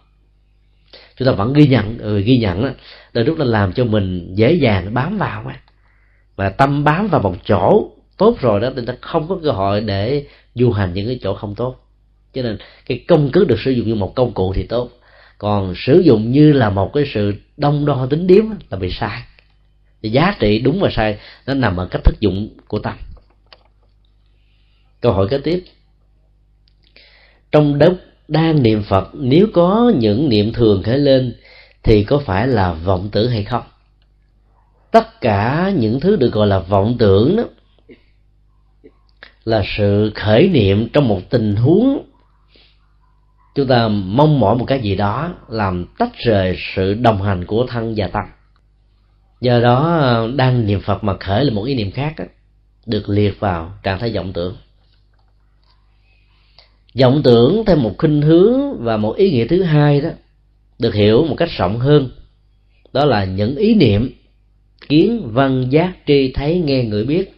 Chúng 1.17 1.25
ta 1.25 1.31
vẫn 1.31 1.53
ghi 1.53 1.67
nhận 1.67 1.97
ừ, 1.97 2.19
ghi 2.19 2.37
nhận 2.37 2.63
đó 2.63 2.69
đôi 3.13 3.25
lúc 3.25 3.37
là 3.37 3.45
làm 3.45 3.73
cho 3.73 3.85
mình 3.85 4.33
dễ 4.35 4.53
dàng 4.53 4.93
bám 4.93 5.17
vào 5.17 5.43
mà 5.43 5.59
và 6.35 6.49
tâm 6.49 6.83
bám 6.83 7.07
vào 7.07 7.21
một 7.21 7.35
chỗ 7.45 7.91
tốt 8.17 8.37
rồi 8.41 8.59
đó 8.59 8.69
thì 8.75 8.85
ta 8.85 8.93
không 9.01 9.27
có 9.27 9.39
cơ 9.43 9.51
hội 9.51 9.81
để 9.81 10.27
du 10.55 10.71
hành 10.71 10.93
những 10.93 11.07
cái 11.07 11.19
chỗ 11.21 11.33
không 11.33 11.55
tốt. 11.55 11.75
Cho 12.33 12.41
nên 12.41 12.57
cái 12.85 13.05
công 13.07 13.29
cứ 13.33 13.45
được 13.45 13.59
sử 13.59 13.71
dụng 13.71 13.87
như 13.87 13.95
một 13.95 14.15
công 14.15 14.33
cụ 14.33 14.53
thì 14.53 14.63
tốt 14.63 14.89
còn 15.43 15.73
sử 15.75 15.99
dụng 15.99 16.31
như 16.31 16.53
là 16.53 16.69
một 16.69 16.91
cái 16.93 17.03
sự 17.13 17.33
đông 17.57 17.85
đo 17.85 18.07
tính 18.09 18.27
điếm 18.27 18.45
là 18.69 18.77
bị 18.77 18.91
sai. 18.91 19.21
Thì 20.01 20.09
giá 20.09 20.35
trị 20.39 20.59
đúng 20.59 20.79
và 20.79 20.89
sai, 20.91 21.17
nó 21.47 21.53
nằm 21.53 21.77
ở 21.77 21.87
cách 21.91 22.03
thức 22.03 22.19
dụng 22.19 22.49
của 22.67 22.79
tâm 22.79 22.93
câu 25.01 25.13
hỏi 25.13 25.27
kế 25.29 25.37
tiếp. 25.37 25.63
Trong 27.51 27.79
đất 27.79 27.93
đang 28.27 28.63
niệm 28.63 28.83
phật, 28.83 29.09
nếu 29.13 29.47
có 29.53 29.91
những 29.95 30.29
niệm 30.29 30.53
thường 30.53 30.83
khởi 30.83 30.97
lên, 30.97 31.35
thì 31.83 32.03
có 32.03 32.19
phải 32.25 32.47
là 32.47 32.73
vọng 32.73 33.09
tưởng 33.11 33.31
hay 33.31 33.43
không? 33.43 33.63
Tất 34.91 35.21
cả 35.21 35.71
những 35.75 35.99
thứ 35.99 36.15
được 36.15 36.33
gọi 36.33 36.47
là 36.47 36.59
vọng 36.59 36.95
tưởng 36.99 37.35
đó, 37.35 37.43
là 39.45 39.63
sự 39.77 40.11
khởi 40.15 40.47
niệm 40.47 40.89
trong 40.93 41.07
một 41.07 41.21
tình 41.29 41.55
huống 41.55 42.12
chúng 43.55 43.67
ta 43.67 43.87
mong 43.87 44.39
mỏi 44.39 44.55
một 44.55 44.65
cái 44.65 44.79
gì 44.79 44.95
đó 44.95 45.33
làm 45.49 45.85
tách 45.99 46.11
rời 46.25 46.57
sự 46.75 46.93
đồng 46.93 47.21
hành 47.21 47.45
của 47.45 47.65
thân 47.69 47.93
và 47.97 48.07
tâm. 48.07 48.23
Do 49.41 49.59
đó 49.59 50.27
đang 50.35 50.65
niệm 50.65 50.81
phật 50.81 51.03
mà 51.03 51.13
khởi 51.19 51.45
là 51.45 51.53
một 51.53 51.63
ý 51.63 51.75
niệm 51.75 51.91
khác 51.91 52.13
đó, 52.17 52.25
được 52.85 53.09
liệt 53.09 53.39
vào 53.39 53.71
trạng 53.83 53.99
thái 53.99 54.11
vọng 54.15 54.33
tưởng. 54.33 54.55
Vọng 56.99 57.21
tưởng 57.23 57.63
theo 57.65 57.75
một 57.75 57.95
khinh 57.99 58.21
hướng 58.21 58.83
và 58.83 58.97
một 58.97 59.15
ý 59.15 59.31
nghĩa 59.31 59.47
thứ 59.47 59.63
hai 59.63 60.01
đó 60.01 60.09
được 60.79 60.93
hiểu 60.93 61.25
một 61.25 61.35
cách 61.37 61.49
rộng 61.57 61.79
hơn 61.79 62.09
đó 62.93 63.05
là 63.05 63.25
những 63.25 63.55
ý 63.55 63.75
niệm 63.75 64.09
kiến 64.89 65.29
văn 65.33 65.65
giác 65.69 65.93
tri 66.07 66.31
thấy 66.33 66.59
nghe 66.59 66.83
người 66.83 67.03
biết 67.03 67.35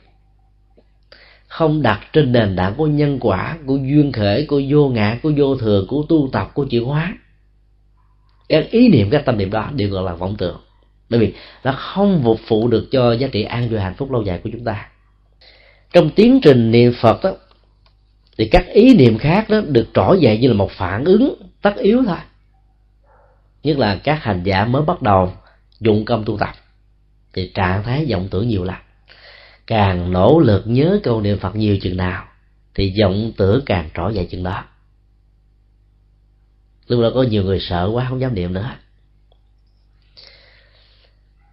không 1.57 1.81
đặt 1.81 1.99
trên 2.13 2.31
nền 2.31 2.55
tảng 2.55 2.73
của 2.75 2.87
nhân 2.87 3.17
quả, 3.21 3.57
của 3.65 3.75
duyên 3.75 4.11
khởi 4.11 4.45
của 4.45 4.61
vô 4.69 4.89
ngã, 4.89 5.19
của 5.23 5.31
vô 5.37 5.55
thường 5.55 5.87
của 5.87 6.05
tu 6.09 6.29
tập, 6.31 6.51
của 6.53 6.65
chuyển 6.65 6.83
hóa. 6.83 7.17
Các 8.49 8.71
ý 8.71 8.89
niệm 8.89 9.09
các 9.09 9.25
tâm 9.25 9.37
niệm 9.37 9.51
đó 9.51 9.69
đều 9.75 9.89
gọi 9.89 10.03
là 10.03 10.13
vọng 10.13 10.35
tưởng. 10.37 10.57
Bởi 11.09 11.19
vì 11.19 11.33
nó 11.63 11.71
không 11.71 12.21
phục 12.23 12.39
vụ 12.47 12.67
được 12.67 12.87
cho 12.91 13.13
giá 13.13 13.27
trị 13.27 13.43
an 13.43 13.69
vui 13.69 13.79
hạnh 13.79 13.93
phúc 13.97 14.11
lâu 14.11 14.23
dài 14.23 14.39
của 14.43 14.49
chúng 14.53 14.63
ta. 14.63 14.89
Trong 15.93 16.09
tiến 16.09 16.39
trình 16.43 16.71
niệm 16.71 16.93
phật 17.01 17.23
đó 17.23 17.31
thì 18.37 18.47
các 18.47 18.67
ý 18.67 18.95
niệm 18.95 19.17
khác 19.17 19.49
đó 19.49 19.61
được 19.67 19.87
trỗi 19.93 20.19
dậy 20.19 20.37
như 20.37 20.47
là 20.47 20.53
một 20.53 20.71
phản 20.71 21.05
ứng 21.05 21.35
tất 21.61 21.75
yếu 21.77 22.03
thôi. 22.05 22.17
Nhất 23.63 23.77
là 23.77 23.99
các 24.03 24.23
hành 24.23 24.43
giả 24.43 24.65
mới 24.65 24.81
bắt 24.81 25.01
đầu 25.01 25.33
dụng 25.79 26.05
công 26.05 26.23
tu 26.25 26.37
tập. 26.37 26.53
Thì 27.33 27.51
trạng 27.53 27.83
thái 27.83 28.05
vọng 28.11 28.27
tưởng 28.31 28.47
nhiều 28.47 28.63
lắm 28.63 28.84
càng 29.67 30.11
nỗ 30.11 30.39
lực 30.39 30.63
nhớ 30.65 30.99
câu 31.03 31.21
niệm 31.21 31.39
phật 31.39 31.55
nhiều 31.55 31.77
chừng 31.81 31.97
nào, 31.97 32.25
thì 32.75 32.93
vọng 33.01 33.31
tưởng 33.37 33.63
càng 33.65 33.89
trỗi 33.93 34.13
dậy 34.13 34.27
chừng 34.31 34.43
đó. 34.43 34.65
Lúc 36.87 37.01
đó 37.01 37.11
có 37.15 37.23
nhiều 37.23 37.43
người 37.43 37.59
sợ 37.59 37.89
quá, 37.93 38.05
không 38.09 38.21
dám 38.21 38.35
niệm 38.35 38.53
nữa. 38.53 38.75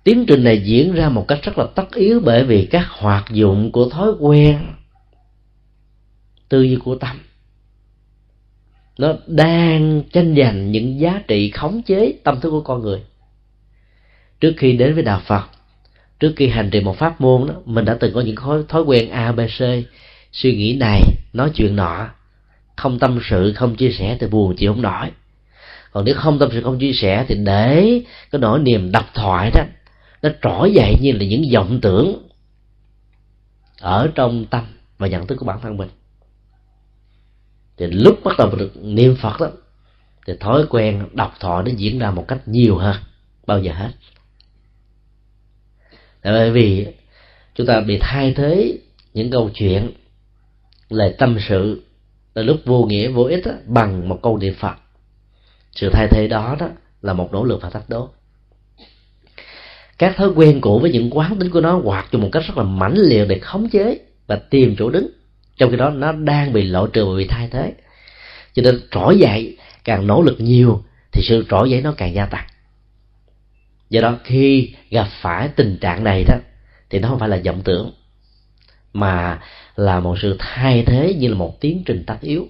Tiến 0.05 0.24
trình 0.28 0.44
này 0.44 0.62
diễn 0.64 0.93
ra 0.93 1.09
một 1.09 1.24
cách 1.28 1.39
rất 1.43 1.59
là 1.59 1.66
tất 1.74 1.94
yếu 1.94 2.20
bởi 2.20 2.44
vì 2.44 2.66
các 2.66 2.86
hoạt 2.89 3.30
dụng 3.30 3.72
của 3.72 3.89
thói 3.89 4.10
quen, 4.20 4.74
tư 6.48 6.62
duy 6.62 6.76
của 6.84 6.94
tâm, 6.94 7.20
nó 8.98 9.14
đang 9.26 10.02
tranh 10.12 10.34
giành 10.36 10.70
những 10.70 11.01
giá 11.01 11.22
trị 11.28 11.51
khống 11.51 11.82
chế 11.82 12.14
tâm 12.24 12.40
thức 12.40 12.51
của 12.51 12.60
con 12.60 12.82
người. 12.82 13.02
Trước 14.40 14.55
khi 14.56 14.72
đến 14.72 14.94
với 14.94 15.02
đạo 15.02 15.22
phật 15.26 15.48
trước 16.23 16.32
khi 16.36 16.49
hành 16.49 16.70
trì 16.70 16.81
một 16.81 16.97
pháp 16.97 17.20
môn 17.20 17.47
đó 17.49 17.55
mình 17.65 17.85
đã 17.85 17.97
từng 18.01 18.15
có 18.15 18.20
những 18.20 18.36
thói, 18.36 18.62
thói 18.69 18.82
quen 18.82 19.11
a 19.11 19.32
b 19.32 19.40
c. 19.40 19.61
Suy 20.32 20.57
nghĩ 20.57 20.77
này 20.77 21.03
nói 21.32 21.51
chuyện 21.55 21.77
nọ 21.77 22.09
không 22.77 22.99
tâm 22.99 23.20
sự 23.31 23.53
không 23.53 23.77
chia 23.77 23.90
sẻ 23.90 24.16
thì 24.20 24.27
buồn 24.27 24.57
chịu 24.57 24.73
không 24.73 24.82
nổi. 24.82 25.11
Còn 25.93 26.05
nếu 26.05 26.15
không 26.15 26.39
tâm 26.39 26.49
sự 26.53 26.62
không 26.62 26.78
chia 26.78 26.93
sẻ 26.93 27.24
thì 27.28 27.35
để 27.35 28.03
cái 28.31 28.40
nỗi 28.40 28.59
niềm 28.59 28.93
độc 28.93 29.05
thoại 29.15 29.51
đó 29.55 29.62
nó 30.23 30.31
trỗi 30.43 30.73
dậy 30.73 30.97
như 31.01 31.12
là 31.12 31.24
những 31.24 31.44
vọng 31.53 31.78
tưởng 31.81 32.28
ở 33.81 34.11
trong 34.15 34.44
tâm 34.44 34.65
và 34.99 35.07
nhận 35.07 35.27
thức 35.27 35.36
của 35.36 35.47
bản 35.47 35.59
thân 35.62 35.77
mình. 35.77 35.89
Thì 37.77 37.86
lúc 37.86 38.24
bắt 38.24 38.39
đầu 38.39 38.55
được 38.57 38.73
niệm 38.82 39.16
phật 39.16 39.40
đó 39.40 39.51
thì 40.27 40.32
thói 40.40 40.66
quen 40.70 41.09
độc 41.12 41.35
thoại 41.40 41.62
nó 41.66 41.70
diễn 41.77 41.99
ra 41.99 42.11
một 42.11 42.24
cách 42.28 42.49
nhiều 42.49 42.77
hơn 42.77 42.97
bao 43.47 43.59
giờ 43.59 43.73
hết 43.73 43.90
là 46.23 46.32
bởi 46.32 46.51
vì 46.51 46.86
chúng 47.55 47.66
ta 47.66 47.81
bị 47.81 47.99
thay 48.01 48.35
thế 48.36 48.78
những 49.15 49.31
câu 49.31 49.51
chuyện 49.55 49.90
lời 50.89 51.15
tâm 51.19 51.39
sự 51.49 51.82
là 52.35 52.43
lúc 52.43 52.61
vô 52.65 52.85
nghĩa 52.85 53.09
vô 53.09 53.24
ích 53.24 53.47
đó, 53.47 53.53
bằng 53.66 54.09
một 54.09 54.19
câu 54.23 54.39
niệm 54.39 54.55
phật. 54.55 54.74
Sự 55.73 55.90
thay 55.93 56.09
thế 56.11 56.28
đó 56.28 56.57
đó 56.59 56.69
là 57.03 57.12
một 57.12 57.32
nỗ 57.32 57.44
lực 57.44 57.62
và 57.62 57.70
thách 57.70 57.89
đố. 57.89 58.09
Các 59.99 60.16
thói 60.16 60.28
quen 60.28 60.61
cũ 60.61 60.78
với 60.78 60.93
những 60.93 61.11
quán 61.11 61.39
tính 61.39 61.51
của 61.51 61.61
nó 61.61 61.81
hoạt 61.85 62.09
cho 62.12 62.19
một 62.19 62.28
cách 62.32 62.43
rất 62.47 62.57
là 62.57 62.65
mãnh 62.65 62.97
liệt 62.97 63.24
để 63.28 63.39
khống 63.39 63.69
chế 63.69 63.99
và 64.27 64.36
tìm 64.36 64.77
chỗ 64.78 64.90
đứng. 64.90 65.09
Trong 65.57 65.70
khi 65.70 65.77
đó 65.77 65.90
nó 65.90 66.12
đang 66.12 66.53
bị 66.53 66.62
lộ 66.62 66.86
trừ 66.86 67.07
và 67.07 67.16
bị 67.16 67.27
thay 67.28 67.49
thế. 67.51 67.73
Cho 68.55 68.62
nên 68.62 68.81
trỗi 68.90 69.19
dậy 69.19 69.57
càng 69.85 70.07
nỗ 70.07 70.23
lực 70.23 70.36
nhiều 70.40 70.85
thì 71.12 71.23
sự 71.24 71.44
trỗi 71.49 71.70
dậy 71.70 71.81
nó 71.82 71.94
càng 71.97 72.15
gia 72.15 72.27
tăng 72.27 72.47
do 73.93 74.01
đó 74.01 74.19
khi 74.24 74.74
gặp 74.90 75.09
phải 75.20 75.48
tình 75.48 75.78
trạng 75.81 76.05
này 76.05 76.24
đó, 76.24 76.35
thì 76.90 76.98
nó 76.98 77.09
không 77.09 77.19
phải 77.19 77.28
là 77.28 77.40
vọng 77.44 77.62
tưởng, 77.64 77.93
mà 78.93 79.40
là 79.77 80.01
một 80.01 80.19
sự 80.23 80.36
thay 80.39 80.85
thế 80.86 81.14
như 81.19 81.28
là 81.28 81.35
một 81.35 81.60
tiến 81.60 81.82
trình 81.86 82.05
tất 82.06 82.16
yếu. 82.20 82.48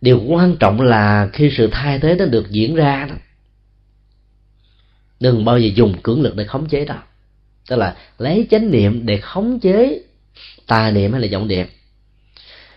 Điều 0.00 0.20
quan 0.28 0.56
trọng 0.56 0.80
là 0.80 1.28
khi 1.32 1.50
sự 1.56 1.68
thay 1.72 1.98
thế 1.98 2.14
nó 2.18 2.26
được 2.26 2.50
diễn 2.50 2.74
ra 2.74 3.06
đó, 3.10 3.14
đừng 5.20 5.44
bao 5.44 5.58
giờ 5.58 5.70
dùng 5.74 6.02
cưỡng 6.02 6.22
lực 6.22 6.36
để 6.36 6.44
khống 6.44 6.68
chế 6.68 6.84
đó. 6.84 7.02
Tức 7.68 7.76
là 7.76 7.96
lấy 8.18 8.46
chánh 8.50 8.70
niệm 8.70 9.06
để 9.06 9.16
khống 9.16 9.60
chế 9.60 10.00
tà 10.66 10.90
niệm 10.90 11.12
hay 11.12 11.20
là 11.20 11.28
vọng 11.32 11.48
niệm. 11.48 11.66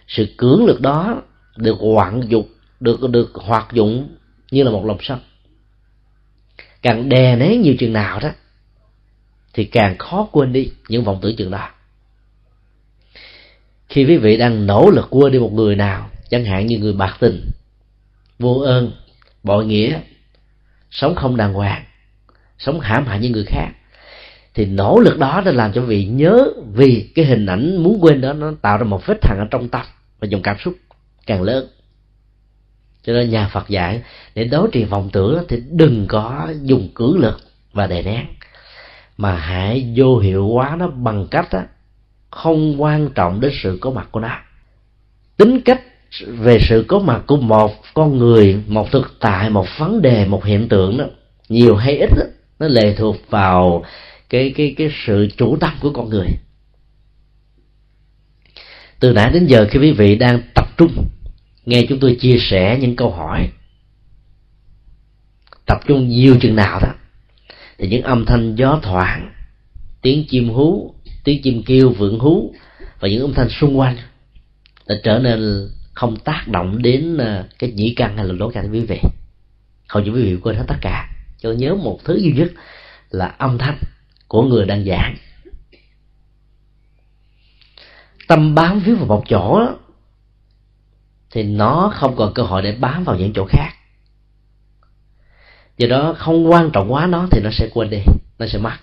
Sự 0.07 0.27
cưỡng 0.37 0.65
lực 0.65 0.81
đó 0.81 1.21
được 1.57 1.77
hoạn 1.79 2.21
dục, 2.27 2.47
được 2.79 3.09
được 3.09 3.31
hoạt 3.35 3.73
dụng 3.73 4.15
như 4.51 4.63
là 4.63 4.71
một 4.71 4.85
lòng 4.85 4.97
sân 5.01 5.19
càng 6.81 7.09
đè 7.09 7.35
nén 7.35 7.61
nhiều 7.61 7.75
chừng 7.79 7.93
nào 7.93 8.19
đó, 8.19 8.29
thì 9.53 9.65
càng 9.65 9.97
khó 9.97 10.27
quên 10.31 10.53
đi 10.53 10.71
những 10.89 11.03
vọng 11.03 11.19
tưởng 11.21 11.35
chừng 11.35 11.51
đó. 11.51 11.69
Khi 13.89 14.05
quý 14.05 14.17
vị 14.17 14.37
đang 14.37 14.65
nỗ 14.65 14.89
lực 14.89 15.07
quên 15.09 15.31
đi 15.31 15.39
một 15.39 15.53
người 15.53 15.75
nào, 15.75 16.09
chẳng 16.29 16.45
hạn 16.45 16.67
như 16.67 16.77
người 16.77 16.93
bạc 16.93 17.17
tình, 17.19 17.51
vô 18.39 18.59
ơn, 18.59 18.91
bội 19.43 19.65
nghĩa, 19.65 19.99
sống 20.91 21.15
không 21.15 21.37
đàng 21.37 21.53
hoàng, 21.53 21.83
sống 22.57 22.79
hãm 22.79 23.05
hại 23.05 23.19
những 23.19 23.31
người 23.31 23.45
khác, 23.47 23.69
thì 24.53 24.65
nỗ 24.65 24.99
lực 24.99 25.19
đó 25.19 25.41
đã 25.45 25.51
làm 25.51 25.73
cho 25.73 25.81
vị 25.81 26.05
nhớ 26.05 26.47
vì 26.73 27.11
cái 27.15 27.25
hình 27.25 27.45
ảnh 27.45 27.83
muốn 27.83 27.99
quên 28.01 28.21
đó 28.21 28.33
nó 28.33 28.53
tạo 28.61 28.77
ra 28.77 28.83
một 28.83 29.05
vết 29.05 29.17
thằng 29.21 29.37
ở 29.39 29.45
trong 29.51 29.69
tâm 29.69 29.85
và 30.19 30.27
dòng 30.27 30.41
cảm 30.41 30.57
xúc 30.59 30.73
càng 31.25 31.41
lớn 31.41 31.67
cho 33.07 33.13
nên 33.13 33.29
nhà 33.29 33.47
Phật 33.47 33.69
dạy 33.69 34.01
để 34.35 34.43
đối 34.43 34.69
trị 34.71 34.83
vọng 34.83 35.09
tưởng 35.13 35.43
thì 35.49 35.63
đừng 35.71 36.05
có 36.07 36.53
dùng 36.63 36.89
cưỡng 36.93 37.19
lực 37.19 37.39
và 37.73 37.87
đè 37.87 38.01
nén. 38.01 38.25
Mà 39.17 39.35
hãy 39.35 39.93
vô 39.95 40.17
hiệu 40.17 40.47
hóa 40.47 40.75
nó 40.79 40.87
bằng 40.87 41.27
cách 41.31 41.47
đó, 41.51 41.59
không 42.31 42.81
quan 42.81 43.09
trọng 43.15 43.39
đến 43.39 43.51
sự 43.63 43.77
có 43.81 43.91
mặt 43.91 44.07
của 44.11 44.19
nó. 44.19 44.39
Tính 45.37 45.61
cách 45.61 45.81
về 46.27 46.59
sự 46.69 46.85
có 46.87 46.99
mặt 46.99 47.23
của 47.27 47.37
một 47.37 47.71
con 47.93 48.17
người 48.17 48.63
một 48.67 48.91
thực 48.91 49.15
tại 49.19 49.49
một 49.49 49.65
vấn 49.77 50.01
đề 50.01 50.25
một 50.25 50.45
hiện 50.45 50.69
tượng 50.69 50.97
đó 50.97 51.05
nhiều 51.49 51.75
hay 51.75 51.97
ít 51.97 52.09
đó, 52.17 52.25
nó 52.59 52.67
lệ 52.67 52.95
thuộc 52.97 53.15
vào 53.29 53.85
cái 54.29 54.53
cái 54.55 54.73
cái 54.77 54.91
sự 55.05 55.27
chủ 55.37 55.57
tâm 55.57 55.71
của 55.81 55.91
con 55.93 56.09
người. 56.09 56.27
Từ 58.99 59.13
nãy 59.13 59.31
đến 59.33 59.45
giờ 59.45 59.67
khi 59.71 59.79
quý 59.79 59.91
vị 59.91 60.15
đang 60.15 60.41
tập 60.55 60.67
trung 60.77 61.07
nghe 61.67 61.85
chúng 61.89 61.99
tôi 61.99 62.17
chia 62.19 62.37
sẻ 62.39 62.77
những 62.81 62.95
câu 62.95 63.11
hỏi. 63.11 63.49
Tập 65.65 65.79
trung 65.87 66.09
nhiều 66.09 66.37
chừng 66.41 66.55
nào 66.55 66.79
đó. 66.79 66.93
Thì 67.77 67.87
những 67.87 68.01
âm 68.01 68.25
thanh 68.25 68.55
gió 68.55 68.79
thoảng 68.83 69.33
tiếng 70.01 70.25
chim 70.29 70.49
hú 70.49 70.95
tiếng 71.23 71.41
chim 71.41 71.63
kêu 71.65 71.89
vượng 71.89 72.19
hú 72.19 72.53
và 72.99 73.07
những 73.07 73.21
âm 73.21 73.33
thanh 73.33 73.49
xung 73.49 73.79
quanh 73.79 73.97
đã 74.87 74.95
trở 75.03 75.19
nên 75.19 75.69
không 75.93 76.15
tác 76.15 76.47
động 76.47 76.81
đến 76.81 77.17
ờ, 77.17 77.47
cái 77.59 77.71
nhĩ 77.71 77.93
căn 77.95 78.17
hay 78.17 78.25
là 78.25 78.33
lỗ 78.33 78.49
căn 78.49 78.71
quý 78.71 78.79
vị. 78.79 78.99
Hầu 79.89 80.03
như 80.03 80.11
quý 80.11 80.23
vị 80.23 80.37
quên 80.43 80.55
hết 80.55 80.65
tất 80.67 80.77
cả. 80.81 81.09
Cho 81.37 81.51
nhớ 81.51 81.75
một 81.75 81.99
thứ 82.03 82.15
duy 82.15 82.31
nhất 82.31 82.51
là 83.09 83.25
âm 83.27 83.57
thanh 83.57 83.77
của 84.27 84.43
người 84.43 84.65
đang 84.65 84.85
giảng. 84.85 85.15
Tâm 88.27 88.55
bám 88.55 88.79
víu 88.79 88.95
vào 88.95 89.05
một 89.05 89.23
chỗ 89.27 89.59
đó, 89.59 89.77
thì 91.31 91.43
nó 91.43 91.93
không 91.95 92.15
còn 92.15 92.33
cơ 92.33 92.43
hội 92.43 92.61
để 92.61 92.71
bám 92.71 93.03
vào 93.03 93.15
những 93.15 93.33
chỗ 93.33 93.45
khác. 93.49 93.73
Do 95.77 95.87
đó 95.87 96.15
không 96.17 96.51
quan 96.51 96.69
trọng 96.73 96.93
quá 96.93 97.07
nó 97.07 97.27
thì 97.31 97.41
nó 97.43 97.49
sẽ 97.51 97.69
quên 97.73 97.89
đi, 97.89 98.01
nó 98.39 98.47
sẽ 98.47 98.59
mất. 98.59 98.77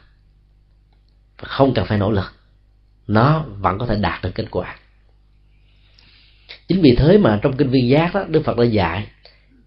Không 1.37 1.75
cần 1.75 1.87
phải 1.87 1.99
nỗ 1.99 2.11
lực, 2.11 2.33
nó 3.07 3.45
vẫn 3.59 3.79
có 3.79 3.87
thể 3.87 3.97
đạt 3.97 4.23
được 4.23 4.31
kết 4.35 4.47
quả. 4.51 4.77
Chính 6.69 6.81
vì 6.83 6.95
thế 6.99 7.19
mà 7.19 7.39
trong 7.43 7.57
kinh 7.57 7.71
viên 7.71 7.89
giác 7.89 8.15
đó, 8.15 8.25
đức 8.29 8.43
phật 8.45 8.57
đã 8.57 8.65
dạy, 8.65 9.07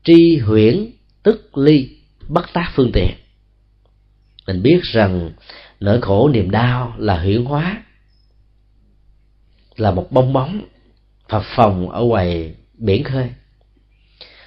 tri 0.03 0.37
huyễn 0.37 0.91
tức 1.23 1.57
ly, 1.57 1.97
bất 2.27 2.53
tác 2.53 2.71
phương 2.75 2.91
tiện. 2.93 3.11
Mình 4.47 4.63
biết 4.63 4.79
rằng 4.83 5.31
nỗi 5.79 6.01
khổ 6.01 6.29
niềm 6.29 6.51
đau 6.51 6.93
là 6.97 7.19
huyễn 7.19 7.45
hóa, 7.45 7.83
là 9.75 9.91
một 9.91 10.11
bong 10.11 10.33
bóng 10.33 10.61
phập 11.29 11.43
phòng 11.55 11.89
ở 11.89 12.01
ngoài 12.01 12.55
biển 12.77 13.03
khơi. 13.03 13.29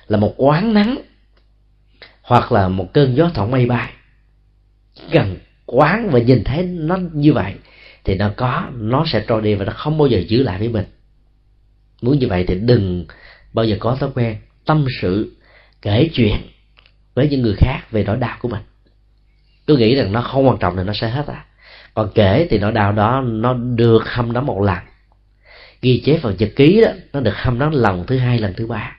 Là 0.06 0.18
một 0.18 0.34
quán 0.36 0.74
nắng 0.74 0.98
hoặc 2.22 2.52
là 2.52 2.68
một 2.68 2.92
cơn 2.92 3.16
gió 3.16 3.30
thổi 3.34 3.48
mây 3.48 3.66
bay. 3.66 3.92
Gần 5.10 5.38
quán 5.66 6.10
và 6.10 6.18
nhìn 6.18 6.44
thấy 6.44 6.62
nó 6.62 6.98
như 7.12 7.32
vậy 7.32 7.54
thì 8.04 8.14
nó 8.14 8.30
có, 8.36 8.68
nó 8.74 9.04
sẽ 9.06 9.24
trôi 9.28 9.42
đi 9.42 9.54
và 9.54 9.64
nó 9.64 9.72
không 9.72 9.98
bao 9.98 10.08
giờ 10.08 10.18
giữ 10.28 10.42
lại 10.42 10.58
với 10.58 10.68
mình. 10.68 10.84
Muốn 12.02 12.18
như 12.18 12.28
vậy 12.28 12.44
thì 12.48 12.54
đừng 12.54 13.06
bao 13.52 13.64
giờ 13.64 13.76
có 13.80 13.96
thói 13.96 14.10
quen, 14.14 14.36
tâm 14.64 14.86
sự, 15.00 15.36
kể 15.82 16.10
chuyện 16.12 16.36
với 17.14 17.28
những 17.28 17.42
người 17.42 17.54
khác 17.58 17.80
về 17.90 18.04
nỗi 18.04 18.16
đau 18.16 18.36
của 18.40 18.48
mình. 18.48 18.62
Tôi 19.66 19.78
nghĩ 19.78 19.94
rằng 19.94 20.12
nó 20.12 20.20
không 20.20 20.48
quan 20.48 20.58
trọng 20.58 20.76
thì 20.76 20.82
nó 20.84 20.92
sẽ 20.92 21.08
hết 21.08 21.26
à. 21.26 21.44
Còn 21.94 22.10
kể 22.14 22.46
thì 22.50 22.58
nỗi 22.58 22.72
đau 22.72 22.92
đó 22.92 23.20
nó 23.26 23.54
được 23.54 24.02
hâm 24.06 24.32
nóng 24.32 24.46
một 24.46 24.60
lần 24.60 24.78
ghi 25.82 26.02
chép 26.04 26.22
vào 26.22 26.32
nhật 26.38 26.50
ký 26.56 26.80
đó, 26.80 26.90
nó 27.12 27.20
được 27.20 27.34
hâm 27.34 27.58
nóng 27.58 27.72
lần 27.72 28.06
thứ 28.06 28.18
hai, 28.18 28.38
lần 28.38 28.54
thứ 28.54 28.66
ba. 28.66 28.96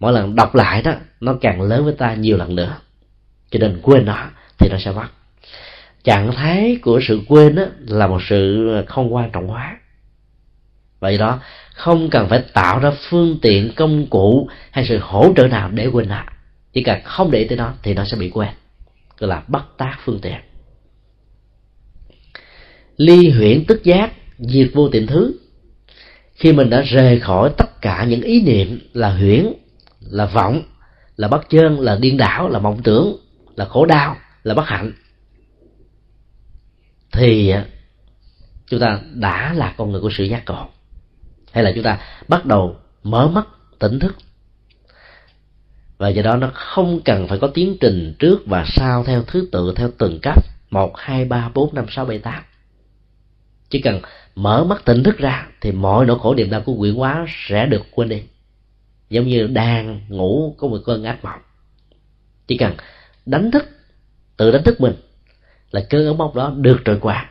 Mỗi 0.00 0.12
lần 0.12 0.34
đọc 0.34 0.54
lại 0.54 0.82
đó, 0.82 0.92
nó 1.20 1.34
càng 1.40 1.62
lớn 1.62 1.84
với 1.84 1.94
ta 1.98 2.14
nhiều 2.14 2.36
lần 2.36 2.56
nữa. 2.56 2.76
Cho 3.50 3.58
nên 3.58 3.80
quên 3.82 4.04
nó, 4.04 4.30
thì 4.58 4.68
nó 4.70 4.78
sẽ 4.78 4.92
mất 4.92 5.06
trạng 6.04 6.32
thái 6.32 6.78
của 6.82 7.00
sự 7.08 7.20
quên 7.28 7.54
đó 7.54 7.64
là 7.86 8.06
một 8.06 8.22
sự 8.22 8.68
không 8.86 9.14
quan 9.14 9.30
trọng 9.30 9.48
hóa 9.48 9.76
vậy 11.00 11.18
đó, 11.18 11.40
không 11.74 12.10
cần 12.10 12.28
phải 12.28 12.44
tạo 12.52 12.78
ra 12.78 12.90
phương 13.10 13.38
tiện, 13.42 13.72
công 13.76 14.06
cụ 14.06 14.48
hay 14.70 14.86
sự 14.88 14.98
hỗ 15.02 15.32
trợ 15.36 15.48
nào 15.48 15.70
để 15.70 15.86
quên 15.86 16.08
nó. 16.08 16.24
Chỉ 16.72 16.82
cần 16.82 17.00
không 17.04 17.30
để 17.30 17.46
tới 17.48 17.58
nó 17.58 17.72
thì 17.82 17.94
nó 17.94 18.04
sẽ 18.04 18.16
bị 18.16 18.30
quên. 18.30 18.48
Gọi 19.18 19.28
là 19.28 19.42
bắt 19.48 19.64
tác 19.78 19.96
phương 20.04 20.20
tiện. 20.22 20.40
Ly 22.96 23.30
huyễn 23.30 23.64
tức 23.64 23.84
giác, 23.84 24.12
diệt 24.38 24.70
vô 24.74 24.88
tiệm 24.88 25.06
thứ 25.06 25.34
khi 26.38 26.52
mình 26.52 26.70
đã 26.70 26.80
rời 26.80 27.20
khỏi 27.20 27.50
tất 27.56 27.80
cả 27.82 28.04
những 28.04 28.22
ý 28.22 28.42
niệm 28.42 28.80
là 28.92 29.10
huyễn, 29.10 29.52
là 30.00 30.26
vọng, 30.26 30.62
là 31.16 31.28
bất 31.28 31.50
chân 31.50 31.80
là 31.80 31.96
điên 31.96 32.16
đảo, 32.16 32.48
là 32.48 32.58
mộng 32.58 32.82
tưởng, 32.82 33.16
là 33.56 33.64
khổ 33.64 33.86
đau, 33.86 34.16
là 34.42 34.54
bất 34.54 34.66
hạnh, 34.66 34.92
thì 37.12 37.50
à, 37.50 37.66
chúng 38.66 38.80
ta 38.80 39.00
đã 39.14 39.52
là 39.52 39.74
con 39.76 39.92
người 39.92 40.00
của 40.00 40.10
sự 40.12 40.24
giác 40.24 40.42
ngộ. 40.46 40.68
Hay 41.52 41.64
là 41.64 41.72
chúng 41.74 41.84
ta 41.84 41.98
bắt 42.28 42.46
đầu 42.46 42.76
mở 43.02 43.28
mắt, 43.28 43.46
tỉnh 43.78 43.98
thức. 43.98 44.16
Và 45.98 46.08
do 46.08 46.22
đó 46.22 46.36
nó 46.36 46.50
không 46.54 47.00
cần 47.04 47.28
phải 47.28 47.38
có 47.38 47.48
tiến 47.54 47.76
trình 47.80 48.14
trước 48.18 48.46
và 48.46 48.64
sau, 48.68 49.04
theo 49.04 49.22
thứ 49.22 49.48
tự, 49.52 49.72
theo 49.76 49.90
từng 49.98 50.18
cấp 50.22 50.44
một, 50.70 50.92
hai, 50.96 51.24
ba, 51.24 51.50
bốn, 51.54 51.74
năm, 51.74 51.84
sáu, 51.88 52.04
bảy, 52.04 52.18
tám 52.18 52.42
chỉ 53.70 53.80
cần 53.80 54.00
mở 54.34 54.64
mắt 54.64 54.84
tỉnh 54.84 55.02
thức 55.02 55.18
ra 55.18 55.46
thì 55.60 55.72
mọi 55.72 56.06
nỗi 56.06 56.18
khổ 56.18 56.34
niềm 56.34 56.50
đau 56.50 56.60
của 56.60 56.76
quyển 56.78 56.94
hóa 56.94 57.26
sẽ 57.46 57.66
được 57.66 57.82
quên 57.90 58.08
đi. 58.08 58.22
Giống 59.10 59.26
như 59.26 59.46
đang 59.46 60.00
ngủ 60.08 60.54
có 60.58 60.68
một 60.68 60.78
cơn 60.84 61.04
ác 61.04 61.24
mộng. 61.24 61.40
Chỉ 62.46 62.56
cần 62.56 62.74
đánh 63.26 63.50
thức, 63.50 63.64
tự 64.36 64.50
đánh 64.50 64.62
thức 64.62 64.80
mình 64.80 64.94
là 65.70 65.86
cơn 65.90 66.06
ấm 66.06 66.18
mộng 66.18 66.34
đó 66.34 66.54
được 66.56 66.78
trôi 66.84 66.98
qua. 67.00 67.30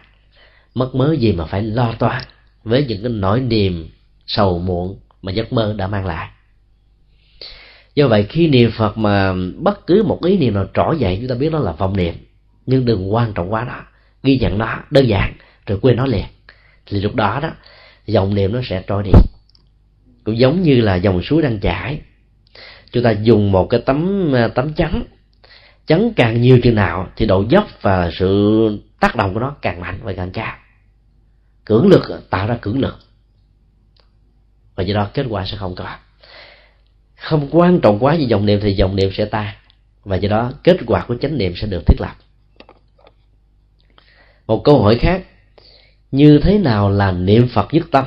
Mất 0.73 0.95
mớ 0.95 1.13
gì 1.13 1.31
mà 1.31 1.45
phải 1.45 1.61
lo 1.61 1.93
toan 1.99 2.21
với 2.63 2.85
những 2.85 3.03
cái 3.03 3.11
nỗi 3.11 3.39
niềm 3.41 3.89
sầu 4.27 4.59
muộn 4.59 4.99
mà 5.21 5.31
giấc 5.31 5.53
mơ 5.53 5.73
đã 5.77 5.87
mang 5.87 6.05
lại. 6.05 6.29
Do 7.95 8.07
vậy, 8.07 8.23
khi 8.23 8.47
niệm 8.47 8.71
phật 8.71 8.97
mà 8.97 9.33
bất 9.57 9.87
cứ 9.87 10.03
một 10.03 10.23
ý 10.23 10.37
niệm 10.37 10.53
nào 10.53 10.65
trỏ 10.73 10.93
dậy, 10.99 11.17
chúng 11.19 11.29
ta 11.29 11.35
biết 11.35 11.51
đó 11.51 11.59
là 11.59 11.71
vọng 11.71 11.97
niệm. 11.97 12.13
Nhưng 12.65 12.85
đừng 12.85 13.13
quan 13.13 13.33
trọng 13.33 13.53
quá 13.53 13.63
đó. 13.63 13.81
Ghi 14.23 14.39
nhận 14.39 14.57
nó 14.57 14.79
đơn 14.89 15.07
giản 15.07 15.33
rồi 15.67 15.79
quên 15.81 15.95
nó 15.95 16.05
liền. 16.05 16.25
Thì 16.85 17.01
lúc 17.01 17.15
đó 17.15 17.39
đó, 17.41 17.49
dòng 18.05 18.35
niệm 18.35 18.53
nó 18.53 18.61
sẽ 18.63 18.83
trôi 18.87 19.03
đi. 19.03 19.11
Cũng 20.23 20.37
giống 20.37 20.61
như 20.63 20.81
là 20.81 20.95
dòng 20.95 21.21
suối 21.23 21.41
đang 21.41 21.59
chảy. 21.59 22.01
Chúng 22.91 23.03
ta 23.03 23.11
dùng 23.11 23.51
một 23.51 23.67
cái 23.69 23.81
tấm 23.85 24.31
à, 24.35 24.47
tấm 24.47 24.73
chắn. 24.73 25.03
Chắn 25.87 26.13
càng 26.15 26.41
nhiều 26.41 26.59
chừng 26.63 26.75
nào 26.75 27.09
thì 27.15 27.25
độ 27.25 27.43
dốc 27.49 27.67
và 27.81 28.11
sự 28.13 28.81
tác 28.99 29.15
động 29.15 29.33
của 29.33 29.39
nó 29.39 29.55
càng 29.61 29.81
mạnh 29.81 29.99
và 30.03 30.13
càng 30.13 30.31
cao. 30.31 30.55
Cưỡng 31.65 31.87
lực, 31.87 32.29
tạo 32.29 32.47
ra 32.47 32.57
cưỡng 32.61 32.79
lực. 32.79 32.95
Và 34.75 34.83
do 34.83 34.95
đó 34.95 35.09
kết 35.13 35.25
quả 35.29 35.45
sẽ 35.45 35.57
không 35.57 35.75
có. 35.75 35.95
Không 37.15 37.47
quan 37.51 37.79
trọng 37.79 37.99
quá 37.99 38.15
về 38.15 38.23
dòng 38.23 38.45
niệm 38.45 38.59
thì 38.63 38.73
dòng 38.73 38.95
niệm 38.95 39.09
sẽ 39.13 39.25
tan. 39.25 39.55
Và 40.03 40.15
do 40.15 40.29
đó 40.29 40.51
kết 40.63 40.77
quả 40.85 41.05
của 41.07 41.15
chánh 41.21 41.37
niệm 41.37 41.53
sẽ 41.55 41.67
được 41.67 41.81
thiết 41.85 41.95
lập. 41.99 42.15
Một 44.47 44.61
câu 44.63 44.83
hỏi 44.83 44.97
khác 45.01 45.21
như 46.11 46.39
thế 46.43 46.57
nào 46.57 46.89
là 46.89 47.11
niệm 47.11 47.47
phật 47.47 47.73
nhất 47.73 47.87
tâm? 47.91 48.05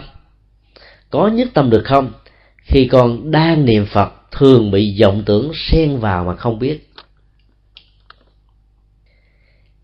Có 1.11 1.29
nhất 1.29 1.49
tâm 1.55 1.71
được 1.71 1.83
không? 1.85 2.13
Khi 2.57 2.89
con 2.93 3.31
đang 3.31 3.65
niệm 3.65 3.87
phật, 3.87 4.13
thường 4.31 4.71
bị 4.71 5.01
vọng 5.03 5.23
tưởng 5.27 5.53
xen 5.55 5.99
vào 5.99 6.25
mà 6.25 6.37
không 6.37 6.59
biết. 6.59 6.91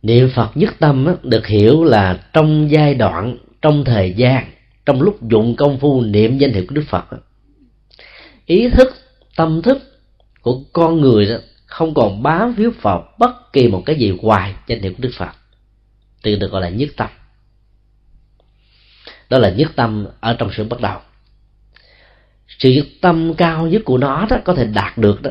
Niệm 0.03 0.31
phật 0.35 0.51
nhất 0.55 0.75
tâm 0.79 1.17
được 1.23 1.47
hiểu 1.47 1.85
là 1.85 2.21
trong 2.33 2.71
giai 2.71 2.95
đoạn, 2.95 3.39
trong 3.63 3.85
thời 3.85 4.13
gian, 4.13 4.45
trong 4.87 5.03
lúc 5.03 5.23
dụng 5.23 5.57
công 5.57 5.79
phu 5.79 6.03
niệm 6.03 6.39
danh 6.39 6.53
hiệu 6.53 6.65
của 6.69 6.75
đức 6.75 6.85
phật 6.89 7.05
ý 8.47 8.69
thức, 8.71 8.95
tâm 9.37 9.63
thức 9.63 9.79
của 10.41 10.61
con 10.73 11.01
người 11.01 11.27
đó 11.27 11.37
không 11.67 11.95
còn 11.95 12.23
bám 12.23 12.55
víu 12.55 12.71
vào 12.81 13.09
bất 13.19 13.53
kỳ 13.53 13.69
một 13.69 13.83
cái 13.87 13.97
gì 13.97 14.11
ngoài 14.23 14.55
danh 14.67 14.81
hiệu 14.81 14.93
của 14.93 14.99
đức 15.03 15.13
phật. 15.19 15.33
Từ 16.23 16.37
được 16.37 16.51
gọi 16.51 16.63
là 16.63 16.69
nhất 16.69 16.89
tâm 16.97 17.09
đó 19.31 19.39
là 19.39 19.51
nhất 19.51 19.73
tâm 19.77 20.07
ở 20.21 20.37
trong 20.39 20.51
sự 20.57 20.65
bắt 20.65 20.81
đầu. 20.81 20.99
Sự 22.59 22.71
nhất 22.71 22.87
tâm 23.01 23.35
cao 23.35 23.67
nhất 23.67 23.83
của 23.85 23.99
nó 23.99 24.27
đó 24.31 24.37
có 24.45 24.55
thể 24.55 24.67
đạt 24.67 24.99
được 24.99 25.23
đó. 25.23 25.31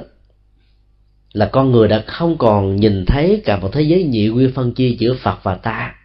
Là 1.33 1.49
con 1.51 1.71
người 1.71 1.87
đã 1.87 2.03
không 2.07 2.37
còn 2.37 2.75
nhìn 2.75 3.05
thấy 3.05 3.41
cả 3.45 3.57
một 3.57 3.69
thế 3.73 3.81
giới 3.81 4.03
nhị 4.03 4.29
quy 4.29 4.47
phân 4.55 4.73
chia 4.73 4.89
giữa 4.89 5.13
phật 5.13 5.43
và 5.43 5.55
ta, 5.55 5.95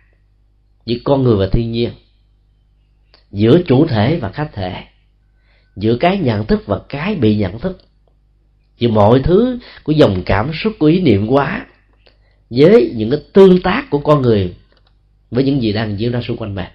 giữa 0.87 0.97
con 1.05 1.23
người 1.23 1.37
và 1.37 1.47
thiên 1.53 1.73
nhiên, 1.73 1.91
giữa 3.31 3.61
chủ 3.67 3.87
thể 3.87 4.17
và 4.17 4.31
khách 4.31 4.51
thể, 4.53 4.85
giữa 5.77 5.97
cái 5.97 6.19
nhận 6.19 6.47
thức 6.47 6.63
và 6.67 6.81
cái 6.89 7.15
bị 7.15 7.37
nhận 7.37 7.59
thức, 7.59 7.81
giữa 8.79 8.89
mọi 8.89 9.21
thứ 9.25 9.59
của 9.85 9.93
dòng 9.93 10.23
cảm 10.27 10.51
xúc, 10.55 10.73
của 10.79 10.87
ý 10.87 11.01
niệm 11.01 11.27
quá, 11.27 11.67
với 12.51 12.93
những 12.97 13.11
cái 13.11 13.21
tương 13.33 13.63
tác 13.63 13.91
của 13.91 13.99
con 13.99 14.23
người 14.23 14.55
với 15.31 15.45
những 15.45 15.63
gì 15.63 15.73
đang 15.73 15.99
diễn 15.99 16.13
ra 16.13 16.21
xung 16.23 16.37
quanh 16.37 16.55
mình 16.55 16.67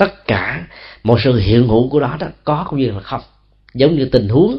tất 0.00 0.26
cả 0.26 0.66
một 1.04 1.20
sự 1.20 1.36
hiện 1.38 1.68
hữu 1.68 1.88
của 1.88 2.00
đó 2.00 2.16
đó 2.20 2.26
có 2.44 2.66
cũng 2.70 2.78
như 2.78 2.90
là 2.90 3.00
không. 3.00 3.20
Giống 3.74 3.94
như 3.94 4.04
tình 4.04 4.28
huống 4.28 4.58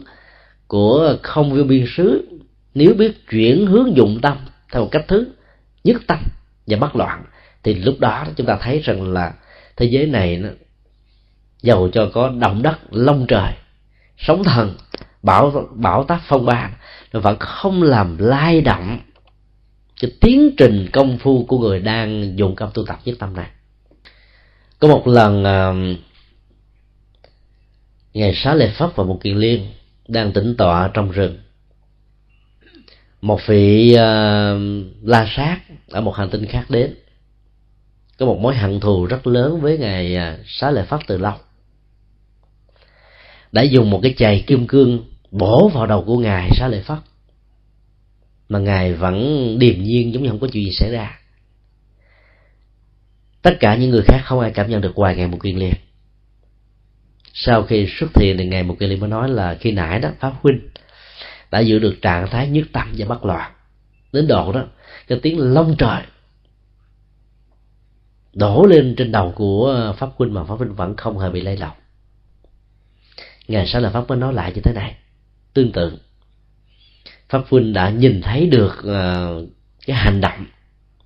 của 0.67 1.17
không 1.21 1.53
viên 1.53 1.67
biên 1.67 1.85
xứ, 1.95 2.27
nếu 2.73 2.93
biết 2.93 3.27
chuyển 3.29 3.65
hướng 3.65 3.97
dụng 3.97 4.19
tâm 4.21 4.37
theo 4.71 4.81
một 4.81 4.89
cách 4.91 5.05
thứ 5.07 5.27
nhất 5.83 6.01
tâm 6.07 6.19
và 6.67 6.77
bất 6.77 6.95
loạn, 6.95 7.23
thì 7.63 7.73
lúc 7.73 7.99
đó 7.99 8.25
chúng 8.35 8.47
ta 8.47 8.57
thấy 8.61 8.79
rằng 8.79 9.13
là 9.13 9.33
thế 9.77 9.85
giới 9.85 10.05
này 10.05 10.37
nó 10.37 10.49
giàu 11.61 11.89
cho 11.93 12.09
có 12.13 12.29
động 12.29 12.61
đất 12.63 12.77
lông 12.91 13.25
trời, 13.27 13.53
sóng 14.17 14.43
thần, 14.43 14.75
bão 15.23 15.67
bão 15.71 16.03
táp 16.03 16.19
phong 16.27 16.45
ba, 16.45 16.69
nó 17.13 17.19
vẫn 17.19 17.39
không 17.39 17.83
làm 17.83 18.17
lay 18.17 18.61
động 18.61 18.99
cái 20.01 20.11
tiến 20.21 20.51
trình 20.57 20.89
công 20.93 21.17
phu 21.17 21.45
của 21.45 21.59
người 21.59 21.79
đang 21.79 22.37
dùng 22.37 22.55
công 22.55 22.71
tu 22.73 22.85
tập 22.85 22.99
nhất 23.05 23.15
tâm 23.19 23.35
này 23.35 23.47
có 24.81 24.87
một 24.87 25.07
lần 25.07 25.43
à, 25.43 25.69
uh, 25.69 25.75
ngài 28.13 28.33
xá 28.35 28.53
lệ 28.53 28.71
phất 28.77 28.95
và 28.95 29.03
một 29.03 29.19
kiền 29.23 29.37
liên 29.37 29.67
đang 30.07 30.33
tĩnh 30.33 30.55
tọa 30.57 30.91
trong 30.93 31.11
rừng. 31.11 31.37
Một 33.21 33.39
vị 33.45 33.95
uh, 33.95 33.99
la 35.03 35.27
sát 35.35 35.59
ở 35.89 36.01
một 36.01 36.15
hành 36.15 36.29
tinh 36.29 36.45
khác 36.45 36.65
đến. 36.69 36.95
Có 38.17 38.25
một 38.25 38.39
mối 38.39 38.55
hận 38.55 38.79
thù 38.79 39.05
rất 39.05 39.27
lớn 39.27 39.61
với 39.61 39.77
ngài 39.77 40.15
à, 40.15 40.37
xá 40.45 40.71
lợi 40.71 40.85
pháp 40.85 40.99
từ 41.07 41.17
lâu. 41.17 41.33
Đã 43.51 43.61
dùng 43.61 43.89
một 43.89 43.99
cái 44.03 44.13
chày 44.17 44.43
kim 44.47 44.67
cương 44.67 45.05
bổ 45.31 45.69
vào 45.69 45.87
đầu 45.87 46.03
của 46.03 46.17
ngài 46.17 46.49
xá 46.53 46.67
lợi 46.67 46.81
pháp. 46.81 46.99
Mà 48.49 48.59
ngài 48.59 48.93
vẫn 48.93 49.55
điềm 49.59 49.83
nhiên 49.83 50.13
giống 50.13 50.23
như 50.23 50.29
không 50.29 50.39
có 50.39 50.47
chuyện 50.51 50.65
gì 50.65 50.71
xảy 50.71 50.91
ra 50.91 51.20
tất 53.41 53.57
cả 53.59 53.75
những 53.75 53.89
người 53.89 54.03
khác 54.05 54.21
không 54.25 54.39
ai 54.39 54.51
cảm 54.51 54.69
nhận 54.69 54.81
được 54.81 54.95
ngoài 54.95 55.15
ngài 55.15 55.27
một 55.27 55.37
kiên 55.43 55.59
liên 55.59 55.73
sau 57.33 57.63
khi 57.63 57.87
xuất 57.99 58.13
thiền 58.13 58.37
thì 58.37 58.45
ngài 58.45 58.63
một 58.63 58.75
kiên 58.79 58.89
liên 58.89 58.99
mới 58.99 59.09
nói 59.09 59.29
là 59.29 59.57
khi 59.59 59.71
nãy 59.71 59.99
đó 59.99 60.09
pháp 60.19 60.33
huynh 60.41 60.59
đã 61.51 61.59
giữ 61.59 61.79
được 61.79 61.95
trạng 62.01 62.27
thái 62.27 62.47
nhất 62.47 62.67
tâm 62.71 62.93
và 62.97 63.05
bất 63.05 63.25
loạn. 63.25 63.51
Đến 64.11 64.27
độ 64.27 64.51
đó, 64.51 64.65
cái 65.07 65.19
tiếng 65.21 65.53
long 65.53 65.75
trời 65.77 66.03
đổ 68.33 68.65
lên 68.65 68.95
trên 68.97 69.11
đầu 69.11 69.33
của 69.35 69.93
pháp 69.97 70.09
huynh 70.15 70.33
mà 70.33 70.43
pháp 70.43 70.55
huynh 70.55 70.75
vẫn 70.75 70.95
không 70.95 71.19
hề 71.19 71.29
bị 71.29 71.41
lay 71.41 71.55
động. 71.55 71.77
Ngày 73.47 73.67
sau 73.67 73.81
là 73.81 73.89
pháp 73.89 74.07
mới 74.07 74.17
nói 74.17 74.33
lại 74.33 74.51
như 74.55 74.61
thế 74.61 74.73
này. 74.73 74.95
Tương 75.53 75.71
tự, 75.71 75.97
pháp 77.29 77.41
huynh 77.49 77.73
đã 77.73 77.89
nhìn 77.89 78.21
thấy 78.21 78.47
được 78.47 78.83
ờ, 78.83 79.45
cái 79.85 79.95
hành 79.95 80.21
động 80.21 80.45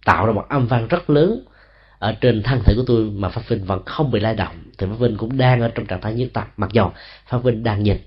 tạo 0.05 0.25
ra 0.25 0.33
một 0.33 0.45
âm 0.49 0.67
vang 0.67 0.87
rất 0.87 1.09
lớn 1.09 1.45
ở 2.05 2.11
trên 2.21 2.43
thân 2.43 2.61
thể 2.63 2.73
của 2.75 2.83
tôi 2.87 3.11
mà 3.11 3.29
pháp 3.29 3.41
vinh 3.47 3.65
vẫn 3.65 3.85
không 3.85 4.11
bị 4.11 4.19
lay 4.19 4.35
động 4.35 4.55
thì 4.77 4.87
pháp 4.87 4.95
vinh 4.99 5.17
cũng 5.17 5.37
đang 5.37 5.61
ở 5.61 5.71
trong 5.75 5.85
trạng 5.85 6.01
thái 6.01 6.13
nhiếp 6.13 6.33
tập 6.33 6.53
mặc 6.57 6.69
dầu 6.73 6.93
pháp 7.27 7.37
vinh 7.37 7.63
đang 7.63 7.83
nhìn. 7.83 7.97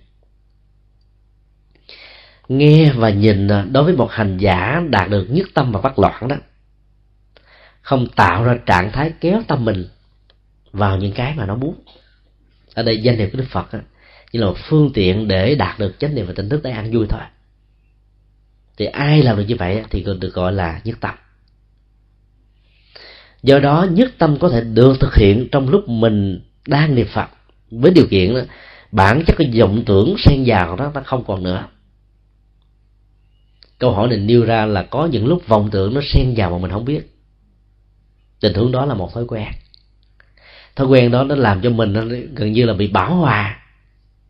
Nghe 2.48 2.92
và 2.92 3.10
nhìn 3.10 3.48
à, 3.48 3.66
đối 3.72 3.84
với 3.84 3.96
một 3.96 4.10
hành 4.10 4.38
giả 4.38 4.82
đạt 4.90 5.10
được 5.10 5.26
nhất 5.30 5.48
tâm 5.54 5.72
và 5.72 5.80
bất 5.80 5.98
loạn 5.98 6.28
đó 6.28 6.36
không 7.80 8.06
tạo 8.16 8.44
ra 8.44 8.56
trạng 8.66 8.92
thái 8.92 9.12
kéo 9.20 9.42
tâm 9.48 9.64
mình 9.64 9.88
vào 10.72 10.96
những 10.96 11.12
cái 11.12 11.34
mà 11.36 11.46
nó 11.46 11.56
muốn. 11.56 11.74
Ở 12.74 12.82
đây 12.82 13.02
danh 13.02 13.16
hiệu 13.16 13.28
của 13.32 13.38
đức 13.38 13.46
phật 13.50 13.72
đó, 13.72 13.78
như 14.32 14.40
là 14.40 14.46
một 14.46 14.56
phương 14.68 14.90
tiện 14.94 15.28
để 15.28 15.54
đạt 15.54 15.78
được 15.78 15.94
chánh 15.98 16.14
niệm 16.14 16.26
và 16.26 16.32
tỉnh 16.36 16.48
thức 16.48 16.60
để 16.64 16.70
ăn 16.70 16.90
vui 16.92 17.06
thôi. 17.08 17.20
Thì 18.76 18.86
ai 18.86 19.22
làm 19.22 19.36
được 19.36 19.44
như 19.48 19.56
vậy 19.58 19.84
thì 19.90 20.02
còn 20.02 20.20
được 20.20 20.34
gọi 20.34 20.52
là 20.52 20.80
nhất 20.84 20.98
tâm 21.00 21.14
do 23.42 23.58
đó 23.58 23.86
nhất 23.90 24.12
tâm 24.18 24.36
có 24.40 24.48
thể 24.48 24.60
được 24.60 25.00
thực 25.00 25.14
hiện 25.14 25.48
trong 25.52 25.68
lúc 25.68 25.88
mình 25.88 26.40
đang 26.66 26.94
niệm 26.94 27.06
phật. 27.14 27.28
Với 27.70 27.90
điều 27.90 28.06
kiện 28.10 28.34
đó, 28.34 28.40
bản 28.92 29.22
chất 29.26 29.36
cái 29.38 29.52
vọng 29.60 29.82
tưởng 29.86 30.14
xen 30.18 30.44
vào 30.46 30.76
đó 30.76 30.90
nó 30.94 31.00
không 31.04 31.24
còn 31.24 31.42
nữa. 31.42 31.64
Câu 33.78 33.92
hỏi 33.92 34.08
này 34.08 34.18
nêu 34.18 34.44
ra 34.44 34.66
là 34.66 34.82
có 34.82 35.06
những 35.06 35.26
lúc 35.26 35.46
vọng 35.46 35.68
tưởng 35.72 35.94
nó 35.94 36.00
xen 36.04 36.34
vào 36.36 36.50
mà 36.50 36.58
mình 36.58 36.70
không 36.70 36.84
biết. 36.84 37.14
Tình 38.40 38.54
huống 38.54 38.72
đó 38.72 38.84
là 38.84 38.94
một 38.94 39.14
thói 39.14 39.24
quen. 39.24 39.48
Thói 40.76 40.86
quen 40.86 41.10
đó 41.10 41.24
nó 41.24 41.34
làm 41.34 41.60
cho 41.60 41.70
mình 41.70 41.92
nó 41.92 42.02
gần 42.34 42.52
như 42.52 42.64
là 42.64 42.72
bị 42.72 42.88
bảo 42.88 43.14
hòa. 43.14 43.62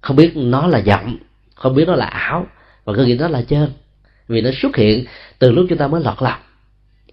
Không 0.01 0.17
biết 0.17 0.33
nó 0.37 0.67
là 0.67 0.83
vọng 0.87 1.17
không 1.59 1.75
biết 1.75 1.89
nó 1.89 1.95
là 1.95 2.07
ảo 2.07 2.47
và 2.85 2.93
có 2.97 3.03
nghĩ 3.03 3.15
nó 3.15 3.29
là 3.29 3.43
chân 3.43 3.73
vì 4.29 4.41
nó 4.41 4.51
xuất 4.63 4.77
hiện 4.77 5.05
từ 5.39 5.51
lúc 5.51 5.67
chúng 5.69 5.79
ta 5.79 5.89
mới 5.89 6.03
lọt 6.03 6.23
lòng 6.23 6.41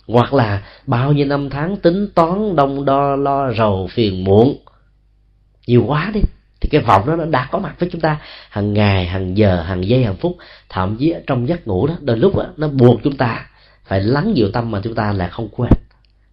hoặc 0.08 0.34
là 0.34 0.64
bao 0.88 1.14
nhiêu 1.14 1.26
năm 1.26 1.50
tháng 1.50 1.78
tính 1.78 2.08
toán 2.16 2.56
đông 2.56 2.86
đo 2.86 3.16
lo 3.16 3.54
rầu 3.54 3.88
phiền 3.92 4.24
muộn. 4.24 4.58
Nhiều 5.68 5.84
quá 5.88 6.12
đi 6.14 6.22
thì 6.62 6.70
cái 6.70 6.82
vọng 6.82 7.08
đó 7.08 7.16
nó 7.16 7.26
đã 7.26 7.48
có 7.52 7.60
mặt 7.60 7.76
với 7.80 7.90
chúng 7.92 8.02
ta 8.02 8.18
hàng 8.50 8.74
ngày 8.74 9.06
hàng 9.06 9.38
giờ 9.38 9.62
hàng 9.62 9.88
giây 9.88 10.04
hàng 10.04 10.16
phút 10.16 10.38
thậm 10.70 10.98
chí 10.98 11.14
trong 11.28 11.48
giấc 11.48 11.68
ngủ 11.68 11.88
đó. 11.88 11.96
Đôi 12.02 12.18
lúc 12.18 12.38
đó, 12.38 12.46
nó 12.58 12.68
buộc 12.68 13.00
chúng 13.04 13.18
ta 13.18 13.48
phải 13.86 14.02
lắng 14.02 14.34
dịu 14.36 14.52
tâm 14.54 14.72
mà 14.72 14.82
chúng 14.84 14.96
ta 14.96 15.12
là 15.12 15.28
không 15.28 15.50
quên 15.52 15.72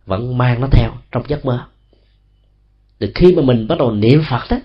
vẫn 0.07 0.39
mang 0.39 0.61
nó 0.61 0.66
theo 0.73 0.90
trong 1.12 1.23
giấc 1.28 1.44
mơ. 1.44 1.66
Từ 2.99 3.12
khi 3.15 3.35
mà 3.35 3.43
mình 3.43 3.69
bắt 3.69 3.78
đầu 3.78 3.93
niệm 3.93 4.23
phật 4.31 4.43
đó 4.51 4.57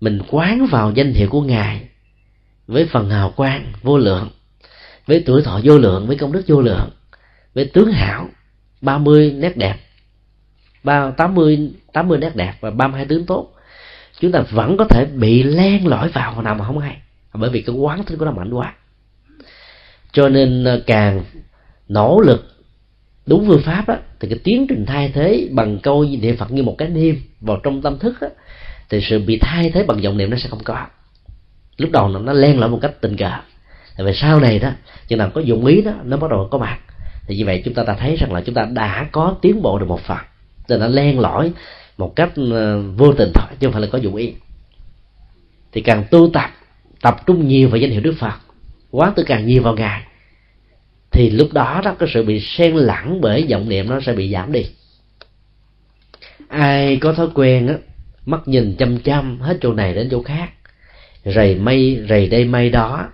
mình 0.00 0.22
quán 0.30 0.66
vào 0.66 0.92
danh 0.94 1.12
hiệu 1.12 1.28
của 1.30 1.42
ngài 1.42 1.88
với 2.66 2.86
phần 2.86 3.10
hào 3.10 3.30
quang 3.30 3.72
vô 3.82 3.98
lượng 3.98 4.28
với 5.06 5.22
tuổi 5.26 5.42
thọ 5.42 5.60
vô 5.64 5.78
lượng 5.78 6.06
với 6.06 6.16
công 6.16 6.32
đức 6.32 6.42
vô 6.46 6.60
lượng 6.60 6.90
với 7.54 7.64
tướng 7.64 7.92
hảo 7.92 8.28
30 8.80 9.32
nét 9.36 9.56
đẹp. 9.56 9.74
Ba 10.84 11.10
tám 11.10 11.34
mươi 11.34 11.72
tám 11.92 12.08
mươi 12.08 12.18
nét 12.18 12.36
đẹp 12.36 12.54
và 12.60 12.70
32 12.70 13.06
tướng 13.06 13.26
tốt. 13.26 13.52
Chúng 14.20 14.32
ta 14.32 14.40
vẫn 14.50 14.76
có 14.76 14.84
thể 14.84 15.04
bị 15.04 15.42
len 15.42 15.86
lỏi 15.86 16.08
vào 16.08 16.42
nào 16.42 16.54
mà 16.54 16.64
không 16.64 16.78
hay 16.78 16.96
bởi 17.32 17.50
vì 17.50 17.62
cái 17.62 17.76
quán 17.76 18.04
tính 18.04 18.18
của 18.18 18.24
nó 18.24 18.30
mạnh 18.30 18.52
quá. 18.52 18.74
Cho 20.12 20.28
nên 20.28 20.64
ờ, 20.64 20.82
càng 20.86 21.24
nỗ 21.88 22.20
lực 22.20 22.56
đúng 23.26 23.46
phương 23.46 23.62
pháp 23.62 23.88
đó, 23.88 23.96
thì 24.20 24.28
cái 24.28 24.38
tiến 24.44 24.66
trình 24.68 24.86
thay 24.86 25.10
thế 25.14 25.48
bằng 25.50 25.78
câu 25.78 26.04
niệm 26.20 26.36
phật 26.36 26.50
như 26.50 26.62
một 26.62 26.74
cái 26.78 26.88
niêm 26.88 27.14
vào 27.40 27.60
trong 27.62 27.82
tâm 27.82 27.98
thức 27.98 28.16
đó, 28.20 28.28
thì 28.88 29.00
sự 29.00 29.18
bị 29.18 29.38
thay 29.38 29.70
thế 29.70 29.82
bằng 29.82 30.02
dòng 30.02 30.16
niệm 30.16 30.30
nó 30.30 30.36
sẽ 30.36 30.48
không 30.48 30.64
có. 30.64 30.86
Lúc 31.76 31.90
đầu 31.90 32.08
nó 32.08 32.32
len 32.32 32.60
lỏi 32.60 32.68
một 32.68 32.78
cách 32.82 33.00
tình 33.00 33.16
cờ. 33.16 33.30
Tại 33.96 34.06
vì 34.06 34.12
sau 34.14 34.40
này 34.40 34.58
đó 34.58 34.70
chừng 35.08 35.18
nào 35.18 35.30
có 35.34 35.40
dụng 35.40 35.66
ý 35.66 35.82
đó 35.82 35.92
nó 36.04 36.16
bắt 36.16 36.30
đầu 36.30 36.48
có 36.50 36.58
mặt 36.58 36.78
thì 37.30 37.36
như 37.36 37.44
vậy 37.44 37.62
chúng 37.64 37.74
ta 37.74 37.82
đã 37.86 37.94
thấy 37.94 38.16
rằng 38.16 38.32
là 38.32 38.40
chúng 38.40 38.54
ta 38.54 38.64
đã 38.72 39.08
có 39.12 39.36
tiến 39.42 39.62
bộ 39.62 39.78
được 39.78 39.86
một 39.86 40.00
phần. 40.00 40.18
Nên 40.68 40.80
nó 40.80 40.86
len 40.86 41.18
lỏi 41.20 41.52
một 41.98 42.16
cách 42.16 42.32
ờ, 42.52 42.82
vô 42.96 43.12
tình 43.12 43.30
thôi, 43.34 43.46
chứ 43.60 43.66
không 43.66 43.72
phải 43.72 43.82
là 43.82 43.88
có 43.92 43.98
dụng 43.98 44.16
ý. 44.16 44.32
Thì 45.72 45.80
càng 45.80 46.04
tu 46.10 46.30
tập 46.32 46.50
tập 47.02 47.16
trung 47.26 47.48
nhiều 47.48 47.68
vào 47.68 47.76
danh 47.76 47.90
hiệu 47.90 48.00
đức 48.00 48.14
phật, 48.18 48.34
quá 48.90 49.12
tư 49.16 49.22
càng 49.26 49.46
nhiều 49.46 49.62
vào 49.62 49.74
ngài, 49.74 50.02
thì 51.10 51.30
lúc 51.30 51.48
đó 51.52 51.80
đó 51.84 51.94
cái 51.98 52.08
sự 52.12 52.22
bị 52.24 52.40
xen 52.40 52.74
lẫn 52.74 53.20
bởi 53.20 53.46
vọng 53.50 53.68
niệm 53.68 53.88
nó 53.88 54.00
sẽ 54.00 54.12
bị 54.12 54.32
giảm 54.32 54.52
đi. 54.52 54.66
Ai 56.48 56.96
có 56.96 57.12
thói 57.12 57.28
quen 57.34 57.66
á, 57.66 57.74
mắt 58.26 58.48
nhìn 58.48 58.76
chăm 58.78 58.98
chăm 58.98 59.40
hết 59.40 59.58
chỗ 59.60 59.72
này 59.72 59.94
đến 59.94 60.08
chỗ 60.10 60.22
khác, 60.22 60.50
rầy 61.24 61.54
mây, 61.54 62.04
rầy 62.08 62.28
đây 62.28 62.44
mây 62.44 62.70
đó, 62.70 63.08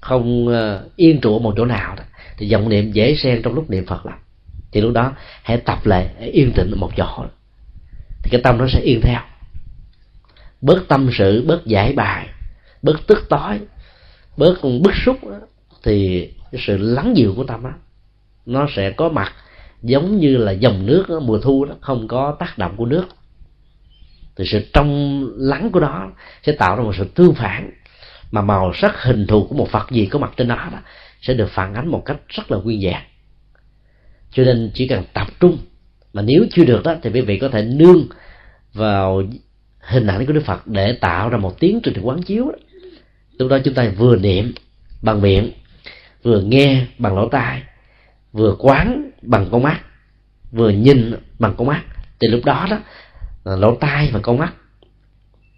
không 0.00 0.48
ờ, 0.48 0.88
yên 0.96 1.20
trụ 1.20 1.38
một 1.38 1.54
chỗ 1.56 1.64
nào 1.64 1.96
đó 1.96 2.02
thì 2.36 2.52
vọng 2.52 2.68
niệm 2.68 2.92
dễ 2.92 3.14
xen 3.14 3.42
trong 3.42 3.54
lúc 3.54 3.70
niệm 3.70 3.86
phật 3.86 4.06
lắm. 4.06 4.18
Thì 4.72 4.80
lúc 4.80 4.92
đó 4.92 5.12
hãy 5.42 5.56
tập 5.56 5.86
lại 5.86 6.08
yên 6.18 6.52
tĩnh 6.52 6.70
ở 6.70 6.76
một 6.76 6.90
chỗ 6.96 7.26
thì 8.22 8.30
cái 8.30 8.40
tâm 8.44 8.58
nó 8.58 8.66
sẽ 8.68 8.80
yên 8.80 9.00
theo. 9.00 9.20
Bớt 10.60 10.88
tâm 10.88 11.10
sự 11.18 11.44
bớt 11.46 11.66
giải 11.66 11.92
bài 11.92 12.28
bớt 12.82 13.06
tức 13.06 13.26
tối 13.28 13.60
bớt 14.36 14.54
bức 14.82 14.94
xúc 15.04 15.18
thì 15.82 16.28
cái 16.52 16.62
sự 16.66 16.76
lắng 16.76 17.16
dịu 17.16 17.34
của 17.36 17.44
tâm 17.44 17.62
đó, 17.62 17.72
nó 18.46 18.66
sẽ 18.76 18.90
có 18.90 19.08
mặt 19.08 19.32
giống 19.82 20.18
như 20.18 20.36
là 20.36 20.52
dòng 20.52 20.86
nước 20.86 21.04
đó, 21.08 21.20
mùa 21.20 21.38
thu 21.38 21.64
đó 21.64 21.74
không 21.80 22.08
có 22.08 22.36
tác 22.38 22.58
động 22.58 22.74
của 22.76 22.86
nước. 22.86 23.06
Thì 24.36 24.44
sự 24.46 24.64
trong 24.72 25.20
lắng 25.36 25.70
của 25.72 25.80
nó 25.80 26.10
sẽ 26.42 26.52
tạo 26.52 26.76
ra 26.76 26.82
một 26.82 26.92
sự 26.98 27.04
tương 27.14 27.34
phản. 27.34 27.70
Mà 28.30 28.42
màu 28.42 28.72
sắc 28.74 29.02
hình 29.02 29.26
thù 29.26 29.46
của 29.46 29.54
một 29.54 29.68
phật 29.70 29.90
gì 29.90 30.06
có 30.06 30.18
mặt 30.18 30.32
trên 30.36 30.48
đó, 30.48 30.68
đó 30.72 30.78
sẽ 31.26 31.34
được 31.34 31.50
phản 31.50 31.74
ánh 31.74 31.88
một 31.88 32.02
cách 32.04 32.16
rất 32.28 32.50
là 32.50 32.58
nguyên 32.58 32.82
dạng 32.82 33.04
cho 34.34 34.44
nên 34.44 34.70
chỉ 34.74 34.88
cần 34.88 35.04
tập 35.12 35.26
trung, 35.40 35.58
mà 36.12 36.22
nếu 36.22 36.46
chưa 36.50 36.64
được 36.64 36.82
đó, 36.84 36.94
thì 37.02 37.10
quý 37.10 37.20
vị 37.20 37.38
có 37.38 37.48
thể 37.48 37.62
nương 37.62 38.06
vào 38.72 39.22
hình 39.80 40.06
ảnh 40.06 40.26
của 40.26 40.32
đức 40.32 40.44
phật 40.44 40.66
để 40.66 40.92
tạo 40.92 41.28
ra 41.28 41.38
một 41.38 41.60
tiếng 41.60 41.80
trình 41.82 41.94
quán 42.02 42.22
chiếu 42.22 42.44
đó. 42.44 42.58
lúc 43.38 43.50
đó 43.50 43.58
chúng 43.64 43.74
ta 43.74 43.92
vừa 43.96 44.16
niệm 44.16 44.54
bằng 45.02 45.20
miệng, 45.20 45.52
vừa 46.22 46.40
nghe 46.40 46.86
bằng 46.98 47.16
lỗ 47.16 47.28
tai, 47.28 47.62
vừa 48.32 48.56
quán 48.58 49.10
bằng 49.22 49.48
con 49.52 49.62
mắt, 49.62 49.80
vừa 50.52 50.70
nhìn 50.70 51.14
bằng 51.38 51.54
con 51.56 51.66
mắt. 51.66 51.82
Thì 52.20 52.28
lúc 52.28 52.44
đó 52.44 52.66
đó, 52.70 52.78
lỗ 53.44 53.74
tai 53.74 54.10
và 54.12 54.20
con 54.22 54.38
mắt 54.38 54.54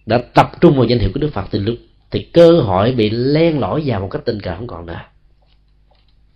đã 0.07 0.19
tập 0.35 0.51
trung 0.61 0.77
vào 0.77 0.85
danh 0.85 0.99
hiệu 0.99 1.11
của 1.15 1.21
đức 1.21 1.31
phật, 1.33 1.45
thì 1.51 1.59
lúc, 1.59 1.77
thì 2.11 2.31
cơ 2.33 2.61
hội 2.61 2.93
bị 2.93 3.11
len 3.11 3.61
lỏi 3.61 3.83
vào 3.87 4.01
một 4.01 4.09
cách 4.11 4.23
tình 4.25 4.41
cờ 4.41 4.55
không 4.55 4.67
còn 4.67 4.87
nữa 4.87 5.01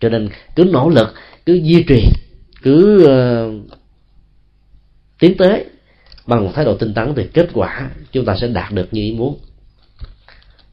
cho 0.01 0.09
nên 0.09 0.29
cứ 0.57 0.65
nỗ 0.65 0.89
lực 0.89 1.15
cứ 1.47 1.55
duy 1.55 1.85
trì 1.89 2.09
cứ 2.63 3.05
uh, 3.05 3.79
tiến 5.19 5.37
tới 5.37 5.65
bằng 6.27 6.45
một 6.45 6.51
thái 6.55 6.65
độ 6.65 6.77
tinh 6.77 6.95
tấn 6.95 7.15
thì 7.17 7.29
kết 7.35 7.49
quả 7.55 7.91
chúng 8.13 8.25
ta 8.25 8.37
sẽ 8.41 8.49
đạt 8.49 8.73
được 8.73 8.89
như 8.91 9.03
ý 9.03 9.13
muốn. 9.13 9.39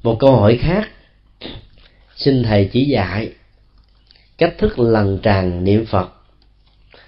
Một 0.04 0.18
câu 0.20 0.36
hỏi 0.36 0.58
khác 0.62 0.90
xin 2.16 2.44
thầy 2.44 2.70
chỉ 2.74 2.86
dạy 2.86 3.32
cách 4.38 4.56
thức 4.58 4.80
lần 4.80 5.20
tràng 5.24 5.64
niệm 5.64 5.86
phật. 5.86 6.10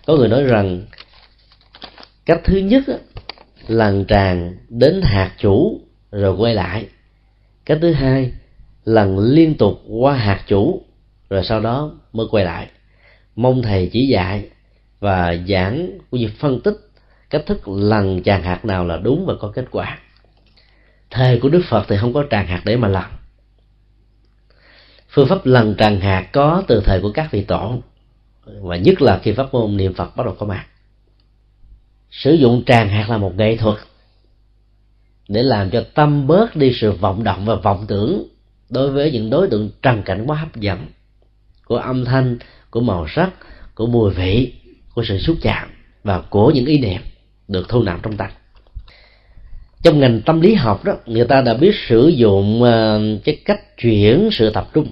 Có 0.05 0.15
người 0.15 0.27
nói 0.27 0.43
rằng 0.43 0.85
cách 2.25 2.41
thứ 2.43 2.57
nhất 2.57 2.83
lần 3.67 4.05
tràng 4.05 4.55
đến 4.69 5.01
hạt 5.03 5.31
chủ 5.37 5.81
rồi 6.11 6.35
quay 6.35 6.53
lại. 6.53 6.87
Cách 7.65 7.77
thứ 7.81 7.91
hai 7.91 8.31
lần 8.85 9.19
liên 9.19 9.57
tục 9.57 9.81
qua 9.87 10.13
hạt 10.13 10.43
chủ 10.47 10.81
rồi 11.30 11.43
sau 11.43 11.60
đó 11.60 11.91
mới 12.14 12.26
quay 12.31 12.45
lại. 12.45 12.69
Mong 13.35 13.61
thầy 13.61 13.89
chỉ 13.93 14.07
dạy 14.07 14.49
và 14.99 15.35
giảng 15.47 15.97
cũng 16.11 16.19
như 16.19 16.30
phân 16.39 16.61
tích 16.61 16.76
cách 17.30 17.43
thức 17.45 17.68
lần 17.68 18.23
tràn 18.23 18.43
hạt 18.43 18.65
nào 18.65 18.85
là 18.85 18.97
đúng 18.97 19.26
và 19.26 19.34
có 19.39 19.51
kết 19.56 19.65
quả. 19.72 19.99
Thời 21.10 21.39
của 21.39 21.49
đức 21.49 21.61
phật 21.69 21.85
thì 21.88 21.97
không 21.97 22.14
có 22.14 22.23
tràn 22.30 22.47
hạt 22.47 22.61
để 22.65 22.77
mà 22.77 22.88
lần. 22.88 23.06
Phương 25.10 25.27
pháp 25.27 25.45
lần 25.45 25.76
tràn 25.76 25.99
hạt 25.99 26.30
có 26.34 26.64
từ 26.68 26.81
thời 26.85 27.01
của 27.01 27.11
các 27.11 27.31
vị 27.31 27.43
tổ, 27.43 27.81
và 28.45 28.77
nhất 28.77 29.01
là 29.01 29.19
khi 29.23 29.31
pháp 29.31 29.53
môn 29.53 29.77
niệm 29.77 29.93
phật 29.93 30.15
bắt 30.15 30.23
đầu 30.26 30.35
có 30.39 30.45
mặt. 30.45 30.65
Sử 32.11 32.34
dụng 32.34 32.64
tràng 32.65 32.89
hạt 32.89 33.10
là 33.10 33.18
một 33.18 33.35
nghệ 33.35 33.57
thuật 33.57 33.77
để 35.27 35.43
làm 35.43 35.69
cho 35.69 35.85
tâm 35.93 36.27
bớt 36.27 36.56
đi 36.56 36.73
sự 36.73 36.91
vọng 36.91 37.23
động 37.23 37.45
và 37.45 37.56
vọng 37.56 37.85
tưởng 37.88 38.23
đối 38.69 38.91
với 38.91 39.11
những 39.11 39.30
đối 39.30 39.47
tượng 39.47 39.69
trần 39.81 40.03
cảnh 40.03 40.23
quá 40.27 40.38
hấp 40.38 40.56
dẫn 40.56 40.85
của 41.69 41.77
âm 41.77 42.05
thanh, 42.05 42.37
của 42.71 42.79
màu 42.79 43.07
sắc, 43.07 43.29
của 43.75 43.87
mùi 43.87 44.13
vị, 44.13 44.53
của 44.95 45.03
sự 45.07 45.19
xúc 45.19 45.37
chạm 45.41 45.69
và 46.03 46.21
của 46.21 46.51
những 46.51 46.65
ý 46.65 46.79
niệm 46.79 47.01
được 47.47 47.69
thu 47.69 47.83
nạp 47.83 48.03
trong 48.03 48.17
tâm. 48.17 48.29
Trong 49.83 49.99
ngành 49.99 50.21
tâm 50.21 50.41
lý 50.41 50.53
học 50.53 50.85
đó, 50.85 50.93
người 51.05 51.25
ta 51.25 51.41
đã 51.41 51.53
biết 51.53 51.75
sử 51.87 52.07
dụng 52.07 52.63
ờ, 52.63 53.01
cái 53.23 53.41
cách 53.45 53.77
chuyển 53.77 54.29
sự 54.31 54.49
tập 54.49 54.69
trung 54.73 54.87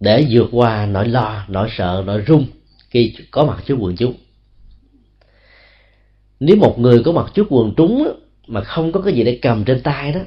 để 0.00 0.26
vượt 0.30 0.48
qua 0.52 0.86
nỗi 0.86 1.08
lo, 1.08 1.44
nỗi 1.48 1.68
sợ, 1.76 2.02
nỗi 2.06 2.20
run 2.20 2.46
khi 2.90 3.16
có 3.30 3.44
mặt 3.44 3.62
trước 3.66 3.76
quần 3.80 3.96
chúng. 3.96 4.14
Nếu 6.40 6.56
một 6.56 6.78
người 6.78 7.02
có 7.04 7.12
mặt 7.12 7.30
trước 7.34 7.46
quần 7.50 7.74
chúng 7.76 8.20
mà 8.46 8.60
không 8.60 8.92
có 8.92 9.00
cái 9.00 9.14
gì 9.14 9.24
để 9.24 9.38
cầm 9.42 9.64
trên 9.64 9.80
tay 9.82 10.12
đó, 10.12 10.20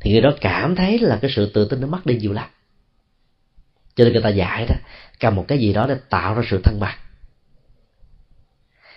thì 0.00 0.12
người 0.12 0.20
đó 0.20 0.30
cảm 0.40 0.76
thấy 0.76 0.98
là 0.98 1.18
cái 1.22 1.30
sự 1.34 1.50
tự 1.54 1.64
tin 1.64 1.80
nó 1.80 1.86
mất 1.86 2.06
đi 2.06 2.16
nhiều 2.16 2.32
lắm 2.32 2.48
cho 3.98 4.04
nên 4.04 4.12
người 4.12 4.22
ta 4.22 4.28
dạy 4.28 4.66
đó, 4.68 4.74
cầm 5.20 5.34
một 5.34 5.44
cái 5.48 5.58
gì 5.58 5.72
đó 5.72 5.86
để 5.88 5.96
tạo 6.10 6.34
ra 6.34 6.42
sự 6.50 6.60
thăng 6.64 6.80
bằng. 6.80 6.98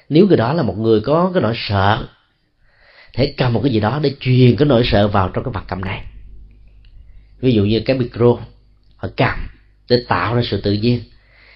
Nếu 0.10 0.28
người 0.28 0.38
đó 0.38 0.54
là 0.54 0.64
một 0.64 0.78
người 0.78 1.02
có 1.02 1.32
cái 1.34 1.44
nỗi 1.44 1.54
sợ, 1.56 2.08
thể 3.14 3.34
cầm 3.38 3.54
một 3.54 3.62
cái 3.64 3.72
gì 3.72 3.80
đó 3.80 4.00
để 4.04 4.16
truyền 4.20 4.56
cái 4.56 4.68
nỗi 4.68 4.84
sợ 4.86 5.08
vào 5.08 5.30
trong 5.30 5.44
cái 5.44 5.52
vật 5.54 5.64
cầm 5.68 5.82
này. 5.82 6.06
Ví 7.40 7.54
dụ 7.54 7.66
như 7.66 7.82
cái 7.86 7.98
micro, 7.98 8.38
họ 8.96 9.10
cầm 9.18 9.48
để 9.90 10.04
tạo 10.08 10.36
ra 10.36 10.42
sự 10.46 10.62
tự 10.62 10.74
nhiên, 10.74 11.02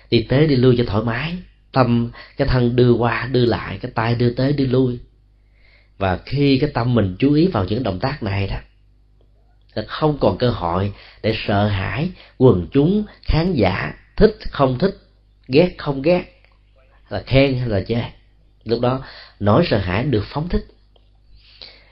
đi 0.09 0.25
tới 0.29 0.47
đi 0.47 0.55
lui 0.55 0.75
cho 0.77 0.83
thoải 0.87 1.03
mái, 1.03 1.37
tâm, 1.71 2.11
cái 2.37 2.47
thân 2.47 2.75
đưa 2.75 2.91
qua, 2.91 3.29
đưa 3.31 3.45
lại, 3.45 3.79
cái 3.81 3.91
tay 3.95 4.15
đưa 4.15 4.29
tới, 4.29 4.53
đưa 4.53 4.65
lui. 4.65 4.99
Và 5.97 6.19
khi 6.25 6.57
cái 6.57 6.69
tâm 6.73 6.93
mình 6.93 7.15
chú 7.19 7.33
ý 7.33 7.47
vào 7.47 7.65
những 7.65 7.83
động 7.83 7.99
tác 7.99 8.23
này 8.23 8.47
đó 8.47 8.57
sẽ 9.75 9.83
không 9.87 10.17
còn 10.19 10.37
cơ 10.37 10.49
hội 10.49 10.91
để 11.23 11.35
sợ 11.47 11.67
hãi 11.67 12.09
quần 12.37 12.67
chúng 12.71 13.05
khán 13.21 13.53
giả 13.53 13.93
thích 14.17 14.37
không 14.51 14.79
thích, 14.79 14.97
ghét 15.47 15.75
không 15.77 16.01
ghét, 16.01 16.23
là 17.09 17.23
khen 17.25 17.57
hay 17.59 17.69
là 17.69 17.81
chê. 17.87 18.01
Lúc 18.63 18.81
đó, 18.81 19.01
nỗi 19.39 19.65
sợ 19.69 19.77
hãi 19.77 20.03
được 20.03 20.23
phóng 20.27 20.49
thích. 20.49 20.65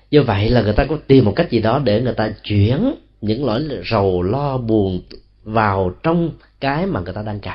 Do 0.09 0.23
vậy 0.23 0.49
là 0.49 0.61
người 0.61 0.73
ta 0.73 0.85
có 0.85 0.97
tìm 1.07 1.25
một 1.25 1.33
cách 1.35 1.51
gì 1.51 1.59
đó 1.59 1.79
để 1.79 2.01
người 2.01 2.13
ta 2.13 2.29
chuyển 2.43 2.95
những 3.21 3.45
nỗi 3.45 3.67
rầu 3.91 4.23
lo 4.23 4.57
buồn 4.57 5.01
vào 5.43 5.91
trong 6.03 6.31
cái 6.59 6.85
mà 6.85 6.99
người 6.99 7.13
ta 7.13 7.21
đang 7.21 7.39
cần 7.39 7.53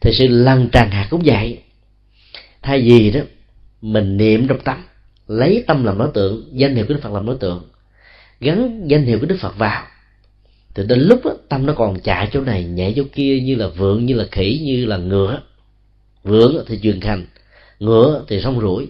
thì 0.00 0.12
sự 0.12 0.28
lăn 0.28 0.68
tràn 0.72 0.90
hạt 0.90 1.06
cũng 1.10 1.22
vậy. 1.24 1.62
Thay 2.62 2.80
vì 2.82 3.10
đó, 3.10 3.20
mình 3.82 4.16
niệm 4.16 4.48
trong 4.48 4.58
tâm, 4.64 4.84
lấy 5.26 5.64
tâm 5.66 5.84
làm 5.84 5.98
đối 5.98 6.08
tượng, 6.14 6.48
danh 6.52 6.74
hiệu 6.74 6.84
của 6.88 6.94
đức 6.94 7.00
phật 7.02 7.12
làm 7.12 7.26
đối 7.26 7.36
tượng 7.36 7.68
gắn 8.40 8.88
danh 8.88 9.04
hiệu 9.04 9.18
của 9.20 9.26
đức 9.26 9.36
phật 9.40 9.58
vào. 9.58 9.86
Thì 10.74 10.82
đến 10.88 11.00
lúc 11.00 11.20
đó, 11.24 11.34
tâm 11.48 11.66
nó 11.66 11.72
còn 11.72 12.00
chạy 12.00 12.28
chỗ 12.32 12.40
này 12.40 12.64
nhảy 12.64 12.92
chỗ 12.96 13.02
kia 13.12 13.40
như 13.40 13.54
là 13.54 13.68
vượng 13.68 14.06
như 14.06 14.14
là 14.14 14.24
khỉ 14.30 14.60
như 14.64 14.86
là 14.86 14.96
ngựa. 14.96 15.40
Vượng 16.22 16.64
thì 16.66 16.78
truyền 16.82 17.00
thành 17.00 17.26
ngựa 17.78 18.24
thì 18.28 18.40
sông 18.40 18.60
rủi 18.60 18.88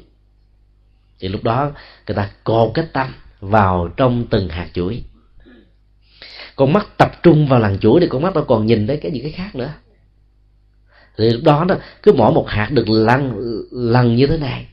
thì 1.21 1.29
lúc 1.29 1.45
đó 1.45 1.73
người 2.07 2.17
ta 2.17 2.31
cột 2.45 2.71
cái 2.75 2.87
tâm 2.93 3.15
vào 3.41 3.89
trong 3.97 4.27
từng 4.31 4.49
hạt 4.49 4.69
chuỗi. 4.73 5.03
Con 6.57 6.73
mắt 6.73 6.87
tập 6.97 7.13
trung 7.23 7.47
vào 7.47 7.61
làng 7.61 7.79
chuỗi 7.79 8.01
thì 8.01 8.07
con 8.11 8.23
mắt 8.23 8.35
nó 8.35 8.43
còn 8.43 8.67
nhìn 8.67 8.87
thấy 8.87 8.97
cái 8.97 9.13
gì 9.13 9.21
cái 9.21 9.33
khác 9.33 9.55
nữa. 9.55 9.73
Thì 11.17 11.31
lúc 11.31 11.43
đó 11.45 11.65
đó 11.69 11.77
cứ 12.03 12.13
mỗi 12.13 12.33
một 12.33 12.49
hạt 12.49 12.71
được 12.73 12.89
lăn 12.89 13.37
lần 13.71 14.17
như 14.17 14.27
thế 14.27 14.37
này 14.37 14.67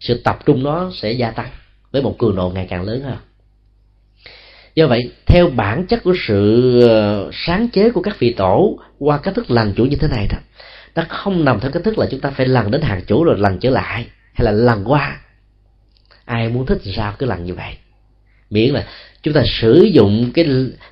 sự 0.00 0.20
tập 0.24 0.38
trung 0.46 0.62
nó 0.62 0.90
sẽ 0.94 1.12
gia 1.12 1.30
tăng 1.30 1.50
với 1.90 2.02
một 2.02 2.16
cường 2.18 2.36
độ 2.36 2.50
ngày 2.50 2.66
càng 2.70 2.82
lớn 2.82 3.02
hơn 3.02 3.16
do 4.74 4.86
vậy, 4.86 5.12
theo 5.26 5.50
bản 5.50 5.86
chất 5.86 6.02
của 6.04 6.14
sự 6.28 6.80
ờ, 6.88 7.30
sáng 7.32 7.68
chế 7.68 7.90
của 7.90 8.02
các 8.02 8.18
vị 8.18 8.32
tổ 8.32 8.78
qua 8.98 9.18
cách 9.18 9.34
thức 9.34 9.50
lần 9.50 9.74
chuỗi 9.74 9.88
như 9.88 9.96
thế 9.96 10.08
này 10.08 10.28
đó 10.30 10.38
nó 10.94 11.04
không 11.08 11.44
nằm 11.44 11.60
theo 11.60 11.70
cách 11.70 11.84
thức 11.84 11.98
là 11.98 12.06
chúng 12.10 12.20
ta 12.20 12.30
phải 12.30 12.46
lần 12.46 12.70
đến 12.70 12.82
hàng 12.82 13.02
chủ 13.06 13.24
rồi 13.24 13.38
lần 13.38 13.58
trở 13.58 13.70
lại, 13.70 14.06
hay 14.34 14.44
là 14.44 14.50
lần 14.50 14.84
qua. 14.84 15.20
Ai 16.24 16.48
muốn 16.48 16.66
thích 16.66 16.78
thì 16.82 16.92
sao, 16.96 17.14
cứ 17.18 17.26
lần 17.26 17.44
như 17.44 17.54
vậy. 17.54 17.76
Miễn 18.50 18.74
là 18.74 18.86
chúng 19.22 19.34
ta 19.34 19.42
sử 19.46 19.82
dụng 19.82 20.30
cái 20.34 20.46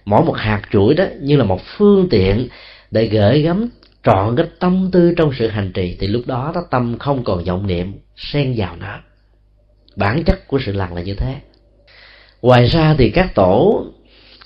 mỗi 0.04 0.24
một 0.24 0.36
hạt 0.36 0.62
chuỗi 0.70 0.94
đó 0.94 1.04
như 1.20 1.36
là 1.36 1.44
một 1.44 1.60
phương 1.64 2.08
tiện 2.10 2.48
để 2.90 3.06
gửi 3.06 3.42
gắm 3.42 3.68
trọn 4.04 4.36
cái 4.36 4.46
tâm 4.58 4.90
tư 4.92 5.14
trong 5.16 5.32
sự 5.38 5.48
hành 5.48 5.72
trì, 5.72 5.96
thì 6.00 6.06
lúc 6.06 6.22
đó 6.26 6.52
đó 6.54 6.64
tâm 6.70 6.98
không 6.98 7.24
còn 7.24 7.44
vọng 7.44 7.66
niệm, 7.66 7.92
xen 8.16 8.54
vào 8.56 8.76
nó 8.76 8.98
bản 9.96 10.24
chất 10.24 10.48
của 10.48 10.58
sự 10.66 10.72
lặng 10.72 10.94
là 10.94 11.02
như 11.02 11.14
thế 11.14 11.36
ngoài 12.42 12.66
ra 12.66 12.94
thì 12.98 13.10
các 13.10 13.34
tổ 13.34 13.84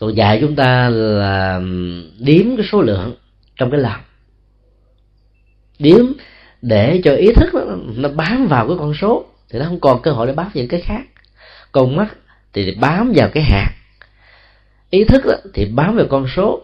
còn 0.00 0.16
dạy 0.16 0.38
chúng 0.40 0.56
ta 0.56 0.88
là 0.88 1.60
điếm 2.18 2.56
cái 2.56 2.66
số 2.72 2.82
lượng 2.82 3.14
trong 3.56 3.70
cái 3.70 3.80
lòng 3.80 4.00
điếm 5.78 6.06
để 6.62 7.00
cho 7.04 7.14
ý 7.14 7.32
thức 7.32 7.54
nó, 7.54 7.60
nó 7.96 8.08
bám 8.08 8.46
vào 8.46 8.68
cái 8.68 8.76
con 8.78 8.94
số 8.94 9.26
thì 9.50 9.58
nó 9.58 9.64
không 9.64 9.80
còn 9.80 10.02
cơ 10.02 10.12
hội 10.12 10.26
để 10.26 10.32
bám 10.32 10.50
những 10.54 10.68
cái 10.68 10.80
khác. 10.80 11.02
Còn 11.72 11.96
mắt 11.96 12.16
thì 12.52 12.74
bám 12.80 13.12
vào 13.16 13.28
cái 13.28 13.42
hạt. 13.42 13.70
Ý 14.90 15.04
thức 15.04 15.24
đó, 15.26 15.34
thì 15.54 15.66
bám 15.66 15.96
vào 15.96 16.06
con 16.10 16.26
số. 16.36 16.62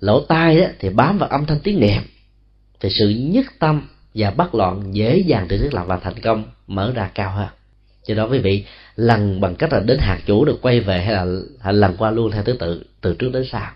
Lỗ 0.00 0.20
tai 0.20 0.60
đó, 0.60 0.66
thì 0.78 0.90
bám 0.90 1.18
vào 1.18 1.28
âm 1.28 1.46
thanh 1.46 1.60
tiếng 1.60 1.80
niệm. 1.80 2.02
Thì 2.80 2.88
sự 2.90 3.08
nhất 3.08 3.46
tâm 3.58 3.88
và 4.14 4.30
bất 4.30 4.54
loạn 4.54 4.82
dễ 4.92 5.18
dàng 5.18 5.46
từ 5.48 5.58
thiết 5.58 5.74
lập 5.74 5.84
và 5.86 5.96
thành 5.96 6.20
công 6.20 6.44
mở 6.66 6.92
ra 6.94 7.10
cao 7.14 7.30
hơn 7.30 7.48
cho 8.06 8.14
đó 8.14 8.28
quý 8.30 8.38
vị 8.38 8.64
lần 8.96 9.40
bằng 9.40 9.56
cách 9.56 9.72
là 9.72 9.80
đến 9.80 9.98
hạt 9.98 10.18
chủ 10.26 10.44
được 10.44 10.58
quay 10.62 10.80
về 10.80 11.02
hay 11.02 11.14
là, 11.14 11.72
lần 11.72 11.96
qua 11.96 12.10
luôn 12.10 12.30
theo 12.30 12.42
thứ 12.42 12.52
tự 12.52 12.84
từ 13.00 13.14
trước 13.18 13.30
đến 13.32 13.44
sau 13.52 13.70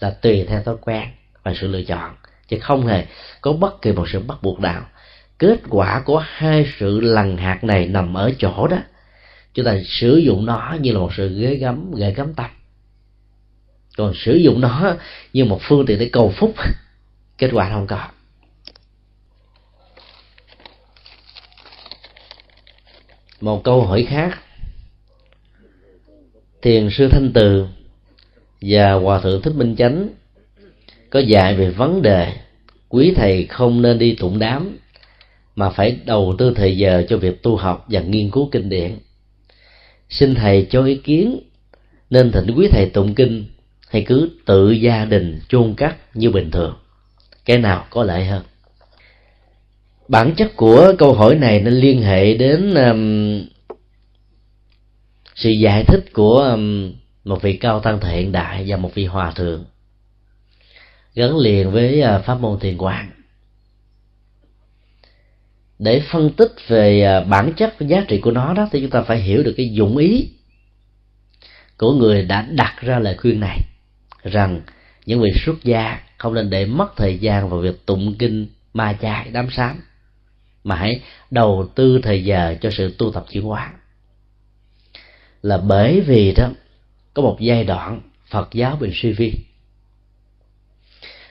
là 0.00 0.10
tùy 0.10 0.44
theo 0.48 0.62
thói 0.62 0.76
quen 0.80 1.02
và 1.42 1.54
sự 1.60 1.68
lựa 1.68 1.82
chọn. 1.82 2.14
Chứ 2.48 2.58
không 2.60 2.86
hề 2.86 3.06
có 3.40 3.52
bất 3.52 3.82
kỳ 3.82 3.92
một 3.92 4.08
sự 4.12 4.20
bắt 4.20 4.42
buộc 4.42 4.60
nào. 4.60 4.86
Kết 5.38 5.60
quả 5.68 6.02
của 6.04 6.18
hai 6.18 6.66
sự 6.78 7.00
lần 7.00 7.36
hạt 7.36 7.64
này 7.64 7.86
nằm 7.86 8.14
ở 8.14 8.32
chỗ 8.38 8.66
đó. 8.66 8.78
Chúng 9.54 9.64
ta 9.64 9.76
sử 9.84 10.16
dụng 10.16 10.46
nó 10.46 10.76
như 10.80 10.92
là 10.92 10.98
một 10.98 11.14
sự 11.16 11.40
ghế 11.40 11.54
gắm 11.54 11.90
ghế 11.96 12.12
gắm 12.12 12.34
tâm. 12.34 12.50
Còn 13.96 14.12
sử 14.14 14.34
dụng 14.36 14.60
nó 14.60 14.94
như 15.32 15.44
một 15.44 15.60
phương 15.62 15.86
tiện 15.86 15.98
để 15.98 16.10
cầu 16.12 16.32
phúc 16.36 16.54
kết 17.38 17.50
quả 17.52 17.70
không 17.70 17.86
có. 17.86 18.08
Một 23.40 23.64
câu 23.64 23.82
hỏi 23.82 24.06
khác. 24.08 24.38
Thiền 26.62 26.90
sư 26.90 27.08
thanh 27.08 27.32
từ 27.34 27.66
và 28.60 28.92
hòa 28.92 29.20
thượng 29.20 29.42
thích 29.42 29.54
minh 29.54 29.76
chánh 29.76 30.08
có 31.10 31.20
dạy 31.20 31.54
về 31.54 31.70
vấn 31.70 32.02
đề 32.02 32.32
quý 32.88 33.12
thầy 33.16 33.46
không 33.46 33.82
nên 33.82 33.98
đi 33.98 34.14
tụng 34.14 34.38
đám, 34.38 34.78
mà 35.56 35.70
phải 35.70 35.98
đầu 36.04 36.34
tư 36.38 36.52
thời 36.56 36.76
giờ 36.76 37.04
cho 37.08 37.16
việc 37.16 37.42
tu 37.42 37.56
học 37.56 37.86
và 37.88 38.00
nghiên 38.00 38.30
cứu 38.30 38.48
kinh 38.52 38.68
điển. 38.68 38.98
Xin 40.08 40.34
thầy 40.34 40.66
cho 40.70 40.84
ý 40.84 40.94
kiến, 40.94 41.40
nên 42.10 42.32
thỉnh 42.32 42.46
quý 42.56 42.68
thầy 42.70 42.90
tụng 42.90 43.14
kinh 43.14 43.44
hay 43.88 44.02
cứ 44.02 44.30
tự 44.46 44.70
gia 44.70 45.04
đình 45.04 45.40
chôn 45.48 45.74
cắt 45.74 45.96
như 46.14 46.30
bình 46.30 46.50
thường. 46.50 46.74
Cái 47.44 47.58
nào 47.58 47.86
có 47.90 48.02
lợi 48.02 48.24
hơn? 48.24 48.42
Bản 50.10 50.34
chất 50.36 50.56
của 50.56 50.92
câu 50.98 51.14
hỏi 51.14 51.34
này 51.34 51.60
nên 51.60 51.74
liên 51.74 52.02
hệ 52.02 52.34
đến 52.34 52.74
um, 52.74 53.42
sự 55.34 55.50
giải 55.50 55.84
thích 55.84 56.04
của 56.12 56.38
um, 56.38 56.92
một 57.24 57.42
vị 57.42 57.56
cao 57.56 57.80
tăng 57.80 58.00
thời 58.00 58.16
hiện 58.16 58.32
đại 58.32 58.64
và 58.68 58.76
một 58.76 58.94
vị 58.94 59.04
hòa 59.04 59.30
thượng 59.30 59.64
gắn 61.14 61.38
liền 61.38 61.70
với 61.70 62.02
uh, 62.02 62.24
pháp 62.24 62.40
môn 62.40 62.60
thiền 62.60 62.78
quán. 62.78 63.10
Để 65.78 66.02
phân 66.12 66.30
tích 66.30 66.52
về 66.68 67.18
uh, 67.22 67.28
bản 67.28 67.52
chất 67.56 67.74
và 67.78 67.86
giá 67.86 68.04
trị 68.08 68.20
của 68.20 68.30
nó 68.30 68.54
đó 68.54 68.68
thì 68.72 68.80
chúng 68.80 68.90
ta 68.90 69.02
phải 69.02 69.18
hiểu 69.20 69.42
được 69.42 69.54
cái 69.56 69.72
dụng 69.72 69.96
ý 69.96 70.28
của 71.76 71.92
người 71.92 72.22
đã 72.22 72.46
đặt 72.50 72.74
ra 72.80 72.98
lời 72.98 73.16
khuyên 73.18 73.40
này 73.40 73.58
rằng 74.22 74.60
những 75.06 75.20
vị 75.20 75.30
xuất 75.44 75.64
gia 75.64 76.00
không 76.18 76.34
nên 76.34 76.50
để 76.50 76.66
mất 76.66 76.96
thời 76.96 77.18
gian 77.18 77.48
vào 77.48 77.60
việc 77.60 77.86
tụng 77.86 78.14
kinh 78.18 78.46
ma 78.74 78.98
chai 79.00 79.30
đám 79.32 79.50
sám 79.50 79.80
mà 80.64 80.76
hãy 80.76 81.02
đầu 81.30 81.68
tư 81.74 82.00
thời 82.02 82.24
giờ 82.24 82.56
cho 82.60 82.70
sự 82.70 82.94
tu 82.98 83.12
tập 83.12 83.24
chuyển 83.30 83.44
hóa. 83.44 83.72
Là 85.42 85.58
bởi 85.58 86.00
vì 86.00 86.32
đó 86.32 86.50
có 87.14 87.22
một 87.22 87.36
giai 87.40 87.64
đoạn 87.64 88.00
Phật 88.30 88.48
giáo 88.52 88.76
bị 88.76 88.90
suy 88.94 89.12
vi. 89.12 89.34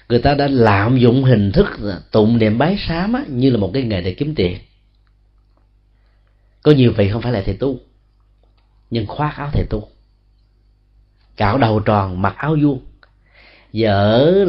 Người 0.10 0.20
ta 0.20 0.36
đã 0.36 0.48
lạm 0.48 0.98
dụng 0.98 1.24
hình 1.24 1.52
thức 1.52 1.68
tụng 2.12 2.38
niệm 2.38 2.58
bái 2.58 2.78
sám 2.88 3.14
á, 3.14 3.24
như 3.28 3.50
là 3.50 3.58
một 3.58 3.72
cái 3.74 3.84
nghề 3.84 4.02
để 4.02 4.14
kiếm 4.14 4.36
tiền. 4.36 4.58
Có 6.62 6.72
nhiều 6.72 6.94
vị 6.98 7.10
không 7.10 7.22
phải 7.22 7.32
là 7.32 7.42
thầy 7.46 7.54
tu 7.54 7.80
nhưng 8.90 9.08
khoác 9.08 9.34
áo 9.38 9.50
thầy 9.54 9.66
tu. 9.70 9.88
Cạo 11.36 11.58
đầu 11.58 11.80
tròn 11.80 12.22
mặc 12.22 12.36
áo 12.38 12.58
vuông. 12.62 12.86
Và 13.74 13.92
ở 13.92 14.46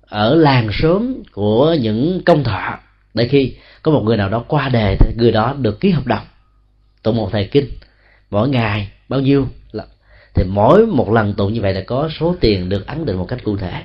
ở 0.00 0.34
làng 0.34 0.68
sớm 0.72 1.22
của 1.32 1.76
những 1.80 2.20
công 2.26 2.44
thọ 2.44 2.78
để 3.14 3.28
khi, 3.28 3.56
có 3.82 3.92
một 3.92 4.02
người 4.04 4.16
nào 4.16 4.28
đó 4.28 4.44
qua 4.48 4.68
đề 4.68 4.96
thì 5.00 5.14
người 5.16 5.32
đó 5.32 5.54
được 5.58 5.80
ký 5.80 5.90
hợp 5.90 6.06
đồng. 6.06 6.26
Tụng 7.02 7.16
một 7.16 7.28
thời 7.32 7.48
kinh, 7.52 7.68
mỗi 8.30 8.48
ngày 8.48 8.90
bao 9.08 9.20
nhiêu 9.20 9.48
thì 10.34 10.44
mỗi 10.44 10.86
một 10.86 11.12
lần 11.12 11.34
tụng 11.34 11.52
như 11.52 11.60
vậy 11.60 11.74
là 11.74 11.80
có 11.86 12.08
số 12.20 12.36
tiền 12.40 12.68
được 12.68 12.86
ấn 12.86 13.06
định 13.06 13.16
một 13.16 13.26
cách 13.28 13.44
cụ 13.44 13.56
thể. 13.56 13.82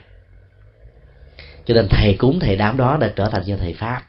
Cho 1.65 1.73
nên 1.73 1.87
thầy 1.89 2.13
cúng, 2.13 2.39
thầy 2.39 2.55
đám 2.55 2.77
đó 2.77 2.97
đã 2.97 3.13
trở 3.15 3.29
thành 3.29 3.43
như 3.45 3.57
thầy 3.57 3.73
pháp 3.73 4.03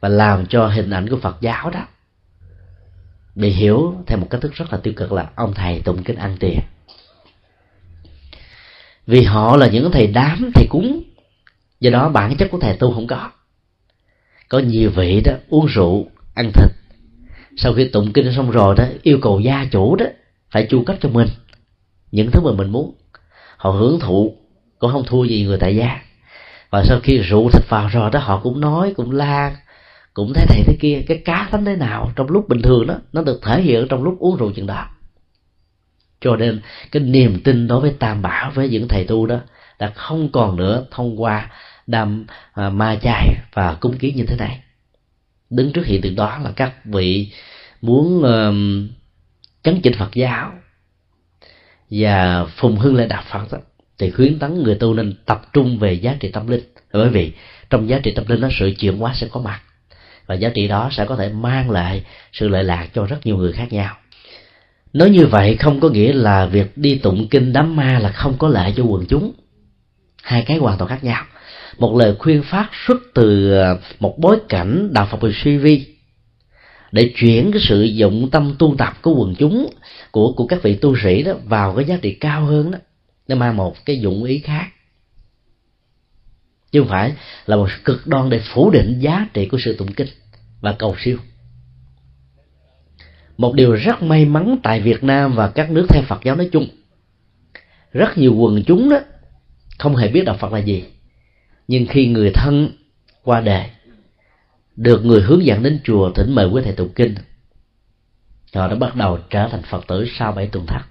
và 0.00 0.08
làm 0.08 0.46
cho 0.46 0.66
hình 0.66 0.90
ảnh 0.90 1.08
của 1.08 1.16
phật 1.16 1.36
giáo 1.40 1.70
đó 1.70 1.86
bị 3.34 3.50
hiểu 3.50 3.94
theo 4.06 4.18
một 4.18 4.26
cách 4.30 4.40
thức 4.40 4.52
rất 4.54 4.72
là 4.72 4.78
tiêu 4.82 4.94
cực 4.96 5.12
là 5.12 5.30
ông 5.34 5.54
thầy 5.54 5.80
tụng 5.80 6.02
kinh 6.02 6.16
ăn 6.16 6.36
tiền. 6.40 6.60
Vì 9.06 9.22
họ 9.22 9.56
là 9.56 9.66
những 9.66 9.90
thầy 9.92 10.06
đám, 10.06 10.50
thầy 10.54 10.66
cúng, 10.70 11.02
do 11.80 11.90
đó 11.90 12.08
bản 12.08 12.36
chất 12.36 12.48
của 12.50 12.58
thầy 12.58 12.76
tu 12.76 12.94
không 12.94 13.06
có 13.06 13.30
có 14.52 14.58
nhiều 14.58 14.90
vị 14.90 15.20
đó, 15.24 15.32
uống 15.48 15.66
rượu, 15.66 16.06
ăn 16.34 16.52
thịt. 16.54 16.70
Sau 17.56 17.72
khi 17.74 17.88
tụng 17.88 18.12
kinh 18.12 18.32
xong 18.32 18.50
rồi 18.50 18.74
đó, 18.78 18.84
yêu 19.02 19.18
cầu 19.22 19.40
gia 19.40 19.66
chủ 19.70 19.96
đó 19.96 20.06
phải 20.50 20.66
chu 20.70 20.84
cấp 20.84 20.96
cho 21.00 21.08
mình 21.08 21.28
những 22.10 22.30
thứ 22.30 22.40
mà 22.40 22.52
mình 22.52 22.70
muốn. 22.70 22.94
Họ 23.56 23.70
hưởng 23.70 24.00
thụ, 24.00 24.36
cũng 24.78 24.92
không 24.92 25.04
thua 25.06 25.24
gì 25.24 25.44
người 25.44 25.58
tại 25.58 25.76
gia. 25.76 26.00
Và 26.70 26.82
sau 26.84 27.00
khi 27.02 27.18
rượu 27.18 27.50
thịt 27.50 27.68
vào 27.68 27.88
rồi 27.88 28.10
đó, 28.10 28.20
họ 28.20 28.40
cũng 28.42 28.60
nói, 28.60 28.92
cũng 28.96 29.10
la, 29.10 29.56
cũng 30.14 30.32
thế 30.34 30.44
này 30.48 30.62
thế 30.66 30.76
kia, 30.80 31.02
cái 31.08 31.22
cá 31.24 31.48
tánh 31.50 31.64
thế 31.64 31.76
nào 31.76 32.12
trong 32.16 32.30
lúc 32.30 32.48
bình 32.48 32.62
thường 32.62 32.86
đó, 32.86 32.94
nó 33.12 33.22
được 33.22 33.40
thể 33.42 33.62
hiện 33.62 33.86
trong 33.88 34.02
lúc 34.02 34.18
uống 34.18 34.36
rượu 34.36 34.52
chừng 34.52 34.66
đó. 34.66 34.86
Cho 36.20 36.36
nên, 36.36 36.60
cái 36.92 37.02
niềm 37.02 37.40
tin 37.44 37.68
đối 37.68 37.80
với 37.80 37.94
tam 37.98 38.22
bảo, 38.22 38.50
với 38.54 38.68
những 38.68 38.88
thầy 38.88 39.04
tu 39.04 39.26
đó, 39.26 39.38
đã 39.78 39.92
không 39.94 40.32
còn 40.32 40.56
nữa 40.56 40.86
thông 40.90 41.22
qua 41.22 41.50
đam 41.92 42.26
à, 42.52 42.70
ma 42.70 42.98
chay 43.02 43.28
và 43.52 43.74
cúng 43.74 43.98
kiến 43.98 44.16
như 44.16 44.24
thế 44.26 44.36
này. 44.36 44.60
Đứng 45.50 45.72
trước 45.72 45.86
hiện 45.86 46.00
tượng 46.02 46.16
đó 46.16 46.38
là 46.38 46.52
các 46.56 46.84
vị 46.84 47.32
muốn 47.80 48.18
uh, 48.18 48.54
chấn 49.62 49.80
chỉnh 49.80 49.94
phật 49.98 50.14
giáo 50.14 50.52
và 51.90 52.44
phùng 52.44 52.76
hưng 52.76 52.96
lại 52.96 53.06
đạo 53.06 53.22
phật 53.30 53.52
đó, 53.52 53.58
thì 53.98 54.10
khuyến 54.10 54.38
tấn 54.38 54.62
người 54.62 54.74
tu 54.74 54.94
nên 54.94 55.14
tập 55.26 55.42
trung 55.52 55.78
về 55.78 55.92
giá 55.92 56.16
trị 56.20 56.30
tâm 56.32 56.46
linh. 56.46 56.64
Bởi 56.92 57.08
vì 57.08 57.32
trong 57.70 57.88
giá 57.88 57.98
trị 58.02 58.12
tâm 58.16 58.24
linh 58.28 58.40
đó 58.40 58.48
sự 58.58 58.72
chuyển 58.78 58.98
hóa 58.98 59.12
sẽ 59.14 59.28
có 59.30 59.40
mặt 59.40 59.60
và 60.26 60.34
giá 60.34 60.48
trị 60.54 60.68
đó 60.68 60.88
sẽ 60.92 61.04
có 61.04 61.16
thể 61.16 61.28
mang 61.28 61.70
lại 61.70 62.04
sự 62.32 62.48
lợi 62.48 62.64
lạc 62.64 62.88
cho 62.94 63.06
rất 63.06 63.26
nhiều 63.26 63.36
người 63.36 63.52
khác 63.52 63.72
nhau. 63.72 63.96
Nói 64.92 65.10
như 65.10 65.26
vậy 65.26 65.56
không 65.56 65.80
có 65.80 65.88
nghĩa 65.88 66.12
là 66.12 66.46
việc 66.46 66.78
đi 66.78 66.98
tụng 66.98 67.28
kinh 67.30 67.52
đám 67.52 67.76
ma 67.76 67.98
là 67.98 68.12
không 68.12 68.38
có 68.38 68.48
lợi 68.48 68.72
cho 68.76 68.84
quần 68.84 69.06
chúng. 69.08 69.32
Hai 70.22 70.42
cái 70.42 70.58
hoàn 70.58 70.78
toàn 70.78 70.88
khác 70.88 71.04
nhau 71.04 71.24
một 71.78 71.96
lời 71.96 72.14
khuyên 72.18 72.42
phát 72.42 72.70
xuất 72.86 72.98
từ 73.14 73.52
ờ, 73.52 73.78
một 74.00 74.18
bối 74.18 74.38
cảnh 74.48 74.88
đạo 74.92 75.08
phật 75.10 75.20
về 75.20 75.32
suy 75.44 75.56
vi 75.56 75.86
để 76.92 77.12
chuyển 77.16 77.52
cái 77.52 77.62
sự 77.68 77.82
dụng 77.82 78.30
tâm 78.30 78.54
tu 78.58 78.74
tập 78.78 79.02
của 79.02 79.14
quần 79.14 79.34
chúng, 79.34 79.72
của 80.10 80.32
của 80.32 80.46
các 80.46 80.62
vị 80.62 80.74
tu 80.74 80.96
sĩ 81.02 81.22
đó 81.22 81.32
vào 81.44 81.74
cái 81.74 81.84
giá 81.84 81.96
trị 82.02 82.14
cao 82.14 82.44
hơn 82.44 82.70
đó 82.70 82.78
nó 83.28 83.36
mang 83.36 83.56
một 83.56 83.84
cái 83.84 84.00
dụng 84.00 84.24
ý 84.24 84.38
khác. 84.38 84.66
Chứ 86.72 86.80
không 86.80 86.88
phải 86.88 87.12
là 87.46 87.56
một 87.56 87.68
cực 87.84 88.06
đoan 88.06 88.30
để 88.30 88.40
phủ 88.44 88.70
định 88.70 88.98
giá 89.00 89.26
trị 89.34 89.46
của 89.46 89.58
sự 89.64 89.76
tụng 89.76 89.92
kinh 89.92 90.08
và 90.60 90.72
cầu 90.78 90.96
siêu. 90.98 91.18
Một 93.36 93.54
điều 93.54 93.72
rất 93.72 94.02
may 94.02 94.24
mắn 94.24 94.58
tại 94.62 94.80
Việt 94.80 95.04
Nam 95.04 95.34
và 95.34 95.48
các 95.48 95.70
nước 95.70 95.86
theo 95.88 96.02
Phật 96.02 96.24
giáo 96.24 96.36
nói 96.36 96.48
chung, 96.52 96.68
rất 97.92 98.18
nhiều 98.18 98.34
quần 98.34 98.62
chúng 98.66 98.90
đó 98.90 99.00
không 99.78 99.96
hề 99.96 100.08
biết 100.08 100.24
đạo 100.24 100.36
Phật 100.40 100.52
là 100.52 100.58
gì 100.58 100.84
nhưng 101.72 101.86
khi 101.86 102.06
người 102.06 102.30
thân 102.34 102.68
qua 103.22 103.40
đời 103.40 103.70
được 104.76 105.04
người 105.04 105.22
hướng 105.22 105.44
dẫn 105.44 105.62
đến 105.62 105.80
chùa 105.84 106.10
thỉnh 106.10 106.34
mời 106.34 106.46
quý 106.46 106.62
thầy 106.64 106.72
tụng 106.72 106.92
kinh, 106.94 107.14
họ 108.54 108.68
đã 108.68 108.74
bắt 108.74 108.96
đầu 108.96 109.18
trở 109.30 109.48
thành 109.48 109.62
phật 109.70 109.86
tử 109.86 110.06
sau 110.18 110.32
bảy 110.32 110.46
tuần 110.46 110.66
thất 110.66 110.82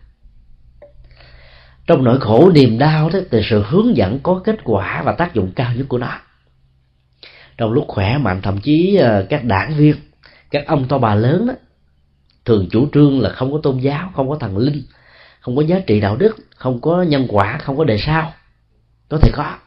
trong 1.88 2.04
nỗi 2.04 2.20
khổ 2.20 2.52
niềm 2.52 2.78
đau 2.78 3.10
đó 3.10 3.20
thì 3.32 3.42
sự 3.44 3.64
hướng 3.68 3.98
dẫn 3.98 4.20
có 4.24 4.42
kết 4.44 4.56
quả 4.64 5.02
và 5.06 5.12
tác 5.12 5.34
dụng 5.34 5.52
cao 5.56 5.74
nhất 5.76 5.86
của 5.90 5.98
nó. 5.98 6.20
Trong 7.58 7.72
lúc 7.72 7.86
khỏe 7.88 8.18
mạnh, 8.18 8.42
thậm 8.42 8.58
chí 8.62 8.96
ờ, 8.96 9.26
các 9.30 9.44
đảng 9.44 9.74
viên, 9.78 9.96
các 10.52 10.68
ông 10.68 10.88
to 10.88 10.98
bà 10.98 11.16
lớn 11.16 11.48
đó, 11.48 11.54
thường 12.46 12.68
chủ 12.72 12.88
trương 12.94 13.20
là 13.20 13.30
không 13.30 13.52
có 13.52 13.60
tôn 13.64 13.78
giáo, 13.78 14.12
không 14.16 14.30
có 14.30 14.38
thần 14.40 14.58
linh, 14.58 14.84
không 15.40 15.56
có 15.56 15.62
giá 15.62 15.80
trị 15.80 16.02
đạo 16.02 16.16
đức, 16.16 16.36
không 16.56 16.82
có 16.82 17.04
nhân 17.04 17.28
quả, 17.30 17.58
không 17.58 17.78
có 17.78 17.84
đề 17.84 17.98
sao 17.98 18.34
có 19.10 19.18
thể 19.18 19.32
có 19.34 19.58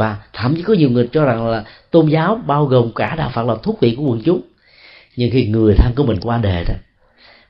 và 0.00 0.16
thậm 0.32 0.56
chí 0.56 0.62
có 0.62 0.74
nhiều 0.74 0.90
người 0.90 1.08
cho 1.12 1.24
rằng 1.24 1.48
là 1.48 1.64
tôn 1.90 2.06
giáo 2.06 2.40
bao 2.46 2.66
gồm 2.66 2.92
cả 2.94 3.14
đạo 3.16 3.30
phật 3.34 3.46
là 3.46 3.54
thuốc 3.62 3.80
vị 3.80 3.94
của 3.96 4.02
quần 4.02 4.22
chúng. 4.24 4.40
Nhưng 5.16 5.30
khi 5.30 5.46
người 5.46 5.74
thân 5.74 5.92
của 5.94 6.04
mình 6.04 6.20
qua 6.20 6.38
đề 6.38 6.64
đó, 6.64 6.74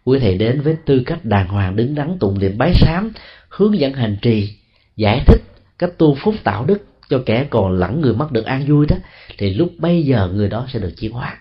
quý 0.05 0.19
thầy 0.19 0.39
đến 0.39 0.61
với 0.61 0.77
tư 0.87 1.03
cách 1.07 1.25
đàng 1.25 1.49
hoàng 1.49 1.77
đứng 1.77 1.95
đắn 1.95 2.19
tụng 2.21 2.39
niệm 2.39 2.59
bái 2.59 2.75
sám, 2.75 3.13
hướng 3.49 3.79
dẫn 3.79 3.93
hành 3.93 4.17
trì, 4.23 4.57
giải 4.97 5.23
thích 5.27 5.41
cách 5.79 5.91
tu 5.99 6.15
phúc 6.15 6.35
tạo 6.45 6.65
đức 6.65 6.85
cho 7.09 7.23
kẻ 7.27 7.47
còn 7.51 7.73
lẫn 7.73 8.01
người 8.01 8.15
mất 8.15 8.33
được 8.33 8.45
an 8.45 8.65
vui 8.69 8.87
đó, 8.87 8.97
thì 9.39 9.55
lúc 9.55 9.73
bây 9.79 10.03
giờ 10.03 10.31
người 10.35 10.49
đó 10.49 10.67
sẽ 10.73 10.79
được 10.79 10.93
chuyển 11.01 11.13
hóa. 11.13 11.39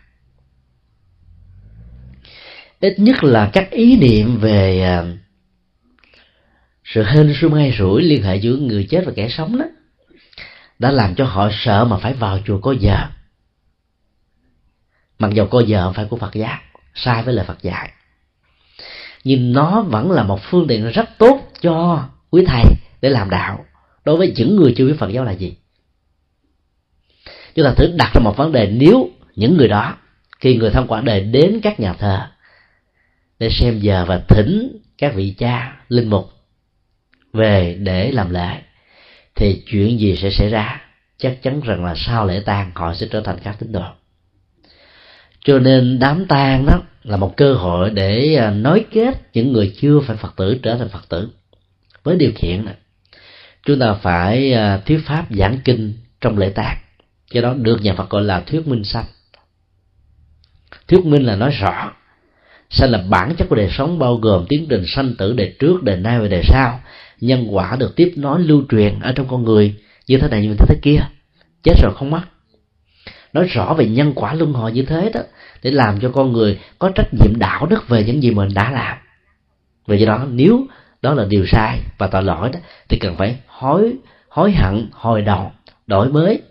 Ít 2.80 3.00
nhất 3.00 3.24
là 3.24 3.50
các 3.54 3.72
ý 3.72 3.98
niệm 3.98 4.38
về 4.38 4.82
à, 4.82 5.04
sự 6.84 7.04
hên 7.04 7.34
xui 7.42 7.50
may 7.50 7.74
rủi 7.80 8.02
liên 8.02 8.24
hệ 8.24 8.36
giữa 8.36 8.56
người 8.56 8.88
chết 8.90 9.06
và 9.06 9.12
kẻ 9.16 9.30
sống 9.30 9.58
đó 9.58 9.66
đã 10.80 10.92
làm 10.92 11.16
cho 11.16 11.26
họ 11.26 11.50
sợ 11.52 11.86
mà 11.86 11.98
phải 11.98 12.14
vào 12.14 12.40
chùa 12.46 12.60
có 12.60 12.72
giờ. 12.72 12.98
Mặc 15.20 15.32
dù 15.34 15.46
có 15.46 15.60
giờ 15.60 15.92
phải 15.92 16.06
của 16.06 16.18
phật 16.18 16.34
giáo, 16.34 16.58
sai 16.96 17.24
với 17.24 17.34
lời 17.34 17.46
phật 17.46 17.62
dạy. 17.62 17.92
Nhưng 19.24 19.54
nó 19.54 19.82
vẫn 19.82 20.12
là 20.12 20.24
một 20.24 20.40
phương 20.44 20.68
tiện 20.68 20.90
rất 20.90 21.10
tốt 21.18 21.52
cho 21.62 22.06
quý 22.30 22.46
thầy 22.48 22.64
để 23.02 23.10
làm 23.10 23.30
đạo. 23.30 23.66
Đối 24.06 24.18
với 24.18 24.34
những 24.36 24.56
người 24.56 24.74
chưa 24.78 24.86
biết 24.86 24.96
phật 25.00 25.10
giáo 25.10 25.24
là 25.24 25.32
gì? 25.32 25.54
Chúng 27.56 27.66
ta 27.66 27.74
thử 27.78 27.94
đặt 27.96 28.12
ra 28.14 28.22
một 28.24 28.38
vấn 28.38 28.52
đề 28.52 28.68
nếu 28.68 29.10
những 29.36 29.58
người 29.58 29.68
đó, 29.68 29.98
khi 30.40 30.58
người 30.58 30.72
thân 30.72 30.88
quả 30.88 31.02
đề 31.02 31.20
đến 31.20 31.60
các 31.64 31.80
nhà 31.80 31.94
thờ, 31.94 32.28
để 33.40 33.50
xem 33.50 33.80
giờ 33.80 34.06
và 34.08 34.22
thỉnh 34.28 34.80
các 34.98 35.14
vị 35.16 35.36
cha 35.38 35.82
linh 35.90 36.10
mục 36.10 36.30
về 37.34 37.78
để 37.80 38.12
làm 38.12 38.30
lễ 38.30 38.62
thì 39.36 39.64
chuyện 39.68 40.00
gì 40.00 40.16
sẽ 40.16 40.30
xảy 40.30 40.50
ra? 40.50 40.82
Chắc 41.18 41.44
chắn 41.44 41.62
rằng 41.62 41.86
là 41.86 41.94
sau 41.98 42.26
lễ 42.28 42.42
tang, 42.46 42.72
họ 42.76 42.94
sẽ 42.94 43.08
trở 43.12 43.22
thành 43.22 43.38
các 43.44 43.56
tín 43.60 43.72
đồ. 43.72 43.84
Cho 45.44 45.60
nên 45.60 46.00
đám 46.00 46.26
tang 46.26 46.66
đó 46.66 46.82
là 47.04 47.18
một 47.18 47.38
cơ 47.38 47.54
hội 47.54 47.90
để 47.90 48.36
à, 48.36 48.52
nối 48.52 48.86
kết 48.92 49.34
những 49.34 49.54
người 49.54 49.76
chưa 49.82 50.00
phải 50.00 50.18
phật 50.18 50.34
tử 50.36 50.60
trở 50.64 50.76
thành 50.76 50.90
phật 50.90 51.10
tử 51.10 51.30
với 52.04 52.16
điều 52.16 52.32
kiện 52.36 52.64
là 52.66 52.76
chúng 53.66 53.80
ta 53.80 53.94
phải 53.94 54.54
à, 54.54 54.78
thuyết 54.78 55.00
pháp 55.06 55.26
giảng 55.30 55.60
kinh 55.66 55.94
trong 56.22 56.38
lễ 56.38 56.50
tang. 56.50 56.78
Cái 57.32 57.42
đó 57.42 57.54
được 57.54 57.82
nhà 57.82 57.94
phật 57.94 58.10
gọi 58.10 58.24
là 58.24 58.40
thuyết 58.40 58.68
minh 58.68 58.84
sanh. 58.84 59.06
Thuyết 60.88 61.06
minh 61.06 61.26
là 61.26 61.36
nói 61.36 61.52
rõ 61.52 61.92
sanh 62.70 62.92
là 62.92 63.04
bản 63.10 63.36
chất 63.36 63.50
của 63.50 63.56
đời 63.56 63.70
sống, 63.72 64.00
bao 64.00 64.16
gồm 64.16 64.46
tiến 64.50 64.66
trình 64.70 64.84
sanh 64.88 65.16
tử, 65.16 65.34
đời 65.34 65.56
trước, 65.60 65.84
đời 65.84 65.98
nay 65.98 66.20
và 66.20 66.28
đời 66.28 66.44
sau 66.44 66.82
nhân 67.22 67.48
quả 67.50 67.76
được 67.80 67.96
tiếp 67.96 68.14
nối 68.16 68.40
lưu 68.40 68.64
truyền 68.70 69.00
ở 69.00 69.12
trong 69.12 69.28
con 69.28 69.44
người 69.44 69.76
như 70.08 70.18
thế 70.18 70.28
này 70.28 70.42
như 70.42 70.56
thế 70.58 70.76
kia. 70.82 71.00
Chết 71.64 71.74
rồi 71.82 71.94
không 71.96 72.12
mất 72.12 72.22
nói 73.34 73.46
rõ 73.48 73.74
về 73.74 73.86
nhân 73.90 74.14
quả 74.16 74.34
luân 74.34 74.54
hồi 74.54 74.72
như 74.72 74.84
thế 74.84 75.12
đó 75.14 75.22
để 75.64 75.72
làm 75.72 76.00
cho 76.00 76.10
con 76.10 76.34
người 76.34 76.60
có 76.80 76.90
trách 76.96 77.14
nhiệm 77.14 77.40
đạo 77.40 77.66
đức 77.66 77.88
về 77.88 78.04
những 78.04 78.24
gì 78.24 78.32
mình 78.32 78.50
đã 78.54 78.72
làm. 78.72 78.98
Vì 79.88 79.98
vậy 79.98 80.06
đó 80.06 80.26
nếu 80.30 80.68
đó 81.02 81.14
là 81.14 81.26
điều 81.26 81.46
sai 81.46 81.80
và 81.98 82.08
tội 82.08 82.24
lỗi 82.24 82.50
đó 82.54 82.60
thì 82.90 82.98
cần 83.00 83.16
phải 83.18 83.38
hối 83.48 83.94
hối 84.30 84.52
hận 84.52 84.90
hồi 84.92 85.22
đầu 85.22 85.52
đổi 85.88 86.10
mới 86.10 86.42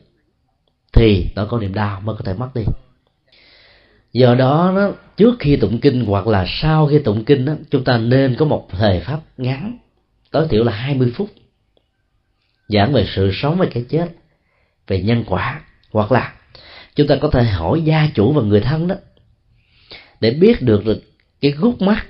thì 0.93 1.27
nó 1.37 1.45
có 1.45 1.59
niềm 1.59 1.75
đau 1.75 2.01
mới 2.01 2.17
có 2.19 2.23
thể 2.25 2.35
mất 2.35 2.49
đi. 2.55 2.63
Do 4.13 4.35
đó, 4.35 4.73
đó 4.77 4.93
trước 5.17 5.37
khi 5.39 5.57
tụng 5.57 5.79
kinh 5.79 6.05
hoặc 6.05 6.27
là 6.27 6.45
sau 6.49 6.87
khi 6.87 6.99
tụng 6.99 7.25
kinh 7.25 7.45
đó, 7.45 7.53
chúng 7.71 7.85
ta 7.85 7.99
nên 7.99 8.37
có 8.39 8.45
một 8.45 8.69
thời 8.71 9.01
pháp 9.01 9.21
ngắn 9.37 9.79
tối 10.31 10.47
thiểu 10.51 10.65
là 10.65 10.73
20 10.73 11.13
phút 11.17 11.31
giảng 12.69 12.93
về 12.93 13.07
sự 13.15 13.31
sống 13.35 13.59
và 13.59 13.67
cái 13.75 13.85
chết 13.89 14.09
về 14.87 15.03
nhân 15.03 15.25
quả 15.27 15.61
hoặc 15.93 16.13
là 16.13 16.35
chúng 16.95 17.07
ta 17.07 17.17
có 17.21 17.29
thể 17.29 17.45
hỏi 17.45 17.83
gia 17.83 18.09
chủ 18.15 18.33
và 18.33 18.43
người 18.43 18.61
thân 18.61 18.89
đó 18.89 18.95
để 20.21 20.31
biết 20.31 20.63
được 20.63 20.85
được 20.85 21.03
cái 21.41 21.51
gút 21.51 21.83
mắt 21.83 22.07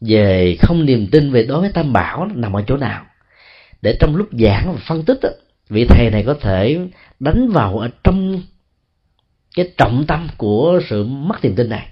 về 0.00 0.56
không 0.60 0.84
niềm 0.84 1.06
tin 1.12 1.32
về 1.32 1.42
đối 1.42 1.60
với 1.60 1.70
tam 1.72 1.92
bảo 1.92 2.26
nằm 2.34 2.56
ở 2.56 2.62
chỗ 2.66 2.76
nào. 2.76 3.06
Để 3.82 3.96
trong 4.00 4.16
lúc 4.16 4.28
giảng 4.32 4.72
và 4.72 4.80
phân 4.86 5.04
tích 5.04 5.18
đó, 5.22 5.28
vị 5.68 5.86
thầy 5.88 6.10
này 6.10 6.22
có 6.26 6.34
thể 6.34 6.78
đánh 7.20 7.48
vào 7.48 7.78
ở 7.78 7.90
trong 8.04 8.42
cái 9.56 9.72
trọng 9.76 10.04
tâm 10.06 10.28
của 10.36 10.80
sự 10.88 11.04
mất 11.04 11.44
niềm 11.44 11.54
tin 11.54 11.68
này 11.68 11.88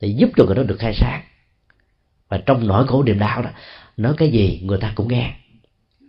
để 0.00 0.08
giúp 0.08 0.30
cho 0.36 0.44
người 0.44 0.54
đó 0.54 0.62
được 0.62 0.76
khai 0.78 0.94
sáng. 0.94 1.22
Và 2.28 2.38
trong 2.46 2.66
nỗi 2.66 2.86
khổ 2.86 3.02
niềm 3.02 3.18
đau 3.18 3.42
đó 3.42 3.50
nói 3.96 4.14
cái 4.16 4.28
gì 4.28 4.60
người 4.64 4.78
ta 4.78 4.92
cũng 4.94 5.08
nghe. 5.08 5.34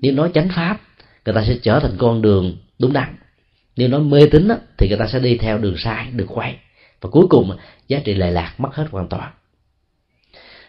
Nếu 0.02 0.14
nói 0.14 0.32
chánh 0.34 0.50
pháp 0.50 0.82
người 1.26 1.36
ta 1.36 1.44
sẽ 1.48 1.58
trở 1.64 1.80
thành 1.80 1.96
con 1.98 2.22
đường 2.22 2.58
đúng 2.80 2.94
đắn. 2.94 3.16
Nếu 3.76 3.88
nói 3.88 4.00
mê 4.00 4.20
tín 4.32 4.48
thì 4.78 4.88
người 4.88 4.98
ta 4.98 5.08
sẽ 5.08 5.20
đi 5.20 5.38
theo 5.38 5.58
đường 5.58 5.78
sai 5.78 6.08
đường 6.12 6.28
quay. 6.28 6.56
Và 7.02 7.10
cuối 7.10 7.28
cùng 7.30 7.58
giá 7.88 8.00
trị 8.06 8.14
lệ 8.14 8.32
lạc 8.32 8.54
mất 8.58 8.76
hết 8.76 8.86
hoàn 8.92 9.08
toàn. 9.08 9.32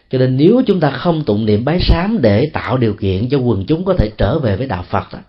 Cho 0.09 0.17
nên 0.17 0.37
nếu 0.37 0.61
chúng 0.67 0.79
ta 0.79 0.91
không 0.91 1.23
tụng 1.23 1.45
niệm 1.45 1.65
bái 1.65 1.79
sám 1.81 2.21
để 2.21 2.49
tạo 2.53 2.77
điều 2.77 2.93
kiện 2.93 3.29
cho 3.29 3.37
quần 3.37 3.65
chúng 3.65 3.85
có 3.85 3.93
thể 3.93 4.11
trở 4.17 4.39
về 4.39 4.55
với 4.55 4.67
đạo 4.67 4.85
phật 4.89 5.13
đó, 5.13 5.19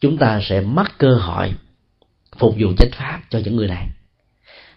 chúng 0.00 0.18
ta 0.18 0.40
sẽ 0.42 0.60
mất 0.60 0.98
cơ 0.98 1.14
hội 1.14 1.54
phục 2.38 2.54
vụ 2.58 2.68
chánh 2.78 2.90
pháp 2.90 3.20
cho 3.30 3.38
những 3.44 3.56
người 3.56 3.68
này. 3.68 3.88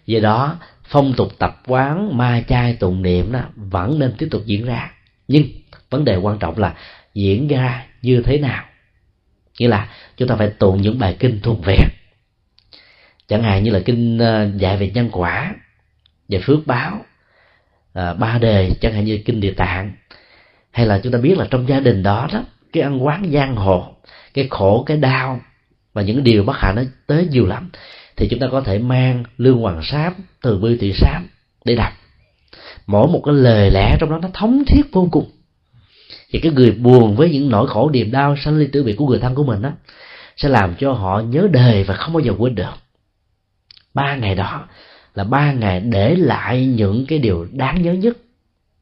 Do 0.05 0.19
đó 0.19 0.57
phong 0.83 1.13
tục 1.13 1.31
tập 1.39 1.61
quán 1.67 2.17
ma 2.17 2.43
chay 2.47 2.73
tụng 2.73 3.01
niệm 3.01 3.31
đó 3.31 3.41
vẫn 3.55 3.99
nên 3.99 4.13
tiếp 4.17 4.27
tục 4.31 4.41
diễn 4.45 4.65
ra. 4.65 4.91
Nhưng 5.27 5.43
vấn 5.89 6.05
đề 6.05 6.15
quan 6.15 6.39
trọng 6.39 6.57
là 6.57 6.73
diễn 7.13 7.47
ra 7.47 7.85
như 8.01 8.21
thế 8.21 8.37
nào. 8.37 8.63
Nghĩa 9.59 9.67
là 9.67 9.89
chúng 10.17 10.27
ta 10.27 10.35
phải 10.35 10.49
tụng 10.49 10.81
những 10.81 10.99
bài 10.99 11.15
kinh 11.19 11.39
thuộc 11.43 11.65
về. 11.65 11.77
Chẳng 13.27 13.43
hạn 13.43 13.63
như 13.63 13.71
là 13.71 13.79
kinh 13.85 14.17
ờ, 14.17 14.49
dạy 14.57 14.77
về 14.77 14.91
nhân 14.93 15.09
quả 15.11 15.55
về 16.29 16.39
phước 16.43 16.67
báo 16.67 17.05
à, 17.93 18.13
ba 18.13 18.37
đề 18.37 18.71
chẳng 18.81 18.93
hạn 18.93 19.05
như 19.05 19.21
kinh 19.25 19.39
địa 19.39 19.53
tạng. 19.53 19.91
Hay 20.71 20.85
là 20.85 20.99
chúng 21.03 21.13
ta 21.13 21.19
biết 21.19 21.37
là 21.37 21.47
trong 21.51 21.67
gia 21.69 21.79
đình 21.79 22.03
đó 22.03 22.27
đó 22.33 22.43
cái 22.73 22.83
ăn 22.83 23.05
quán 23.05 23.31
giang 23.31 23.55
hồ 23.55 23.95
cái 24.33 24.47
khổ 24.49 24.83
cái 24.87 24.97
đau 24.97 25.41
và 25.93 26.01
những 26.01 26.23
điều 26.23 26.43
bất 26.43 26.57
hạnh 26.57 26.75
nó 26.75 26.81
tới 27.07 27.27
nhiều 27.31 27.45
lắm 27.45 27.69
thì 28.15 28.27
chúng 28.27 28.39
ta 28.39 28.47
có 28.51 28.61
thể 28.61 28.79
mang 28.79 29.23
lương 29.37 29.57
hoàng 29.57 29.81
sám 29.83 30.13
từ 30.41 30.57
bi 30.57 30.77
tỳ 30.79 30.93
sám 30.93 31.27
để 31.65 31.75
đọc. 31.75 31.93
Mỗi 32.87 33.07
một 33.07 33.21
cái 33.25 33.35
lời 33.35 33.71
lẽ 33.71 33.97
trong 33.99 34.09
đó 34.09 34.19
nó 34.21 34.29
thống 34.33 34.63
thiết 34.67 34.81
vô 34.91 35.07
cùng 35.11 35.29
thì 36.35 36.41
cái 36.41 36.51
người 36.51 36.71
buồn 36.71 37.15
với 37.15 37.29
những 37.29 37.49
nỗi 37.49 37.67
khổ, 37.67 37.89
niềm 37.89 38.11
đau, 38.11 38.35
sanh 38.37 38.57
ly 38.57 38.67
tử 38.67 38.83
biệt 38.83 38.95
của 38.95 39.07
người 39.07 39.19
thân 39.19 39.35
của 39.35 39.43
mình 39.43 39.61
đó 39.61 39.71
sẽ 40.37 40.49
làm 40.49 40.75
cho 40.75 40.93
họ 40.93 41.19
nhớ 41.19 41.47
đời 41.51 41.83
và 41.83 41.95
không 41.95 42.13
bao 42.13 42.19
giờ 42.19 42.33
quên 42.37 42.55
được. 42.55 42.73
Ba 43.93 44.15
ngày 44.15 44.35
đó 44.35 44.67
là 45.13 45.23
ba 45.23 45.51
ngày 45.51 45.79
để 45.79 46.15
lại 46.15 46.65
những 46.65 47.05
cái 47.05 47.19
điều 47.19 47.47
đáng 47.51 47.81
nhớ 47.81 47.93
nhất. 47.93 48.17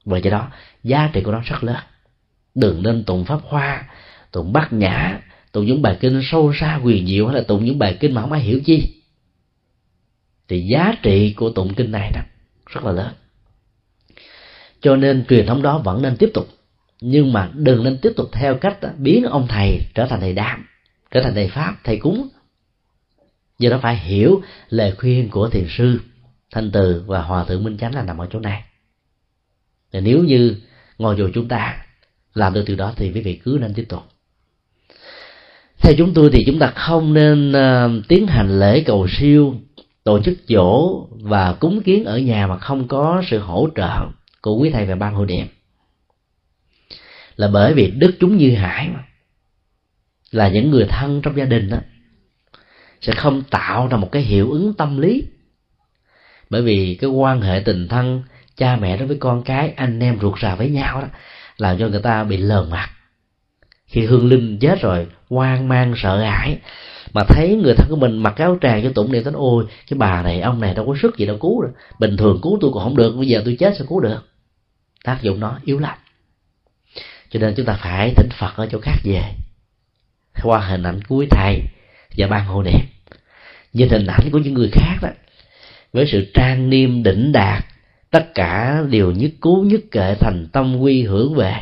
Và 0.05 0.17
do 0.17 0.31
đó, 0.31 0.47
giá 0.83 1.09
trị 1.13 1.21
của 1.21 1.31
nó 1.31 1.41
rất 1.45 1.63
lớn. 1.63 1.75
Đừng 2.55 2.83
nên 2.83 3.03
tụng 3.03 3.25
pháp 3.25 3.39
hoa, 3.43 3.89
tụng 4.31 4.53
bát 4.53 4.73
nhã, 4.73 5.19
tụng 5.51 5.65
những 5.65 5.81
bài 5.81 5.97
kinh 5.99 6.21
sâu 6.23 6.53
xa 6.53 6.79
quyền 6.83 7.07
diệu, 7.07 7.27
hay 7.27 7.35
là 7.35 7.43
tụng 7.47 7.65
những 7.65 7.79
bài 7.79 7.97
kinh 7.99 8.13
mà 8.13 8.21
không 8.21 8.31
ai 8.31 8.41
hiểu 8.41 8.59
chi. 8.65 9.03
Thì 10.47 10.61
giá 10.61 10.93
trị 11.01 11.33
của 11.33 11.49
tụng 11.49 11.73
kinh 11.73 11.91
này 11.91 12.11
đó 12.13 12.21
rất 12.65 12.83
là 12.83 12.91
lớn. 12.91 13.13
Cho 14.81 14.95
nên 14.95 15.25
truyền 15.29 15.45
thống 15.45 15.61
đó 15.61 15.77
vẫn 15.77 16.01
nên 16.01 16.17
tiếp 16.17 16.31
tục 16.33 16.47
nhưng 17.05 17.33
mà 17.33 17.49
đừng 17.53 17.83
nên 17.83 17.97
tiếp 17.97 18.13
tục 18.15 18.29
theo 18.31 18.55
cách 18.55 18.77
biến 18.97 19.23
ông 19.23 19.47
thầy 19.49 19.81
trở 19.93 20.05
thành 20.05 20.19
thầy 20.19 20.33
đam 20.33 20.65
trở 21.11 21.21
thành 21.21 21.33
thầy 21.33 21.47
pháp 21.47 21.75
thầy 21.83 21.97
cúng. 21.97 22.27
Do 23.59 23.69
đó 23.69 23.79
phải 23.81 23.95
hiểu 23.95 24.41
lời 24.69 24.93
khuyên 24.97 25.29
của 25.29 25.49
thiền 25.49 25.65
sư 25.77 25.99
thanh 26.51 26.71
từ 26.71 27.03
và 27.07 27.21
hòa 27.21 27.43
thượng 27.43 27.63
minh 27.63 27.77
chánh 27.77 27.95
là 27.95 28.03
nằm 28.03 28.17
ở 28.17 28.27
chỗ 28.31 28.39
này. 28.39 28.63
Thì 29.91 29.99
nếu 30.01 30.23
như 30.23 30.55
ngồi 30.97 31.15
chùa 31.17 31.29
chúng 31.33 31.47
ta 31.47 31.85
làm 32.33 32.53
được 32.53 32.63
điều 32.67 32.77
đó 32.77 32.93
thì 32.95 33.11
quý 33.11 33.21
vị 33.21 33.39
cứ 33.43 33.57
nên 33.61 33.73
tiếp 33.73 33.85
tục. 33.89 34.03
Theo 35.77 35.93
chúng 35.97 36.13
tôi 36.13 36.29
thì 36.33 36.43
chúng 36.45 36.59
ta 36.59 36.67
không 36.75 37.13
nên 37.13 37.51
uh, 37.51 38.07
tiến 38.07 38.27
hành 38.27 38.59
lễ 38.59 38.83
cầu 38.85 39.07
siêu 39.09 39.55
tổ 40.03 40.19
chức 40.19 40.37
dỗ 40.47 41.07
và 41.11 41.53
cúng 41.53 41.81
kiến 41.81 42.05
ở 42.05 42.17
nhà 42.17 42.47
mà 42.47 42.57
không 42.57 42.87
có 42.87 43.23
sự 43.27 43.39
hỗ 43.39 43.69
trợ 43.75 43.99
của 44.41 44.57
quý 44.57 44.69
thầy 44.69 44.85
và 44.85 44.95
ban 44.95 45.13
hội 45.13 45.27
niệm 45.27 45.47
là 47.35 47.47
bởi 47.47 47.73
vì 47.73 47.91
đức 47.91 48.15
chúng 48.19 48.37
như 48.37 48.55
hải 48.55 48.89
mà. 48.89 49.03
Là 50.31 50.47
những 50.47 50.71
người 50.71 50.85
thân 50.89 51.21
trong 51.21 51.37
gia 51.37 51.45
đình 51.45 51.69
đó 51.69 51.77
sẽ 53.01 53.13
không 53.13 53.43
tạo 53.49 53.87
ra 53.87 53.97
một 53.97 54.11
cái 54.11 54.21
hiệu 54.21 54.51
ứng 54.51 54.73
tâm 54.73 55.01
lý. 55.01 55.23
Bởi 56.49 56.61
vì 56.61 56.97
cái 57.01 57.09
quan 57.09 57.41
hệ 57.41 57.61
tình 57.65 57.87
thân 57.87 58.23
cha 58.57 58.75
mẹ 58.75 58.97
đối 58.97 59.07
với 59.07 59.17
con 59.19 59.43
cái, 59.43 59.69
anh 59.69 59.99
em 59.99 60.19
ruột 60.21 60.39
rà 60.39 60.55
với 60.55 60.69
nhau 60.69 61.01
đó 61.01 61.07
làm 61.57 61.77
cho 61.77 61.87
người 61.87 62.01
ta 62.01 62.23
bị 62.23 62.37
lờ 62.37 62.65
mặt. 62.71 62.89
Khi 63.85 64.05
hương 64.05 64.27
linh 64.27 64.59
chết 64.59 64.81
rồi, 64.81 65.07
hoang 65.29 65.67
mang, 65.67 65.93
sợ 65.97 66.17
hãi, 66.17 66.57
mà 67.13 67.21
thấy 67.27 67.55
người 67.55 67.73
thân 67.77 67.89
của 67.89 67.95
mình 67.95 68.17
mặc 68.17 68.37
áo 68.37 68.57
tràng 68.61 68.83
cho 68.83 68.91
tụng 68.95 69.11
niệm 69.11 69.23
thánh, 69.23 69.33
ôi, 69.33 69.65
cái 69.89 69.97
bà 69.97 70.21
này, 70.21 70.41
ông 70.41 70.61
này 70.61 70.73
đâu 70.73 70.85
có 70.85 70.95
sức 71.01 71.17
gì 71.17 71.25
đâu, 71.25 71.37
cứu 71.41 71.61
được. 71.61 71.71
Bình 71.99 72.17
thường 72.17 72.39
cứu 72.43 72.57
tôi 72.61 72.71
còn 72.73 72.83
không 72.83 72.97
được, 72.97 73.15
bây 73.17 73.27
giờ 73.27 73.41
tôi 73.45 73.55
chết 73.59 73.73
sao 73.77 73.87
cứu 73.89 73.99
được? 73.99 74.19
Tác 75.03 75.21
dụng 75.21 75.39
nó 75.39 75.59
yếu 75.63 75.79
lắm 75.79 75.97
cho 77.33 77.39
nên 77.39 77.53
chúng 77.57 77.65
ta 77.65 77.73
phải 77.73 78.13
thỉnh 78.15 78.29
phật 78.39 78.55
ở 78.55 78.67
chỗ 78.71 78.79
khác 78.79 78.95
về. 79.03 79.23
Qua 80.43 80.59
hình 80.59 80.83
ảnh 80.83 81.01
cuối 81.01 81.27
thầy 81.31 81.61
và 82.17 82.27
ban 82.27 82.45
hộ 82.45 82.63
niệm. 82.63 82.79
Nhìn 83.73 83.89
hình 83.89 84.05
ảnh 84.07 84.29
của 84.31 84.37
những 84.37 84.53
người 84.53 84.69
khác 84.71 84.95
đó, 85.01 85.09
với 85.93 86.07
sự 86.07 86.31
trang 86.33 86.69
nghiêm, 86.69 87.03
đỉnh 87.03 87.31
đạt, 87.31 87.65
tất 88.11 88.33
cả 88.35 88.81
đều 88.89 89.11
nhất 89.11 89.31
cứu 89.41 89.63
nhất 89.63 89.81
kệ 89.91 90.15
thành 90.19 90.47
tâm 90.51 90.79
quy 90.79 91.03
hưởng 91.03 91.35
về. 91.35 91.55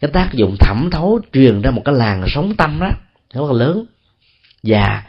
Cái 0.00 0.10
tác 0.10 0.30
dụng 0.32 0.56
thẩm 0.60 0.88
thấu 0.92 1.20
truyền 1.32 1.62
ra 1.62 1.70
một 1.70 1.82
cái 1.84 1.94
làn 1.94 2.24
sóng 2.28 2.54
tâm 2.56 2.78
đó 2.80 2.90
rất 3.34 3.42
là 3.46 3.52
lớn. 3.52 3.86
Và 4.62 5.02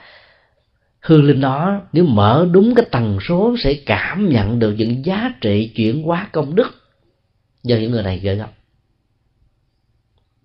hương 1.02 1.24
linh 1.24 1.42
đó, 1.42 1.82
nếu 1.94 2.04
mở 2.04 2.48
đúng 2.52 2.76
cái 2.76 2.86
tần 2.92 3.20
số, 3.28 3.56
sẽ 3.60 3.74
cảm 3.86 4.30
nhận 4.30 4.60
được 4.60 4.74
những 4.78 5.06
giá 5.06 5.34
trị 5.42 5.72
chuyển 5.76 6.04
hóa 6.04 6.28
công 6.32 6.56
đức 6.56 6.90
do 7.64 7.76
những 7.76 7.92
người 7.92 8.04
này 8.04 8.20
gửi 8.20 8.36
gắm 8.36 8.50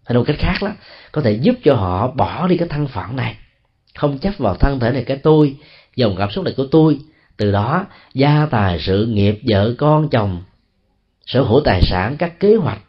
hay 0.04 0.18
một 0.18 0.24
cách 0.26 0.36
khác 0.38 0.58
đó, 0.60 0.72
có 1.12 1.22
thể 1.22 1.32
giúp 1.32 1.54
cho 1.64 1.74
họ 1.74 2.10
bỏ 2.10 2.48
đi 2.48 2.56
cái 2.56 2.68
thân 2.68 2.88
phận 2.88 3.16
này. 3.16 3.36
Không 3.94 4.18
chấp 4.18 4.38
vào 4.38 4.54
thân 4.54 4.80
thể 4.80 4.90
này 4.90 5.04
cái 5.04 5.16
tôi, 5.16 5.56
dòng 5.96 6.16
cảm 6.18 6.30
xúc 6.30 6.44
này 6.44 6.54
của 6.56 6.66
tôi. 6.70 6.98
Từ 7.36 7.52
đó, 7.52 7.86
gia 8.14 8.46
tài, 8.46 8.80
sự 8.80 9.06
nghiệp, 9.06 9.40
vợ 9.48 9.74
con, 9.78 10.08
chồng, 10.08 10.42
sở 11.26 11.42
hữu 11.42 11.60
tài 11.64 11.82
sản, 11.82 12.16
các 12.18 12.40
kế 12.40 12.56
hoạch, 12.56 12.80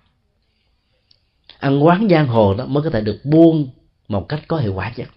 ăn 1.60 1.86
quán 1.86 2.08
giang 2.10 2.28
hồ 2.28 2.54
đó 2.54 2.66
mới 2.66 2.84
có 2.84 2.90
thể 2.90 3.02
được 3.02 3.20
buông 3.24 3.68
một 4.08 4.30
cách 4.30 4.42
có 4.48 4.58
hiệu 4.58 4.74
quả 4.74 4.92
nhất. 4.96 5.08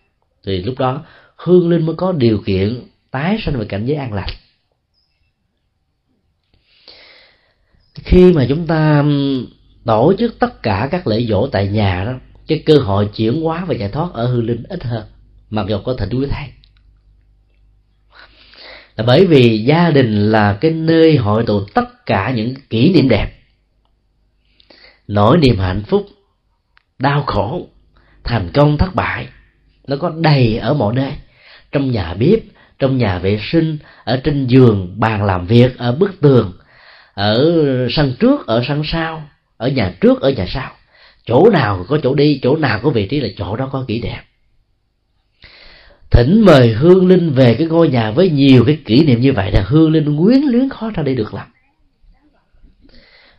Thì 0.46 0.62
lúc 0.62 0.78
đó, 0.78 1.04
hương 1.36 1.68
linh 1.68 1.86
mới 1.86 1.96
có 1.96 2.12
điều 2.12 2.42
kiện 2.46 2.80
tái 3.10 3.38
sanh 3.40 3.58
về 3.58 3.64
cảnh 3.64 3.86
giới 3.86 3.96
an 3.96 4.12
lành 4.12 4.30
khi 8.04 8.32
mà 8.32 8.46
chúng 8.48 8.66
ta 8.66 9.04
tổ 9.88 10.12
chức 10.18 10.38
tất 10.38 10.62
cả 10.62 10.88
các 10.90 11.06
lễ 11.06 11.26
dỗ 11.28 11.48
tại 11.52 11.68
nhà 11.68 12.04
đó 12.04 12.12
cái 12.48 12.62
cơ 12.66 12.78
hội 12.78 13.10
chuyển 13.16 13.42
hóa 13.42 13.64
và 13.64 13.74
giải 13.74 13.88
thoát 13.88 14.08
ở 14.12 14.26
hương 14.26 14.44
linh 14.44 14.62
ít 14.68 14.84
hơn, 14.84 15.04
mặc 15.50 15.66
dù 15.68 15.78
có 15.84 15.94
thịnh 15.94 16.20
quý 16.20 16.26
thầy 16.30 16.48
là 18.96 19.04
bởi 19.06 19.26
vì 19.26 19.58
gia 19.58 19.90
đình 19.90 20.30
là 20.30 20.58
cái 20.60 20.70
nơi 20.70 21.16
hội 21.16 21.44
tụ 21.46 21.64
tất 21.74 22.06
cả 22.06 22.30
những 22.30 22.54
kỷ 22.70 22.92
niệm 22.92 23.08
đẹp. 23.08 23.30
Nỗi 25.08 25.38
niềm 25.38 25.58
hạnh 25.58 25.82
phúc, 25.88 26.06
đau 26.98 27.22
khổ, 27.22 27.68
thành 28.24 28.50
công 28.54 28.78
thất 28.78 28.94
bại, 28.94 29.28
nó 29.86 29.96
có 29.96 30.10
đầy 30.10 30.58
ở 30.58 30.74
mọi 30.74 30.94
nơi. 30.94 31.12
Trong 31.72 31.90
nhà 31.90 32.14
bếp, 32.14 32.38
trong 32.78 32.98
nhà 32.98 33.18
vệ 33.18 33.38
sinh, 33.42 33.78
ở 34.04 34.20
trên 34.24 34.46
giường 34.46 35.00
bàn 35.00 35.24
làm 35.24 35.46
việc, 35.46 35.78
ở 35.78 35.92
bức 35.92 36.20
tường, 36.20 36.52
ở 37.14 37.52
sân 37.90 38.14
trước, 38.20 38.46
ở 38.46 38.62
sân 38.68 38.82
sau 38.84 39.28
ở 39.58 39.68
nhà 39.68 39.94
trước, 40.00 40.20
ở 40.20 40.30
nhà 40.30 40.46
sau. 40.48 40.70
Chỗ 41.26 41.50
nào 41.50 41.84
có 41.88 41.98
chỗ 42.02 42.14
đi, 42.14 42.40
chỗ 42.42 42.56
nào 42.56 42.80
có 42.82 42.90
vị 42.90 43.06
trí 43.06 43.20
là 43.20 43.28
chỗ 43.36 43.56
đó 43.56 43.68
có 43.72 43.84
kỷ 43.88 44.00
đẹp 44.00 44.22
thỉnh 46.10 46.40
mời 46.40 46.72
hương 46.72 47.08
linh 47.08 47.30
về 47.30 47.54
cái 47.54 47.66
ngôi 47.66 47.88
nhà 47.88 48.10
với 48.10 48.30
nhiều 48.30 48.64
cái 48.66 48.78
kỷ 48.84 49.04
niệm 49.04 49.20
như 49.20 49.32
vậy 49.32 49.52
là 49.52 49.64
hương 49.66 49.90
linh 49.92 50.16
quyến 50.16 50.40
luyến 50.40 50.68
khó 50.68 50.90
ra 50.90 51.02
đi 51.02 51.14
được 51.14 51.34
lắm. 51.34 51.46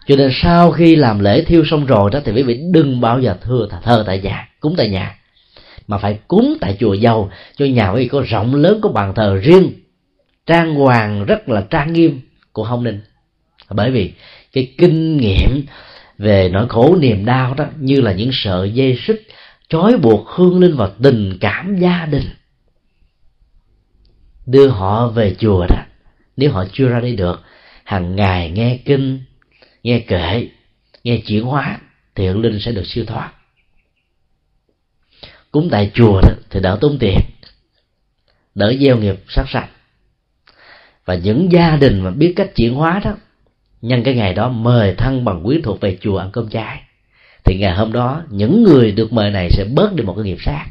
Cho 0.08 0.16
nên 0.16 0.32
sau 0.34 0.72
khi 0.72 0.96
làm 0.96 1.20
lễ 1.20 1.44
thiêu 1.44 1.64
xong 1.66 1.86
rồi 1.86 2.10
đó 2.12 2.20
thì 2.26 2.32
quý 2.32 2.44
vị 2.44 2.62
đừng 2.72 3.02
bao 3.02 3.20
giờ 3.22 3.36
thưa 3.42 3.68
thờ 3.84 4.04
tại 4.08 4.20
nhà, 4.20 4.50
cúng 4.60 4.76
tại 4.78 4.90
nhà. 4.90 5.16
Mà 5.88 5.98
phải 5.98 6.20
cúng 6.28 6.58
tại 6.62 6.78
chùa 6.80 6.94
dầu, 6.94 7.30
cho 7.58 7.66
nhà 7.66 7.92
quý 7.92 8.02
vị 8.02 8.08
có 8.08 8.24
rộng 8.28 8.56
lớn, 8.56 8.80
có 8.82 8.90
bàn 8.90 9.14
thờ 9.16 9.40
riêng. 9.44 9.74
Trang 10.46 10.76
hoàng 10.76 11.26
rất 11.26 11.50
là 11.50 11.66
trang 11.70 11.94
nghiêm 11.94 12.22
của 12.52 12.64
hồng 12.64 12.84
ninh. 12.84 13.02
Bởi 13.70 13.92
vì 13.92 14.14
cái 14.54 14.74
kinh 14.78 15.18
nghiệm 15.18 15.66
về 16.20 16.50
nỗi 16.50 16.70
khổ 16.70 16.96
niềm 16.96 17.26
đau 17.26 17.54
đó, 17.54 17.66
như 17.80 18.02
là 18.02 18.14
những 18.14 18.30
sợi 18.34 18.72
dây 18.72 19.00
xích 19.08 19.28
trói 19.70 19.98
buộc 19.98 20.28
hương 20.28 20.60
linh 20.60 20.76
vào 20.76 20.92
tình 21.04 21.38
cảm 21.42 21.78
gia 21.80 22.06
đình. 22.06 22.30
Đưa 24.46 24.68
họ 24.68 25.08
về 25.08 25.36
chùa 25.40 25.66
đó, 25.70 25.84
nếu 26.38 26.52
họ 26.52 26.66
chưa 26.74 26.90
ra 26.90 27.00
đi 27.00 27.16
được, 27.16 27.42
hàng 27.84 28.16
ngày 28.16 28.52
nghe 28.52 28.80
kinh, 28.86 29.24
nghe 29.84 30.00
kệ 30.00 30.48
nghe 31.04 31.22
chuyển 31.26 31.44
hóa, 31.44 31.80
thì 32.16 32.28
hương 32.28 32.42
linh 32.42 32.60
sẽ 32.60 32.72
được 32.72 32.86
siêu 32.86 33.06
thoát. 33.06 33.32
Cúng 35.52 35.68
tại 35.72 35.92
chùa 35.94 36.22
đó 36.22 36.34
thì 36.50 36.60
đỡ 36.60 36.78
tốn 36.82 36.98
tiền, 37.00 37.20
đỡ 38.56 38.74
gieo 38.80 38.98
nghiệp 38.98 39.16
sát 39.30 39.46
sạch. 39.48 39.70
Và 41.06 41.16
những 41.16 41.52
gia 41.52 41.76
đình 41.76 42.00
mà 42.00 42.12
biết 42.12 42.34
cách 42.36 42.52
chuyển 42.56 42.74
hóa 42.74 43.02
đó 43.04 43.16
nhân 43.82 44.04
cái 44.04 44.16
ngày 44.16 44.34
đó 44.34 44.50
mời 44.50 44.96
thân 44.96 45.26
bằng 45.26 45.48
quý 45.48 45.62
thuộc 45.64 45.80
về 45.82 45.98
chùa 46.02 46.18
ăn 46.18 46.30
cơm 46.34 46.50
chay. 46.50 46.82
Thì 47.44 47.58
ngày 47.60 47.76
hôm 47.76 47.94
đó, 47.94 48.24
những 48.30 48.64
người 48.64 48.92
được 48.92 49.14
mời 49.14 49.32
này 49.32 49.50
sẽ 49.50 49.66
bớt 49.76 49.94
đi 49.94 50.04
một 50.04 50.14
cái 50.14 50.24
nghiệp 50.24 50.38
sát. 50.42 50.66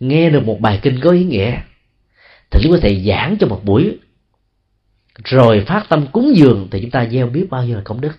Nghe 0.00 0.30
được 0.30 0.44
một 0.44 0.60
bài 0.60 0.78
kinh 0.82 1.00
có 1.00 1.10
ý 1.10 1.24
nghĩa, 1.24 1.60
thì 2.50 2.60
nếu 2.62 2.72
có 2.72 2.78
thể 2.82 3.02
giảng 3.06 3.36
cho 3.40 3.46
một 3.46 3.60
buổi. 3.64 3.98
Rồi 5.24 5.64
phát 5.66 5.86
tâm 5.88 6.06
cúng 6.12 6.32
dường, 6.36 6.68
thì 6.70 6.80
chúng 6.80 6.90
ta 6.90 7.06
gieo 7.06 7.26
biết 7.26 7.46
bao 7.50 7.64
nhiêu 7.64 7.76
là 7.76 7.82
công 7.84 8.00
đức. 8.00 8.12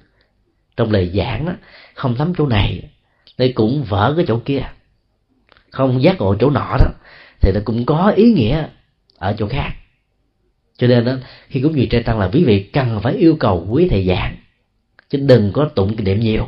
Trong 0.78 0.92
lời 0.92 1.12
giảng 1.14 1.46
đó 1.46 1.54
không 1.94 2.16
thấm 2.16 2.34
chỗ 2.38 2.48
này 2.48 2.90
thì 3.38 3.54
cũng 3.54 3.84
vỡ 3.84 4.14
cái 4.18 4.26
chỗ 4.28 4.40
kia. 4.46 4.64
Không 5.70 6.04
giác 6.04 6.20
ngộ 6.20 6.36
chỗ 6.40 6.50
nọ 6.50 6.78
đó, 6.80 6.88
thì 7.42 7.52
nó 7.54 7.60
cũng 7.66 7.86
có 7.86 8.14
ý 8.16 8.34
nghĩa 8.34 8.68
ở 9.18 9.36
chỗ 9.38 9.48
khác 9.48 9.72
cho 10.84 10.88
nên 10.88 11.06
đó 11.06 11.14
khi 11.48 11.62
cúng 11.62 11.78
dường 11.78 11.90
trai 11.90 12.04
tăng 12.04 12.20
là 12.20 12.30
quý 12.34 12.44
vị 12.44 12.70
cần 12.74 13.00
phải 13.04 13.14
yêu 13.14 13.36
cầu 13.40 13.68
quý 13.70 13.88
thầy 13.90 14.06
giảng. 14.06 14.36
Chứ 15.10 15.18
đừng 15.18 15.52
có 15.54 15.66
tụng 15.76 15.96
kinh 15.96 16.06
niệm 16.06 16.20
nhiều. 16.20 16.48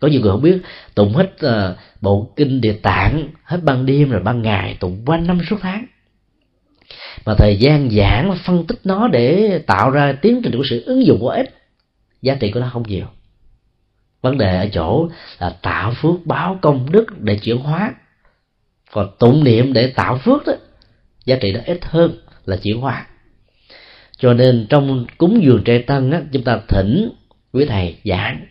Có 0.00 0.08
nhiều 0.08 0.20
người 0.20 0.30
không 0.30 0.42
biết 0.42 0.58
tụng 0.94 1.14
hết 1.14 1.32
uh, 1.46 1.76
bộ 2.00 2.32
kinh 2.36 2.60
địa 2.60 2.72
tạng 2.72 3.28
hết 3.42 3.60
ban 3.62 3.86
đêm 3.86 4.10
rồi 4.10 4.22
ban 4.22 4.42
ngày 4.42 4.76
tụng 4.80 5.02
quanh 5.06 5.26
năm 5.26 5.40
suốt 5.50 5.56
tháng. 5.60 5.86
Mà 7.26 7.34
thời 7.38 7.56
gian 7.56 7.90
giảng 7.90 8.36
phân 8.44 8.66
tích 8.66 8.78
nó 8.84 9.08
để 9.08 9.58
tạo 9.66 9.90
ra 9.90 10.12
tiến 10.12 10.40
trình 10.44 10.56
của 10.56 10.64
sự 10.70 10.84
ứng 10.86 11.06
dụng 11.06 11.20
của 11.20 11.30
ích 11.30 11.54
giá 12.22 12.34
trị 12.34 12.50
của 12.50 12.60
nó 12.60 12.70
không 12.72 12.82
nhiều. 12.86 13.06
Vấn 14.22 14.38
đề 14.38 14.56
ở 14.56 14.68
chỗ 14.72 15.08
là 15.38 15.56
tạo 15.62 15.92
phước 15.96 16.26
báo 16.26 16.58
công 16.62 16.92
đức 16.92 17.20
để 17.20 17.36
chuyển 17.36 17.56
hóa. 17.56 17.94
Còn 18.92 19.10
tụng 19.18 19.44
niệm 19.44 19.72
để 19.72 19.86
tạo 19.86 20.18
phước 20.18 20.46
đó 20.46 20.52
giá 21.24 21.36
trị 21.40 21.52
nó 21.52 21.60
ít 21.66 21.84
hơn 21.84 22.18
là 22.44 22.56
chuyển 22.56 22.80
hóa 22.80 23.06
cho 24.18 24.34
nên 24.34 24.66
trong 24.70 25.06
cúng 25.18 25.40
dường 25.44 25.64
trẻ 25.64 25.78
tân 25.78 26.10
á, 26.10 26.22
chúng 26.32 26.44
ta 26.44 26.60
thỉnh 26.68 27.10
quý 27.52 27.64
thầy 27.64 27.96
giảng. 28.04 28.46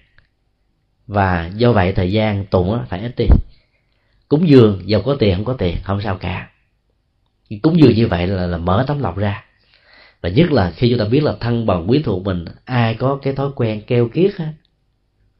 Và 1.07 1.51
do 1.55 1.71
vậy 1.71 1.91
thời 1.91 2.11
gian 2.11 2.45
tụng 2.45 2.73
á, 2.73 2.85
phải 2.89 3.01
ít 3.01 3.15
đi. 3.17 3.27
Cúng 4.27 4.49
dường 4.49 4.81
giàu 4.85 5.01
có 5.01 5.15
tiền 5.19 5.35
không 5.35 5.45
có 5.45 5.53
tiền 5.53 5.77
không 5.83 6.01
sao 6.01 6.17
cả. 6.17 6.49
Cúng 7.61 7.79
dường 7.83 7.93
như 7.93 8.07
vậy 8.07 8.27
là, 8.27 8.47
là 8.47 8.57
mở 8.57 8.83
tấm 8.87 8.99
lòng 8.99 9.17
ra. 9.17 9.43
Và 10.21 10.29
nhất 10.29 10.51
là 10.51 10.71
khi 10.71 10.89
chúng 10.89 10.99
ta 10.99 11.05
biết 11.05 11.23
là 11.23 11.33
thân 11.39 11.65
bằng 11.65 11.89
quý 11.89 12.01
thuộc 12.03 12.23
mình 12.23 12.45
ai 12.65 12.95
có 12.95 13.19
cái 13.21 13.33
thói 13.33 13.49
quen 13.55 13.81
keo 13.87 14.07
kiết 14.07 14.31
á, 14.37 14.53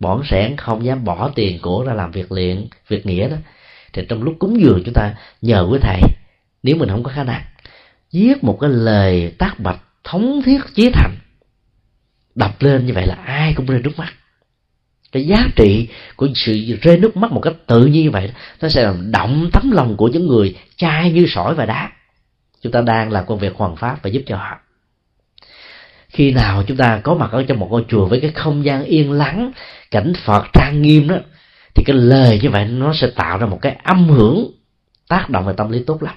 bỏn 0.04 0.22
sẻn 0.26 0.58
không 0.58 0.86
dám 0.86 1.04
bỏ 1.04 1.32
tiền 1.36 1.60
của 1.62 1.84
ra 1.84 1.94
làm 1.94 2.12
việc 2.12 2.32
luyện 2.32 2.68
việc 2.88 3.06
nghĩa 3.06 3.30
đó 3.30 3.36
thì 3.94 4.06
trong 4.10 4.24
lúc 4.24 4.36
cúng 4.40 4.62
dường 4.62 4.82
chúng 4.86 4.94
ta 4.94 5.16
nhờ 5.42 5.68
quý 5.72 5.80
thầy 5.82 6.02
nếu 6.64 6.76
mình 6.76 6.90
không 6.90 7.04
có 7.04 7.12
khả 7.16 7.24
năng 7.24 7.42
viết 8.12 8.44
một 8.44 8.58
cái 8.62 8.70
lời 8.70 9.34
tác 9.38 9.60
bạch 9.60 9.82
thống 10.04 10.42
thiết 10.46 10.60
chí 10.76 10.90
thành. 10.94 11.18
Đập 12.36 12.56
lên 12.60 12.86
như 12.86 12.94
vậy 12.94 13.08
là 13.08 13.16
ai 13.16 13.54
cũng 13.54 13.66
rơi 13.66 13.82
nước 13.82 13.98
mắt. 13.98 14.14
Cái 15.12 15.26
giá 15.28 15.48
trị 15.56 15.88
của 16.16 16.28
sự 16.36 16.78
rơi 16.82 16.98
nước 16.98 17.18
mắt 17.18 17.32
một 17.32 17.42
cách 17.42 17.54
tự 17.68 17.86
nhiên 17.86 18.04
như 18.04 18.12
vậy, 18.12 18.32
nó 18.62 18.70
sẽ 18.70 18.84
làm 18.84 19.12
động 19.12 19.50
tấm 19.54 19.72
lòng 19.72 19.98
của 19.98 20.08
những 20.08 20.28
người 20.28 20.58
chai 20.76 21.12
như 21.12 21.26
sỏi 21.30 21.56
và 21.56 21.66
đá. 21.66 21.92
Chúng 22.62 22.72
ta 22.72 22.82
đang 22.82 23.12
làm 23.12 23.26
công 23.26 23.40
việc 23.40 23.56
hoàn 23.56 23.76
pháp 23.76 24.04
và 24.04 24.10
giúp 24.10 24.22
cho 24.26 24.38
họ. 24.38 24.60
Khi 26.10 26.32
nào 26.32 26.64
chúng 26.68 26.78
ta 26.78 27.00
có 27.04 27.16
mặt 27.16 27.32
ở 27.32 27.44
trong 27.44 27.60
một 27.60 27.68
ngôi 27.72 27.86
chùa 27.88 28.06
với 28.06 28.20
cái 28.22 28.32
không 28.32 28.66
gian 28.66 28.84
yên 28.84 29.12
lắng, 29.12 29.52
cảnh 29.92 30.14
phật 30.26 30.46
trang 30.54 30.82
nghiêm 30.82 31.08
đó, 31.08 31.16
thì 31.76 31.84
cái 31.86 31.96
lời 31.96 32.40
như 32.44 32.50
vậy 32.50 32.66
nó 32.66 32.94
sẽ 32.94 33.08
tạo 33.16 33.38
ra 33.38 33.46
một 33.46 33.60
cái 33.62 33.76
âm 33.84 34.10
hưởng 34.10 34.52
tác 35.08 35.30
động 35.30 35.46
về 35.46 35.54
tâm 35.58 35.72
lý 35.72 35.84
tốt 35.88 36.04
lắm. 36.04 36.16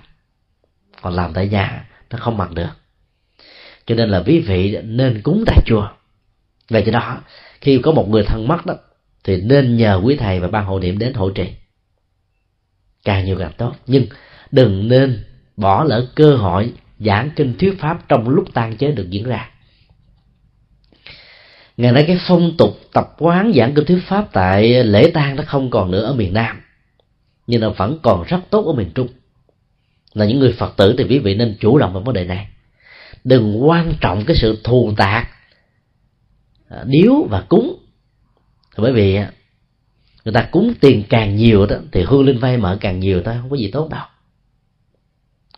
Còn 1.03 1.15
làm 1.15 1.33
tại 1.33 1.49
nhà, 1.49 1.87
nó 2.11 2.19
không 2.21 2.37
bằng 2.37 2.55
được 2.55 2.71
cho 3.87 3.95
nên 3.95 4.09
là 4.09 4.23
quý 4.27 4.39
vị 4.39 4.79
nên 4.85 5.23
cúng 5.23 5.45
tại 5.47 5.59
chùa. 5.67 5.89
Về 6.69 6.83
cho 6.87 6.93
đó, 6.93 7.21
khi 7.61 7.79
có 7.83 7.93
một 7.93 8.09
người 8.09 8.23
thân 8.23 8.49
mất 8.49 8.67
đó, 8.67 8.75
thì 9.25 9.41
nên 9.41 9.77
nhờ 9.77 10.01
quý 10.05 10.17
thầy 10.17 10.41
và 10.41 10.49
ban 10.49 10.65
hộ 10.65 10.79
niệm 10.79 10.99
đến 10.99 11.15
hỗ 11.15 11.31
trợ. 11.31 11.45
Càng 13.05 13.25
nhiều 13.25 13.37
càng 13.39 13.53
tốt. 13.57 13.73
Nhưng 13.87 14.07
đừng 14.51 14.89
nên 14.89 15.25
bỏ 15.57 15.85
lỡ 15.85 16.09
cơ 16.15 16.37
hội 16.37 16.73
giảng 16.99 17.31
kinh 17.37 17.55
thuyết 17.59 17.81
pháp 17.81 18.09
trong 18.09 18.29
lúc 18.29 18.45
tan 18.55 18.77
chế 18.77 18.93
được 18.93 19.11
diễn 19.11 19.25
ra. 19.25 19.51
Ngày 21.77 21.93
nay 21.93 22.05
cái 22.07 22.19
phong 22.29 22.57
tục 22.57 22.81
tập 22.93 23.15
quán 23.19 23.53
giảng 23.55 23.75
kinh 23.75 23.85
thuyết 23.85 24.03
pháp 24.07 24.29
tại 24.33 24.85
lễ 24.85 25.11
tang 25.15 25.37
nó 25.37 25.43
không 25.47 25.71
còn 25.71 25.91
nữa 25.91 26.05
ở 26.05 26.15
miền 26.15 26.35
nam, 26.35 26.61
nhưng 27.47 27.61
nó 27.61 27.71
vẫn 27.71 27.99
còn 28.03 28.25
rất 28.29 28.41
tốt 28.51 28.67
ở 28.67 28.73
miền 28.73 28.91
trung. 28.95 29.09
Là 30.15 30.25
những 30.25 30.39
người 30.39 30.53
phật 30.53 30.77
tử 30.77 30.95
thì 30.99 31.05
quý 31.05 31.19
vị 31.19 31.35
nên 31.35 31.57
chủ 31.61 31.79
động 31.79 31.93
vào 31.93 32.03
vấn 32.03 32.15
đề 32.15 32.25
này 32.25 32.49
đừng 33.27 33.69
quan 33.69 33.95
trọng 34.01 34.25
cái 34.27 34.37
sự 34.37 34.61
thù 34.65 34.93
tạc 34.97 35.29
à, 36.69 36.85
điếu 36.87 37.13
và 37.31 37.45
cúng. 37.49 37.79
Bởi 38.77 38.93
vì 38.93 39.17
à, 39.17 39.31
người 40.25 40.35
ta 40.35 40.49
cúng 40.51 40.75
tiền 40.81 41.03
càng 41.09 41.37
nhiều 41.37 41.67
đó 41.67 41.77
thì 41.93 42.05
hương 42.07 42.25
linh 42.25 42.39
vay 42.39 42.57
mở 42.57 42.79
càng 42.81 43.01
nhiều 43.01 43.23
thôi 43.25 43.35
không 43.41 43.51
có 43.51 43.57
gì 43.57 43.71
tốt 43.71 43.89
đâu. 43.91 44.05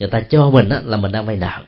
Người 0.00 0.08
ta 0.08 0.20
cho 0.20 0.50
mình 0.50 0.68
đó, 0.68 0.80
là 0.84 0.96
mình 0.96 1.12
đang 1.12 1.26
vay 1.26 1.36
nợ. 1.36 1.62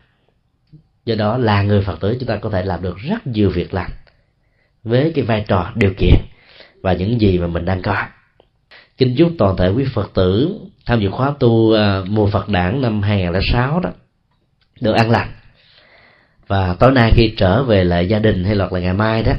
Do 1.04 1.14
đó 1.14 1.38
là 1.38 1.62
người 1.62 1.82
phật 1.82 2.00
tử 2.00 2.16
chúng 2.20 2.28
ta 2.28 2.36
có 2.36 2.50
thể 2.50 2.64
làm 2.64 2.82
được 2.82 2.96
rất 2.98 3.26
nhiều 3.26 3.50
việc 3.50 3.74
lành 3.74 3.90
với 4.84 5.12
cái 5.14 5.24
vai 5.24 5.44
trò 5.48 5.72
điều 5.74 5.94
kiện 5.98 6.16
và 6.82 6.92
những 6.92 7.20
gì 7.20 7.38
mà 7.38 7.46
mình 7.46 7.64
đang 7.64 7.82
có. 7.82 8.06
Kính 8.96 9.14
chúc 9.18 9.32
toàn 9.38 9.56
thể 9.56 9.68
quý 9.68 9.84
phật 9.94 10.10
tử 10.14 10.58
tham 10.86 11.00
dự 11.00 11.10
khóa 11.10 11.34
tu 11.40 11.48
uh, 11.48 12.08
mùa 12.08 12.30
phật 12.30 12.48
đản 12.48 12.80
năm 12.80 13.02
2006 13.02 13.80
đó 13.80 13.90
được 14.80 14.92
an 14.92 15.10
lành 15.10 15.32
và 16.50 16.76
tối 16.78 16.92
nay 16.92 17.12
khi 17.14 17.34
trở 17.36 17.62
về 17.62 17.84
lại 17.84 18.08
gia 18.08 18.18
đình 18.18 18.44
hay 18.44 18.56
hoặc 18.56 18.72
là 18.72 18.80
ngày 18.80 18.94
mai 18.94 19.22
đó, 19.22 19.32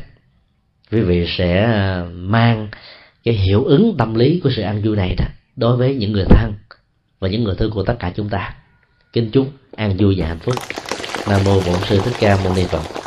quý 0.92 1.02
vị 1.02 1.26
sẽ 1.38 1.64
à, 1.64 2.06
mang 2.14 2.68
cái 3.24 3.34
hiệu 3.34 3.64
ứng 3.64 3.96
tâm 3.98 4.16
lý 4.16 4.40
của 4.44 4.50
sự 4.56 4.62
an 4.62 4.82
vui 4.84 4.96
này 4.96 5.16
đó 5.16 5.26
đối 5.56 5.78
với 5.78 5.96
những 5.96 6.12
người 6.12 6.26
thân 6.30 6.54
và 7.20 7.30
những 7.30 7.44
người 7.44 7.56
thân 7.58 7.72
của 7.72 7.84
tất 7.84 7.96
cả 8.00 8.12
chúng 8.16 8.30
ta. 8.30 8.56
Kính 9.14 9.30
chúc 9.32 9.48
an 9.76 9.98
vui 9.98 10.16
và 10.18 10.28
hạnh 10.28 10.40
phúc. 10.40 10.56
Nam 11.30 11.42
mô 11.46 11.54
bổn 11.54 11.80
sư 11.90 12.02
thích 12.06 12.14
ca 12.20 12.38
mâu 12.44 12.56
ni 12.56 12.64
phật. 12.64 13.01